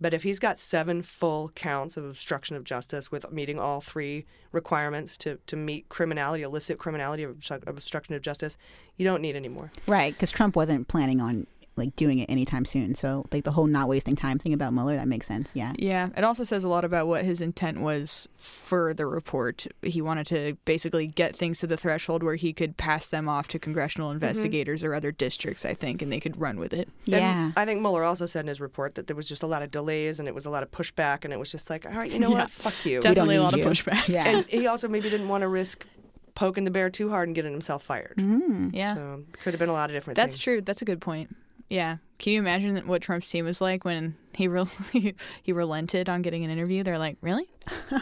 But 0.00 0.12
if 0.12 0.24
he's 0.24 0.40
got 0.40 0.58
seven 0.58 1.02
full 1.02 1.50
counts 1.50 1.96
of 1.96 2.04
obstruction 2.04 2.56
of 2.56 2.64
justice 2.64 3.12
with 3.12 3.30
meeting 3.30 3.60
all 3.60 3.80
three 3.80 4.26
requirements 4.50 5.16
to, 5.18 5.38
to 5.46 5.56
meet 5.56 5.88
criminality, 5.88 6.42
illicit 6.42 6.78
criminality 6.78 7.22
of 7.22 7.36
obstru- 7.36 7.62
of 7.66 7.76
obstruction 7.76 8.14
of 8.14 8.20
justice, 8.20 8.58
you 8.96 9.04
don't 9.04 9.22
need 9.22 9.36
any 9.36 9.48
more. 9.48 9.70
Right, 9.86 10.12
because 10.12 10.32
Trump 10.32 10.56
wasn't 10.56 10.88
planning 10.88 11.20
on 11.20 11.46
like 11.76 11.96
doing 11.96 12.18
it 12.18 12.30
anytime 12.30 12.64
soon. 12.64 12.94
So 12.94 13.24
like 13.32 13.44
the 13.44 13.50
whole 13.52 13.66
not 13.66 13.88
wasting 13.88 14.14
time 14.16 14.38
thing 14.38 14.52
about 14.52 14.72
Mueller, 14.72 14.96
that 14.96 15.08
makes 15.08 15.26
sense. 15.26 15.50
Yeah. 15.54 15.72
Yeah, 15.78 16.10
it 16.16 16.22
also 16.24 16.44
says 16.44 16.64
a 16.64 16.68
lot 16.68 16.84
about 16.84 17.06
what 17.06 17.24
his 17.24 17.40
intent 17.40 17.80
was 17.80 18.28
for 18.36 18.94
the 18.94 19.06
report. 19.06 19.66
He 19.82 20.00
wanted 20.00 20.26
to 20.28 20.56
basically 20.64 21.06
get 21.06 21.34
things 21.34 21.58
to 21.58 21.66
the 21.66 21.76
threshold 21.76 22.22
where 22.22 22.36
he 22.36 22.52
could 22.52 22.76
pass 22.76 23.08
them 23.08 23.28
off 23.28 23.48
to 23.48 23.58
congressional 23.58 24.10
investigators 24.10 24.84
or 24.84 24.94
other 24.94 25.10
districts, 25.12 25.64
I 25.64 25.74
think, 25.74 26.00
and 26.02 26.12
they 26.12 26.20
could 26.20 26.40
run 26.40 26.58
with 26.58 26.72
it. 26.72 26.88
Yeah. 27.04 27.46
And 27.46 27.52
I 27.56 27.64
think 27.64 27.80
Mueller 27.80 28.04
also 28.04 28.26
said 28.26 28.40
in 28.44 28.48
his 28.48 28.60
report 28.60 28.94
that 28.94 29.06
there 29.06 29.16
was 29.16 29.28
just 29.28 29.42
a 29.42 29.46
lot 29.46 29.62
of 29.62 29.70
delays 29.70 30.20
and 30.20 30.28
it 30.28 30.34
was 30.34 30.46
a 30.46 30.50
lot 30.50 30.62
of 30.62 30.70
pushback, 30.70 31.24
and 31.24 31.32
it 31.32 31.38
was 31.38 31.50
just 31.50 31.70
like, 31.70 31.86
all 31.86 31.92
right, 31.92 32.10
you 32.10 32.18
know 32.18 32.28
Yeah. 32.34 32.38
what? 32.42 32.50
Fuck 32.50 32.86
you. 32.86 33.00
Definitely 33.00 33.36
a 33.36 33.42
lot 33.42 33.56
you. 33.56 33.64
of 33.64 33.70
pushback. 33.72 34.08
Yeah. 34.08 34.28
And 34.28 34.46
he 34.46 34.66
also 34.66 34.86
maybe 34.88 35.10
didn't 35.10 35.28
want 35.28 35.42
to 35.42 35.48
risk 35.48 35.86
poking 36.34 36.64
the 36.64 36.70
bear 36.70 36.90
too 36.90 37.10
hard 37.10 37.28
and 37.28 37.34
getting 37.34 37.52
himself 37.52 37.82
fired. 37.82 38.14
Mm. 38.16 38.70
Yeah. 38.74 38.94
So 38.94 39.22
could 39.42 39.52
have 39.54 39.58
been 39.60 39.68
a 39.68 39.72
lot 39.72 39.90
of 39.90 39.94
different 39.94 40.16
That's 40.16 40.34
things. 40.34 40.42
true. 40.42 40.60
That's 40.60 40.82
a 40.82 40.84
good 40.84 41.00
point. 41.00 41.34
Yeah. 41.74 41.96
Can 42.18 42.34
you 42.34 42.38
imagine 42.38 42.86
what 42.86 43.02
Trump's 43.02 43.28
team 43.28 43.44
was 43.44 43.60
like 43.60 43.84
when 43.84 44.16
he 44.34 44.46
re- 44.46 44.64
he 45.42 45.52
relented 45.52 46.08
on 46.08 46.22
getting 46.22 46.44
an 46.44 46.50
interview? 46.50 46.84
They're 46.84 46.98
like, 47.00 47.16
"Really? 47.20 47.48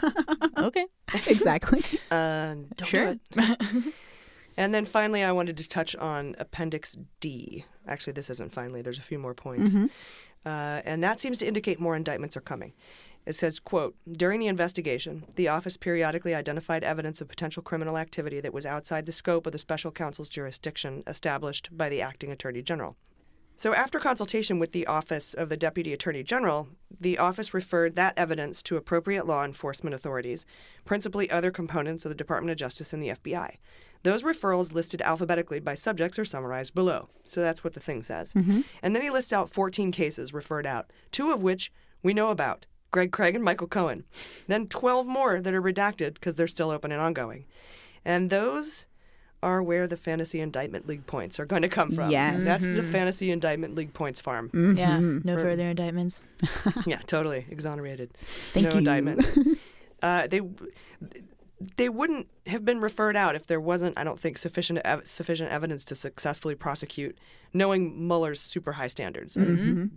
okay, 0.58 0.84
exactly. 1.26 1.82
Uh, 2.10 2.56
don't 2.76 2.84
sure." 2.86 3.14
do 3.14 3.18
it. 3.32 3.94
and 4.58 4.74
then 4.74 4.84
finally, 4.84 5.24
I 5.24 5.32
wanted 5.32 5.56
to 5.56 5.66
touch 5.66 5.96
on 5.96 6.36
Appendix 6.38 6.98
D. 7.20 7.64
Actually, 7.88 8.12
this 8.12 8.28
isn't 8.28 8.52
finally. 8.52 8.82
There's 8.82 8.98
a 8.98 9.02
few 9.02 9.18
more 9.18 9.32
points. 9.32 9.72
Mhm. 9.72 9.88
Uh, 10.44 10.82
and 10.84 11.02
that 11.02 11.18
seems 11.18 11.38
to 11.38 11.46
indicate 11.46 11.80
more 11.80 11.96
indictments 11.96 12.36
are 12.36 12.42
coming. 12.42 12.74
It 13.24 13.36
says, 13.36 13.58
quote, 13.60 13.94
during 14.10 14.40
the 14.40 14.48
investigation, 14.48 15.24
the 15.36 15.48
office 15.48 15.76
periodically 15.76 16.34
identified 16.34 16.84
evidence 16.84 17.20
of 17.20 17.28
potential 17.28 17.62
criminal 17.62 17.96
activity 17.96 18.40
that 18.40 18.52
was 18.52 18.66
outside 18.66 19.06
the 19.06 19.12
scope 19.12 19.46
of 19.46 19.52
the 19.52 19.60
special 19.60 19.92
counsel's 19.92 20.28
jurisdiction 20.28 21.04
established 21.06 21.70
by 21.74 21.88
the 21.88 22.02
acting 22.02 22.32
attorney 22.32 22.60
general. 22.60 22.96
So, 23.56 23.74
after 23.74 24.00
consultation 24.00 24.58
with 24.58 24.72
the 24.72 24.86
Office 24.86 25.34
of 25.34 25.48
the 25.48 25.56
Deputy 25.56 25.92
Attorney 25.92 26.22
General, 26.22 26.68
the 27.00 27.18
office 27.18 27.54
referred 27.54 27.94
that 27.94 28.16
evidence 28.16 28.62
to 28.64 28.76
appropriate 28.76 29.26
law 29.26 29.44
enforcement 29.44 29.94
authorities, 29.94 30.46
principally 30.84 31.30
other 31.30 31.50
components 31.50 32.04
of 32.04 32.08
the 32.08 32.16
Department 32.16 32.50
of 32.50 32.56
Justice 32.56 32.92
and 32.92 33.02
the 33.02 33.10
FBI. 33.10 33.58
Those 34.02 34.24
referrals 34.24 34.72
listed 34.72 35.00
alphabetically 35.02 35.60
by 35.60 35.76
subjects 35.76 36.18
are 36.18 36.24
summarized 36.24 36.74
below. 36.74 37.08
So 37.28 37.40
that's 37.40 37.62
what 37.62 37.74
the 37.74 37.80
thing 37.80 38.02
says. 38.02 38.34
Mm-hmm. 38.34 38.62
And 38.82 38.96
then 38.96 39.02
he 39.02 39.10
lists 39.10 39.32
out 39.32 39.50
14 39.50 39.92
cases 39.92 40.34
referred 40.34 40.66
out, 40.66 40.92
two 41.12 41.30
of 41.30 41.42
which 41.42 41.72
we 42.02 42.14
know 42.14 42.30
about 42.30 42.66
Greg 42.90 43.12
Craig 43.12 43.34
and 43.34 43.44
Michael 43.44 43.68
Cohen. 43.68 44.04
Then 44.48 44.66
12 44.66 45.06
more 45.06 45.40
that 45.40 45.54
are 45.54 45.62
redacted 45.62 46.14
because 46.14 46.34
they're 46.34 46.48
still 46.48 46.70
open 46.70 46.90
and 46.90 47.00
ongoing. 47.00 47.46
And 48.04 48.28
those 48.28 48.86
are 49.42 49.62
where 49.62 49.86
the 49.86 49.96
Fantasy 49.96 50.40
Indictment 50.40 50.86
League 50.86 51.06
points 51.06 51.40
are 51.40 51.46
going 51.46 51.62
to 51.62 51.68
come 51.68 51.90
from. 51.90 52.10
Yes. 52.10 52.44
That's 52.44 52.62
the 52.62 52.82
Mhm. 52.82 52.92
Fantasy 52.92 53.30
Indictment 53.30 53.74
League 53.74 53.92
points 53.92 54.20
farm. 54.20 54.50
Yeah. 54.54 54.98
Mhm. 54.98 55.24
No 55.24 55.34
Or- 55.34 55.40
further 55.40 55.64
indictments. 55.68 56.20
yeah, 56.86 57.00
totally 57.06 57.46
exonerated. 57.50 58.10
Thank 58.52 58.66
no 58.66 58.72
you. 58.72 58.78
indictment. 58.78 59.26
uh, 60.02 60.26
they 60.28 60.40
they 61.76 61.88
wouldn't 61.88 62.26
have 62.48 62.64
been 62.64 62.80
referred 62.80 63.14
out 63.16 63.36
if 63.36 63.46
there 63.46 63.60
wasn't, 63.60 63.96
I 63.96 64.02
don't 64.02 64.18
think, 64.18 64.36
sufficient 64.36 64.80
ev- 64.84 65.06
sufficient 65.06 65.50
evidence 65.52 65.84
to 65.86 65.94
successfully 65.94 66.56
prosecute, 66.56 67.16
knowing 67.52 68.06
Mueller's 68.08 68.40
super 68.40 68.72
high 68.72 68.88
standards 68.88 69.36
and 69.36 69.90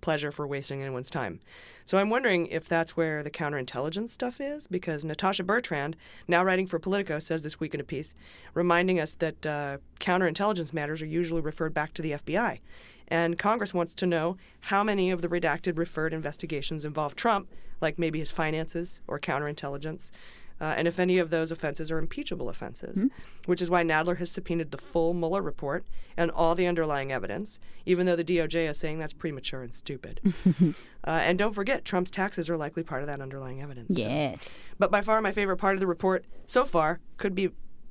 displeasure 0.00 0.32
for 0.32 0.46
wasting 0.46 0.80
anyone's 0.80 1.10
time. 1.10 1.40
So 1.84 1.98
I'm 1.98 2.08
wondering 2.08 2.46
if 2.46 2.66
that's 2.66 2.96
where 2.96 3.22
the 3.22 3.30
counterintelligence 3.30 4.08
stuff 4.08 4.40
is, 4.40 4.66
because 4.66 5.04
Natasha 5.04 5.44
Bertrand, 5.44 5.94
now 6.26 6.42
writing 6.42 6.66
for 6.66 6.78
Politico, 6.78 7.18
says 7.18 7.42
this 7.42 7.60
week 7.60 7.74
in 7.74 7.80
a 7.80 7.84
piece, 7.84 8.14
reminding 8.54 8.98
us 8.98 9.12
that 9.14 9.44
uh, 9.46 9.76
counterintelligence 9.98 10.72
matters 10.72 11.02
are 11.02 11.06
usually 11.06 11.42
referred 11.42 11.74
back 11.74 11.92
to 11.94 12.02
the 12.02 12.12
FBI. 12.12 12.60
And 13.08 13.38
Congress 13.38 13.74
wants 13.74 13.92
to 13.94 14.06
know 14.06 14.38
how 14.60 14.82
many 14.82 15.10
of 15.10 15.20
the 15.20 15.28
redacted 15.28 15.76
referred 15.76 16.14
investigations 16.14 16.86
involve 16.86 17.14
Trump, 17.14 17.50
like 17.82 17.98
maybe 17.98 18.20
his 18.20 18.30
finances 18.30 19.02
or 19.06 19.18
counterintelligence, 19.18 20.12
uh, 20.60 20.74
and 20.76 20.86
if 20.86 20.98
any 20.98 21.18
of 21.18 21.30
those 21.30 21.50
offenses 21.50 21.90
are 21.90 21.98
impeachable 21.98 22.48
offenses, 22.48 23.06
which 23.46 23.62
is 23.62 23.70
why 23.70 23.82
Nadler 23.82 24.18
has 24.18 24.30
subpoenaed 24.30 24.70
the 24.70 24.78
full 24.78 25.14
Mueller 25.14 25.42
report 25.42 25.84
and 26.16 26.30
all 26.30 26.54
the 26.54 26.66
underlying 26.66 27.10
evidence, 27.12 27.58
even 27.86 28.06
though 28.06 28.16
the 28.16 28.24
DOJ 28.24 28.68
is 28.68 28.78
saying 28.78 28.98
that's 28.98 29.12
premature 29.12 29.62
and 29.62 29.72
stupid. 29.74 30.20
uh, 30.56 30.72
and 31.10 31.38
don't 31.38 31.54
forget, 31.54 31.84
Trump's 31.84 32.10
taxes 32.10 32.50
are 32.50 32.56
likely 32.56 32.82
part 32.82 33.00
of 33.02 33.06
that 33.06 33.20
underlying 33.20 33.62
evidence. 33.62 33.94
so- 33.96 34.02
Yes. 34.02 34.56
But 34.78 34.90
by 34.90 35.00
far, 35.00 35.20
my 35.22 35.32
favorite 35.32 35.56
part 35.56 35.74
of 35.76 35.80
the 35.80 35.86
report 35.86 36.26
so 36.46 36.64
far 36.64 37.00
could 37.16 37.34
be 37.34 37.50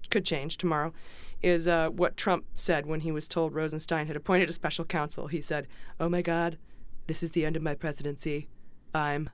could 0.10 0.26
change 0.26 0.58
tomorrow. 0.58 0.94
Is 1.42 1.68
uh, 1.68 1.90
what 1.90 2.18
Trump 2.18 2.46
said 2.56 2.86
when 2.86 3.00
he 3.00 3.12
was 3.14 3.28
told 3.28 3.54
Rosenstein 3.54 4.08
had 4.08 4.16
appointed 4.18 4.50
a 4.50 4.54
special 4.54 4.84
counsel. 4.84 5.28
He 5.28 5.40
said, 5.40 5.68
"Oh 6.00 6.10
my 6.10 6.22
God, 6.22 6.58
this 7.08 7.24
is 7.24 7.32
the 7.32 7.46
end 7.46 7.56
of 7.56 7.62
my 7.62 7.76
presidency. 7.76 8.50
I'm." 8.94 9.30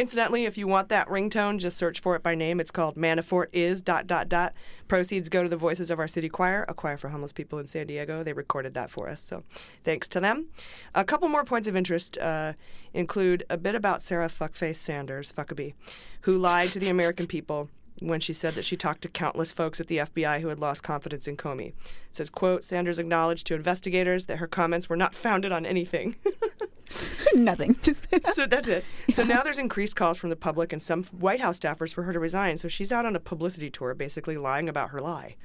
Incidentally, 0.00 0.46
if 0.46 0.56
you 0.56 0.66
want 0.66 0.88
that 0.88 1.08
ringtone, 1.08 1.58
just 1.58 1.76
search 1.76 2.00
for 2.00 2.16
it 2.16 2.22
by 2.22 2.34
name. 2.34 2.58
It's 2.58 2.70
called 2.70 2.96
Manafort 2.96 3.48
is 3.52 3.82
dot 3.82 4.06
dot 4.06 4.30
dot. 4.30 4.54
Proceeds 4.88 5.28
go 5.28 5.42
to 5.42 5.48
the 5.50 5.58
Voices 5.58 5.90
of 5.90 5.98
Our 5.98 6.08
City 6.08 6.30
Choir, 6.30 6.64
a 6.68 6.72
choir 6.72 6.96
for 6.96 7.10
homeless 7.10 7.34
people 7.34 7.58
in 7.58 7.66
San 7.66 7.86
Diego. 7.86 8.22
They 8.22 8.32
recorded 8.32 8.72
that 8.72 8.88
for 8.88 9.10
us, 9.10 9.20
so 9.20 9.42
thanks 9.84 10.08
to 10.08 10.18
them. 10.18 10.46
A 10.94 11.04
couple 11.04 11.28
more 11.28 11.44
points 11.44 11.68
of 11.68 11.76
interest 11.76 12.16
uh, 12.16 12.54
include 12.94 13.44
a 13.50 13.58
bit 13.58 13.74
about 13.74 14.00
Sarah 14.00 14.28
Fuckface 14.28 14.76
Sanders, 14.76 15.30
Fuckabee, 15.30 15.74
who 16.22 16.38
lied 16.38 16.70
to 16.70 16.78
the 16.78 16.88
American 16.88 17.26
people 17.26 17.68
when 18.00 18.20
she 18.20 18.32
said 18.32 18.54
that 18.54 18.64
she 18.64 18.78
talked 18.78 19.02
to 19.02 19.08
countless 19.10 19.52
folks 19.52 19.82
at 19.82 19.88
the 19.88 19.98
FBI 19.98 20.40
who 20.40 20.48
had 20.48 20.58
lost 20.58 20.82
confidence 20.82 21.28
in 21.28 21.36
Comey. 21.36 21.68
It 21.68 21.74
says, 22.12 22.30
quote, 22.30 22.64
Sanders 22.64 22.98
acknowledged 22.98 23.46
to 23.48 23.54
investigators 23.54 24.24
that 24.26 24.38
her 24.38 24.46
comments 24.46 24.88
were 24.88 24.96
not 24.96 25.14
founded 25.14 25.52
on 25.52 25.66
anything. 25.66 26.16
Nothing. 27.34 27.76
So 28.34 28.46
that's 28.46 28.68
it. 28.68 28.84
So 29.12 29.22
now 29.24 29.42
there's 29.42 29.58
increased 29.58 29.96
calls 29.96 30.18
from 30.18 30.30
the 30.30 30.36
public 30.36 30.72
and 30.72 30.82
some 30.82 31.04
White 31.04 31.40
House 31.40 31.58
staffers 31.58 31.92
for 31.92 32.02
her 32.04 32.12
to 32.12 32.18
resign. 32.18 32.56
So 32.56 32.68
she's 32.68 32.92
out 32.92 33.06
on 33.06 33.16
a 33.16 33.20
publicity 33.20 33.70
tour, 33.70 33.94
basically 33.94 34.36
lying 34.36 34.68
about 34.68 34.90
her 34.90 34.98
lie. 35.00 35.36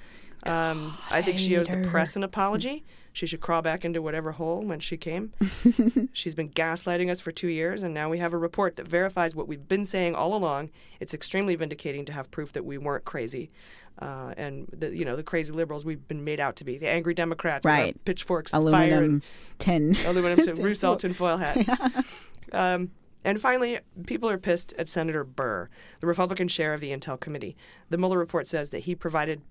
Um, 0.44 0.96
I 1.10 1.22
think 1.22 1.40
she 1.40 1.58
owes 1.58 1.68
the 1.68 1.78
press 1.78 2.16
an 2.16 2.24
apology. 2.24 2.84
She 3.14 3.26
should 3.26 3.40
crawl 3.40 3.62
back 3.62 3.86
into 3.86 4.02
whatever 4.02 4.34
hole 4.34 4.62
when 4.62 4.80
she 4.80 4.98
came. 4.98 5.32
She's 6.14 6.36
been 6.36 6.50
gaslighting 6.50 7.10
us 7.10 7.22
for 7.22 7.32
two 7.32 7.48
years, 7.48 7.82
and 7.82 7.94
now 7.94 8.10
we 8.10 8.18
have 8.18 8.34
a 8.34 8.38
report 8.38 8.76
that 8.76 8.88
verifies 8.88 9.34
what 9.36 9.48
we've 9.48 9.68
been 9.68 9.86
saying 9.86 10.16
all 10.16 10.36
along. 10.36 10.70
It's 11.00 11.14
extremely 11.14 11.56
vindicating 11.56 12.04
to 12.06 12.14
have 12.14 12.30
proof 12.30 12.52
that 12.54 12.66
we 12.66 12.78
weren't 12.78 13.06
crazy. 13.06 13.52
Uh, 14.00 14.34
and 14.36 14.68
the 14.74 14.96
you 14.96 15.06
know 15.06 15.16
the 15.16 15.24
crazy 15.24 15.54
liberals 15.54 15.86
we've 15.86 16.06
been 16.08 16.24
made 16.26 16.40
out 16.40 16.58
to 16.58 16.66
be 16.66 16.78
the 16.78 16.88
angry 16.90 17.14
Democrats 17.14 17.66
Right. 17.66 17.96
pitchforks 18.04 18.54
and 18.54 18.70
fire 18.70 18.90
aluminum 18.92 19.04
and 19.14 19.24
tin. 19.58 19.96
aluminum 20.06 20.40
tin 20.46 20.56
tinfoil 20.98 21.38
hat. 21.38 22.06
um, 22.52 22.92
and 23.24 23.40
finally, 23.42 23.80
people 24.06 24.30
are 24.30 24.38
pissed 24.38 24.74
at 24.78 24.88
Senator 24.90 25.24
Burr, 25.24 25.70
the 26.02 26.08
Republican 26.08 26.48
chair 26.48 26.74
of 26.74 26.82
the 26.82 26.92
Intel 26.92 27.20
Committee. 27.20 27.56
The 27.90 27.98
Mueller 27.98 28.20
report 28.20 28.48
says 28.48 28.70
that 28.72 28.80
he 28.80 28.96
provided 28.96 29.42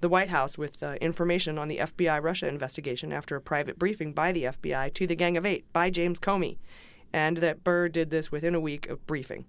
the 0.00 0.08
White 0.10 0.28
House 0.28 0.58
with 0.58 0.82
uh, 0.82 0.96
information 1.00 1.56
on 1.58 1.68
the 1.68 1.78
FBI 1.78 2.22
Russia 2.22 2.46
investigation 2.46 3.10
after 3.12 3.36
a 3.36 3.40
private 3.40 3.78
briefing 3.78 4.12
by 4.12 4.32
the 4.32 4.44
FBI 4.44 4.92
to 4.94 5.06
the 5.06 5.16
Gang 5.16 5.36
of 5.38 5.46
Eight 5.46 5.64
by 5.72 5.88
James 5.88 6.20
Comey, 6.20 6.58
and 7.12 7.38
that 7.38 7.64
Burr 7.64 7.88
did 7.88 8.10
this 8.10 8.30
within 8.30 8.54
a 8.54 8.60
week 8.60 8.88
of 8.88 9.04
briefing. 9.06 9.46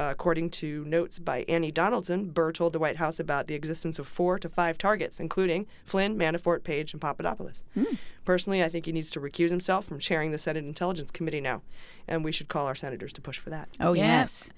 Uh, 0.00 0.10
according 0.10 0.48
to 0.48 0.82
notes 0.86 1.18
by 1.18 1.44
Annie 1.46 1.70
Donaldson, 1.70 2.30
Burr 2.30 2.52
told 2.52 2.72
the 2.72 2.78
White 2.78 2.96
House 2.96 3.20
about 3.20 3.48
the 3.48 3.54
existence 3.54 3.98
of 3.98 4.08
four 4.08 4.38
to 4.38 4.48
five 4.48 4.78
targets, 4.78 5.20
including 5.20 5.66
Flynn, 5.84 6.16
Manafort, 6.16 6.64
Page, 6.64 6.94
and 6.94 7.02
Papadopoulos. 7.02 7.64
Personally, 8.24 8.64
I 8.64 8.70
think 8.70 8.86
he 8.86 8.92
needs 8.92 9.10
to 9.10 9.20
recuse 9.20 9.50
himself 9.50 9.84
from 9.84 9.98
chairing 9.98 10.30
the 10.30 10.38
Senate 10.38 10.64
Intelligence 10.64 11.10
Committee 11.10 11.42
now, 11.42 11.60
and 12.08 12.24
we 12.24 12.32
should 12.32 12.48
call 12.48 12.66
our 12.66 12.74
senators 12.74 13.12
to 13.12 13.20
push 13.20 13.36
for 13.38 13.50
that. 13.50 13.68
Oh, 13.78 13.92
yes. 13.92 14.48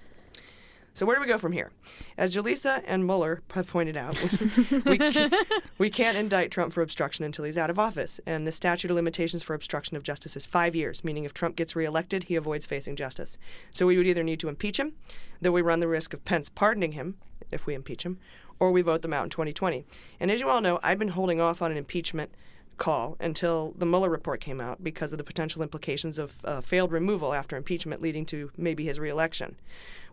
So 0.95 1.07
where 1.07 1.17
do 1.17 1.23
we 1.23 1.27
go 1.27 1.39
from 1.39 1.53
here? 1.53 1.71
As 2.19 2.37
Jaleesa 2.37 2.83
and 2.87 3.07
Mueller 3.07 3.41
have 3.55 3.69
pointed 3.69 3.97
out, 3.97 4.15
we, 4.85 4.99
can't, 4.99 5.35
we 5.79 5.89
can't 5.89 6.19
indict 6.19 6.51
Trump 6.51 6.73
for 6.73 6.83
obstruction 6.83 7.25
until 7.25 7.47
he's 7.47 7.57
out 7.57 7.71
of 7.71 7.79
office, 7.79 8.21
and 8.27 8.47
the 8.47 8.53
statute 8.53 8.91
of 8.91 8.97
limitations 8.97 9.43
for 9.43 9.55
obstruction 9.55 9.97
of 9.97 10.03
justice 10.03 10.37
is 10.37 10.45
five 10.45 10.75
years, 10.75 11.03
meaning 11.03 11.25
if 11.25 11.33
Trump 11.33 11.57
gets 11.57 11.75
reelected, 11.75 12.25
he 12.25 12.37
avoids 12.37 12.67
facing 12.67 12.95
justice. 12.95 13.39
So 13.73 13.87
we 13.87 13.97
would 13.97 14.07
either 14.07 14.23
need 14.23 14.41
to 14.41 14.51
impeach 14.51 14.79
him, 14.79 14.93
though 15.41 15.53
we 15.53 15.63
run 15.63 15.81
the 15.81 15.89
risk 15.89 16.13
of 16.13 16.25
Pence 16.27 16.51
pardoning 16.51 16.93
him 16.93 17.17
if 17.51 17.67
we 17.67 17.75
impeach 17.75 18.03
him, 18.03 18.19
or 18.61 18.71
we 18.71 18.83
vote 18.83 19.01
them 19.01 19.15
out 19.15 19.25
in 19.25 19.31
2020. 19.31 19.85
And 20.21 20.31
as 20.31 20.41
you 20.41 20.51
all 20.51 20.61
know, 20.61 20.79
I've 20.83 20.99
been 20.99 21.09
holding 21.09 21.41
off 21.41 21.63
on 21.63 21.71
an 21.71 21.79
impeachment 21.79 22.33
call 22.83 23.17
until 23.21 23.75
the 23.79 23.87
Mueller 23.87 24.11
report 24.11 24.41
came 24.41 24.61
out 24.61 24.83
because 24.83 25.13
of 25.13 25.19
the 25.19 25.23
potential 25.23 25.63
implications 25.63 26.19
of 26.19 26.45
uh, 26.45 26.61
failed 26.61 26.91
removal 26.91 27.33
after 27.33 27.57
impeachment 27.57 28.03
leading 28.03 28.27
to 28.27 28.51
maybe 28.57 28.85
his 28.85 28.99
reelection. 28.99 29.55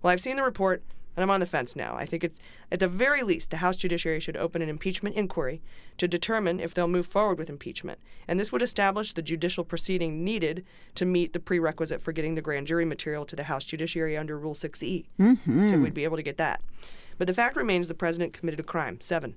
Well, 0.03 0.13
I've 0.13 0.21
seen 0.21 0.35
the 0.35 0.43
report 0.43 0.83
and 1.15 1.23
I'm 1.23 1.31
on 1.31 1.39
the 1.39 1.47
fence 1.47 1.75
now. 1.75 1.95
I 1.95 2.05
think 2.05 2.23
it's 2.23 2.37
at 2.71 2.79
the 2.79 2.87
very 2.87 3.23
least 3.23 3.49
the 3.49 3.57
House 3.57 3.75
Judiciary 3.75 4.19
should 4.19 4.37
open 4.37 4.61
an 4.61 4.69
impeachment 4.69 5.15
inquiry 5.15 5.63
to 5.97 6.07
determine 6.07 6.59
if 6.59 6.75
they'll 6.75 6.87
move 6.87 7.07
forward 7.07 7.39
with 7.39 7.49
impeachment. 7.49 7.97
And 8.27 8.39
this 8.39 8.51
would 8.51 8.61
establish 8.61 9.13
the 9.13 9.23
judicial 9.23 9.63
proceeding 9.63 10.23
needed 10.23 10.63
to 10.93 11.05
meet 11.07 11.33
the 11.33 11.39
prerequisite 11.39 12.03
for 12.03 12.11
getting 12.11 12.35
the 12.35 12.41
grand 12.41 12.67
jury 12.67 12.85
material 12.85 13.25
to 13.25 13.35
the 13.35 13.45
House 13.45 13.65
Judiciary 13.65 14.15
under 14.15 14.37
Rule 14.37 14.53
6E. 14.53 15.07
Mhm. 15.19 15.69
So 15.69 15.79
we'd 15.79 15.95
be 15.95 16.03
able 16.03 16.17
to 16.17 16.23
get 16.23 16.37
that. 16.37 16.61
But 17.17 17.25
the 17.25 17.33
fact 17.33 17.57
remains 17.57 17.87
the 17.87 17.95
president 17.95 18.33
committed 18.33 18.59
a 18.59 18.63
crime 18.63 19.01
seven 19.01 19.35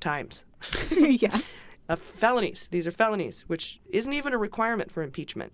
times. 0.00 0.44
yeah. 0.96 1.40
Uh, 1.88 1.96
felonies. 1.96 2.68
These 2.70 2.86
are 2.86 2.90
felonies, 2.90 3.44
which 3.46 3.80
isn't 3.90 4.12
even 4.12 4.32
a 4.32 4.38
requirement 4.38 4.92
for 4.92 5.02
impeachment. 5.02 5.52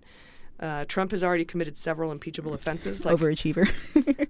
Uh, 0.59 0.85
Trump 0.87 1.11
has 1.11 1.25
already 1.25 1.45
committed 1.45 1.77
several 1.77 2.13
impeachable 2.13 2.55
offenses, 2.55 3.05
like 3.05 3.17
Overachiever. 3.17 3.69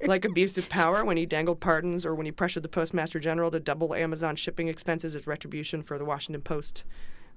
like 0.08 0.24
abuse 0.24 0.56
of 0.56 0.68
power 0.68 1.04
when 1.04 1.16
he 1.16 1.26
dangled 1.26 1.60
pardons 1.60 2.06
or 2.06 2.14
when 2.14 2.24
he 2.24 2.32
pressured 2.32 2.62
the 2.62 2.68
postmaster 2.68 3.20
general 3.20 3.50
to 3.50 3.60
double 3.60 3.94
Amazon 3.94 4.34
shipping 4.34 4.68
expenses 4.68 5.14
as 5.14 5.26
retribution 5.26 5.82
for 5.82 5.98
the 5.98 6.04
Washington 6.04 6.40
Post. 6.40 6.84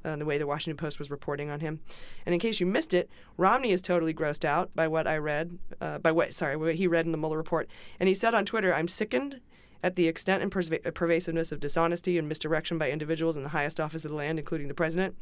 Uh, 0.06 0.16
the 0.16 0.26
way 0.26 0.38
the 0.38 0.48
Washington 0.48 0.78
Post 0.78 1.00
was 1.00 1.12
reporting 1.12 1.50
on 1.50 1.60
him, 1.60 1.82
and 2.26 2.34
in 2.34 2.40
case 2.40 2.60
you 2.60 2.66
missed 2.68 2.94
it, 2.94 3.10
Romney 3.36 3.72
is 3.72 3.82
totally 3.82 4.14
grossed 4.14 4.46
out 4.46 4.74
by 4.76 4.88
what 4.88 5.08
I 5.08 5.18
read, 5.18 5.58
uh, 5.82 5.98
by 5.98 6.12
what 6.12 6.34
sorry, 6.36 6.56
what 6.56 6.76
he 6.76 6.86
read 6.88 7.08
in 7.08 7.12
the 7.12 7.18
Mueller 7.18 7.36
report, 7.36 7.68
and 8.00 8.08
he 8.08 8.14
said 8.14 8.36
on 8.36 8.46
Twitter, 8.46 8.74
"I'm 8.74 8.88
sickened 8.88 9.42
at 9.84 9.96
the 9.96 10.08
extent 10.08 10.44
and 10.44 10.52
perva- 10.52 10.94
pervasiveness 10.94 11.52
of 11.52 11.60
dishonesty 11.60 12.18
and 12.18 12.28
misdirection 12.28 12.78
by 12.78 12.92
individuals 12.92 13.38
in 13.38 13.44
the 13.44 13.50
highest 13.50 13.80
office 13.80 14.06
of 14.06 14.12
the 14.12 14.18
land, 14.18 14.40
including 14.40 14.68
the 14.68 14.74
president." 14.74 15.16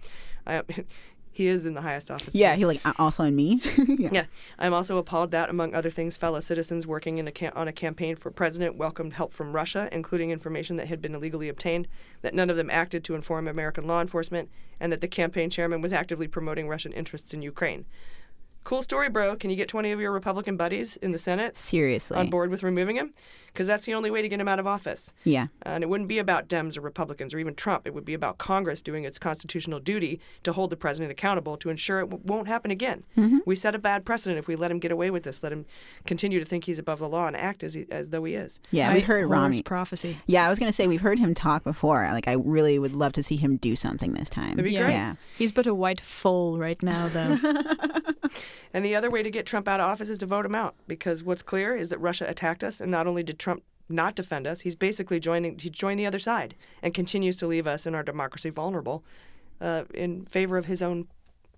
I, 0.46 0.64
he 1.36 1.48
is 1.48 1.66
in 1.66 1.74
the 1.74 1.82
highest 1.82 2.10
office. 2.10 2.34
Yeah, 2.34 2.56
he 2.56 2.66
like 2.66 2.80
"Uh, 2.86 2.94
also 2.98 3.24
in 3.24 3.36
me. 3.36 3.62
Yeah. 3.88 4.26
I'm 4.58 4.74
also 4.74 4.98
appalled 4.98 5.32
that, 5.32 5.50
among 5.50 5.74
other 5.74 5.90
things, 5.90 6.16
fellow 6.16 6.40
citizens 6.40 6.88
working 6.88 7.18
in 7.18 7.28
a 7.28 7.32
cam- 7.32 7.52
on 7.56 7.68
a 7.68 7.74
campaign 7.74 8.16
for 8.16 8.32
president 8.32 8.78
welcomed 8.78 9.14
help 9.14 9.34
from 9.34 9.52
Russia, 9.52 9.90
including 9.92 10.32
information 10.32 10.78
that 10.78 10.88
had 10.88 11.02
been 11.02 11.14
illegally 11.14 11.50
obtained, 11.50 11.90
that 12.22 12.34
none 12.34 12.50
of 12.50 12.56
them 12.56 12.70
acted 12.70 13.04
to 13.04 13.16
inform 13.16 13.50
American 13.50 13.86
law 13.86 14.00
enforcement, 14.00 14.50
and 14.80 14.94
that 14.94 15.02
the 15.02 15.10
campaign 15.10 15.50
chairman 15.50 15.82
was 15.82 15.92
actively 15.92 16.28
promoting 16.28 16.70
Russian 16.70 16.94
interests 16.94 17.34
in 17.34 17.42
Ukraine. 17.42 17.86
Cool 18.66 18.82
story, 18.82 19.10
bro. 19.10 19.36
Can 19.36 19.50
you 19.52 19.56
get 19.56 19.68
20 19.70 19.92
of 19.92 20.00
your 20.02 20.12
Republican 20.12 20.58
buddies 20.58 20.98
in 20.98 21.12
the 21.12 21.20
Senate 21.20 21.56
Seriously. 21.56 22.18
on 22.18 22.30
board 22.32 22.50
with 22.50 22.64
removing 22.64 22.96
him? 22.98 23.14
Because 23.48 23.68
that's 23.68 23.86
the 23.86 23.94
only 23.94 24.10
way 24.12 24.22
to 24.22 24.28
get 24.28 24.42
him 24.42 24.48
out 24.50 24.60
of 24.60 24.68
office. 24.68 25.14
Yeah. 25.24 25.48
And 25.62 25.82
it 25.84 25.88
wouldn't 25.88 26.10
be 26.10 26.18
about 26.18 26.50
Dems 26.50 26.76
or 26.78 26.82
Republicans 26.82 27.34
or 27.34 27.38
even 27.40 27.56
Trump. 27.56 27.86
It 27.88 27.94
would 27.94 28.04
be 28.04 28.14
about 28.16 28.38
Congress 28.38 28.82
doing 28.82 29.06
its 29.06 29.18
constitutional 29.18 29.80
duty 29.80 30.20
to 30.44 30.52
hold 30.52 30.72
the 30.72 30.76
president 30.76 31.12
accountable 31.12 31.56
to 31.58 31.70
ensure 31.70 32.00
it 32.02 32.10
w- 32.10 32.22
won't 32.26 32.48
happen 32.50 32.70
again. 32.70 33.04
Mm-hmm. 33.16 33.38
We 33.46 33.56
set 33.56 33.74
a 33.76 33.80
bad 33.80 34.04
precedent 34.04 34.40
if 34.40 34.48
we 34.50 34.58
let 34.58 34.72
him 34.72 34.80
get 34.80 34.92
away 34.92 35.10
with 35.10 35.24
this, 35.24 35.42
let 35.42 35.54
him 35.54 35.66
continue 36.06 36.40
to 36.40 36.46
think 36.46 36.66
he's 36.66 36.80
above 36.80 37.00
the 37.00 37.08
law 37.08 37.28
and 37.28 37.38
act 37.38 37.64
as, 37.64 37.76
he, 37.76 37.86
as 37.92 38.10
though 38.10 38.24
he 38.26 38.34
is. 38.34 38.60
Yeah, 38.72 38.94
we 38.94 39.00
heard 39.00 39.26
Horror's 39.26 39.30
Romney. 39.30 39.62
prophecy. 39.62 40.18
Yeah, 40.28 40.46
I 40.46 40.50
was 40.50 40.60
gonna 40.60 40.74
say 40.74 40.88
we've 40.88 41.00
heard 41.00 41.20
him 41.20 41.34
talk 41.34 41.64
before. 41.64 42.02
Like, 42.12 42.28
I 42.28 42.34
really 42.44 42.78
would 42.80 42.94
love 42.94 43.14
to 43.14 43.24
see 43.24 43.38
him 43.38 43.56
do 43.58 43.76
something 43.78 44.16
this 44.16 44.30
time. 44.30 44.50
That'd 44.56 44.66
be 44.66 44.72
Yeah. 44.72 44.82
great. 44.82 44.92
Yeah. 44.94 45.16
He's 45.38 45.52
but 45.54 45.66
a 45.68 45.74
white 45.74 46.02
foal 46.02 46.58
right 46.58 46.82
now, 46.84 47.08
though. 47.08 47.38
And 48.74 48.84
the 48.86 48.96
other 48.96 49.10
way 49.12 49.24
to 49.24 49.30
get 49.30 49.46
Trump 49.46 49.68
out 49.68 49.80
of 49.80 49.88
office 49.88 50.10
is 50.10 50.18
to 50.20 50.26
vote 50.26 50.46
him 50.46 50.56
out, 50.56 50.76
because 50.88 51.24
what's 51.24 51.44
clear 51.44 51.76
is 51.76 51.90
that 51.90 52.00
Russia 52.00 52.26
attacked 52.28 52.64
us, 52.64 52.80
and 52.82 52.92
not 52.92 53.08
only 53.08 53.24
did 53.24 53.40
Trump 53.40 53.64
not 53.88 54.16
defend 54.16 54.48
us, 54.48 54.62
he's 54.62 54.76
basically 54.76 55.20
joining 55.20 55.60
he 55.60 55.70
joined 55.70 56.00
the 56.00 56.06
other 56.08 56.18
side 56.20 56.56
and 56.82 56.94
continues 56.94 57.38
to 57.38 57.46
leave 57.48 57.68
us 57.68 57.86
and 57.86 57.96
our 57.96 58.04
democracy 58.04 58.50
vulnerable. 58.50 59.04
uh, 59.62 59.86
in 59.94 60.26
favor 60.26 60.58
of 60.58 60.66
his 60.66 60.82
own 60.82 61.08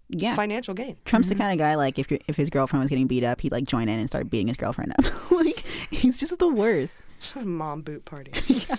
Yeah. 0.09 0.35
financial 0.35 0.73
gain. 0.75 0.97
Trump's 1.05 1.29
the 1.29 1.35
kind 1.35 1.51
of 1.51 1.57
guy 1.57 1.73
like 1.75 1.97
if 1.97 2.11
if 2.11 2.35
his 2.37 2.49
girlfriend 2.51 2.81
was 2.83 2.89
getting 2.89 3.07
beat 3.07 3.23
up, 3.23 3.41
he'd 3.41 3.51
like 3.51 3.65
join 3.65 3.89
in 3.89 3.99
and 3.99 4.07
start 4.07 4.29
beating 4.29 4.47
his 4.47 4.55
girlfriend 4.57 4.93
up. 4.99 5.31
like 5.31 5.59
he's 5.89 6.17
just 6.17 6.37
the 6.37 6.47
worst. 6.47 6.93
Mom 7.35 7.81
boot 7.81 8.05
party. 8.05 8.31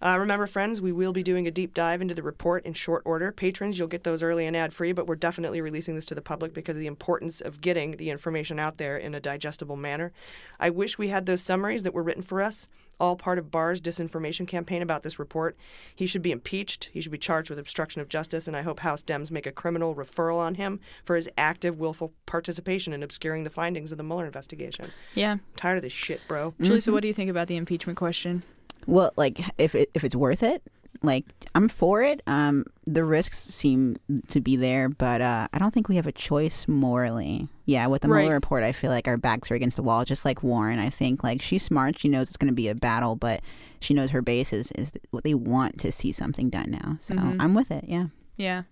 Uh, 0.00 0.16
remember, 0.18 0.46
friends, 0.46 0.80
we 0.80 0.92
will 0.92 1.12
be 1.12 1.22
doing 1.22 1.46
a 1.46 1.50
deep 1.50 1.74
dive 1.74 2.00
into 2.00 2.14
the 2.14 2.22
report 2.22 2.64
in 2.64 2.72
short 2.72 3.02
order. 3.04 3.32
Patrons, 3.32 3.78
you'll 3.78 3.88
get 3.88 4.04
those 4.04 4.22
early 4.22 4.46
and 4.46 4.56
ad 4.56 4.72
free, 4.72 4.92
but 4.92 5.06
we're 5.06 5.16
definitely 5.16 5.60
releasing 5.60 5.94
this 5.94 6.06
to 6.06 6.14
the 6.14 6.22
public 6.22 6.54
because 6.54 6.76
of 6.76 6.80
the 6.80 6.86
importance 6.86 7.40
of 7.40 7.60
getting 7.60 7.92
the 7.92 8.10
information 8.10 8.58
out 8.58 8.78
there 8.78 8.96
in 8.96 9.14
a 9.14 9.20
digestible 9.20 9.76
manner. 9.76 10.12
I 10.60 10.70
wish 10.70 10.98
we 10.98 11.08
had 11.08 11.26
those 11.26 11.42
summaries 11.42 11.82
that 11.82 11.94
were 11.94 12.02
written 12.02 12.22
for 12.22 12.40
us, 12.40 12.68
all 13.00 13.16
part 13.16 13.38
of 13.38 13.50
Barr's 13.50 13.80
disinformation 13.80 14.46
campaign 14.46 14.82
about 14.82 15.02
this 15.02 15.18
report. 15.18 15.56
He 15.94 16.06
should 16.06 16.22
be 16.22 16.32
impeached. 16.32 16.90
He 16.92 17.00
should 17.00 17.12
be 17.12 17.18
charged 17.18 17.50
with 17.50 17.58
obstruction 17.58 18.00
of 18.00 18.08
justice, 18.08 18.46
and 18.46 18.56
I 18.56 18.62
hope 18.62 18.80
House 18.80 19.02
Dems 19.02 19.30
make 19.30 19.46
a 19.46 19.52
criminal 19.52 19.94
referral 19.94 20.36
on 20.36 20.54
him 20.56 20.80
for 21.04 21.16
his 21.16 21.28
active, 21.36 21.78
willful 21.78 22.12
participation 22.26 22.92
in 22.92 23.02
obscuring 23.02 23.44
the 23.44 23.50
findings 23.50 23.92
of 23.92 23.98
the 23.98 24.04
Mueller 24.04 24.26
investigation. 24.26 24.92
Yeah. 25.14 25.38
tired 25.56 25.76
of 25.76 25.82
this 25.82 25.92
shit, 25.92 26.20
bro. 26.28 26.54
Julie, 26.60 26.80
so 26.80 26.92
what 26.92 27.02
do 27.02 27.08
you 27.08 27.14
think 27.14 27.30
about 27.30 27.48
the 27.48 27.56
impeachment 27.56 27.96
question? 27.96 28.44
Well, 28.86 29.12
like 29.16 29.40
if 29.58 29.74
it, 29.74 29.90
if 29.94 30.04
it's 30.04 30.16
worth 30.16 30.42
it, 30.42 30.62
like 31.02 31.24
I'm 31.54 31.68
for 31.68 32.02
it. 32.02 32.22
Um, 32.26 32.64
the 32.86 33.04
risks 33.04 33.38
seem 33.38 33.96
to 34.28 34.40
be 34.40 34.56
there, 34.56 34.88
but 34.88 35.20
uh, 35.20 35.46
I 35.52 35.58
don't 35.58 35.72
think 35.72 35.88
we 35.88 35.96
have 35.96 36.06
a 36.06 36.12
choice 36.12 36.66
morally. 36.66 37.48
Yeah, 37.66 37.86
with 37.86 38.02
the 38.02 38.08
Right. 38.08 38.20
Mueller 38.22 38.34
report, 38.34 38.64
I 38.64 38.72
feel 38.72 38.90
like 38.90 39.06
our 39.06 39.16
backs 39.18 39.50
are 39.50 39.54
against 39.54 39.76
the 39.76 39.82
wall, 39.82 40.04
just 40.04 40.24
like 40.24 40.42
Warren. 40.42 40.78
I 40.78 40.88
think 40.90 41.22
like 41.22 41.42
she's 41.42 41.62
smart. 41.62 41.98
She 41.98 42.08
knows 42.08 42.28
it's 42.28 42.36
going 42.38 42.50
to 42.50 42.56
be 42.56 42.68
a 42.68 42.74
battle, 42.74 43.14
but 43.14 43.42
she 43.80 43.94
knows 43.94 44.10
her 44.10 44.22
base 44.22 44.52
is, 44.52 44.72
is 44.72 44.90
what 45.10 45.22
they 45.22 45.34
want 45.34 45.78
to 45.80 45.92
see 45.92 46.10
something 46.10 46.48
done 46.50 46.70
now. 46.70 46.96
So 46.98 47.14
Mhm. 47.14 47.36
I'm 47.40 47.54
with 47.54 47.70
it. 47.70 47.84
Yeah. 47.86 48.06
Yeah, 48.36 48.62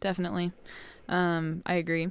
definitely. 0.00 0.52
Um, 1.08 1.62
I 1.66 1.74
agree. 1.74 2.08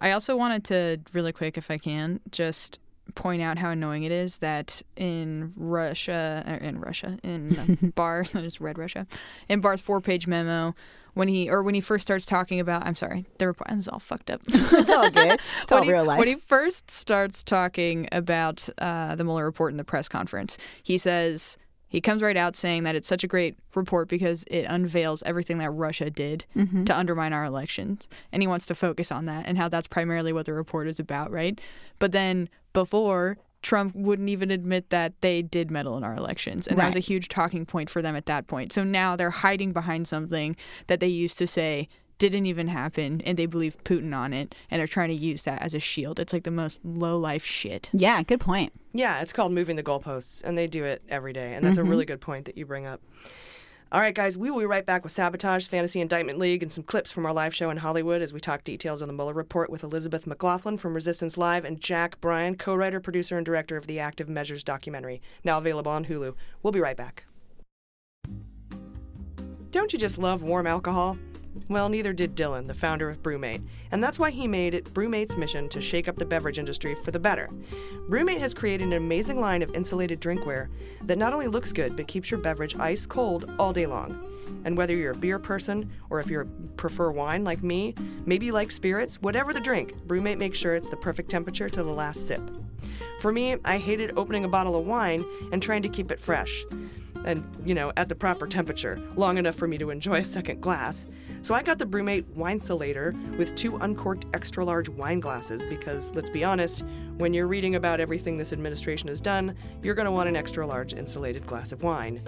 I 0.00 0.10
also 0.10 0.36
wanted 0.36 0.64
to 0.64 1.00
really 1.12 1.32
quick, 1.32 1.56
if 1.56 1.70
I 1.70 1.78
can, 1.78 2.20
just 2.30 2.78
point 3.14 3.42
out 3.42 3.58
how 3.58 3.70
annoying 3.70 4.04
it 4.04 4.12
is 4.12 4.38
that 4.38 4.82
in 4.96 5.52
Russia, 5.56 6.44
or 6.46 6.54
in 6.54 6.80
Russia, 6.80 7.18
in 7.22 7.92
Barr, 7.94 8.24
that 8.32 8.44
is 8.44 8.60
Red 8.60 8.78
Russia, 8.78 9.06
in 9.48 9.60
Barr's 9.60 9.80
four-page 9.80 10.26
memo, 10.26 10.74
when 11.14 11.26
he 11.26 11.50
or 11.50 11.62
when 11.64 11.74
he 11.74 11.80
first 11.80 12.02
starts 12.02 12.24
talking 12.24 12.60
about, 12.60 12.86
I'm 12.86 12.94
sorry, 12.94 13.26
the 13.38 13.48
report 13.48 13.72
is 13.72 13.88
all 13.88 13.98
fucked 13.98 14.30
up. 14.30 14.40
it's 14.46 14.90
all 14.90 15.10
good. 15.10 15.40
It's 15.62 15.72
all 15.72 15.82
he, 15.82 15.90
real 15.90 16.04
life. 16.04 16.18
When 16.18 16.28
he 16.28 16.36
first 16.36 16.90
starts 16.90 17.42
talking 17.42 18.08
about 18.12 18.68
uh, 18.78 19.16
the 19.16 19.24
Mueller 19.24 19.44
report 19.44 19.72
in 19.72 19.78
the 19.78 19.84
press 19.84 20.08
conference, 20.08 20.58
he 20.82 20.96
says 20.96 21.58
he 21.88 22.00
comes 22.00 22.22
right 22.22 22.36
out 22.36 22.54
saying 22.56 22.84
that 22.84 22.94
it's 22.94 23.08
such 23.08 23.24
a 23.24 23.26
great 23.26 23.56
report 23.74 24.08
because 24.08 24.44
it 24.50 24.64
unveils 24.68 25.22
everything 25.24 25.58
that 25.58 25.70
Russia 25.70 26.10
did 26.10 26.44
Mhm. 26.56 26.84
to 26.86 26.96
undermine 26.96 27.32
our 27.32 27.44
elections, 27.44 28.08
and 28.32 28.42
he 28.42 28.46
wants 28.46 28.66
to 28.66 28.74
focus 28.74 29.10
on 29.10 29.24
that 29.26 29.46
and 29.46 29.56
how 29.58 29.68
that's 29.68 29.86
primarily 29.86 30.32
what 30.32 30.46
the 30.46 30.52
report 30.52 30.86
is 30.88 31.00
about, 31.00 31.30
right? 31.30 31.60
But 31.98 32.12
then 32.12 32.48
before. 32.72 33.38
Trump 33.60 33.92
wouldn't 33.96 34.28
even 34.28 34.52
admit 34.52 34.88
that 34.90 35.14
they 35.20 35.42
did 35.42 35.68
meddle 35.68 35.96
in 35.96 36.04
our 36.04 36.14
elections. 36.14 36.68
And 36.68 36.78
that 36.78 36.86
was 36.86 36.94
a 36.94 37.00
huge 37.00 37.26
talking 37.26 37.66
point 37.66 37.90
for 37.90 38.00
them 38.00 38.14
at 38.14 38.26
that 38.26 38.46
point. 38.46 38.72
So 38.72 38.84
now 38.84 39.16
they're 39.16 39.30
hiding 39.30 39.72
behind 39.72 40.06
something 40.06 40.54
that 40.86 41.00
they 41.00 41.08
used 41.08 41.38
to 41.38 41.46
say 41.48 41.88
didn't 42.18 42.46
even 42.46 42.68
happen 42.68 43.20
and 43.22 43.38
they 43.38 43.46
believe 43.46 43.82
Putin 43.84 44.14
on 44.14 44.32
it 44.32 44.54
and 44.70 44.82
are 44.82 44.86
trying 44.86 45.08
to 45.08 45.14
use 45.14 45.44
that 45.44 45.62
as 45.62 45.74
a 45.74 45.80
shield. 45.80 46.18
It's 46.18 46.32
like 46.32 46.44
the 46.44 46.50
most 46.50 46.84
low 46.84 47.18
life 47.18 47.44
shit. 47.44 47.90
Yeah, 47.92 48.22
good 48.22 48.40
point. 48.40 48.72
Yeah, 48.92 49.20
it's 49.20 49.32
called 49.32 49.52
moving 49.52 49.76
the 49.76 49.82
goalposts, 49.82 50.42
and 50.42 50.58
they 50.58 50.66
do 50.66 50.84
it 50.84 51.02
every 51.08 51.32
day. 51.32 51.54
And 51.54 51.64
that's 51.64 51.78
Mhm. 51.78 51.82
a 51.82 51.84
really 51.84 52.04
good 52.04 52.20
point 52.20 52.46
that 52.46 52.58
you 52.58 52.66
bring 52.66 52.86
up. 52.86 53.00
All 53.90 54.00
right, 54.02 54.14
guys, 54.14 54.36
we 54.36 54.50
will 54.50 54.58
be 54.58 54.66
right 54.66 54.84
back 54.84 55.02
with 55.02 55.12
Sabotage, 55.12 55.66
Fantasy 55.66 56.00
Indictment 56.02 56.38
League, 56.38 56.62
and 56.62 56.70
some 56.70 56.84
clips 56.84 57.10
from 57.10 57.24
our 57.24 57.32
live 57.32 57.54
show 57.54 57.70
in 57.70 57.78
Hollywood 57.78 58.20
as 58.20 58.34
we 58.34 58.40
talk 58.40 58.62
details 58.62 59.00
on 59.00 59.08
the 59.08 59.14
Mueller 59.14 59.32
report 59.32 59.70
with 59.70 59.82
Elizabeth 59.82 60.26
McLaughlin 60.26 60.76
from 60.76 60.92
Resistance 60.92 61.38
Live 61.38 61.64
and 61.64 61.80
Jack 61.80 62.20
Bryan, 62.20 62.56
co 62.56 62.74
writer, 62.74 63.00
producer, 63.00 63.38
and 63.38 63.46
director 63.46 63.78
of 63.78 63.86
the 63.86 63.98
Active 63.98 64.28
Measures 64.28 64.62
documentary, 64.62 65.22
now 65.42 65.56
available 65.56 65.90
on 65.90 66.04
Hulu. 66.04 66.34
We'll 66.62 66.72
be 66.72 66.80
right 66.80 66.98
back. 66.98 67.24
Don't 69.70 69.92
you 69.92 69.98
just 69.98 70.18
love 70.18 70.42
warm 70.42 70.66
alcohol? 70.66 71.16
Well, 71.68 71.88
neither 71.88 72.12
did 72.12 72.36
Dylan, 72.36 72.66
the 72.66 72.74
founder 72.74 73.10
of 73.10 73.22
BruMate, 73.22 73.62
and 73.90 74.02
that's 74.02 74.18
why 74.18 74.30
he 74.30 74.46
made 74.46 74.74
it 74.74 74.92
BruMate's 74.94 75.36
mission 75.36 75.68
to 75.70 75.80
shake 75.80 76.08
up 76.08 76.16
the 76.16 76.24
beverage 76.24 76.58
industry 76.58 76.94
for 76.94 77.10
the 77.10 77.18
better. 77.18 77.48
BruMate 78.08 78.38
has 78.38 78.54
created 78.54 78.86
an 78.86 78.92
amazing 78.94 79.40
line 79.40 79.62
of 79.62 79.74
insulated 79.74 80.20
drinkware 80.20 80.68
that 81.04 81.18
not 81.18 81.32
only 81.32 81.48
looks 81.48 81.72
good 81.72 81.96
but 81.96 82.08
keeps 82.08 82.30
your 82.30 82.40
beverage 82.40 82.78
ice 82.78 83.06
cold 83.06 83.50
all 83.58 83.72
day 83.72 83.86
long. 83.86 84.24
And 84.64 84.76
whether 84.76 84.94
you're 84.94 85.12
a 85.12 85.16
beer 85.16 85.38
person 85.38 85.90
or 86.10 86.20
if 86.20 86.30
you 86.30 86.48
prefer 86.76 87.10
wine 87.10 87.44
like 87.44 87.62
me, 87.62 87.94
maybe 88.24 88.46
you 88.46 88.52
like 88.52 88.70
spirits, 88.70 89.20
whatever 89.20 89.52
the 89.52 89.60
drink, 89.60 89.94
BruMate 90.06 90.38
makes 90.38 90.58
sure 90.58 90.74
it's 90.74 90.88
the 90.88 90.96
perfect 90.96 91.30
temperature 91.30 91.68
to 91.68 91.82
the 91.82 91.90
last 91.90 92.26
sip. 92.26 92.42
For 93.20 93.32
me, 93.32 93.56
I 93.64 93.78
hated 93.78 94.16
opening 94.16 94.44
a 94.44 94.48
bottle 94.48 94.76
of 94.76 94.86
wine 94.86 95.24
and 95.52 95.62
trying 95.62 95.82
to 95.82 95.88
keep 95.88 96.10
it 96.10 96.20
fresh 96.20 96.64
and, 97.24 97.44
you 97.64 97.74
know, 97.74 97.92
at 97.96 98.08
the 98.08 98.14
proper 98.14 98.46
temperature, 98.46 99.00
long 99.16 99.38
enough 99.38 99.54
for 99.54 99.68
me 99.68 99.78
to 99.78 99.90
enjoy 99.90 100.20
a 100.20 100.24
second 100.24 100.60
glass. 100.60 101.06
So 101.48 101.54
I 101.54 101.62
got 101.62 101.78
the 101.78 101.86
BruMate 101.86 102.28
Wine 102.34 102.56
Insulator 102.56 103.14
with 103.38 103.56
two 103.56 103.78
uncorked 103.78 104.26
extra 104.34 104.62
large 104.62 104.90
wine 104.90 105.18
glasses 105.18 105.64
because, 105.64 106.14
let's 106.14 106.28
be 106.28 106.44
honest, 106.44 106.84
when 107.16 107.32
you're 107.32 107.46
reading 107.46 107.74
about 107.74 108.00
everything 108.00 108.36
this 108.36 108.52
administration 108.52 109.08
has 109.08 109.18
done, 109.18 109.56
you're 109.82 109.94
going 109.94 110.04
to 110.04 110.12
want 110.12 110.28
an 110.28 110.36
extra 110.36 110.66
large 110.66 110.92
insulated 110.92 111.46
glass 111.46 111.72
of 111.72 111.82
wine. 111.82 112.22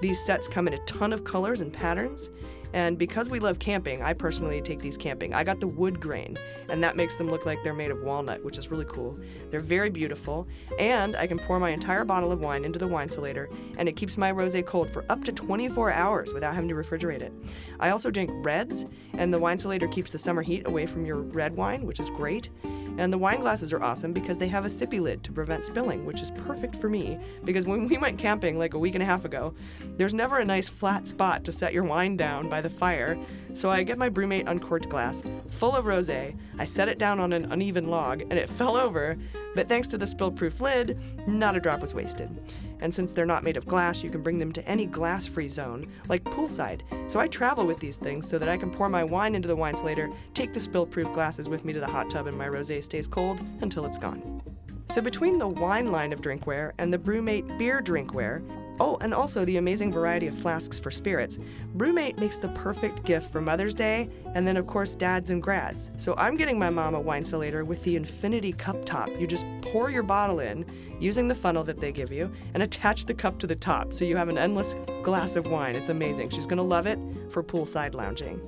These 0.00 0.24
sets 0.24 0.46
come 0.46 0.68
in 0.68 0.74
a 0.74 0.84
ton 0.84 1.12
of 1.12 1.24
colors 1.24 1.60
and 1.60 1.72
patterns, 1.72 2.30
and 2.72 2.98
because 2.98 3.28
we 3.28 3.40
love 3.40 3.58
camping, 3.58 4.02
I 4.02 4.12
personally 4.12 4.60
take 4.60 4.80
these 4.80 4.96
camping. 4.96 5.34
I 5.34 5.44
got 5.44 5.60
the 5.60 5.66
wood 5.66 6.00
grain, 6.00 6.38
and 6.68 6.82
that 6.82 6.96
makes 6.96 7.16
them 7.16 7.30
look 7.30 7.46
like 7.46 7.62
they're 7.62 7.74
made 7.74 7.90
of 7.90 8.02
walnut, 8.02 8.42
which 8.44 8.58
is 8.58 8.70
really 8.70 8.86
cool. 8.86 9.18
They're 9.50 9.60
very 9.60 9.90
beautiful, 9.90 10.46
and 10.78 11.16
I 11.16 11.26
can 11.26 11.38
pour 11.38 11.58
my 11.58 11.70
entire 11.70 12.04
bottle 12.04 12.32
of 12.32 12.40
wine 12.40 12.64
into 12.64 12.78
the 12.78 12.88
wine 12.88 13.08
insulator, 13.08 13.50
and 13.76 13.88
it 13.88 13.96
keeps 13.96 14.16
my 14.16 14.32
rosé 14.32 14.64
cold 14.64 14.90
for 14.90 15.04
up 15.08 15.22
to 15.24 15.32
24 15.32 15.92
hours 15.92 16.32
without 16.32 16.54
having 16.54 16.68
to 16.68 16.74
refrigerate 16.74 17.20
it. 17.20 17.32
I 17.80 17.90
also 17.90 18.10
drink 18.10 18.30
reds, 18.34 18.86
and 19.14 19.32
the 19.32 19.38
wine 19.38 19.52
insulator 19.56 19.88
keeps 19.88 20.10
the 20.10 20.18
summer 20.18 20.42
heat 20.42 20.66
away 20.66 20.86
from 20.86 21.04
your 21.04 21.18
red 21.18 21.56
wine, 21.56 21.84
which 21.84 22.00
is 22.00 22.10
great. 22.10 22.48
And 22.98 23.12
the 23.12 23.18
wine 23.18 23.40
glasses 23.40 23.72
are 23.72 23.82
awesome 23.82 24.12
because 24.12 24.38
they 24.38 24.48
have 24.48 24.66
a 24.66 24.68
sippy 24.68 25.00
lid 25.00 25.24
to 25.24 25.32
prevent 25.32 25.64
spilling, 25.64 26.04
which 26.04 26.20
is 26.20 26.30
perfect 26.30 26.76
for 26.76 26.90
me 26.90 27.18
because 27.44 27.64
when 27.64 27.88
we 27.88 27.96
went 27.96 28.18
camping 28.18 28.58
like 28.58 28.74
a 28.74 28.78
week 28.78 28.94
and 28.94 29.02
a 29.02 29.06
half 29.06 29.24
ago, 29.24 29.54
there's 29.96 30.12
never 30.12 30.38
a 30.38 30.44
nice 30.44 30.68
flat 30.68 31.08
spot 31.08 31.44
to 31.44 31.52
set 31.52 31.72
your 31.72 31.84
wine 31.84 32.16
down 32.16 32.48
by 32.48 32.60
the 32.62 32.70
fire. 32.70 33.18
So 33.54 33.70
I 33.70 33.82
get 33.82 33.98
my 33.98 34.08
BruMate 34.08 34.48
uncorked 34.48 34.88
glass 34.88 35.22
full 35.62 35.76
of 35.76 35.84
rosé, 35.84 36.36
I 36.58 36.64
set 36.64 36.88
it 36.88 36.98
down 36.98 37.20
on 37.20 37.32
an 37.32 37.52
uneven 37.52 37.88
log, 37.88 38.22
and 38.22 38.32
it 38.32 38.48
fell 38.58 38.76
over, 38.76 39.16
but 39.54 39.68
thanks 39.68 39.86
to 39.88 39.98
the 39.98 40.06
spill-proof 40.06 40.60
lid, 40.60 40.98
not 41.26 41.56
a 41.56 41.60
drop 41.60 41.80
was 41.80 41.94
wasted. 41.94 42.30
And 42.80 42.92
since 42.92 43.12
they're 43.12 43.26
not 43.26 43.44
made 43.44 43.56
of 43.56 43.66
glass, 43.66 44.02
you 44.02 44.10
can 44.10 44.22
bring 44.22 44.38
them 44.38 44.52
to 44.52 44.66
any 44.66 44.86
glass 44.86 45.26
free 45.26 45.48
zone, 45.48 45.86
like 46.08 46.24
poolside. 46.24 46.80
So 47.08 47.20
I 47.20 47.28
travel 47.28 47.64
with 47.64 47.78
these 47.78 47.96
things 47.96 48.28
so 48.28 48.38
that 48.38 48.48
I 48.48 48.56
can 48.56 48.70
pour 48.70 48.88
my 48.88 49.04
wine 49.04 49.36
into 49.36 49.46
the 49.46 49.54
wine 49.54 49.74
insulator, 49.74 50.10
take 50.34 50.52
the 50.52 50.60
spill 50.60 50.86
proof 50.86 51.12
glasses 51.12 51.48
with 51.48 51.64
me 51.64 51.72
to 51.72 51.80
the 51.80 51.86
hot 51.86 52.10
tub, 52.10 52.26
and 52.26 52.36
my 52.36 52.48
rose 52.48 52.72
stays 52.84 53.06
cold 53.06 53.38
until 53.60 53.86
it's 53.86 53.98
gone. 53.98 54.42
So 54.88 55.00
between 55.00 55.38
the 55.38 55.48
wine 55.48 55.92
line 55.92 56.12
of 56.12 56.20
drinkware 56.20 56.72
and 56.78 56.92
the 56.92 56.98
BruMate 56.98 57.56
beer 57.56 57.80
drinkware, 57.80 58.42
oh, 58.82 58.98
and 59.00 59.14
also 59.14 59.44
the 59.44 59.58
amazing 59.58 59.92
variety 59.92 60.26
of 60.26 60.36
flasks 60.36 60.76
for 60.76 60.90
spirits, 60.90 61.38
BruMate 61.76 62.18
makes 62.18 62.36
the 62.36 62.48
perfect 62.48 63.04
gift 63.04 63.30
for 63.30 63.40
Mother's 63.40 63.74
Day, 63.74 64.08
and 64.34 64.46
then 64.46 64.56
of 64.56 64.66
course 64.66 64.96
dads 64.96 65.30
and 65.30 65.40
grads. 65.40 65.92
So 65.96 66.14
I'm 66.18 66.36
getting 66.36 66.58
my 66.58 66.68
mom 66.68 66.96
a 66.96 67.00
wine 67.00 67.22
insulator 67.22 67.64
with 67.64 67.80
the 67.84 67.94
infinity 67.94 68.52
cup 68.52 68.84
top. 68.84 69.08
You 69.20 69.28
just 69.28 69.46
pour 69.60 69.88
your 69.88 70.02
bottle 70.02 70.40
in 70.40 70.66
using 70.98 71.28
the 71.28 71.34
funnel 71.34 71.62
that 71.64 71.78
they 71.78 71.92
give 71.92 72.10
you 72.10 72.32
and 72.54 72.62
attach 72.64 73.06
the 73.06 73.14
cup 73.14 73.38
to 73.38 73.46
the 73.46 73.54
top 73.54 73.92
so 73.92 74.04
you 74.04 74.16
have 74.16 74.28
an 74.28 74.38
endless 74.38 74.74
glass 75.04 75.36
of 75.36 75.46
wine. 75.46 75.76
It's 75.76 75.88
amazing. 75.88 76.30
She's 76.30 76.46
gonna 76.46 76.62
love 76.62 76.86
it 76.88 76.98
for 77.30 77.44
poolside 77.44 77.94
lounging. 77.94 78.40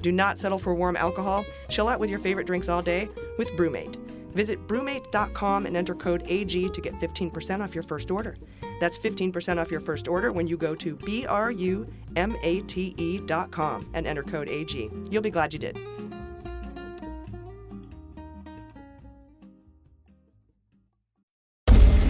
Do 0.00 0.10
not 0.10 0.38
settle 0.38 0.58
for 0.58 0.74
warm 0.74 0.96
alcohol. 0.96 1.44
Chill 1.68 1.88
out 1.88 2.00
with 2.00 2.08
your 2.08 2.18
favorite 2.18 2.46
drinks 2.46 2.70
all 2.70 2.80
day 2.80 3.10
with 3.36 3.50
BruMate. 3.50 3.96
Visit 4.32 4.66
brumate.com 4.66 5.66
and 5.66 5.76
enter 5.76 5.94
code 5.94 6.22
AG 6.26 6.68
to 6.68 6.80
get 6.80 6.94
15% 6.94 7.60
off 7.60 7.74
your 7.74 7.84
first 7.84 8.10
order. 8.10 8.36
That's 8.80 8.98
15% 8.98 9.58
off 9.58 9.70
your 9.70 9.80
first 9.80 10.08
order 10.08 10.32
when 10.32 10.46
you 10.46 10.56
go 10.56 10.74
to 10.74 10.96
B 10.96 11.26
R 11.26 11.50
U 11.50 11.86
M 12.16 12.36
A 12.42 12.60
T 12.62 12.94
E.com 12.96 13.88
and 13.94 14.06
enter 14.06 14.22
code 14.22 14.48
AG. 14.48 14.90
You'll 15.10 15.22
be 15.22 15.30
glad 15.30 15.52
you 15.52 15.58
did. 15.58 15.78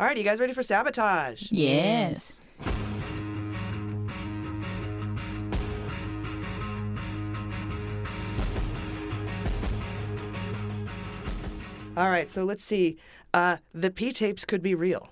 All 0.00 0.06
right, 0.06 0.16
you 0.16 0.24
guys 0.24 0.40
ready 0.40 0.52
for 0.52 0.64
sabotage? 0.64 1.52
Yes. 1.52 2.40
All 11.96 12.10
right, 12.10 12.28
so 12.28 12.42
let's 12.42 12.64
see. 12.64 12.98
Uh, 13.32 13.58
the 13.72 13.88
P 13.88 14.10
tapes 14.12 14.44
could 14.44 14.62
be 14.62 14.74
real. 14.74 15.10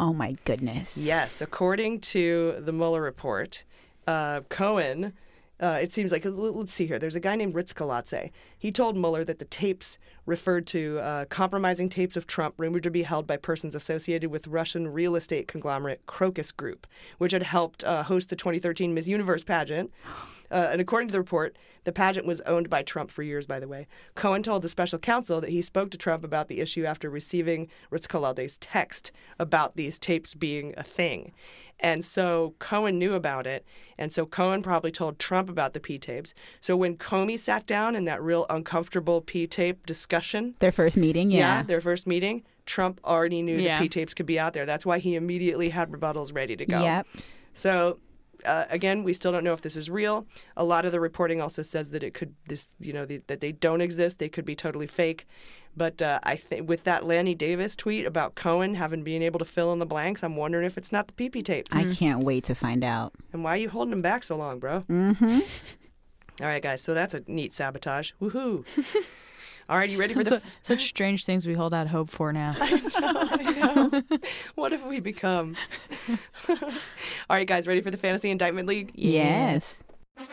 Oh 0.00 0.12
my 0.12 0.36
goodness. 0.44 0.96
Yes, 0.96 1.40
according 1.40 2.00
to 2.00 2.56
the 2.58 2.72
Mueller 2.72 3.02
report, 3.02 3.62
uh, 4.08 4.40
Cohen. 4.48 5.12
Uh, 5.60 5.78
it 5.80 5.92
seems 5.92 6.10
like 6.10 6.24
let's 6.24 6.72
see 6.72 6.86
here. 6.86 6.98
There's 6.98 7.14
a 7.14 7.20
guy 7.20 7.36
named 7.36 7.54
Rtskhiladze. 7.54 8.30
He 8.58 8.72
told 8.72 8.96
Mueller 8.96 9.24
that 9.24 9.38
the 9.38 9.44
tapes 9.44 9.98
referred 10.26 10.66
to 10.68 10.98
uh, 10.98 11.24
compromising 11.26 11.88
tapes 11.88 12.16
of 12.16 12.26
Trump 12.26 12.54
rumored 12.58 12.82
to 12.82 12.90
be 12.90 13.04
held 13.04 13.26
by 13.26 13.36
persons 13.36 13.74
associated 13.74 14.30
with 14.30 14.48
Russian 14.48 14.88
real 14.88 15.14
estate 15.14 15.46
conglomerate 15.46 16.04
Crocus 16.06 16.50
Group, 16.50 16.86
which 17.18 17.32
had 17.32 17.44
helped 17.44 17.84
uh, 17.84 18.02
host 18.02 18.30
the 18.30 18.36
2013 18.36 18.92
Miss 18.92 19.06
Universe 19.06 19.44
pageant. 19.44 19.92
Uh, 20.50 20.68
and 20.70 20.80
according 20.80 21.08
to 21.08 21.12
the 21.12 21.18
report, 21.20 21.56
the 21.84 21.92
pageant 21.92 22.26
was 22.26 22.40
owned 22.42 22.68
by 22.68 22.82
Trump 22.82 23.10
for 23.10 23.22
years, 23.22 23.46
by 23.46 23.60
the 23.60 23.68
way. 23.68 23.86
Cohen 24.14 24.42
told 24.42 24.62
the 24.62 24.68
special 24.68 24.98
counsel 24.98 25.40
that 25.40 25.50
he 25.50 25.62
spoke 25.62 25.90
to 25.90 25.98
Trump 25.98 26.24
about 26.24 26.48
the 26.48 26.60
issue 26.60 26.84
after 26.84 27.10
receiving 27.10 27.68
Rtskhiladze's 27.90 28.58
text 28.58 29.12
about 29.38 29.76
these 29.76 29.98
tapes 29.98 30.34
being 30.34 30.74
a 30.76 30.82
thing. 30.82 31.32
And 31.84 32.04
so 32.04 32.54
Cohen 32.58 32.98
knew 32.98 33.14
about 33.14 33.46
it. 33.46 33.64
And 33.98 34.12
so 34.12 34.26
Cohen 34.26 34.62
probably 34.62 34.90
told 34.90 35.18
Trump 35.18 35.48
about 35.48 35.72
the 35.74 35.80
P 35.80 35.98
tapes. 35.98 36.34
So 36.60 36.76
when 36.76 36.96
Comey 36.96 37.38
sat 37.38 37.66
down 37.66 37.94
in 37.94 38.04
that 38.06 38.22
real 38.22 38.46
uncomfortable 38.50 39.20
P 39.20 39.46
tape 39.46 39.86
discussion, 39.86 40.54
Their 40.58 40.72
first 40.72 40.96
meeting, 40.96 41.30
yeah. 41.30 41.62
their 41.62 41.80
first 41.80 42.06
meeting, 42.06 42.42
Trump 42.66 43.00
already 43.04 43.42
knew 43.42 43.56
Yeah. 43.58 43.78
the 43.78 43.84
P 43.84 43.88
tapes 43.88 44.14
could 44.14 44.26
be 44.26 44.38
out 44.38 44.54
there. 44.54 44.66
That's 44.66 44.84
why 44.86 44.98
he 44.98 45.14
immediately 45.14 45.68
had 45.68 45.90
rebuttals 45.90 46.34
ready 46.34 46.56
to 46.56 46.66
go. 46.66 46.80
Yep. 46.82 47.06
So 47.52 47.98
uh, 48.44 48.66
again, 48.70 49.04
we 49.04 49.12
still 49.12 49.32
don't 49.32 49.44
know 49.44 49.52
if 49.52 49.60
this 49.60 49.76
is 49.76 49.90
real. 49.90 50.26
A 50.56 50.64
lot 50.64 50.84
of 50.84 50.92
the 50.92 51.00
reporting 51.00 51.40
also 51.40 51.62
says 51.62 51.90
that 51.90 52.02
it 52.02 52.14
could 52.14 52.34
this 52.48 52.76
you 52.80 52.92
know 52.92 53.04
the, 53.04 53.22
that 53.26 53.40
they 53.40 53.52
don't 53.52 53.80
exist. 53.80 54.18
They 54.18 54.28
could 54.28 54.44
be 54.44 54.54
totally 54.54 54.86
fake. 54.86 55.26
But 55.76 56.00
uh, 56.00 56.20
I 56.22 56.36
think 56.36 56.68
with 56.68 56.84
that 56.84 57.04
Lanny 57.04 57.34
Davis 57.34 57.74
tweet 57.74 58.06
about 58.06 58.36
Cohen 58.36 58.74
having 58.74 59.02
being 59.02 59.22
able 59.22 59.40
to 59.40 59.44
fill 59.44 59.72
in 59.72 59.80
the 59.80 59.86
blanks, 59.86 60.22
I'm 60.22 60.36
wondering 60.36 60.64
if 60.64 60.78
it's 60.78 60.92
not 60.92 61.08
the 61.08 61.14
PP 61.14 61.44
tapes. 61.44 61.74
I 61.74 61.92
can't 61.92 62.22
wait 62.22 62.44
to 62.44 62.54
find 62.54 62.84
out. 62.84 63.12
And 63.32 63.42
why 63.42 63.54
are 63.54 63.56
you 63.56 63.68
holding 63.68 63.92
him 63.92 64.02
back 64.02 64.22
so 64.22 64.36
long, 64.36 64.60
bro? 64.60 64.82
Mm-hmm. 64.82 65.40
All 66.40 66.46
right, 66.46 66.62
guys. 66.62 66.80
So 66.80 66.94
that's 66.94 67.14
a 67.14 67.22
neat 67.26 67.54
sabotage. 67.54 68.12
Woohoo! 68.20 68.64
All 69.68 69.78
right, 69.78 69.88
you 69.88 69.98
ready 69.98 70.12
for 70.14 70.22
the? 70.24 70.40
Su- 70.40 70.46
such 70.62 70.84
strange 70.86 71.24
things 71.24 71.46
we 71.46 71.54
hold 71.54 71.72
out 71.72 71.88
hope 71.88 72.10
for 72.10 72.32
now. 72.32 72.54
I 72.60 73.90
know. 73.90 74.02
what 74.54 74.72
have 74.72 74.84
we 74.84 75.00
become? 75.00 75.56
All 76.48 76.56
right, 77.30 77.46
guys, 77.46 77.66
ready 77.66 77.80
for 77.80 77.90
the 77.90 77.96
Fantasy 77.96 78.30
Indictment 78.30 78.68
League? 78.68 78.92
Yes. 78.94 79.82
I'm 80.18 80.26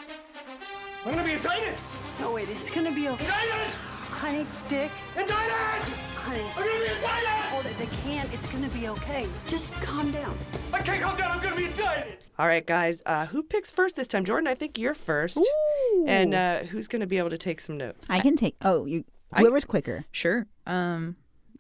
gonna 1.06 1.24
be 1.24 1.34
indicted! 1.34 1.74
No, 2.20 2.34
wait, 2.34 2.50
it's 2.50 2.70
gonna 2.70 2.92
be 2.92 3.08
okay. 3.10 3.26
Indicted! 3.26 3.74
Honey, 4.10 4.46
Dick. 4.68 4.92
Indicted! 5.18 5.94
Honey. 6.16 6.42
I'm 6.42 6.64
gonna 6.64 6.80
be 6.80 6.94
indicted! 6.94 7.28
Hold 7.50 7.66
it, 7.66 7.78
they 7.78 7.88
can't. 8.04 8.34
It's 8.34 8.48
gonna 8.48 8.70
be 8.70 8.88
okay. 8.90 9.28
Just 9.48 9.74
calm 9.82 10.12
down. 10.12 10.38
I 10.74 10.80
can't 10.82 11.02
calm 11.02 11.18
down, 11.18 11.32
I'm 11.32 11.42
gonna 11.42 11.56
be 11.56 11.66
indicted! 11.66 12.18
All 12.38 12.48
right, 12.48 12.66
guys. 12.66 13.04
Uh, 13.06 13.28
who 13.28 13.44
picks 13.44 13.70
first 13.72 13.96
this 13.96 14.08
time? 14.08 14.26
Jordan, 14.26 14.48
I 14.48 14.56
think 14.56 14.78
you're 14.78 14.96
first. 14.96 15.38
Ooh. 15.38 16.06
And 16.08 16.34
uh, 16.34 16.60
who's 16.64 16.88
going 16.88 17.02
to 17.02 17.06
be 17.06 17.20
able 17.20 17.30
to 17.30 17.38
take 17.38 17.62
some 17.62 17.78
notes? 17.78 18.10
I 18.10 18.20
can 18.20 18.36
take. 18.36 18.56
Oh, 18.64 18.86
you. 18.86 19.04
Whoever's 19.38 19.66
quicker. 19.66 20.06
Sure. 20.12 20.48
Um. 20.66 21.16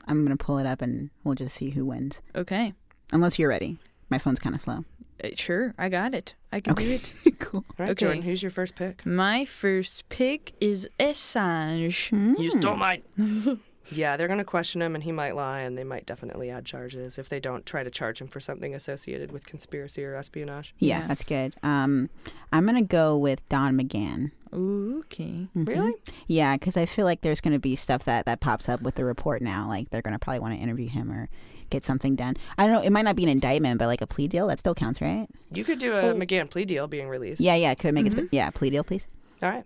I'm 0.08 0.24
gonna 0.26 0.38
pull 0.38 0.58
it 0.58 0.66
up 0.66 0.82
and 0.82 1.10
we'll 1.24 1.36
just 1.36 1.56
see 1.56 1.70
who 1.70 1.86
wins. 1.86 2.22
Okay. 2.36 2.74
Unless 3.12 3.38
you're 3.38 3.50
ready. 3.50 3.78
My 4.10 4.18
phone's 4.18 4.40
kind 4.40 4.56
of 4.56 4.62
slow. 4.62 4.84
Uh, 5.24 5.30
sure, 5.36 5.76
I 5.78 5.90
got 5.90 6.16
it. 6.16 6.36
I 6.52 6.60
can 6.60 6.74
do 6.74 6.90
it. 6.90 7.14
cool. 7.40 7.64
All 7.80 7.86
right, 7.86 7.96
Jordan, 7.98 8.24
who's 8.24 8.42
your 8.42 8.50
first 8.50 8.76
pick? 8.76 9.06
My 9.06 9.46
first 9.46 10.10
pick 10.10 10.54
is 10.60 10.90
Assange. 11.00 12.12
You 12.40 12.50
stole 12.50 12.78
mine. 12.78 13.04
yeah, 13.92 14.18
they're 14.18 14.28
going 14.28 14.40
to 14.40 14.44
question 14.46 14.82
him 14.82 14.96
and 14.96 15.04
he 15.04 15.12
might 15.12 15.36
lie 15.36 15.60
and 15.62 15.78
they 15.78 15.84
might 15.84 16.06
definitely 16.06 16.50
add 16.50 16.66
charges 16.66 17.20
if 17.20 17.30
they 17.30 17.40
don't 17.40 17.66
try 17.66 17.84
to 17.84 17.90
charge 17.92 18.20
him 18.22 18.28
for 18.28 18.40
something 18.40 18.74
associated 18.74 19.32
with 19.32 19.46
conspiracy 19.46 20.04
or 20.04 20.16
espionage. 20.16 20.74
Yeah, 20.80 21.06
that's 21.08 21.24
good. 21.24 21.56
Um, 21.64 22.10
I'm 22.52 22.66
gonna 22.66 22.82
go 22.82 23.18
with 23.18 23.48
Don 23.50 23.78
McGahn. 23.78 24.32
Ooh, 24.54 25.00
okay. 25.06 25.48
Mhm. 25.56 25.68
Really? 25.68 25.94
Yeah, 26.28 26.56
because 26.56 26.76
I 26.76 26.86
feel 26.86 27.06
like 27.06 27.22
there's 27.22 27.40
going 27.40 27.54
to 27.54 27.60
be 27.60 27.76
stuff 27.78 28.04
that 28.04 28.26
that 28.26 28.42
pops 28.42 28.68
up 28.68 28.82
with 28.82 28.96
the 28.96 29.06
report 29.06 29.42
now. 29.42 29.68
Like 29.70 29.90
they're 29.92 30.02
going 30.02 30.12
to 30.14 30.20
probably 30.20 30.40
want 30.40 30.56
to 30.56 30.60
interview 30.62 30.90
him 30.90 31.10
or 31.10 31.30
get 31.70 31.86
something 31.86 32.18
done. 32.18 32.36
I 32.58 32.68
don't 32.68 32.76
know. 32.76 32.82
It 32.82 32.90
might 32.90 33.04
not 33.04 33.16
be 33.16 33.24
an 33.24 33.30
indictment, 33.30 33.80
but 33.80 33.86
like 33.88 34.02
a 34.02 34.08
plea 34.08 34.28
deal 34.28 34.48
that 34.48 34.60
still 34.60 34.76
counts, 34.76 35.00
right? 35.00 35.26
You 35.54 35.64
could 35.64 35.80
do 35.80 35.94
a 35.96 36.14
McGahn 36.14 36.50
plea 36.50 36.66
deal 36.66 36.88
being 36.90 37.08
released. 37.08 37.40
Yeah, 37.40 37.56
yeah. 37.56 37.74
Could 37.76 37.94
make 37.94 38.08
it. 38.08 38.12
sp- 38.12 38.28
Yeah, 38.34 38.50
plea 38.50 38.72
deal, 38.72 38.84
please. 38.84 39.08
All 39.42 39.50
right. 39.50 39.64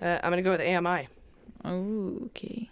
Uh, 0.00 0.20
I'm 0.22 0.30
going 0.30 0.36
to 0.36 0.48
go 0.48 0.52
with 0.52 0.60
AMI. 0.60 1.08
Okay. 1.64 2.70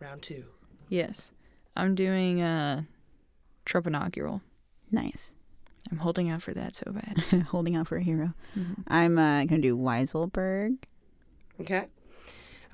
Round 0.00 0.22
two. 0.22 0.44
Yes. 0.88 1.32
I'm 1.76 1.94
doing 1.94 2.40
uh 2.42 2.82
Trump 3.64 3.86
inaugural. 3.86 4.42
Nice. 4.90 5.32
I'm 5.90 5.98
holding 5.98 6.28
out 6.30 6.42
for 6.42 6.52
that 6.54 6.74
so 6.74 6.90
bad. 6.92 7.42
Holding 7.48 7.76
out 7.76 7.86
for 7.86 7.96
a 7.96 8.02
hero. 8.02 8.34
Mhm. 8.56 8.82
I'm 8.88 9.18
uh, 9.18 9.44
gonna 9.44 9.62
do 9.62 9.76
Weisselberg. 9.76 10.78
Okay. 11.60 11.86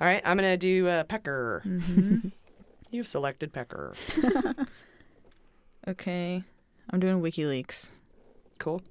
All 0.01 0.07
right, 0.07 0.21
I'm 0.25 0.35
going 0.37 0.49
to 0.51 0.57
do 0.57 0.87
uh, 0.87 1.03
Pecker. 1.05 1.61
Mhm. 1.65 2.31
You've 2.91 3.07
selected 3.07 3.53
Pecker. 3.53 3.93
okay. 5.87 6.43
I'm 6.89 6.99
doing 6.99 7.21
WikiLeaks. 7.21 7.93
Cool. 8.59 8.81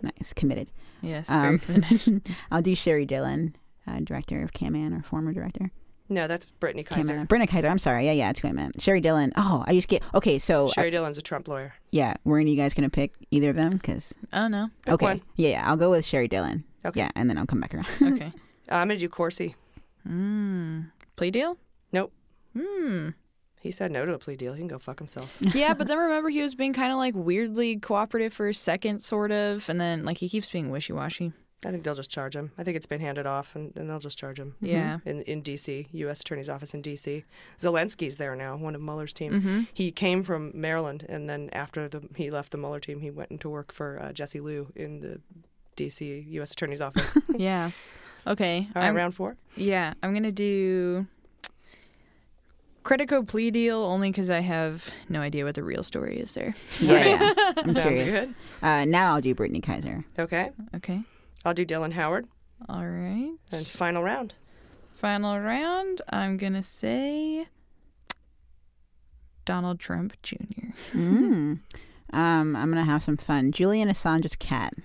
Nice, 0.00 0.32
committed. 0.32 0.70
Yes, 1.02 1.28
very 1.28 1.48
Um, 1.48 1.58
committed. 1.58 2.30
I'll 2.50 2.62
do 2.62 2.74
Sheri 2.74 3.06
Dillon, 3.06 3.56
uh, 3.86 4.00
director 4.00 4.42
of 4.42 4.52
Caman 4.52 4.94
or 4.94 5.02
former 5.02 5.32
director. 5.32 5.70
No, 6.08 6.26
that's 6.28 6.44
Brittany 6.44 6.82
Kaiser. 6.84 7.08
Caman. 7.14 7.26
Brenda 7.26 7.46
Kaiser. 7.46 7.68
I'm 7.68 7.78
sorry. 7.78 8.04
Yeah, 8.06 8.12
yeah, 8.12 8.30
it's 8.30 8.40
who 8.40 8.48
I 8.48 8.52
meant. 8.52 8.76
Sheri 8.78 9.00
Dillon. 9.00 9.32
Oh, 9.36 9.64
I 9.66 9.72
just 9.74 9.88
get. 9.88 10.02
Okay, 10.14 10.38
so 10.38 10.68
Sheri 10.68 10.86
I- 10.86 10.90
Dillon's 10.90 11.16
a 11.18 11.22
Trump 11.22 11.48
lawyer. 11.48 11.74
yeah, 11.90 12.14
were 12.24 12.38
any 12.38 12.50
of 12.52 12.56
you 12.58 12.62
guys 12.62 12.74
gonna 12.74 12.90
pick 12.90 13.12
either 13.30 13.50
of 13.50 13.56
them? 13.56 13.72
Because 13.72 14.12
Oh 14.32 14.46
no. 14.48 14.68
okay, 14.88 15.06
one. 15.06 15.22
yeah, 15.36 15.48
yeah, 15.50 15.68
I'll 15.68 15.76
go 15.78 15.90
with 15.90 16.04
Sheri 16.04 16.28
Dillon. 16.28 16.64
Okay. 16.84 17.00
Yeah, 17.00 17.10
and 17.16 17.30
then 17.30 17.38
I'll 17.38 17.46
come 17.46 17.60
back 17.60 17.74
around. 17.74 17.86
Okay. 18.02 18.32
Uh, 18.66 18.76
I'm 18.76 18.88
going 18.88 18.98
to 18.98 19.04
do 19.04 19.10
Corsi. 19.10 19.56
Mm. 20.08 20.90
Plea 21.16 21.30
deal? 21.30 21.58
Nope. 21.92 22.12
Hmm. 22.58 23.10
He 23.60 23.70
said 23.70 23.90
no 23.92 24.06
to 24.06 24.14
a 24.14 24.18
plea 24.18 24.36
deal. 24.36 24.54
He 24.54 24.58
can 24.60 24.68
go 24.68 24.78
fuck 24.78 24.98
himself. 24.98 25.36
yeah, 25.54 25.74
but 25.74 25.86
then 25.86 25.98
remember 25.98 26.30
he 26.30 26.40
was 26.40 26.54
being 26.54 26.72
kind 26.72 26.90
of 26.90 26.96
like 26.96 27.12
weirdly 27.14 27.76
cooperative 27.76 28.32
for 28.32 28.48
a 28.48 28.54
second, 28.54 29.00
sort 29.02 29.32
of, 29.32 29.68
and 29.68 29.78
then 29.78 30.04
like 30.04 30.16
he 30.16 30.30
keeps 30.30 30.48
being 30.48 30.70
wishy 30.70 30.94
washy. 30.94 31.32
I 31.64 31.70
think 31.70 31.82
they'll 31.84 31.94
just 31.94 32.10
charge 32.10 32.36
him. 32.36 32.50
I 32.58 32.62
think 32.64 32.76
it's 32.76 32.86
been 32.86 33.00
handed 33.00 33.26
off, 33.26 33.54
and, 33.56 33.72
and 33.76 33.88
they'll 33.88 33.98
just 33.98 34.18
charge 34.18 34.38
him. 34.38 34.54
Yeah. 34.60 34.98
In 35.04 35.22
in 35.22 35.40
D.C., 35.42 35.86
U.S. 35.92 36.20
Attorney's 36.20 36.48
Office 36.48 36.74
in 36.74 36.82
D.C. 36.82 37.24
Zelinsky's 37.60 38.16
there 38.18 38.36
now, 38.36 38.56
one 38.56 38.74
of 38.74 38.80
Mueller's 38.82 39.12
team. 39.12 39.32
Mhm. 39.42 39.66
He 39.72 39.90
came 39.90 40.22
from 40.22 40.50
Maryland, 40.54 41.06
and 41.08 41.28
then 41.28 41.48
after 41.52 41.88
the, 41.88 42.02
he 42.16 42.30
left 42.30 42.50
the 42.52 42.58
Mueller 42.58 42.80
team, 42.80 43.00
he 43.00 43.10
went 43.10 43.30
into 43.30 43.48
work 43.48 43.72
for 43.72 43.98
uh, 44.00 44.12
Jesse 44.12 44.40
Liu 44.40 44.68
in 44.76 45.00
the 45.00 45.20
D.C. 45.76 46.24
U.S. 46.28 46.52
Attorney's 46.52 46.80
Office. 46.80 47.16
Yeah. 47.36 47.70
Okay. 48.26 48.68
All 48.74 48.80
right, 48.82 48.86
I'm- 48.88 48.94
round 48.96 49.14
four. 49.14 49.36
Yeah, 49.56 49.94
I'm 50.02 50.12
gonna 50.14 50.32
do 50.32 51.06
Credico 52.84 53.26
plea 53.26 53.50
deal 53.50 53.82
only 53.82 54.10
because 54.10 54.28
I 54.28 54.40
have 54.40 54.90
no 55.08 55.20
idea 55.20 55.44
what 55.44 55.54
the 55.54 55.62
real 55.62 55.82
story 55.82 56.18
is 56.18 56.34
there. 56.34 56.54
Yeah, 56.80 57.04
yeah. 57.06 57.32
I'm 57.56 57.72
Sounds 57.72 57.80
curious. 57.80 58.10
good. 58.10 58.34
Uh, 58.62 58.84
now 58.84 59.14
I'll 59.14 59.20
do 59.22 59.34
Brittany 59.34 59.60
Kaiser. 59.60 60.04
Okay. 60.18 60.50
Okay. 60.74 61.02
I'll 61.44 61.54
do 61.54 61.66
Dylan 61.66 61.92
Howard. 61.92 62.26
All 62.68 62.86
right. 62.86 63.32
And 63.52 63.66
final 63.66 64.02
round. 64.02 64.34
Final 64.94 65.38
round. 65.40 66.00
I'm 66.08 66.36
gonna 66.36 66.62
say 66.62 67.46
Donald 69.44 69.80
Trump 69.80 70.14
Jr. 70.22 70.36
Mm. 70.92 71.58
um, 72.12 72.56
I'm 72.56 72.70
gonna 72.70 72.84
have 72.84 73.02
some 73.02 73.16
fun. 73.16 73.52
Julian 73.52 73.88
Assange's 73.88 74.36
cat. 74.36 74.72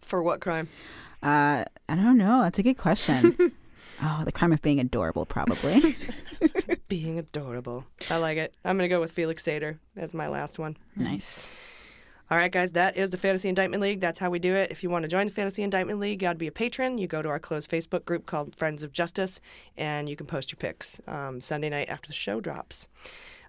For 0.00 0.22
what 0.22 0.40
crime? 0.40 0.68
Uh, 1.22 1.64
I 1.88 1.94
don't 1.94 2.16
know. 2.16 2.42
That's 2.42 2.58
a 2.58 2.62
good 2.62 2.78
question. 2.78 3.52
oh, 4.02 4.22
the 4.24 4.32
crime 4.32 4.52
of 4.52 4.62
being 4.62 4.80
adorable, 4.80 5.26
probably. 5.26 5.96
Being 6.88 7.18
adorable. 7.18 7.84
I 8.08 8.16
like 8.16 8.38
it. 8.38 8.54
I'm 8.64 8.78
going 8.78 8.88
to 8.88 8.94
go 8.94 9.00
with 9.00 9.10
Felix 9.10 9.42
Sater 9.42 9.78
as 9.96 10.14
my 10.14 10.28
last 10.28 10.58
one. 10.58 10.76
nice. 10.96 11.48
All 12.30 12.36
right, 12.36 12.52
guys, 12.52 12.72
that 12.72 12.94
is 12.98 13.08
the 13.08 13.16
Fantasy 13.16 13.48
Indictment 13.48 13.80
League. 13.80 14.00
That's 14.00 14.18
how 14.18 14.28
we 14.28 14.38
do 14.38 14.54
it. 14.54 14.70
If 14.70 14.82
you 14.82 14.90
want 14.90 15.04
to 15.04 15.08
join 15.08 15.26
the 15.26 15.32
Fantasy 15.32 15.62
Indictment 15.62 15.98
League, 15.98 16.20
you 16.20 16.26
got 16.26 16.34
to 16.34 16.38
be 16.38 16.46
a 16.46 16.52
patron. 16.52 16.98
You 16.98 17.06
go 17.06 17.22
to 17.22 17.28
our 17.30 17.38
closed 17.38 17.70
Facebook 17.70 18.04
group 18.04 18.26
called 18.26 18.54
Friends 18.54 18.82
of 18.82 18.92
Justice, 18.92 19.40
and 19.78 20.10
you 20.10 20.14
can 20.16 20.26
post 20.26 20.52
your 20.52 20.58
picks 20.58 21.00
um, 21.06 21.40
Sunday 21.40 21.70
night 21.70 21.88
after 21.88 22.06
the 22.06 22.12
show 22.12 22.38
drops. 22.38 22.86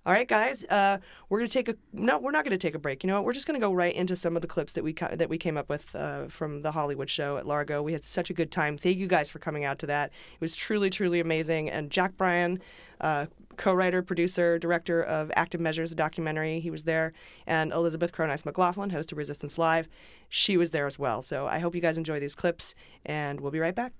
All 0.05 0.13
right, 0.13 0.29
guys, 0.29 0.63
uh, 0.69 0.99
we're 1.27 1.39
gonna 1.39 1.49
take 1.49 1.67
a 1.67 1.75
no. 1.91 2.19
We're 2.19 2.31
not 2.31 2.45
gonna 2.45 2.57
take 2.57 2.73
a 2.73 2.79
break. 2.79 3.03
You 3.03 3.07
know 3.09 3.15
what? 3.15 3.25
We're 3.25 3.33
just 3.33 3.45
gonna 3.45 3.59
go 3.59 3.73
right 3.73 3.93
into 3.93 4.15
some 4.15 4.37
of 4.37 4.41
the 4.41 4.47
clips 4.47 4.71
that 4.73 4.83
we 4.83 4.93
ca- 4.93 5.13
that 5.13 5.27
we 5.27 5.37
came 5.37 5.57
up 5.57 5.67
with 5.67 5.93
uh, 5.93 6.27
from 6.27 6.61
the 6.61 6.71
Hollywood 6.71 7.09
show 7.09 7.35
at 7.35 7.45
Largo. 7.45 7.83
We 7.83 7.91
had 7.91 8.05
such 8.05 8.29
a 8.29 8.33
good 8.33 8.49
time. 8.49 8.77
Thank 8.77 8.97
you 8.97 9.07
guys 9.07 9.29
for 9.29 9.39
coming 9.39 9.65
out 9.65 9.77
to 9.79 9.87
that. 9.87 10.11
It 10.35 10.41
was 10.41 10.55
truly, 10.55 10.89
truly 10.89 11.19
amazing. 11.19 11.69
And 11.69 11.91
Jack 11.91 12.15
Bryan, 12.15 12.61
uh, 13.01 13.25
co-writer, 13.59 14.01
producer, 14.01 14.57
director 14.57 15.03
of 15.03 15.31
Active 15.35 15.61
Measures, 15.61 15.91
a 15.91 15.95
documentary, 15.95 16.59
he 16.59 16.71
was 16.71 16.83
there. 16.85 17.13
And 17.45 17.71
Elizabeth 17.71 18.11
Cronise 18.11 18.45
McLaughlin, 18.45 18.89
host 18.89 19.11
of 19.11 19.17
Resistance 19.17 19.57
Live, 19.57 19.87
she 20.29 20.57
was 20.57 20.71
there 20.71 20.87
as 20.87 20.97
well. 20.97 21.21
So 21.21 21.45
I 21.45 21.59
hope 21.59 21.75
you 21.75 21.81
guys 21.81 21.97
enjoy 21.97 22.19
these 22.19 22.33
clips, 22.33 22.73
and 23.05 23.41
we'll 23.41 23.51
be 23.51 23.59
right 23.59 23.75
back. 23.75 23.93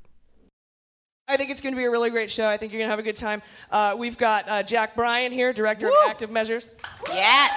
I 1.28 1.38
think 1.38 1.52
it's 1.52 1.62
going 1.62 1.76
to 1.76 1.78
be 1.78 1.84
a 1.84 1.92
really 1.92 2.10
great 2.10 2.32
show. 2.32 2.48
I 2.48 2.58
think 2.58 2.72
you're 2.72 2.80
going 2.80 2.88
to 2.88 2.92
have 2.92 3.00
a 3.00 3.04
good 3.04 3.16
time. 3.16 3.44
Uh, 3.70 3.96
we've 4.00 4.18
got 4.18 4.50
uh, 4.50 4.64
Jack 4.64 4.96
Bryan 4.96 5.32
here, 5.32 5.54
director 5.54 5.88
of 5.88 5.94
Active 6.08 6.32
Measures. 6.32 6.76
Yes. 7.10 7.52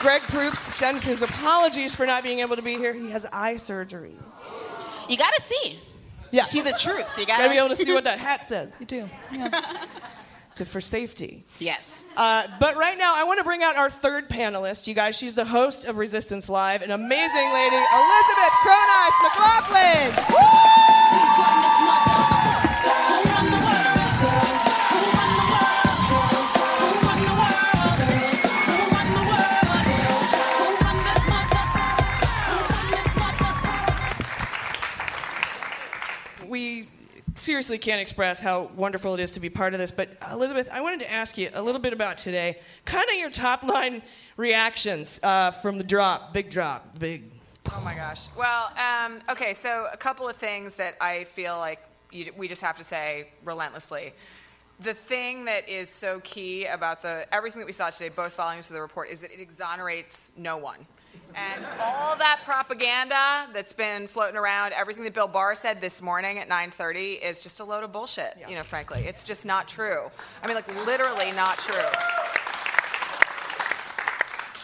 Greg 0.00 0.20
Proops 0.22 0.60
sends 0.60 1.04
his 1.04 1.22
apologies 1.22 1.96
for 1.96 2.04
not 2.06 2.22
being 2.22 2.40
able 2.40 2.56
to 2.56 2.62
be 2.62 2.74
here. 2.74 2.92
He 2.92 3.10
has 3.10 3.24
eye 3.32 3.56
surgery. 3.56 4.16
You 5.08 5.16
gotta 5.16 5.40
see. 5.40 5.78
Yeah. 6.30 6.44
See 6.44 6.60
the 6.60 6.76
truth. 6.78 7.18
You 7.18 7.26
gotta 7.26 7.44
Gotta 7.44 7.50
be 7.50 7.58
able 7.58 7.70
to 7.70 7.76
see 7.76 7.92
what 7.92 8.04
that 8.04 8.18
hat 8.18 8.48
says. 8.48 8.74
You 8.80 8.86
do. 8.86 9.08
For 10.64 10.80
safety. 10.80 11.44
Yes. 11.58 12.04
Uh, 12.16 12.46
but 12.58 12.76
right 12.76 12.98
now, 12.98 13.14
I 13.16 13.24
want 13.24 13.38
to 13.38 13.44
bring 13.44 13.62
out 13.62 13.76
our 13.76 13.90
third 13.90 14.28
panelist. 14.28 14.86
You 14.86 14.94
guys, 14.94 15.16
she's 15.16 15.34
the 15.34 15.44
host 15.44 15.84
of 15.84 15.96
Resistance 15.96 16.48
Live, 16.48 16.82
an 16.82 16.90
amazing 16.90 17.52
lady, 17.52 17.76
Elizabeth 17.76 18.54
Cronise 18.62 19.14
McLaughlin. 19.22 20.48
we 36.48 36.86
seriously 37.40 37.78
can't 37.78 38.00
express 38.00 38.40
how 38.40 38.70
wonderful 38.74 39.14
it 39.14 39.20
is 39.20 39.30
to 39.32 39.40
be 39.40 39.48
part 39.48 39.72
of 39.74 39.80
this. 39.80 39.90
But 39.90 40.10
Elizabeth, 40.30 40.68
I 40.72 40.80
wanted 40.80 41.00
to 41.00 41.12
ask 41.12 41.38
you 41.38 41.50
a 41.54 41.62
little 41.62 41.80
bit 41.80 41.92
about 41.92 42.18
today. 42.18 42.58
Kind 42.84 43.08
of 43.08 43.16
your 43.16 43.30
top 43.30 43.62
line 43.62 44.02
reactions 44.36 45.20
uh, 45.22 45.50
from 45.50 45.78
the 45.78 45.84
drop, 45.84 46.32
big 46.32 46.50
drop, 46.50 46.98
big. 46.98 47.30
Oh 47.72 47.80
my 47.84 47.94
gosh. 47.94 48.28
Well, 48.36 48.72
um, 48.76 49.20
okay, 49.28 49.54
so 49.54 49.86
a 49.92 49.96
couple 49.96 50.28
of 50.28 50.36
things 50.36 50.74
that 50.76 50.96
I 51.00 51.24
feel 51.24 51.58
like 51.58 51.80
you, 52.10 52.32
we 52.36 52.48
just 52.48 52.62
have 52.62 52.76
to 52.78 52.84
say 52.84 53.28
relentlessly. 53.44 54.14
The 54.80 54.94
thing 54.94 55.44
that 55.46 55.68
is 55.68 55.88
so 55.90 56.20
key 56.20 56.66
about 56.66 57.02
the 57.02 57.26
everything 57.32 57.60
that 57.60 57.66
we 57.66 57.72
saw 57.72 57.90
today, 57.90 58.08
both 58.08 58.36
volumes 58.36 58.70
of 58.70 58.74
the 58.74 58.80
report, 58.80 59.10
is 59.10 59.20
that 59.20 59.32
it 59.32 59.40
exonerates 59.40 60.32
no 60.36 60.56
one. 60.56 60.86
And 61.34 61.64
all 61.80 62.16
that 62.16 62.40
propaganda 62.44 63.48
that's 63.52 63.72
been 63.72 64.08
floating 64.08 64.36
around, 64.36 64.72
everything 64.72 65.04
that 65.04 65.14
Bill 65.14 65.28
Barr 65.28 65.54
said 65.54 65.80
this 65.80 66.02
morning 66.02 66.38
at 66.38 66.48
9:30 66.48 67.22
is 67.22 67.40
just 67.40 67.60
a 67.60 67.64
load 67.64 67.84
of 67.84 67.92
bullshit. 67.92 68.36
You 68.48 68.56
know, 68.56 68.64
frankly, 68.64 69.04
it's 69.06 69.22
just 69.22 69.46
not 69.46 69.68
true. 69.68 70.10
I 70.42 70.46
mean, 70.46 70.56
like 70.56 70.86
literally 70.86 71.30
not 71.32 71.58
true. 71.58 71.74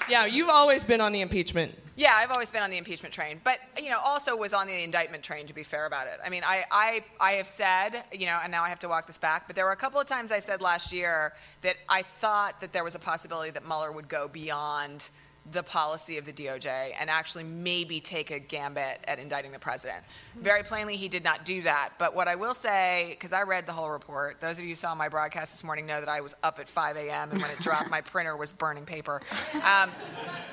Yeah, 0.08 0.26
you've 0.26 0.50
always 0.50 0.84
been 0.84 1.00
on 1.00 1.12
the 1.12 1.20
impeachment. 1.20 1.78
Yeah, 1.96 2.12
I've 2.14 2.32
always 2.32 2.50
been 2.50 2.62
on 2.62 2.70
the 2.70 2.76
impeachment 2.76 3.14
train, 3.14 3.40
but 3.44 3.60
you 3.80 3.88
know, 3.88 4.00
also 4.00 4.36
was 4.36 4.52
on 4.52 4.66
the 4.66 4.82
indictment 4.82 5.22
train. 5.22 5.46
To 5.46 5.54
be 5.54 5.62
fair 5.62 5.86
about 5.86 6.08
it, 6.08 6.18
I 6.24 6.28
mean, 6.28 6.42
I, 6.44 6.64
I, 6.70 7.04
I 7.20 7.32
have 7.32 7.46
said, 7.46 8.02
you 8.12 8.26
know, 8.26 8.38
and 8.42 8.50
now 8.50 8.64
I 8.64 8.68
have 8.68 8.80
to 8.80 8.88
walk 8.88 9.06
this 9.06 9.16
back. 9.16 9.46
But 9.46 9.54
there 9.54 9.64
were 9.64 9.72
a 9.72 9.76
couple 9.76 10.00
of 10.00 10.06
times 10.06 10.32
I 10.32 10.40
said 10.40 10.60
last 10.60 10.92
year 10.92 11.34
that 11.62 11.76
I 11.88 12.02
thought 12.02 12.60
that 12.62 12.72
there 12.72 12.82
was 12.82 12.96
a 12.96 12.98
possibility 12.98 13.52
that 13.52 13.64
Mueller 13.64 13.92
would 13.92 14.08
go 14.08 14.26
beyond 14.26 15.08
the 15.52 15.62
policy 15.62 16.16
of 16.16 16.24
the 16.24 16.32
DOJ 16.32 16.92
and 16.98 17.10
actually 17.10 17.44
maybe 17.44 18.00
take 18.00 18.30
a 18.30 18.38
gambit 18.38 18.98
at 19.04 19.18
indicting 19.18 19.52
the 19.52 19.58
president. 19.58 20.02
Very 20.36 20.62
plainly, 20.62 20.96
he 20.96 21.06
did 21.08 21.22
not 21.22 21.44
do 21.44 21.62
that. 21.62 21.90
But 21.98 22.14
what 22.16 22.28
I 22.28 22.34
will 22.36 22.54
say, 22.54 23.08
because 23.10 23.34
I 23.34 23.42
read 23.42 23.66
the 23.66 23.72
whole 23.72 23.90
report, 23.90 24.40
those 24.40 24.58
of 24.58 24.64
you 24.64 24.70
who 24.70 24.74
saw 24.74 24.94
my 24.94 25.10
broadcast 25.10 25.52
this 25.52 25.62
morning 25.62 25.84
know 25.84 26.00
that 26.00 26.08
I 26.08 26.22
was 26.22 26.34
up 26.42 26.58
at 26.60 26.68
5 26.68 26.96
a.m. 26.96 27.30
and 27.30 27.42
when 27.42 27.50
it 27.50 27.58
dropped, 27.60 27.90
my 27.90 28.00
printer 28.00 28.34
was 28.36 28.52
burning 28.52 28.86
paper. 28.86 29.20
Um, 29.54 29.90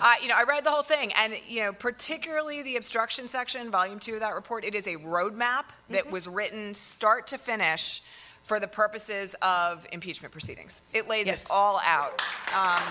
I, 0.01 0.17
you 0.21 0.27
know, 0.27 0.35
I 0.35 0.43
read 0.43 0.65
the 0.65 0.71
whole 0.71 0.83
thing, 0.83 1.13
and 1.13 1.35
you 1.47 1.61
know, 1.61 1.71
particularly 1.73 2.61
the 2.61 2.75
obstruction 2.75 3.27
section, 3.29 3.71
volume 3.71 3.99
two 3.99 4.15
of 4.15 4.19
that 4.19 4.35
report. 4.35 4.65
It 4.65 4.75
is 4.75 4.87
a 4.87 4.95
roadmap 4.97 5.65
that 5.89 6.11
was 6.11 6.27
written 6.27 6.73
start 6.73 7.27
to 7.27 7.37
finish 7.37 8.01
for 8.43 8.59
the 8.59 8.67
purposes 8.67 9.35
of 9.41 9.85
impeachment 9.93 10.31
proceedings. 10.33 10.81
It 10.93 11.07
lays 11.07 11.27
Yes. 11.27 11.45
it 11.45 11.51
all 11.51 11.79
out. 11.85 12.21
Um, 12.53 12.81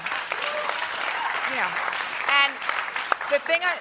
know, 1.56 1.70
and 2.30 2.52
the 3.30 3.38
thing 3.38 3.60
I, 3.62 3.78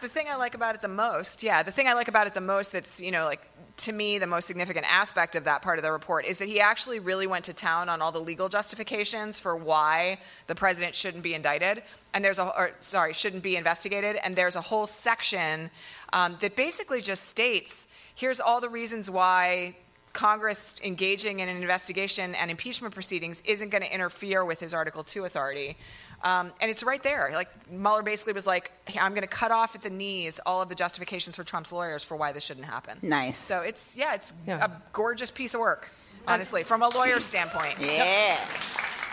the 0.00 0.08
thing 0.08 0.26
I 0.28 0.36
like 0.36 0.54
about 0.54 0.74
it 0.74 0.82
the 0.82 0.88
most, 0.88 1.42
yeah, 1.42 1.62
the 1.62 1.72
thing 1.72 1.88
I 1.88 1.94
like 1.94 2.08
about 2.08 2.26
it 2.26 2.34
the 2.34 2.40
most 2.40 2.72
that's, 2.72 3.00
you 3.00 3.10
know, 3.10 3.24
like 3.24 3.46
to 3.78 3.92
me 3.92 4.18
the 4.18 4.26
most 4.26 4.46
significant 4.46 4.84
aspect 4.92 5.36
of 5.36 5.44
that 5.44 5.62
part 5.62 5.78
of 5.78 5.84
the 5.84 5.92
report 5.92 6.26
is 6.26 6.38
that 6.38 6.48
he 6.48 6.60
actually 6.60 6.98
really 6.98 7.26
went 7.26 7.44
to 7.44 7.52
town 7.52 7.88
on 7.88 8.02
all 8.02 8.10
the 8.10 8.20
legal 8.20 8.48
justifications 8.48 9.38
for 9.38 9.56
why 9.56 10.18
the 10.48 10.54
president 10.54 10.94
shouldn't 10.94 11.22
be 11.22 11.34
indicted. 11.34 11.82
And 12.12 12.24
there's 12.24 12.38
a 12.38 12.46
or, 12.56 12.72
sorry 12.80 13.12
shouldn't 13.12 13.42
be 13.42 13.56
investigated. 13.56 14.16
And 14.16 14.34
there's 14.34 14.56
a 14.56 14.60
whole 14.60 14.86
section 14.86 15.70
um, 16.12 16.36
that 16.40 16.56
basically 16.56 17.00
just 17.00 17.24
states 17.24 17.88
here's 18.14 18.40
all 18.40 18.60
the 18.60 18.68
reasons 18.68 19.08
why 19.08 19.76
Congress 20.12 20.74
engaging 20.82 21.38
in 21.40 21.48
an 21.48 21.56
investigation 21.56 22.34
and 22.34 22.50
impeachment 22.50 22.92
proceedings 22.92 23.40
isn't 23.44 23.68
going 23.68 23.82
to 23.82 23.94
interfere 23.94 24.44
with 24.44 24.58
his 24.58 24.74
Article 24.74 25.04
2 25.04 25.24
authority. 25.24 25.76
Um, 26.22 26.52
and 26.60 26.70
it's 26.70 26.82
right 26.82 27.02
there. 27.02 27.30
Like 27.32 27.48
Mueller 27.70 28.02
basically 28.02 28.32
was 28.32 28.46
like, 28.46 28.72
"Hey, 28.86 28.98
I'm 28.98 29.12
going 29.12 29.22
to 29.22 29.28
cut 29.28 29.52
off 29.52 29.74
at 29.74 29.82
the 29.82 29.90
knees 29.90 30.40
all 30.44 30.60
of 30.60 30.68
the 30.68 30.74
justifications 30.74 31.36
for 31.36 31.44
Trump's 31.44 31.72
lawyers 31.72 32.02
for 32.02 32.16
why 32.16 32.32
this 32.32 32.44
shouldn't 32.44 32.66
happen. 32.66 32.98
Nice. 33.02 33.36
So 33.38 33.60
it's 33.60 33.96
yeah, 33.96 34.14
it's 34.14 34.32
a 34.48 34.70
gorgeous 34.92 35.30
piece 35.30 35.54
of 35.54 35.60
work, 35.60 35.90
honestly, 36.26 36.64
from 36.64 36.82
a 36.82 36.88
lawyer's 36.88 37.24
standpoint. 37.24 37.76
Yeah. 37.80 38.38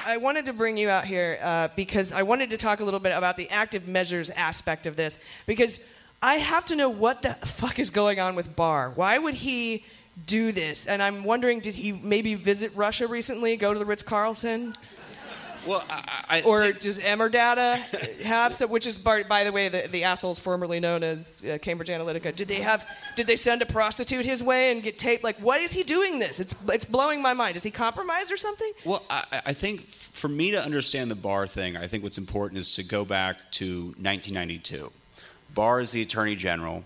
I 0.08 0.18
wanted 0.18 0.46
to 0.46 0.54
bring 0.54 0.78
you 0.78 0.88
out 0.90 1.06
here 1.06 1.40
uh, 1.42 1.70
because 1.76 2.12
I 2.12 2.22
wanted 2.22 2.52
to 2.52 2.58
talk 2.58 2.80
a 2.80 2.84
little 2.84 3.00
bit 3.00 3.12
about 3.18 3.38
the 3.38 3.50
active 3.50 3.88
measures 3.88 4.30
aspect 4.30 4.86
of 4.86 4.96
this 4.96 5.18
because 5.48 5.90
I 6.22 6.36
have 6.36 6.66
to 6.66 6.76
know 6.76 6.90
what 6.90 7.24
the 7.24 7.34
fuck 7.34 7.80
is 7.80 7.90
going 7.90 8.20
on 8.20 8.36
with 8.36 8.56
Barr. 8.56 8.92
Why 8.92 9.18
would 9.18 9.34
he 9.34 9.84
do 10.28 10.52
this? 10.52 10.86
And 10.86 11.02
I'm 11.02 11.24
wondering, 11.24 11.60
did 11.60 11.74
he 11.74 11.92
maybe 11.92 12.36
visit 12.36 12.72
Russia 12.76 13.08
recently, 13.08 13.58
go 13.58 13.74
to 13.74 13.80
the 13.80 13.86
Ritz 13.86 14.04
Carlton? 14.04 14.74
Well, 15.68 15.84
I, 15.90 16.20
I 16.30 16.42
or 16.46 16.72
does 16.72 17.00
Emerdata 17.00 18.22
have 18.24 18.54
some? 18.54 18.70
Which 18.70 18.86
is, 18.86 18.98
by, 18.98 19.24
by 19.24 19.44
the 19.44 19.52
way, 19.52 19.70
the, 19.70 19.88
the 19.90 20.04
assholes 20.04 20.40
formerly 20.40 20.80
known 20.80 21.04
as 21.04 21.44
uh, 21.44 21.58
Cambridge 21.62 21.90
Analytica. 21.90 22.36
Did 22.36 22.48
they 22.48 22.62
have? 22.62 22.88
Did 23.16 23.28
they 23.28 23.36
send 23.36 23.62
a 23.62 23.66
prostitute 23.66 24.26
his 24.26 24.44
way 24.44 24.72
and 24.72 24.84
get 24.84 25.00
taped? 25.00 25.24
Like, 25.24 25.38
what 25.38 25.62
is 25.62 25.74
he 25.74 25.84
doing 25.84 26.20
this? 26.20 26.40
It's 26.40 26.56
it's 26.68 26.86
blowing 26.86 27.22
my 27.22 27.34
mind. 27.34 27.58
Is 27.58 27.64
he 27.64 27.72
compromised 27.72 28.32
or 28.32 28.38
something? 28.38 28.72
Well, 28.84 29.04
I, 29.10 29.42
I 29.48 29.54
think 29.54 29.82
for 29.82 30.28
me 30.28 30.52
to 30.52 30.60
understand 30.60 31.12
the 31.12 31.16
Barr 31.16 31.48
thing, 31.48 31.76
I 31.78 31.88
think 31.88 32.04
what's 32.04 32.18
important 32.18 32.60
is 32.60 32.76
to 32.76 32.84
go 32.84 33.04
back 33.04 33.52
to 33.52 33.94
1992. 33.98 34.92
Barr 35.54 35.80
is 35.80 35.92
the 35.92 36.02
Attorney 36.02 36.36
General, 36.36 36.84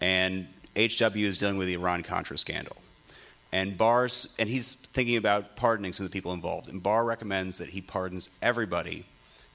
and 0.00 0.46
HW 0.76 1.16
is 1.16 1.38
dealing 1.38 1.58
with 1.58 1.66
the 1.66 1.74
Iran 1.74 2.02
Contra 2.02 2.38
scandal. 2.38 2.76
And 3.52 3.76
Barr's, 3.76 4.34
and 4.38 4.48
he's 4.48 4.81
thinking 4.92 5.16
about 5.16 5.56
pardoning 5.56 5.92
some 5.92 6.04
of 6.04 6.12
the 6.12 6.14
people 6.14 6.32
involved. 6.32 6.68
And 6.68 6.82
Barr 6.82 7.04
recommends 7.04 7.58
that 7.58 7.70
he 7.70 7.80
pardons 7.80 8.38
everybody 8.42 9.06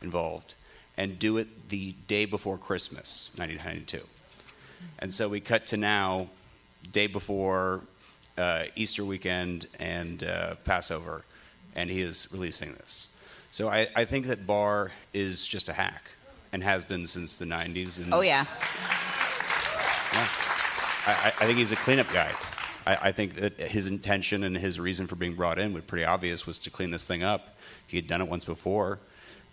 involved 0.01 0.55
and 0.97 1.19
do 1.19 1.37
it 1.37 1.69
the 1.69 1.93
day 2.07 2.25
before 2.25 2.57
Christmas, 2.57 3.31
1992. 3.37 4.05
And 4.99 5.13
so 5.13 5.29
we 5.29 5.39
cut 5.39 5.67
to 5.67 5.77
now, 5.77 6.27
day 6.91 7.07
before 7.07 7.81
uh, 8.37 8.65
Easter 8.75 9.05
weekend 9.05 9.67
and 9.79 10.23
uh, 10.23 10.55
Passover, 10.65 11.23
and 11.75 11.89
he 11.89 12.01
is 12.01 12.27
releasing 12.31 12.73
this. 12.73 13.15
So 13.51 13.69
I, 13.69 13.87
I 13.95 14.05
think 14.05 14.27
that 14.27 14.45
Barr 14.47 14.91
is 15.13 15.47
just 15.47 15.69
a 15.69 15.73
hack 15.73 16.11
and 16.51 16.63
has 16.63 16.83
been 16.83 17.05
since 17.05 17.37
the 17.37 17.45
90s. 17.45 17.99
And 17.99 18.13
Oh 18.13 18.21
yeah. 18.21 18.45
yeah. 20.13 20.27
I, 21.07 21.27
I 21.39 21.45
think 21.45 21.57
he's 21.57 21.71
a 21.71 21.75
cleanup 21.77 22.11
guy. 22.11 22.33
I, 22.87 23.09
I 23.09 23.11
think 23.11 23.35
that 23.35 23.59
his 23.59 23.87
intention 23.87 24.43
and 24.43 24.57
his 24.57 24.79
reason 24.79 25.07
for 25.07 25.15
being 25.15 25.33
brought 25.33 25.59
in 25.59 25.73
was 25.73 25.83
pretty 25.83 26.05
obvious 26.05 26.47
was 26.47 26.57
to 26.59 26.69
clean 26.69 26.91
this 26.91 27.05
thing 27.05 27.21
up. 27.21 27.57
He 27.85 27.97
had 27.97 28.07
done 28.07 28.21
it 28.21 28.29
once 28.29 28.45
before, 28.45 28.99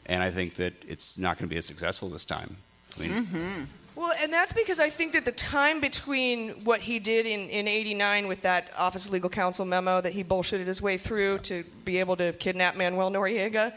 and 0.07 0.23
I 0.23 0.31
think 0.31 0.55
that 0.55 0.75
it's 0.87 1.19
not 1.19 1.39
going 1.39 1.49
to 1.49 1.53
be 1.53 1.59
as 1.59 1.67
successful 1.67 2.09
this 2.09 2.25
time. 2.25 2.57
I 2.97 3.01
mean, 3.01 3.11
Mm-hmm. 3.11 3.65
Well, 3.97 4.13
and 4.21 4.33
that's 4.33 4.53
because 4.53 4.81
I 4.81 4.91
think 4.91 5.13
that 5.13 5.25
the 5.25 5.31
time 5.31 5.81
between 5.81 6.65
what 6.65 6.81
he 6.81 6.99
did 6.99 7.27
in, 7.27 7.49
in 7.49 7.69
89 7.69 8.27
with 8.27 8.43
that 8.43 8.71
Office 8.77 9.07
of 9.07 9.13
Legal 9.13 9.31
Counsel 9.31 9.65
memo 9.65 10.01
that 10.01 10.13
he 10.13 10.25
bullshitted 10.25 10.67
his 10.67 10.83
way 10.83 10.97
through 10.97 11.39
to 11.39 11.63
be 11.85 12.01
able 12.01 12.17
to 12.17 12.33
kidnap 12.33 12.75
Manuel 12.77 13.13
Noriega, 13.13 13.73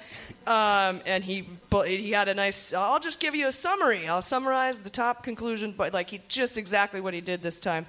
um, 0.47 1.01
and 1.05 1.23
he, 1.23 1.47
he 1.85 2.11
had 2.11 2.29
a 2.29 2.34
nice, 2.34 2.73
I'll 2.73 2.99
just 2.99 3.19
give 3.19 3.35
you 3.35 3.47
a 3.47 3.51
summary. 3.51 4.07
I'll 4.07 4.23
summarize 4.23 4.79
the 4.79 4.89
top 4.89 5.21
conclusion, 5.21 5.71
but 5.77 5.93
like 5.93 6.09
he 6.09 6.19
just 6.27 6.57
exactly 6.57 6.99
what 6.99 7.13
he 7.13 7.21
did 7.21 7.43
this 7.43 7.59
time. 7.59 7.85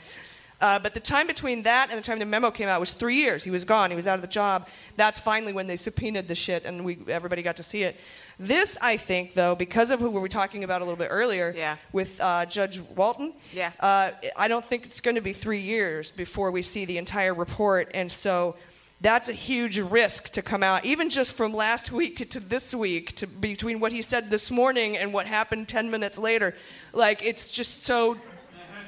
Uh, 0.61 0.79
but 0.81 0.93
the 0.93 1.01
time 1.01 1.27
between 1.29 1.63
that 1.63 1.89
and 1.91 1.99
the 1.99 2.03
time 2.03 2.19
the 2.19 2.25
memo 2.25 2.51
came 2.51 2.69
out 2.69 2.81
was 2.81 2.93
three 2.93 3.15
years. 3.15 3.45
He 3.45 3.51
was 3.51 3.65
gone. 3.65 3.91
He 3.91 3.97
was 3.97 4.09
out 4.09 4.17
of 4.17 4.23
the 4.23 4.27
job. 4.29 4.69
That's 4.97 5.19
finally 5.19 5.53
when 5.53 5.69
they 5.69 5.77
subpoenaed 5.77 6.27
the 6.27 6.35
shit, 6.35 6.65
and 6.65 6.85
we 6.85 6.99
everybody 7.09 7.43
got 7.43 7.57
to 7.57 7.63
see 7.63 7.85
it. 7.85 7.97
This, 8.41 8.77
I 8.83 8.97
think, 8.97 9.35
though, 9.35 9.55
because 9.55 9.91
of 9.93 10.01
who 10.01 10.11
we 10.11 10.19
were 10.21 10.29
talking 10.29 10.65
about 10.65 10.81
a 10.81 10.85
little 10.85 10.99
bit 10.99 11.09
earlier 11.11 11.55
Yeah. 11.57 11.77
with 11.93 12.21
uh, 12.21 12.47
Judge 12.47 12.81
Walton, 12.81 13.35
Yeah. 13.53 13.71
uh, 13.79 14.11
I 14.37 14.49
don't 14.49 14.65
think 14.65 14.85
it's 14.85 15.01
going 15.01 15.15
to 15.15 15.21
be 15.21 15.33
three 15.33 15.61
years 15.61 16.11
before 16.11 16.51
we 16.51 16.63
see 16.63 16.85
the 16.85 16.99
entire 16.99 17.35
report, 17.35 17.91
and 17.95 18.11
so 18.11 18.57
that's 19.01 19.29
a 19.29 19.33
huge 19.33 19.79
risk 19.79 20.31
to 20.33 20.43
come 20.43 20.65
out, 20.65 20.85
even 20.85 21.09
just 21.09 21.35
from 21.35 21.55
last 21.55 21.93
week 22.01 22.29
to 22.31 22.41
this 22.41 22.75
week, 22.75 23.15
to 23.17 23.29
between 23.29 23.79
what 23.79 23.93
he 23.93 24.03
said 24.03 24.29
this 24.29 24.51
morning 24.51 24.97
and 24.97 25.13
what 25.13 25.27
happened 25.27 25.69
ten 25.69 25.89
minutes 25.89 26.19
later. 26.19 26.53
Like 26.93 27.25
it's 27.25 27.53
just 27.53 27.85
so 27.85 28.17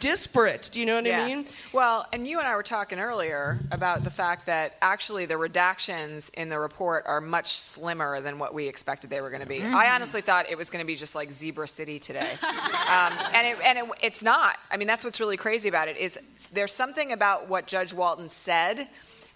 disparate. 0.01 0.71
Do 0.73 0.81
you 0.81 0.87
know 0.87 0.97
what 0.97 1.05
Yeah. 1.05 1.23
I 1.25 1.27
mean? 1.29 1.47
Well, 1.73 2.07
and 2.13 2.27
you 2.27 2.39
and 2.41 2.49
I 2.49 2.57
were 2.57 2.63
talking 2.65 2.99
earlier 2.99 3.59
about 3.71 4.03
the 4.03 4.11
fact 4.11 4.47
that 4.47 4.75
actually 4.83 5.27
the 5.27 5.35
redactions 5.35 6.33
in 6.35 6.49
the 6.49 6.59
report 6.59 7.05
are 7.07 7.21
much 7.21 7.49
slimmer 7.53 8.21
than 8.21 8.39
what 8.39 8.53
we 8.53 8.67
expected 8.67 9.11
they 9.11 9.21
were 9.21 9.31
going 9.31 9.43
to 9.43 9.49
be. 9.49 9.63
I 9.63 9.95
honestly 9.95 10.21
thought 10.21 10.51
it 10.51 10.59
was 10.59 10.71
going 10.71 10.83
to 10.83 10.87
be 10.87 10.97
just 10.97 11.15
like 11.15 11.31
Zebra 11.33 11.69
City 11.69 11.99
today, 11.99 12.29
um, 12.43 13.13
and 13.33 13.47
it, 13.47 13.59
and 13.65 13.79
it, 13.79 13.85
it's 14.03 14.23
not. 14.23 14.57
I 14.71 14.77
mean, 14.77 14.89
that's 14.89 15.05
what's 15.05 15.21
really 15.21 15.37
crazy 15.37 15.69
about 15.69 15.89
it 15.89 15.97
is 15.97 16.19
there's 16.53 16.73
something 16.73 17.13
about 17.13 17.49
what 17.49 17.67
Judge 17.67 17.93
Walton 17.95 18.29
said 18.29 18.89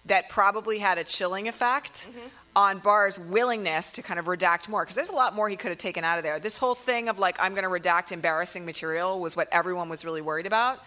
that 0.05 0.29
probably 0.29 0.79
had 0.79 0.97
a 0.97 1.03
chilling 1.03 1.47
effect. 1.47 2.07
On 2.55 2.79
Barr's 2.79 3.19
willingness 3.19 3.91
to 3.93 4.01
kind 4.01 4.17
of 4.17 4.25
redact 4.27 4.69
more, 4.69 4.83
because 4.83 4.95
there's 4.95 5.09
a 5.09 5.13
lot 5.15 5.35
more 5.35 5.49
he 5.49 5.57
could 5.57 5.69
have 5.71 5.77
taken 5.77 6.05
out 6.05 6.17
of 6.17 6.23
there. 6.23 6.39
This 6.39 6.57
whole 6.57 6.73
thing 6.75 7.09
of 7.09 7.19
like, 7.19 7.37
I'm 7.41 7.53
going 7.53 7.63
to 7.65 7.69
redact 7.89 8.13
embarrassing 8.13 8.65
material 8.65 9.19
was 9.19 9.35
what 9.35 9.49
everyone 9.51 9.89
was 9.89 10.05
really 10.05 10.21
worried 10.21 10.45
about. 10.45 10.79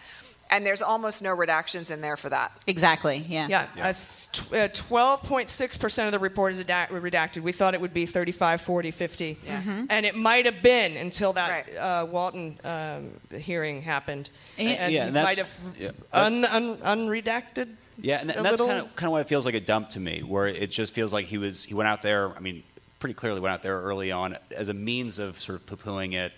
And 0.51 0.65
there's 0.65 0.81
almost 0.81 1.21
no 1.21 1.37
redactions 1.37 1.91
in 1.91 2.01
there 2.01 2.17
for 2.17 2.29
that. 2.29 2.51
Exactly. 2.65 3.17
Yeah. 3.17 3.47
Yeah, 3.47 3.67
uh, 3.83 3.93
tw- 3.93 4.51
uh, 4.51 4.67
12.6% 4.69 6.05
of 6.07 6.11
the 6.11 6.17
report 6.17 6.53
is 6.53 6.59
redacted. 6.61 7.43
We 7.43 7.51
thought 7.51 7.75
it 7.75 7.81
would 7.81 7.93
be 7.93 8.07
35, 8.07 8.61
40, 8.61 8.89
50. 8.89 9.37
Yeah. 9.45 9.61
Mm-hmm. 9.61 9.85
And 9.91 10.05
it 10.07 10.15
might 10.15 10.45
have 10.45 10.63
been 10.63 10.97
until 10.97 11.33
that 11.33 11.67
uh, 11.77 12.07
Walton 12.09 12.57
um, 12.63 13.11
hearing 13.39 13.83
happened. 13.83 14.31
And- 14.57 14.69
and 14.69 14.91
Yeah, 14.93 15.05
and 15.05 15.15
that's- 15.15 15.37
might 15.37 15.37
have 15.37 15.77
yeah. 15.79 15.91
un- 16.13 16.45
un- 16.45 16.77
unredacted. 16.77 17.67
Yeah, 18.01 18.19
and, 18.21 18.31
a 18.31 18.37
and 18.37 18.45
that's 18.45 18.59
kind 18.59 18.79
of 18.79 18.95
kind 18.95 19.07
of 19.07 19.11
why 19.13 19.21
it 19.21 19.27
feels 19.27 19.45
like 19.45 19.55
a 19.55 19.59
dump 19.59 19.89
to 19.91 19.99
me, 19.99 20.21
where 20.21 20.47
it 20.47 20.71
just 20.71 20.93
feels 20.93 21.11
like 21.13 21.25
he 21.25 21.37
was 21.37 21.63
he 21.63 21.73
went 21.73 21.87
out 21.87 22.01
there. 22.01 22.35
I 22.35 22.39
mean, 22.39 22.63
pretty 22.99 23.13
clearly 23.13 23.39
went 23.39 23.53
out 23.53 23.63
there 23.63 23.79
early 23.81 24.11
on 24.11 24.35
as 24.55 24.69
a 24.69 24.73
means 24.73 25.19
of 25.19 25.39
sort 25.39 25.57
of 25.59 25.65
poo-pooing 25.65 26.13
it. 26.13 26.31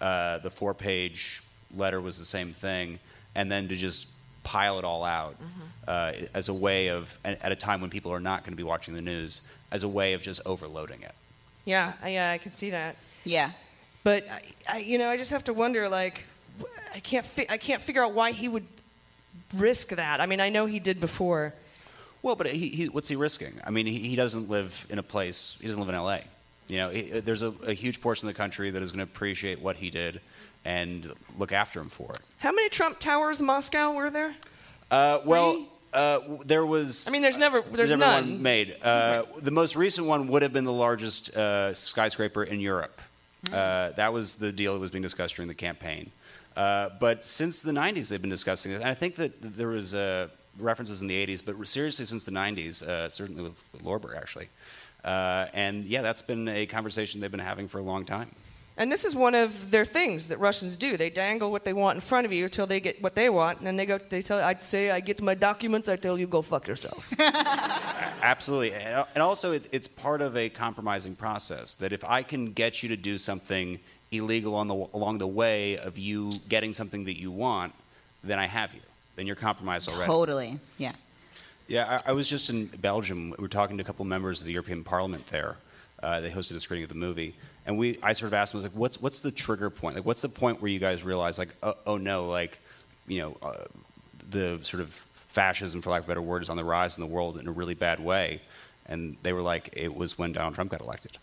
Uh, 0.00 0.38
the 0.38 0.50
four-page 0.50 1.42
letter 1.76 2.00
was 2.00 2.18
the 2.18 2.24
same 2.24 2.52
thing, 2.52 2.98
and 3.34 3.50
then 3.50 3.68
to 3.68 3.76
just 3.76 4.08
pile 4.42 4.78
it 4.80 4.84
all 4.84 5.04
out 5.04 5.36
uh, 5.86 6.12
as 6.34 6.48
a 6.48 6.54
way 6.54 6.88
of 6.88 7.16
at 7.24 7.40
at 7.42 7.52
a 7.52 7.56
time 7.56 7.80
when 7.80 7.90
people 7.90 8.12
are 8.12 8.20
not 8.20 8.42
going 8.42 8.52
to 8.52 8.56
be 8.56 8.62
watching 8.64 8.94
the 8.94 9.02
news, 9.02 9.42
as 9.70 9.82
a 9.84 9.88
way 9.88 10.14
of 10.14 10.22
just 10.22 10.40
overloading 10.46 11.02
it. 11.02 11.14
Yeah, 11.64 11.92
I- 12.02 12.08
yeah, 12.10 12.30
I 12.32 12.38
can 12.38 12.50
see 12.52 12.70
that. 12.70 12.96
Yeah. 13.24 13.52
But 14.04 14.28
I, 14.28 14.42
I, 14.68 14.78
you 14.78 14.98
know, 14.98 15.08
I 15.08 15.16
just 15.16 15.30
have 15.30 15.44
to 15.44 15.52
wonder, 15.54 15.88
like, 15.88 16.24
I 16.92 16.98
can't, 16.98 17.24
fi- 17.24 17.46
I 17.48 17.56
can't 17.56 17.80
figure 17.80 18.02
out 18.04 18.12
why 18.14 18.32
he 18.32 18.48
would 18.48 18.66
risk 19.54 19.88
that. 19.88 20.20
I 20.20 20.26
mean, 20.26 20.40
I 20.40 20.48
know 20.48 20.66
he 20.66 20.80
did 20.80 21.00
before. 21.00 21.54
Well, 22.22 22.36
but 22.36 22.48
he, 22.48 22.68
he, 22.68 22.88
what's 22.88 23.08
he 23.08 23.16
risking? 23.16 23.60
I 23.64 23.70
mean, 23.70 23.86
he, 23.86 23.98
he 23.98 24.16
doesn't 24.16 24.48
live 24.48 24.86
in 24.90 24.98
a 24.98 25.02
place. 25.02 25.58
He 25.60 25.66
doesn't 25.66 25.80
live 25.80 25.88
in 25.88 25.94
L.A. 25.94 26.22
You 26.68 26.78
know, 26.78 26.90
he, 26.90 27.02
there's 27.02 27.42
a, 27.42 27.52
a 27.66 27.72
huge 27.72 28.00
portion 28.00 28.28
of 28.28 28.34
the 28.34 28.38
country 28.38 28.70
that 28.70 28.82
is 28.82 28.92
going 28.92 29.04
to 29.04 29.10
appreciate 29.10 29.60
what 29.60 29.76
he 29.76 29.90
did 29.90 30.20
and 30.64 31.12
look 31.36 31.52
after 31.52 31.80
him 31.80 31.88
for 31.88 32.10
it. 32.12 32.20
How 32.38 32.52
many 32.52 32.68
Trump 32.68 32.98
towers 33.00 33.40
in 33.40 33.46
Moscow 33.46 33.92
were 33.92 34.10
there? 34.10 34.34
Uh, 34.90 35.20
well, 35.24 35.66
uh, 35.92 36.20
there 36.44 36.64
was. 36.64 37.08
I 37.08 37.10
mean, 37.10 37.22
there's 37.22 37.38
never, 37.38 37.62
there's 37.62 37.90
never 37.90 38.00
none. 38.00 38.30
one 38.30 38.42
made. 38.42 38.76
Uh, 38.82 39.24
the 39.38 39.50
most 39.50 39.74
recent 39.74 40.06
one 40.06 40.28
would 40.28 40.42
have 40.42 40.52
been 40.52 40.64
the 40.64 40.72
largest 40.72 41.36
uh, 41.36 41.74
skyscraper 41.74 42.44
in 42.44 42.60
Europe. 42.60 43.00
Hmm. 43.48 43.54
Uh, 43.54 43.90
that 43.90 44.12
was 44.12 44.36
the 44.36 44.52
deal 44.52 44.74
that 44.74 44.80
was 44.80 44.90
being 44.90 45.02
discussed 45.02 45.36
during 45.36 45.48
the 45.48 45.54
campaign. 45.54 46.12
Uh, 46.56 46.90
but 47.00 47.24
since 47.24 47.62
the 47.62 47.72
90s, 47.72 48.08
they've 48.08 48.20
been 48.20 48.30
discussing 48.30 48.72
it. 48.72 48.76
And 48.76 48.84
I 48.84 48.94
think 48.94 49.16
that 49.16 49.40
there 49.40 49.68
was 49.68 49.94
uh, 49.94 50.28
references 50.58 51.02
in 51.02 51.08
the 51.08 51.26
80s, 51.26 51.44
but 51.44 51.66
seriously 51.66 52.04
since 52.04 52.24
the 52.24 52.32
90s, 52.32 52.82
uh, 52.82 53.08
certainly 53.08 53.42
with, 53.42 53.62
with 53.72 53.82
Lorber, 53.82 54.16
actually. 54.16 54.48
Uh, 55.04 55.46
and 55.52 55.84
yeah, 55.84 56.02
that's 56.02 56.22
been 56.22 56.48
a 56.48 56.66
conversation 56.66 57.20
they've 57.20 57.30
been 57.30 57.40
having 57.40 57.68
for 57.68 57.78
a 57.78 57.82
long 57.82 58.04
time. 58.04 58.30
And 58.76 58.90
this 58.90 59.04
is 59.04 59.14
one 59.14 59.34
of 59.34 59.70
their 59.70 59.84
things 59.84 60.28
that 60.28 60.38
Russians 60.38 60.76
do. 60.76 60.96
They 60.96 61.10
dangle 61.10 61.50
what 61.50 61.64
they 61.64 61.74
want 61.74 61.96
in 61.96 62.00
front 62.00 62.24
of 62.24 62.32
you 62.32 62.44
until 62.44 62.66
they 62.66 62.80
get 62.80 63.02
what 63.02 63.14
they 63.14 63.28
want, 63.28 63.58
and 63.58 63.66
then 63.66 63.76
they 63.76 63.84
go. 63.84 63.98
They 63.98 64.22
tell. 64.22 64.40
I'd 64.40 64.62
say, 64.62 64.90
I 64.90 65.00
get 65.00 65.20
my 65.20 65.34
documents. 65.34 65.90
I 65.90 65.96
tell 65.96 66.18
you, 66.18 66.26
go 66.26 66.40
fuck 66.40 66.66
yourself. 66.66 67.12
Absolutely. 67.20 68.72
And 68.72 69.04
and 69.14 69.22
also, 69.22 69.52
it, 69.52 69.68
it's 69.72 69.86
part 69.86 70.22
of 70.22 70.38
a 70.38 70.48
compromising 70.48 71.16
process 71.16 71.74
that 71.76 71.92
if 71.92 72.02
I 72.02 72.22
can 72.22 72.52
get 72.52 72.82
you 72.82 72.88
to 72.88 72.96
do 72.96 73.18
something 73.18 73.78
illegal 74.12 74.54
on 74.54 74.68
the, 74.68 74.74
along 74.74 75.18
the 75.18 75.26
way 75.26 75.78
of 75.78 75.98
you 75.98 76.32
getting 76.48 76.72
something 76.72 77.04
that 77.04 77.18
you 77.18 77.30
want, 77.30 77.72
then 78.22 78.38
I 78.38 78.46
have 78.46 78.74
you. 78.74 78.80
Then 79.16 79.26
you're 79.26 79.36
compromised 79.36 79.90
already. 79.90 80.06
Totally. 80.06 80.60
Yeah. 80.78 80.92
Yeah, 81.68 82.00
I, 82.06 82.10
I 82.10 82.12
was 82.12 82.28
just 82.28 82.50
in 82.50 82.66
Belgium. 82.66 83.30
We 83.30 83.42
were 83.42 83.48
talking 83.48 83.76
to 83.78 83.82
a 83.82 83.86
couple 83.86 84.04
members 84.04 84.40
of 84.40 84.46
the 84.46 84.52
European 84.52 84.84
Parliament 84.84 85.26
there. 85.28 85.56
Uh, 86.02 86.20
they 86.20 86.30
hosted 86.30 86.56
a 86.56 86.60
screening 86.60 86.82
of 86.82 86.88
the 86.88 86.96
movie, 86.96 87.34
and 87.64 87.78
we 87.78 87.96
I 88.02 88.12
sort 88.12 88.26
of 88.26 88.34
asked 88.34 88.52
them 88.52 88.62
like, 88.62 88.72
what's 88.72 89.00
what's 89.00 89.20
the 89.20 89.30
trigger 89.30 89.70
point? 89.70 89.94
Like, 89.94 90.04
what's 90.04 90.22
the 90.22 90.28
point 90.28 90.60
where 90.60 90.68
you 90.68 90.80
guys 90.80 91.04
realize 91.04 91.38
like, 91.38 91.54
oh, 91.62 91.76
oh 91.86 91.96
no, 91.96 92.24
like, 92.24 92.58
you 93.06 93.20
know, 93.20 93.36
uh, 93.40 93.64
the 94.28 94.58
sort 94.62 94.82
of 94.82 94.92
fascism, 94.92 95.80
for 95.80 95.90
lack 95.90 96.00
of 96.00 96.06
a 96.06 96.08
better 96.08 96.22
word, 96.22 96.42
is 96.42 96.48
on 96.48 96.56
the 96.56 96.64
rise 96.64 96.96
in 96.96 97.00
the 97.00 97.06
world 97.06 97.38
in 97.38 97.46
a 97.46 97.52
really 97.52 97.74
bad 97.74 98.00
way. 98.00 98.42
And 98.86 99.16
they 99.22 99.32
were 99.32 99.42
like, 99.42 99.70
it 99.74 99.94
was 99.94 100.18
when 100.18 100.32
Donald 100.32 100.56
Trump 100.56 100.72
got 100.72 100.80
elected. 100.80 101.16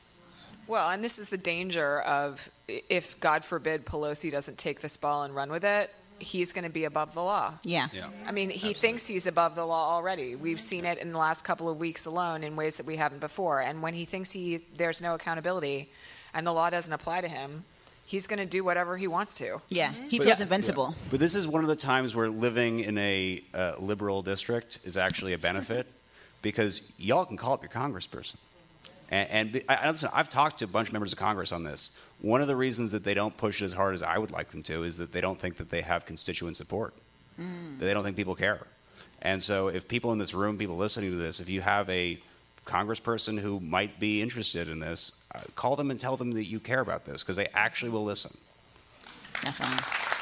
Well, 0.70 0.88
and 0.88 1.04
this 1.04 1.18
is 1.18 1.30
the 1.30 1.38
danger 1.38 2.00
of 2.02 2.48
if, 2.68 3.20
God 3.20 3.44
forbid, 3.44 3.88
Pelosi 3.88 4.32
doesn't 4.32 4.60
take 4.60 4.82
this 4.82 4.98
ball 4.98 5.24
and 5.24 5.34
run 5.34 5.50
with 5.50 5.64
it, 5.64 5.90
he's 6.20 6.54
going 6.54 6.64
to 6.64 6.70
be 6.70 6.84
above 6.84 7.16
the 7.16 7.24
law. 7.24 7.56
Yeah. 7.64 7.88
yeah. 7.92 8.10
I 8.28 8.32
mean, 8.32 8.52
he 8.52 8.74
thinks 8.74 9.08
he's 9.08 9.26
above 9.26 9.56
the 9.56 9.66
law 9.66 9.96
already. 9.96 10.36
We've 10.36 10.60
seen 10.60 10.86
it 10.86 11.00
in 11.00 11.12
the 11.12 11.18
last 11.18 11.44
couple 11.44 11.70
of 11.70 11.80
weeks 11.80 12.06
alone 12.06 12.44
in 12.44 12.56
ways 12.56 12.78
that 12.78 12.86
we 12.86 12.98
haven't 12.98 13.20
before. 13.20 13.62
And 13.62 13.82
when 13.82 13.96
he 13.96 14.06
thinks 14.06 14.32
he 14.32 14.62
there's 14.76 15.02
no 15.02 15.16
accountability 15.16 15.90
and 16.36 16.46
the 16.46 16.54
law 16.54 16.70
doesn't 16.70 16.94
apply 16.94 17.22
to 17.22 17.28
him, 17.28 17.64
he's 18.06 18.28
going 18.28 18.40
to 18.40 18.46
do 18.46 18.64
whatever 18.64 18.96
he 18.96 19.08
wants 19.08 19.34
to. 19.36 19.62
Yeah. 19.70 19.92
He 20.08 20.20
But- 20.20 20.28
feels 20.28 20.40
invincible. 20.40 20.94
But 21.10 21.20
this 21.20 21.34
is 21.34 21.48
one 21.48 21.64
of 21.64 21.68
the 21.68 21.76
times 21.76 22.16
where 22.16 22.30
living 22.30 22.82
in 22.82 22.96
a 23.00 23.42
uh, 23.56 23.74
liberal 23.80 24.22
district 24.22 24.80
is 24.84 24.98
actually 24.98 25.34
a 25.34 25.40
benefit 25.40 25.88
because 26.44 26.94
y'all 27.00 27.26
can 27.26 27.38
call 27.38 27.54
up 27.54 27.64
your 27.64 27.72
congressperson. 27.72 28.36
And, 29.10 29.30
and 29.56 29.64
I, 29.68 29.76
I- 29.76 29.92
listen, 29.92 30.10
I've 30.14 30.30
talked 30.30 30.60
to 30.60 30.66
a 30.66 30.68
bunch 30.68 30.88
of 30.90 30.94
members 30.94 31.14
of 31.14 31.20
Congress 31.20 31.52
on 31.52 31.64
this. 31.64 31.98
One 32.22 32.42
of 32.42 32.48
the 32.48 32.56
reasons 32.56 32.92
that 32.92 33.04
they 33.04 33.14
don't 33.14 33.36
push 33.36 33.62
it 33.62 33.66
as 33.66 33.74
hard 33.74 33.94
as 33.94 34.04
I 34.04 34.18
would 34.18 34.32
like 34.32 34.50
them 34.50 34.64
to 34.64 34.84
is 34.84 34.98
that 34.98 35.12
they 35.12 35.22
don't 35.22 35.40
think 35.40 35.56
that 35.58 35.70
they 35.70 35.82
have 35.82 36.06
constituent 36.06 36.56
support. 36.56 36.94
That 37.38 37.86
they 37.86 37.94
don't 37.94 38.04
think 38.04 38.18
people 38.18 38.36
care. 38.36 38.68
And 39.22 39.42
so, 39.42 39.70
if 39.70 39.88
people 39.88 40.12
in 40.12 40.18
this 40.18 40.34
room, 40.34 40.58
people 40.58 40.76
listening 40.76 41.12
to 41.12 41.18
this, 41.18 41.40
if 41.40 41.50
you 41.50 41.62
have 41.62 41.90
a 41.90 42.20
congressperson 42.66 43.40
who 43.40 43.60
might 43.62 44.00
be 44.00 44.22
interested 44.22 44.68
in 44.68 44.80
this, 44.80 45.24
uh, 45.34 45.40
call 45.56 45.76
them 45.78 45.90
and 45.90 46.00
tell 46.00 46.18
them 46.18 46.32
that 46.32 46.46
you 46.46 46.60
care 46.60 46.82
about 46.82 47.06
this 47.06 47.24
because 47.24 47.36
they 47.38 47.48
actually 47.54 47.92
will 47.92 48.04
listen. 48.04 48.38
Definitely. 49.44 50.19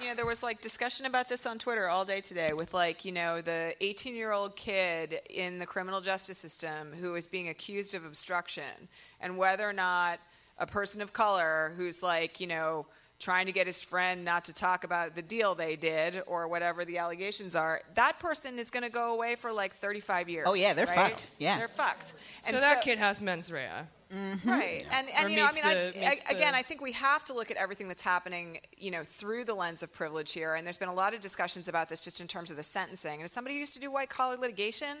You 0.00 0.06
know, 0.06 0.14
there 0.14 0.26
was 0.26 0.44
like 0.44 0.60
discussion 0.60 1.06
about 1.06 1.28
this 1.28 1.44
on 1.44 1.58
Twitter 1.58 1.88
all 1.88 2.04
day 2.04 2.20
today 2.20 2.52
with 2.52 2.72
like, 2.72 3.04
you 3.04 3.10
know, 3.10 3.40
the 3.40 3.74
18 3.80 4.14
year 4.14 4.30
old 4.30 4.54
kid 4.54 5.20
in 5.28 5.58
the 5.58 5.66
criminal 5.66 6.00
justice 6.00 6.38
system 6.38 6.92
who 7.00 7.16
is 7.16 7.26
being 7.26 7.48
accused 7.48 7.96
of 7.96 8.04
obstruction 8.04 8.88
and 9.20 9.36
whether 9.36 9.68
or 9.68 9.72
not 9.72 10.20
a 10.58 10.66
person 10.66 11.02
of 11.02 11.12
color 11.12 11.72
who's 11.76 12.00
like, 12.00 12.38
you 12.38 12.46
know, 12.46 12.86
trying 13.18 13.46
to 13.46 13.52
get 13.52 13.66
his 13.66 13.82
friend 13.82 14.24
not 14.24 14.44
to 14.44 14.52
talk 14.54 14.84
about 14.84 15.16
the 15.16 15.22
deal 15.22 15.54
they 15.54 15.74
did 15.76 16.22
or 16.26 16.46
whatever 16.46 16.84
the 16.84 16.98
allegations 16.98 17.56
are, 17.56 17.80
that 17.94 18.18
person 18.20 18.58
is 18.58 18.70
going 18.70 18.84
to 18.84 18.90
go 18.90 19.12
away 19.14 19.34
for 19.34 19.52
like 19.52 19.74
35 19.74 20.28
years. 20.28 20.44
Oh, 20.48 20.54
yeah, 20.54 20.72
they're 20.72 20.86
right? 20.86 21.10
fucked. 21.10 21.26
Yeah. 21.38 21.58
They're 21.58 21.68
fucked. 21.68 22.14
so 22.42 22.52
that 22.58 22.82
kid 22.82 22.98
has 22.98 23.20
mens 23.20 23.50
rea. 23.50 23.68
Mm-hmm. 24.14 24.48
Right, 24.48 24.86
and 24.90 25.06
Or 25.08 25.10
and 25.16 25.30
you 25.30 25.36
know, 25.36 25.46
I 25.46 25.52
mean, 25.52 25.64
the- 25.92 26.00
meets 26.00 26.22
I, 26.26 26.32
again, 26.32 26.52
the- 26.52 26.58
I 26.58 26.62
think 26.62 26.80
we 26.80 26.92
have 26.92 27.24
to 27.26 27.34
look 27.34 27.50
at 27.50 27.58
everything 27.58 27.88
that's 27.88 28.00
happening, 28.00 28.60
you 28.78 28.90
know, 28.90 29.04
through 29.04 29.44
the 29.44 29.52
lens 29.52 29.82
of 29.82 29.92
privilege 29.92 30.32
here. 30.32 30.54
And 30.54 30.66
there's 30.66 30.78
been 30.78 30.88
a 30.88 30.94
lot 30.94 31.12
of 31.12 31.20
discussions 31.20 31.68
about 31.68 31.90
this 31.90 32.00
just 32.00 32.18
in 32.20 32.26
terms 32.26 32.50
of 32.50 32.56
the 32.56 32.62
sentencing. 32.62 33.14
And 33.16 33.24
as 33.24 33.32
somebody 33.32 33.56
who 33.56 33.60
used 33.60 33.74
to 33.74 33.80
do 33.80 33.90
white 33.90 34.08
collar 34.08 34.38
litigation, 34.38 34.98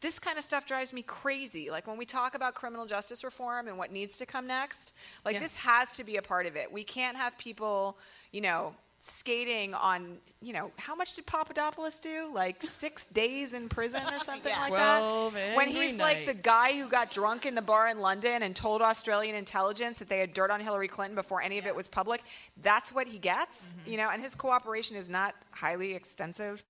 this 0.00 0.18
kind 0.18 0.38
of 0.38 0.44
stuff 0.44 0.66
drives 0.66 0.92
me 0.92 1.02
crazy. 1.02 1.70
Like 1.70 1.86
when 1.86 1.98
we 1.98 2.04
talk 2.06 2.34
about 2.34 2.54
criminal 2.54 2.86
justice 2.86 3.22
reform 3.24 3.68
and 3.68 3.76
what 3.76 3.92
needs 3.92 4.16
to 4.18 4.26
come 4.26 4.46
next, 4.46 4.94
like 5.24 5.34
Yeah. 5.34 5.40
this 5.40 5.56
has 5.56 5.92
to 5.94 6.04
be 6.04 6.16
a 6.16 6.22
part 6.22 6.46
of 6.46 6.56
it. 6.56 6.72
We 6.72 6.84
can't 6.84 7.16
have 7.16 7.36
people, 7.38 7.96
you 8.32 8.40
know. 8.40 8.74
skating 9.02 9.72
on, 9.72 10.18
you 10.42 10.52
know, 10.52 10.70
how 10.76 10.94
much 10.94 11.14
did 11.14 11.24
Papadopoulos 11.24 11.98
do? 12.00 12.30
Like 12.34 12.62
six 12.82 13.06
days 13.06 13.54
in 13.54 13.70
prison 13.70 14.02
or 14.12 14.18
something 14.18 14.52
like 14.60 14.72
that? 14.74 14.98
12 14.98 15.34
When 15.54 15.68
he's 15.68 15.98
like 15.98 16.26
the 16.26 16.34
guy 16.34 16.78
who 16.78 16.86
got 16.86 17.10
drunk 17.10 17.46
in 17.46 17.54
the 17.54 17.62
bar 17.62 17.88
in 17.88 18.00
London 18.00 18.42
and 18.42 18.54
told 18.54 18.82
Australian 18.82 19.34
intelligence 19.34 20.00
that 20.00 20.10
they 20.10 20.18
had 20.18 20.34
dirt 20.34 20.50
on 20.50 20.60
Hillary 20.60 20.86
Clinton 20.88 21.14
before 21.14 21.40
any 21.40 21.56
of 21.56 21.66
it 21.66 21.74
was 21.74 21.88
public, 21.88 22.22
that's 22.62 22.92
what 22.92 23.06
he 23.06 23.16
gets, 23.18 23.72
Mm-hmm. 23.72 23.90
you 23.90 23.96
know, 23.96 24.10
and 24.12 24.20
his 24.20 24.34
cooperation 24.34 24.96
is 24.98 25.08
not 25.08 25.34
highly 25.50 25.94
extensive. 25.94 26.62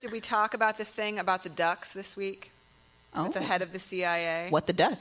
Did 0.00 0.10
we 0.10 0.20
talk 0.20 0.54
about 0.54 0.78
this 0.78 0.90
thing 0.90 1.20
about 1.20 1.44
the 1.44 1.48
ducks 1.48 1.92
this 1.92 2.16
week? 2.16 2.50
With 3.16 3.32
the 3.34 3.40
Oh. 3.40 3.42
head 3.42 3.62
of 3.62 3.72
the 3.72 3.78
CIA? 3.78 4.48
What 4.50 4.66
the 4.66 4.72
duck? 4.72 4.98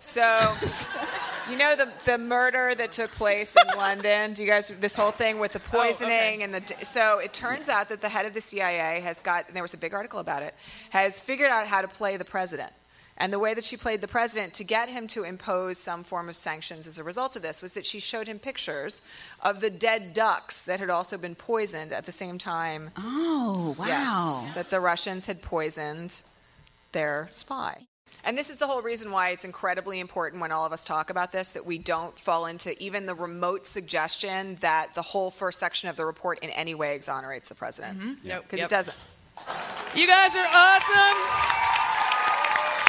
So, 0.00 0.22
you 1.50 1.56
know 1.58 1.74
the 1.74 1.88
the 2.04 2.18
murder 2.18 2.72
that 2.74 2.92
took 2.92 3.10
place 3.12 3.56
in 3.56 3.66
London. 3.76 4.32
Do 4.32 4.42
you 4.44 4.48
guys 4.48 4.68
this 4.80 4.94
whole 4.94 5.10
thing 5.10 5.38
with 5.40 5.52
the 5.54 5.60
oh, 5.72 5.76
poisoning 5.78 6.42
and 6.44 6.54
the 6.54 6.84
so 6.84 7.18
it 7.18 7.32
turns 7.32 7.68
out 7.68 7.88
that 7.88 8.00
the 8.00 8.08
head 8.08 8.24
of 8.24 8.32
the 8.32 8.40
CIA 8.40 9.00
has 9.00 9.20
got 9.20 9.46
and 9.48 9.56
there 9.56 9.62
was 9.64 9.74
a 9.74 9.78
big 9.78 9.94
article 9.94 10.20
about 10.20 10.42
it 10.42 10.54
has 10.90 11.20
figured 11.20 11.50
out 11.50 11.66
how 11.66 11.80
to 11.82 11.88
play 11.88 12.16
the 12.16 12.24
president. 12.24 12.72
And 13.20 13.32
the 13.32 13.40
way 13.40 13.52
that 13.54 13.64
she 13.64 13.76
played 13.76 14.00
the 14.00 14.06
president 14.06 14.54
to 14.54 14.62
get 14.64 14.88
him 14.88 15.08
to 15.08 15.24
impose 15.24 15.76
some 15.78 16.04
form 16.04 16.28
of 16.28 16.36
sanctions 16.36 16.86
as 16.86 17.00
a 17.00 17.02
result 17.02 17.34
of 17.34 17.42
this 17.42 17.60
was 17.60 17.72
that 17.72 17.84
she 17.84 17.98
showed 17.98 18.28
him 18.28 18.38
pictures 18.38 19.02
of 19.42 19.60
the 19.60 19.70
dead 19.70 20.12
ducks 20.12 20.62
that 20.62 20.78
had 20.78 20.88
also 20.90 21.18
been 21.18 21.34
poisoned 21.34 21.92
at 21.92 22.06
the 22.06 22.12
same 22.12 22.38
time. 22.38 22.92
Oh, 22.96 23.74
Yes, 23.80 24.06
wow. 24.06 24.46
that 24.54 24.70
the 24.70 24.78
Russians 24.78 25.26
had 25.26 25.42
poisoned 25.42 26.22
their 26.92 27.28
spy. 27.30 27.86
And 28.24 28.36
this 28.36 28.50
is 28.50 28.58
the 28.58 28.66
whole 28.66 28.82
reason 28.82 29.12
why 29.12 29.30
it's 29.30 29.44
incredibly 29.44 30.00
important 30.00 30.40
when 30.40 30.50
all 30.50 30.64
of 30.64 30.72
us 30.72 30.84
talk 30.84 31.08
about 31.10 31.30
this 31.30 31.50
that 31.50 31.64
we 31.66 31.78
don't 31.78 32.18
fall 32.18 32.46
into 32.46 32.76
even 32.82 33.06
the 33.06 33.14
remote 33.14 33.66
suggestion 33.66 34.56
that 34.60 34.94
the 34.94 35.02
whole 35.02 35.30
first 35.30 35.58
section 35.60 35.88
of 35.88 35.96
the 35.96 36.04
report 36.04 36.38
in 36.40 36.50
any 36.50 36.74
way 36.74 36.94
exonerates 36.96 37.48
the 37.48 37.54
president. 37.54 37.98
Mm-hmm. 37.98 38.28
Nope. 38.28 38.44
Because 38.44 38.58
Yep. 38.60 38.66
it 38.66 38.70
doesn't. 38.70 38.96
You 39.94 40.06
guys 40.06 40.34
are 40.36 40.46
awesome. 40.52 41.18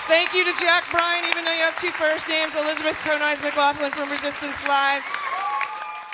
Thank 0.07 0.33
you 0.33 0.43
to 0.43 0.53
Jack 0.59 0.89
Bryan, 0.89 1.23
even 1.29 1.45
though 1.45 1.53
you 1.53 1.61
have 1.61 1.77
two 1.77 1.91
first 1.91 2.27
names, 2.27 2.55
Elizabeth 2.55 2.97
Cronise 2.97 3.43
McLaughlin 3.43 3.91
from 3.91 4.09
Resistance 4.09 4.67
Live. 4.67 5.03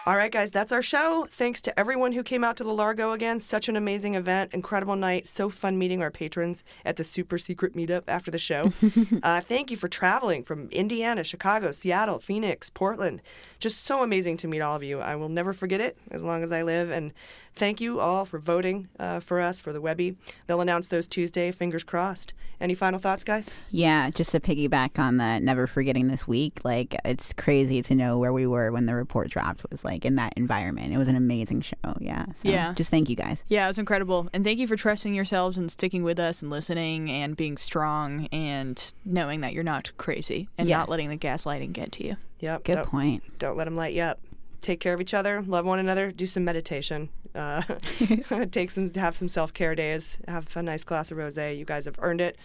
All 0.07 0.17
right, 0.17 0.31
guys, 0.31 0.51
that's 0.51 0.71
our 0.71 0.83
show. 0.83 1.27
Thanks 1.31 1.63
to 1.63 1.79
everyone 1.79 2.11
who 2.11 2.21
came 2.21 2.43
out 2.43 2.57
to 2.57 2.63
the 2.63 2.71
Largo 2.71 3.11
again. 3.11 3.39
Such 3.39 3.67
an 3.67 3.75
amazing 3.75 4.13
event, 4.13 4.53
incredible 4.53 4.95
night. 4.95 5.27
So 5.27 5.49
fun 5.49 5.79
meeting 5.79 6.03
our 6.03 6.11
patrons 6.11 6.63
at 6.85 6.97
the 6.97 7.03
super 7.03 7.39
secret 7.39 7.75
meetup 7.75 8.03
after 8.07 8.29
the 8.29 8.37
show. 8.37 8.71
uh, 9.23 9.41
thank 9.41 9.71
you 9.71 9.77
for 9.77 9.87
traveling 9.87 10.43
from 10.43 10.69
Indiana, 10.69 11.23
Chicago, 11.23 11.71
Seattle, 11.71 12.19
Phoenix, 12.19 12.69
Portland. 12.69 13.19
Just 13.57 13.83
so 13.83 14.03
amazing 14.03 14.37
to 14.37 14.47
meet 14.47 14.61
all 14.61 14.75
of 14.75 14.83
you. 14.83 14.99
I 14.99 15.15
will 15.15 15.27
never 15.27 15.53
forget 15.53 15.81
it 15.81 15.97
as 16.11 16.23
long 16.23 16.43
as 16.43 16.51
I 16.51 16.61
live. 16.61 16.91
And 16.91 17.11
thank 17.55 17.81
you 17.81 17.99
all 17.99 18.25
for 18.25 18.37
voting 18.37 18.89
uh, 18.99 19.21
for 19.21 19.41
us 19.41 19.59
for 19.59 19.73
the 19.73 19.81
Webby. 19.81 20.17
They'll 20.45 20.61
announce 20.61 20.87
those 20.87 21.07
Tuesday. 21.07 21.49
Fingers 21.49 21.83
crossed. 21.83 22.35
Any 22.61 22.75
final 22.75 22.99
thoughts, 22.99 23.23
guys? 23.23 23.53
Yeah, 23.71 24.09
just 24.11 24.31
to 24.31 24.39
piggyback 24.39 24.97
on 24.99 25.17
that, 25.17 25.41
never 25.43 25.67
forgetting 25.67 26.07
this 26.07 26.27
week, 26.27 26.61
like 26.63 26.95
it's 27.03 27.33
crazy 27.33 27.81
to 27.81 27.95
know 27.95 28.17
where 28.17 28.31
we 28.31 28.47
were 28.47 28.71
when 28.71 28.85
the 28.85 28.95
report 28.95 29.29
dropped 29.29 29.65
was 29.71 29.83
like 29.83 29.94
in 30.03 30.15
that 30.15 30.33
environment. 30.35 30.91
It 30.91 30.97
was 30.97 31.07
an 31.07 31.15
amazing 31.15 31.61
show. 31.61 31.75
Yeah. 31.99 32.25
So 32.35 32.49
Yeah. 32.49 32.73
Just 32.73 32.89
thank 32.91 33.07
you 33.09 33.15
guys. 33.15 33.45
Yeah, 33.47 33.63
it 33.65 33.67
was 33.67 33.79
incredible. 33.79 34.27
And 34.33 34.43
thank 34.43 34.59
you 34.59 34.67
for 34.67 34.75
trusting 34.75 35.13
yourselves 35.13 35.57
and 35.57 35.71
sticking 35.71 36.03
with 36.03 36.19
us 36.19 36.41
and 36.41 36.49
listening 36.51 37.09
and 37.11 37.37
being 37.37 37.55
strong 37.57 38.25
and 38.31 38.93
knowing 39.05 39.41
that 39.41 39.53
you're 39.53 39.63
not 39.63 39.91
crazy 39.97 40.49
and 40.57 40.67
Yes. 40.67 40.77
not 40.79 40.89
letting 40.89 41.09
the 41.09 41.17
gaslighting 41.17 41.71
get 41.71 41.91
to 41.93 42.05
you. 42.05 42.17
Yep. 42.39 42.63
Good 42.65 42.73
don't- 42.73 42.87
point. 42.87 43.23
Don't 43.39 43.55
let 43.55 43.65
them 43.65 43.75
light 43.77 43.93
you 43.93 44.01
up. 44.01 44.19
Take 44.61 44.79
care 44.79 44.95
of 44.95 44.99
each 45.01 45.13
other. 45.13 45.43
Love 45.43 45.63
one 45.65 45.77
another. 45.77 46.11
Do 46.11 46.25
some 46.25 46.43
meditation. 46.43 47.09
Uh, 47.35 47.61
take 48.51 48.71
some. 48.71 48.91
Have 48.95 49.15
some 49.15 49.29
self 49.29 49.53
care 49.53 49.75
days. 49.75 50.19
Have 50.27 50.55
a 50.57 50.63
nice 50.63 50.83
glass 50.83 51.11
of 51.11 51.17
rosé. 51.19 51.55
You 51.55 51.65
guys 51.65 51.85
have 51.85 51.97
earned 51.99 52.19
it. 52.21 52.35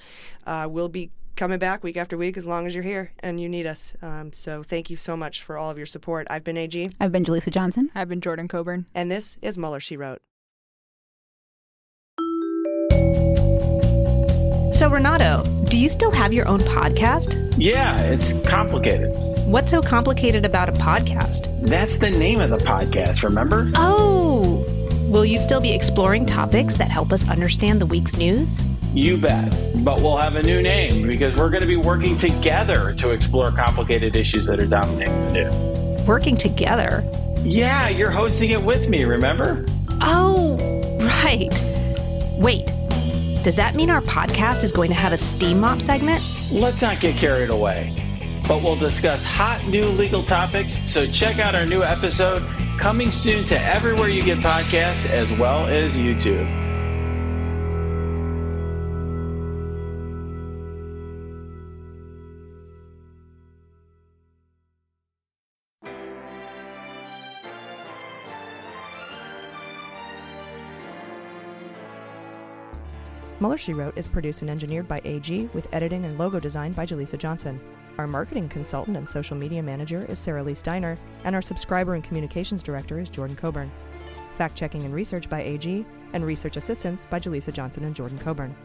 Uh, 0.47 0.67
we'll 0.69 0.89
be 0.91 1.11
coming 1.41 1.59
back 1.59 1.83
week 1.83 1.97
after 1.97 2.19
week 2.19 2.37
as 2.37 2.47
long 2.47 2.67
as 2.67 2.75
you're 2.75 2.85
here 2.85 3.13
and 3.21 3.41
you 3.41 3.49
need 3.49 3.67
us. 3.67 3.95
Um, 4.03 4.31
so 4.31 4.63
thank 4.63 4.91
you 4.91 4.99
so 4.99 5.17
much 5.17 5.43
for 5.43 5.57
all 5.57 5.71
of 5.71 5.79
your 5.79 5.87
support. 5.87 6.27
I've 6.29 6.45
been 6.45 6.59
AG, 6.59 6.91
I've 7.01 7.13
been 7.13 7.25
Jaleesa 7.25 7.51
Johnson. 7.51 7.91
I've 7.95 8.11
been 8.11 8.21
Jordan 8.21 8.47
Coburn. 8.47 8.85
and 8.95 9.11
this 9.11 9.39
is 9.41 9.57
Mueller. 9.57 9.81
She 9.81 9.97
wrote. 9.97 10.21
So, 14.75 14.89
Renato, 14.89 15.45
do 15.65 15.79
you 15.79 15.89
still 15.89 16.11
have 16.11 16.35
your 16.35 16.47
own 16.47 16.61
podcast? 16.61 17.55
Yeah, 17.57 17.99
it's 18.01 18.35
complicated. 18.47 19.15
What's 19.47 19.71
so 19.71 19.81
complicated 19.81 20.45
about 20.45 20.69
a 20.69 20.73
podcast? 20.73 21.67
That's 21.67 21.99
the 21.99 22.11
name 22.11 22.41
of 22.41 22.51
the 22.51 22.59
podcast, 22.59 23.23
remember? 23.23 23.71
Oh! 23.75 24.80
Will 25.11 25.25
you 25.25 25.41
still 25.41 25.61
be 25.61 25.73
exploring 25.73 26.25
topics 26.25 26.75
that 26.75 26.89
help 26.89 27.13
us 27.13 27.29
understand 27.29 27.81
the 27.81 27.87
week's 27.87 28.17
news? 28.17 28.63
You 28.95 29.17
bet. 29.17 29.51
But 29.85 29.97
we'll 30.03 30.17
have 30.17 30.37
a 30.37 30.43
new 30.45 30.63
name 30.63 31.05
because 31.05 31.35
we're 31.35 31.51
going 31.51 31.63
to 31.63 31.67
be 31.67 31.77
working 31.77 32.17
together 32.17 32.95
to 32.95 33.11
explore 33.11 33.51
complicated 33.51 34.15
issues 34.15 34.47
that 34.47 34.61
are 34.61 34.69
dominating 34.69 35.21
the 35.25 35.33
news. 35.33 36.07
Working 36.07 36.37
together? 36.37 37.03
Yeah, 37.39 37.89
you're 37.89 38.13
hosting 38.13 38.51
it 38.51 38.63
with 38.63 38.89
me, 38.89 39.03
remember? 39.03 39.67
Oh, 40.01 40.57
right. 41.25 41.51
Wait, 42.39 42.67
does 43.43 43.57
that 43.57 43.75
mean 43.75 43.91
our 43.91 44.03
podcast 44.03 44.63
is 44.63 44.71
going 44.71 44.91
to 44.91 44.95
have 44.97 45.13
a 45.13 45.19
steam 45.19 45.59
mop 45.59 45.83
segment? 45.83 46.23
Let's 46.53 46.83
not 46.83 47.01
get 47.01 47.17
carried 47.17 47.51
away. 47.51 47.93
But 48.51 48.65
we'll 48.65 48.75
discuss 48.75 49.25
hot 49.25 49.65
new 49.69 49.85
legal 49.85 50.25
topics, 50.25 50.81
so 50.91 51.07
check 51.07 51.39
out 51.39 51.55
our 51.55 51.65
new 51.65 51.85
episode 51.85 52.43
coming 52.79 53.13
soon 53.13 53.45
to 53.45 53.57
everywhere 53.57 54.09
you 54.09 54.25
get 54.25 54.39
podcasts 54.39 55.09
as 55.09 55.33
well 55.35 55.67
as 55.67 55.95
YouTube. 55.95 56.49
Mueller 73.39 73.57
She 73.57 73.73
Wrote 73.73 73.97
is 73.97 74.09
produced 74.09 74.43
and 74.43 74.51
engineered 74.51 74.89
by 74.89 75.01
AG 75.05 75.49
with 75.55 75.73
editing 75.73 76.05
and 76.05 76.19
logo 76.19 76.41
design 76.41 76.73
by 76.73 76.85
Jaleesa 76.85 77.17
Johnson. 77.17 77.61
Our 78.01 78.07
marketing 78.07 78.49
consultant 78.49 78.97
and 78.97 79.07
social 79.07 79.37
media 79.37 79.63
manager 79.63 80.07
is 80.07 80.19
Sarah 80.19 80.43
Lee 80.43 80.55
Steiner, 80.55 80.97
and 81.25 81.35
our 81.35 81.43
subscriber 81.43 81.93
and 81.93 82.03
communications 82.03 82.63
director 82.63 82.99
is 82.99 83.11
Jordan 83.11 83.37
Coburn. 83.37 83.71
Fact 84.37 84.57
checking 84.57 84.87
and 84.87 84.95
research 84.95 85.29
by 85.29 85.43
AG, 85.43 85.85
and 86.15 86.25
research 86.25 86.57
assistance 86.57 87.05
by 87.05 87.21
Jaleesa 87.21 87.53
Johnson 87.53 87.85
and 87.85 87.95
Jordan 87.95 88.19
Coburn. 88.19 88.57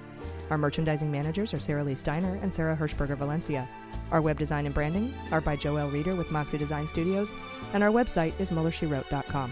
Our 0.50 0.58
merchandising 0.58 1.12
managers 1.12 1.54
are 1.54 1.60
Sarah 1.60 1.84
Lee 1.84 1.96
Steiner 1.96 2.40
and 2.42 2.54
Sarah 2.54 2.78
Hirschberger 2.78 3.18
Valencia. 3.18 3.68
Our 4.10 4.22
web 4.22 4.40
design 4.40 4.68
and 4.68 4.74
branding 4.74 5.14
are 5.34 5.42
by 5.42 5.58
Joel 5.58 5.90
Reeder 5.90 6.16
with 6.16 6.32
Moxie 6.32 6.58
Design 6.58 6.88
Studios, 6.88 7.34
and 7.74 7.84
our 7.84 7.92
website 7.92 8.40
is 8.40 8.52
MuellerSheWrote.com. 8.52 9.52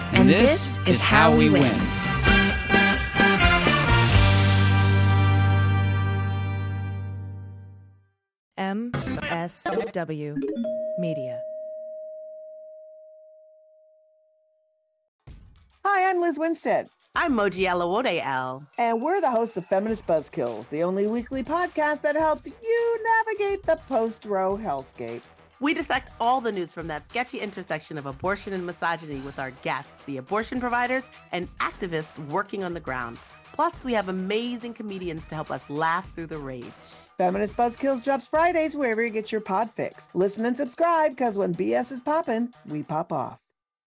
And, 0.13 0.29
this, 0.29 0.77
is 0.87 1.01
how 1.01 1.35
we 1.35 1.49
win. 1.49 1.73
MSW 8.57 10.37
Media. 10.99 11.41
Hi, 15.83 16.09
I'm 16.09 16.19
Liz 16.19 16.37
Winstead. 16.37 16.89
I'm 17.15 17.33
Moji 17.33 17.65
Alawode 17.65 18.21
El. 18.23 18.65
And 18.77 19.01
we're 19.01 19.19
the 19.19 19.29
hosts 19.31 19.57
of 19.57 19.65
Feminist 19.65 20.07
Buzzkills, 20.07 20.69
the 20.69 20.83
only 20.83 21.07
weekly 21.07 21.43
podcast 21.43 22.01
that 22.01 22.15
helps 22.15 22.47
you 22.47 22.99
navigate 23.03 23.65
the 23.65 23.77
post 23.87 24.25
Roe 24.25 24.57
hellscape. 24.57 25.23
We 25.61 25.75
dissect 25.75 26.09
all 26.19 26.41
the 26.41 26.51
news 26.51 26.71
from 26.71 26.87
that 26.87 27.05
sketchy 27.05 27.39
intersection 27.39 27.99
of 27.99 28.07
abortion 28.07 28.53
and 28.53 28.65
misogyny 28.65 29.19
with 29.19 29.37
our 29.37 29.51
guests, 29.61 29.95
the 30.07 30.17
abortion 30.17 30.59
providers 30.59 31.07
and 31.31 31.47
activists 31.59 32.17
working 32.29 32.63
on 32.63 32.73
the 32.73 32.79
ground. 32.79 33.19
Plus, 33.53 33.85
we 33.85 33.93
have 33.93 34.09
amazing 34.09 34.73
comedians 34.73 35.27
to 35.27 35.35
help 35.35 35.51
us 35.51 35.69
laugh 35.69 36.11
through 36.15 36.25
the 36.25 36.37
rage. 36.37 36.65
Feminist 37.19 37.55
Buzzkills 37.55 38.03
drops 38.03 38.25
Fridays 38.25 38.75
wherever 38.75 39.05
you 39.05 39.11
get 39.11 39.31
your 39.31 39.41
pod 39.41 39.69
fix. 39.69 40.09
Listen 40.15 40.45
and 40.45 40.57
subscribe, 40.57 41.11
because 41.11 41.37
when 41.37 41.53
BS 41.53 41.91
is 41.91 42.01
popping, 42.01 42.51
we 42.65 42.81
pop 42.81 43.11
off. 43.11 43.40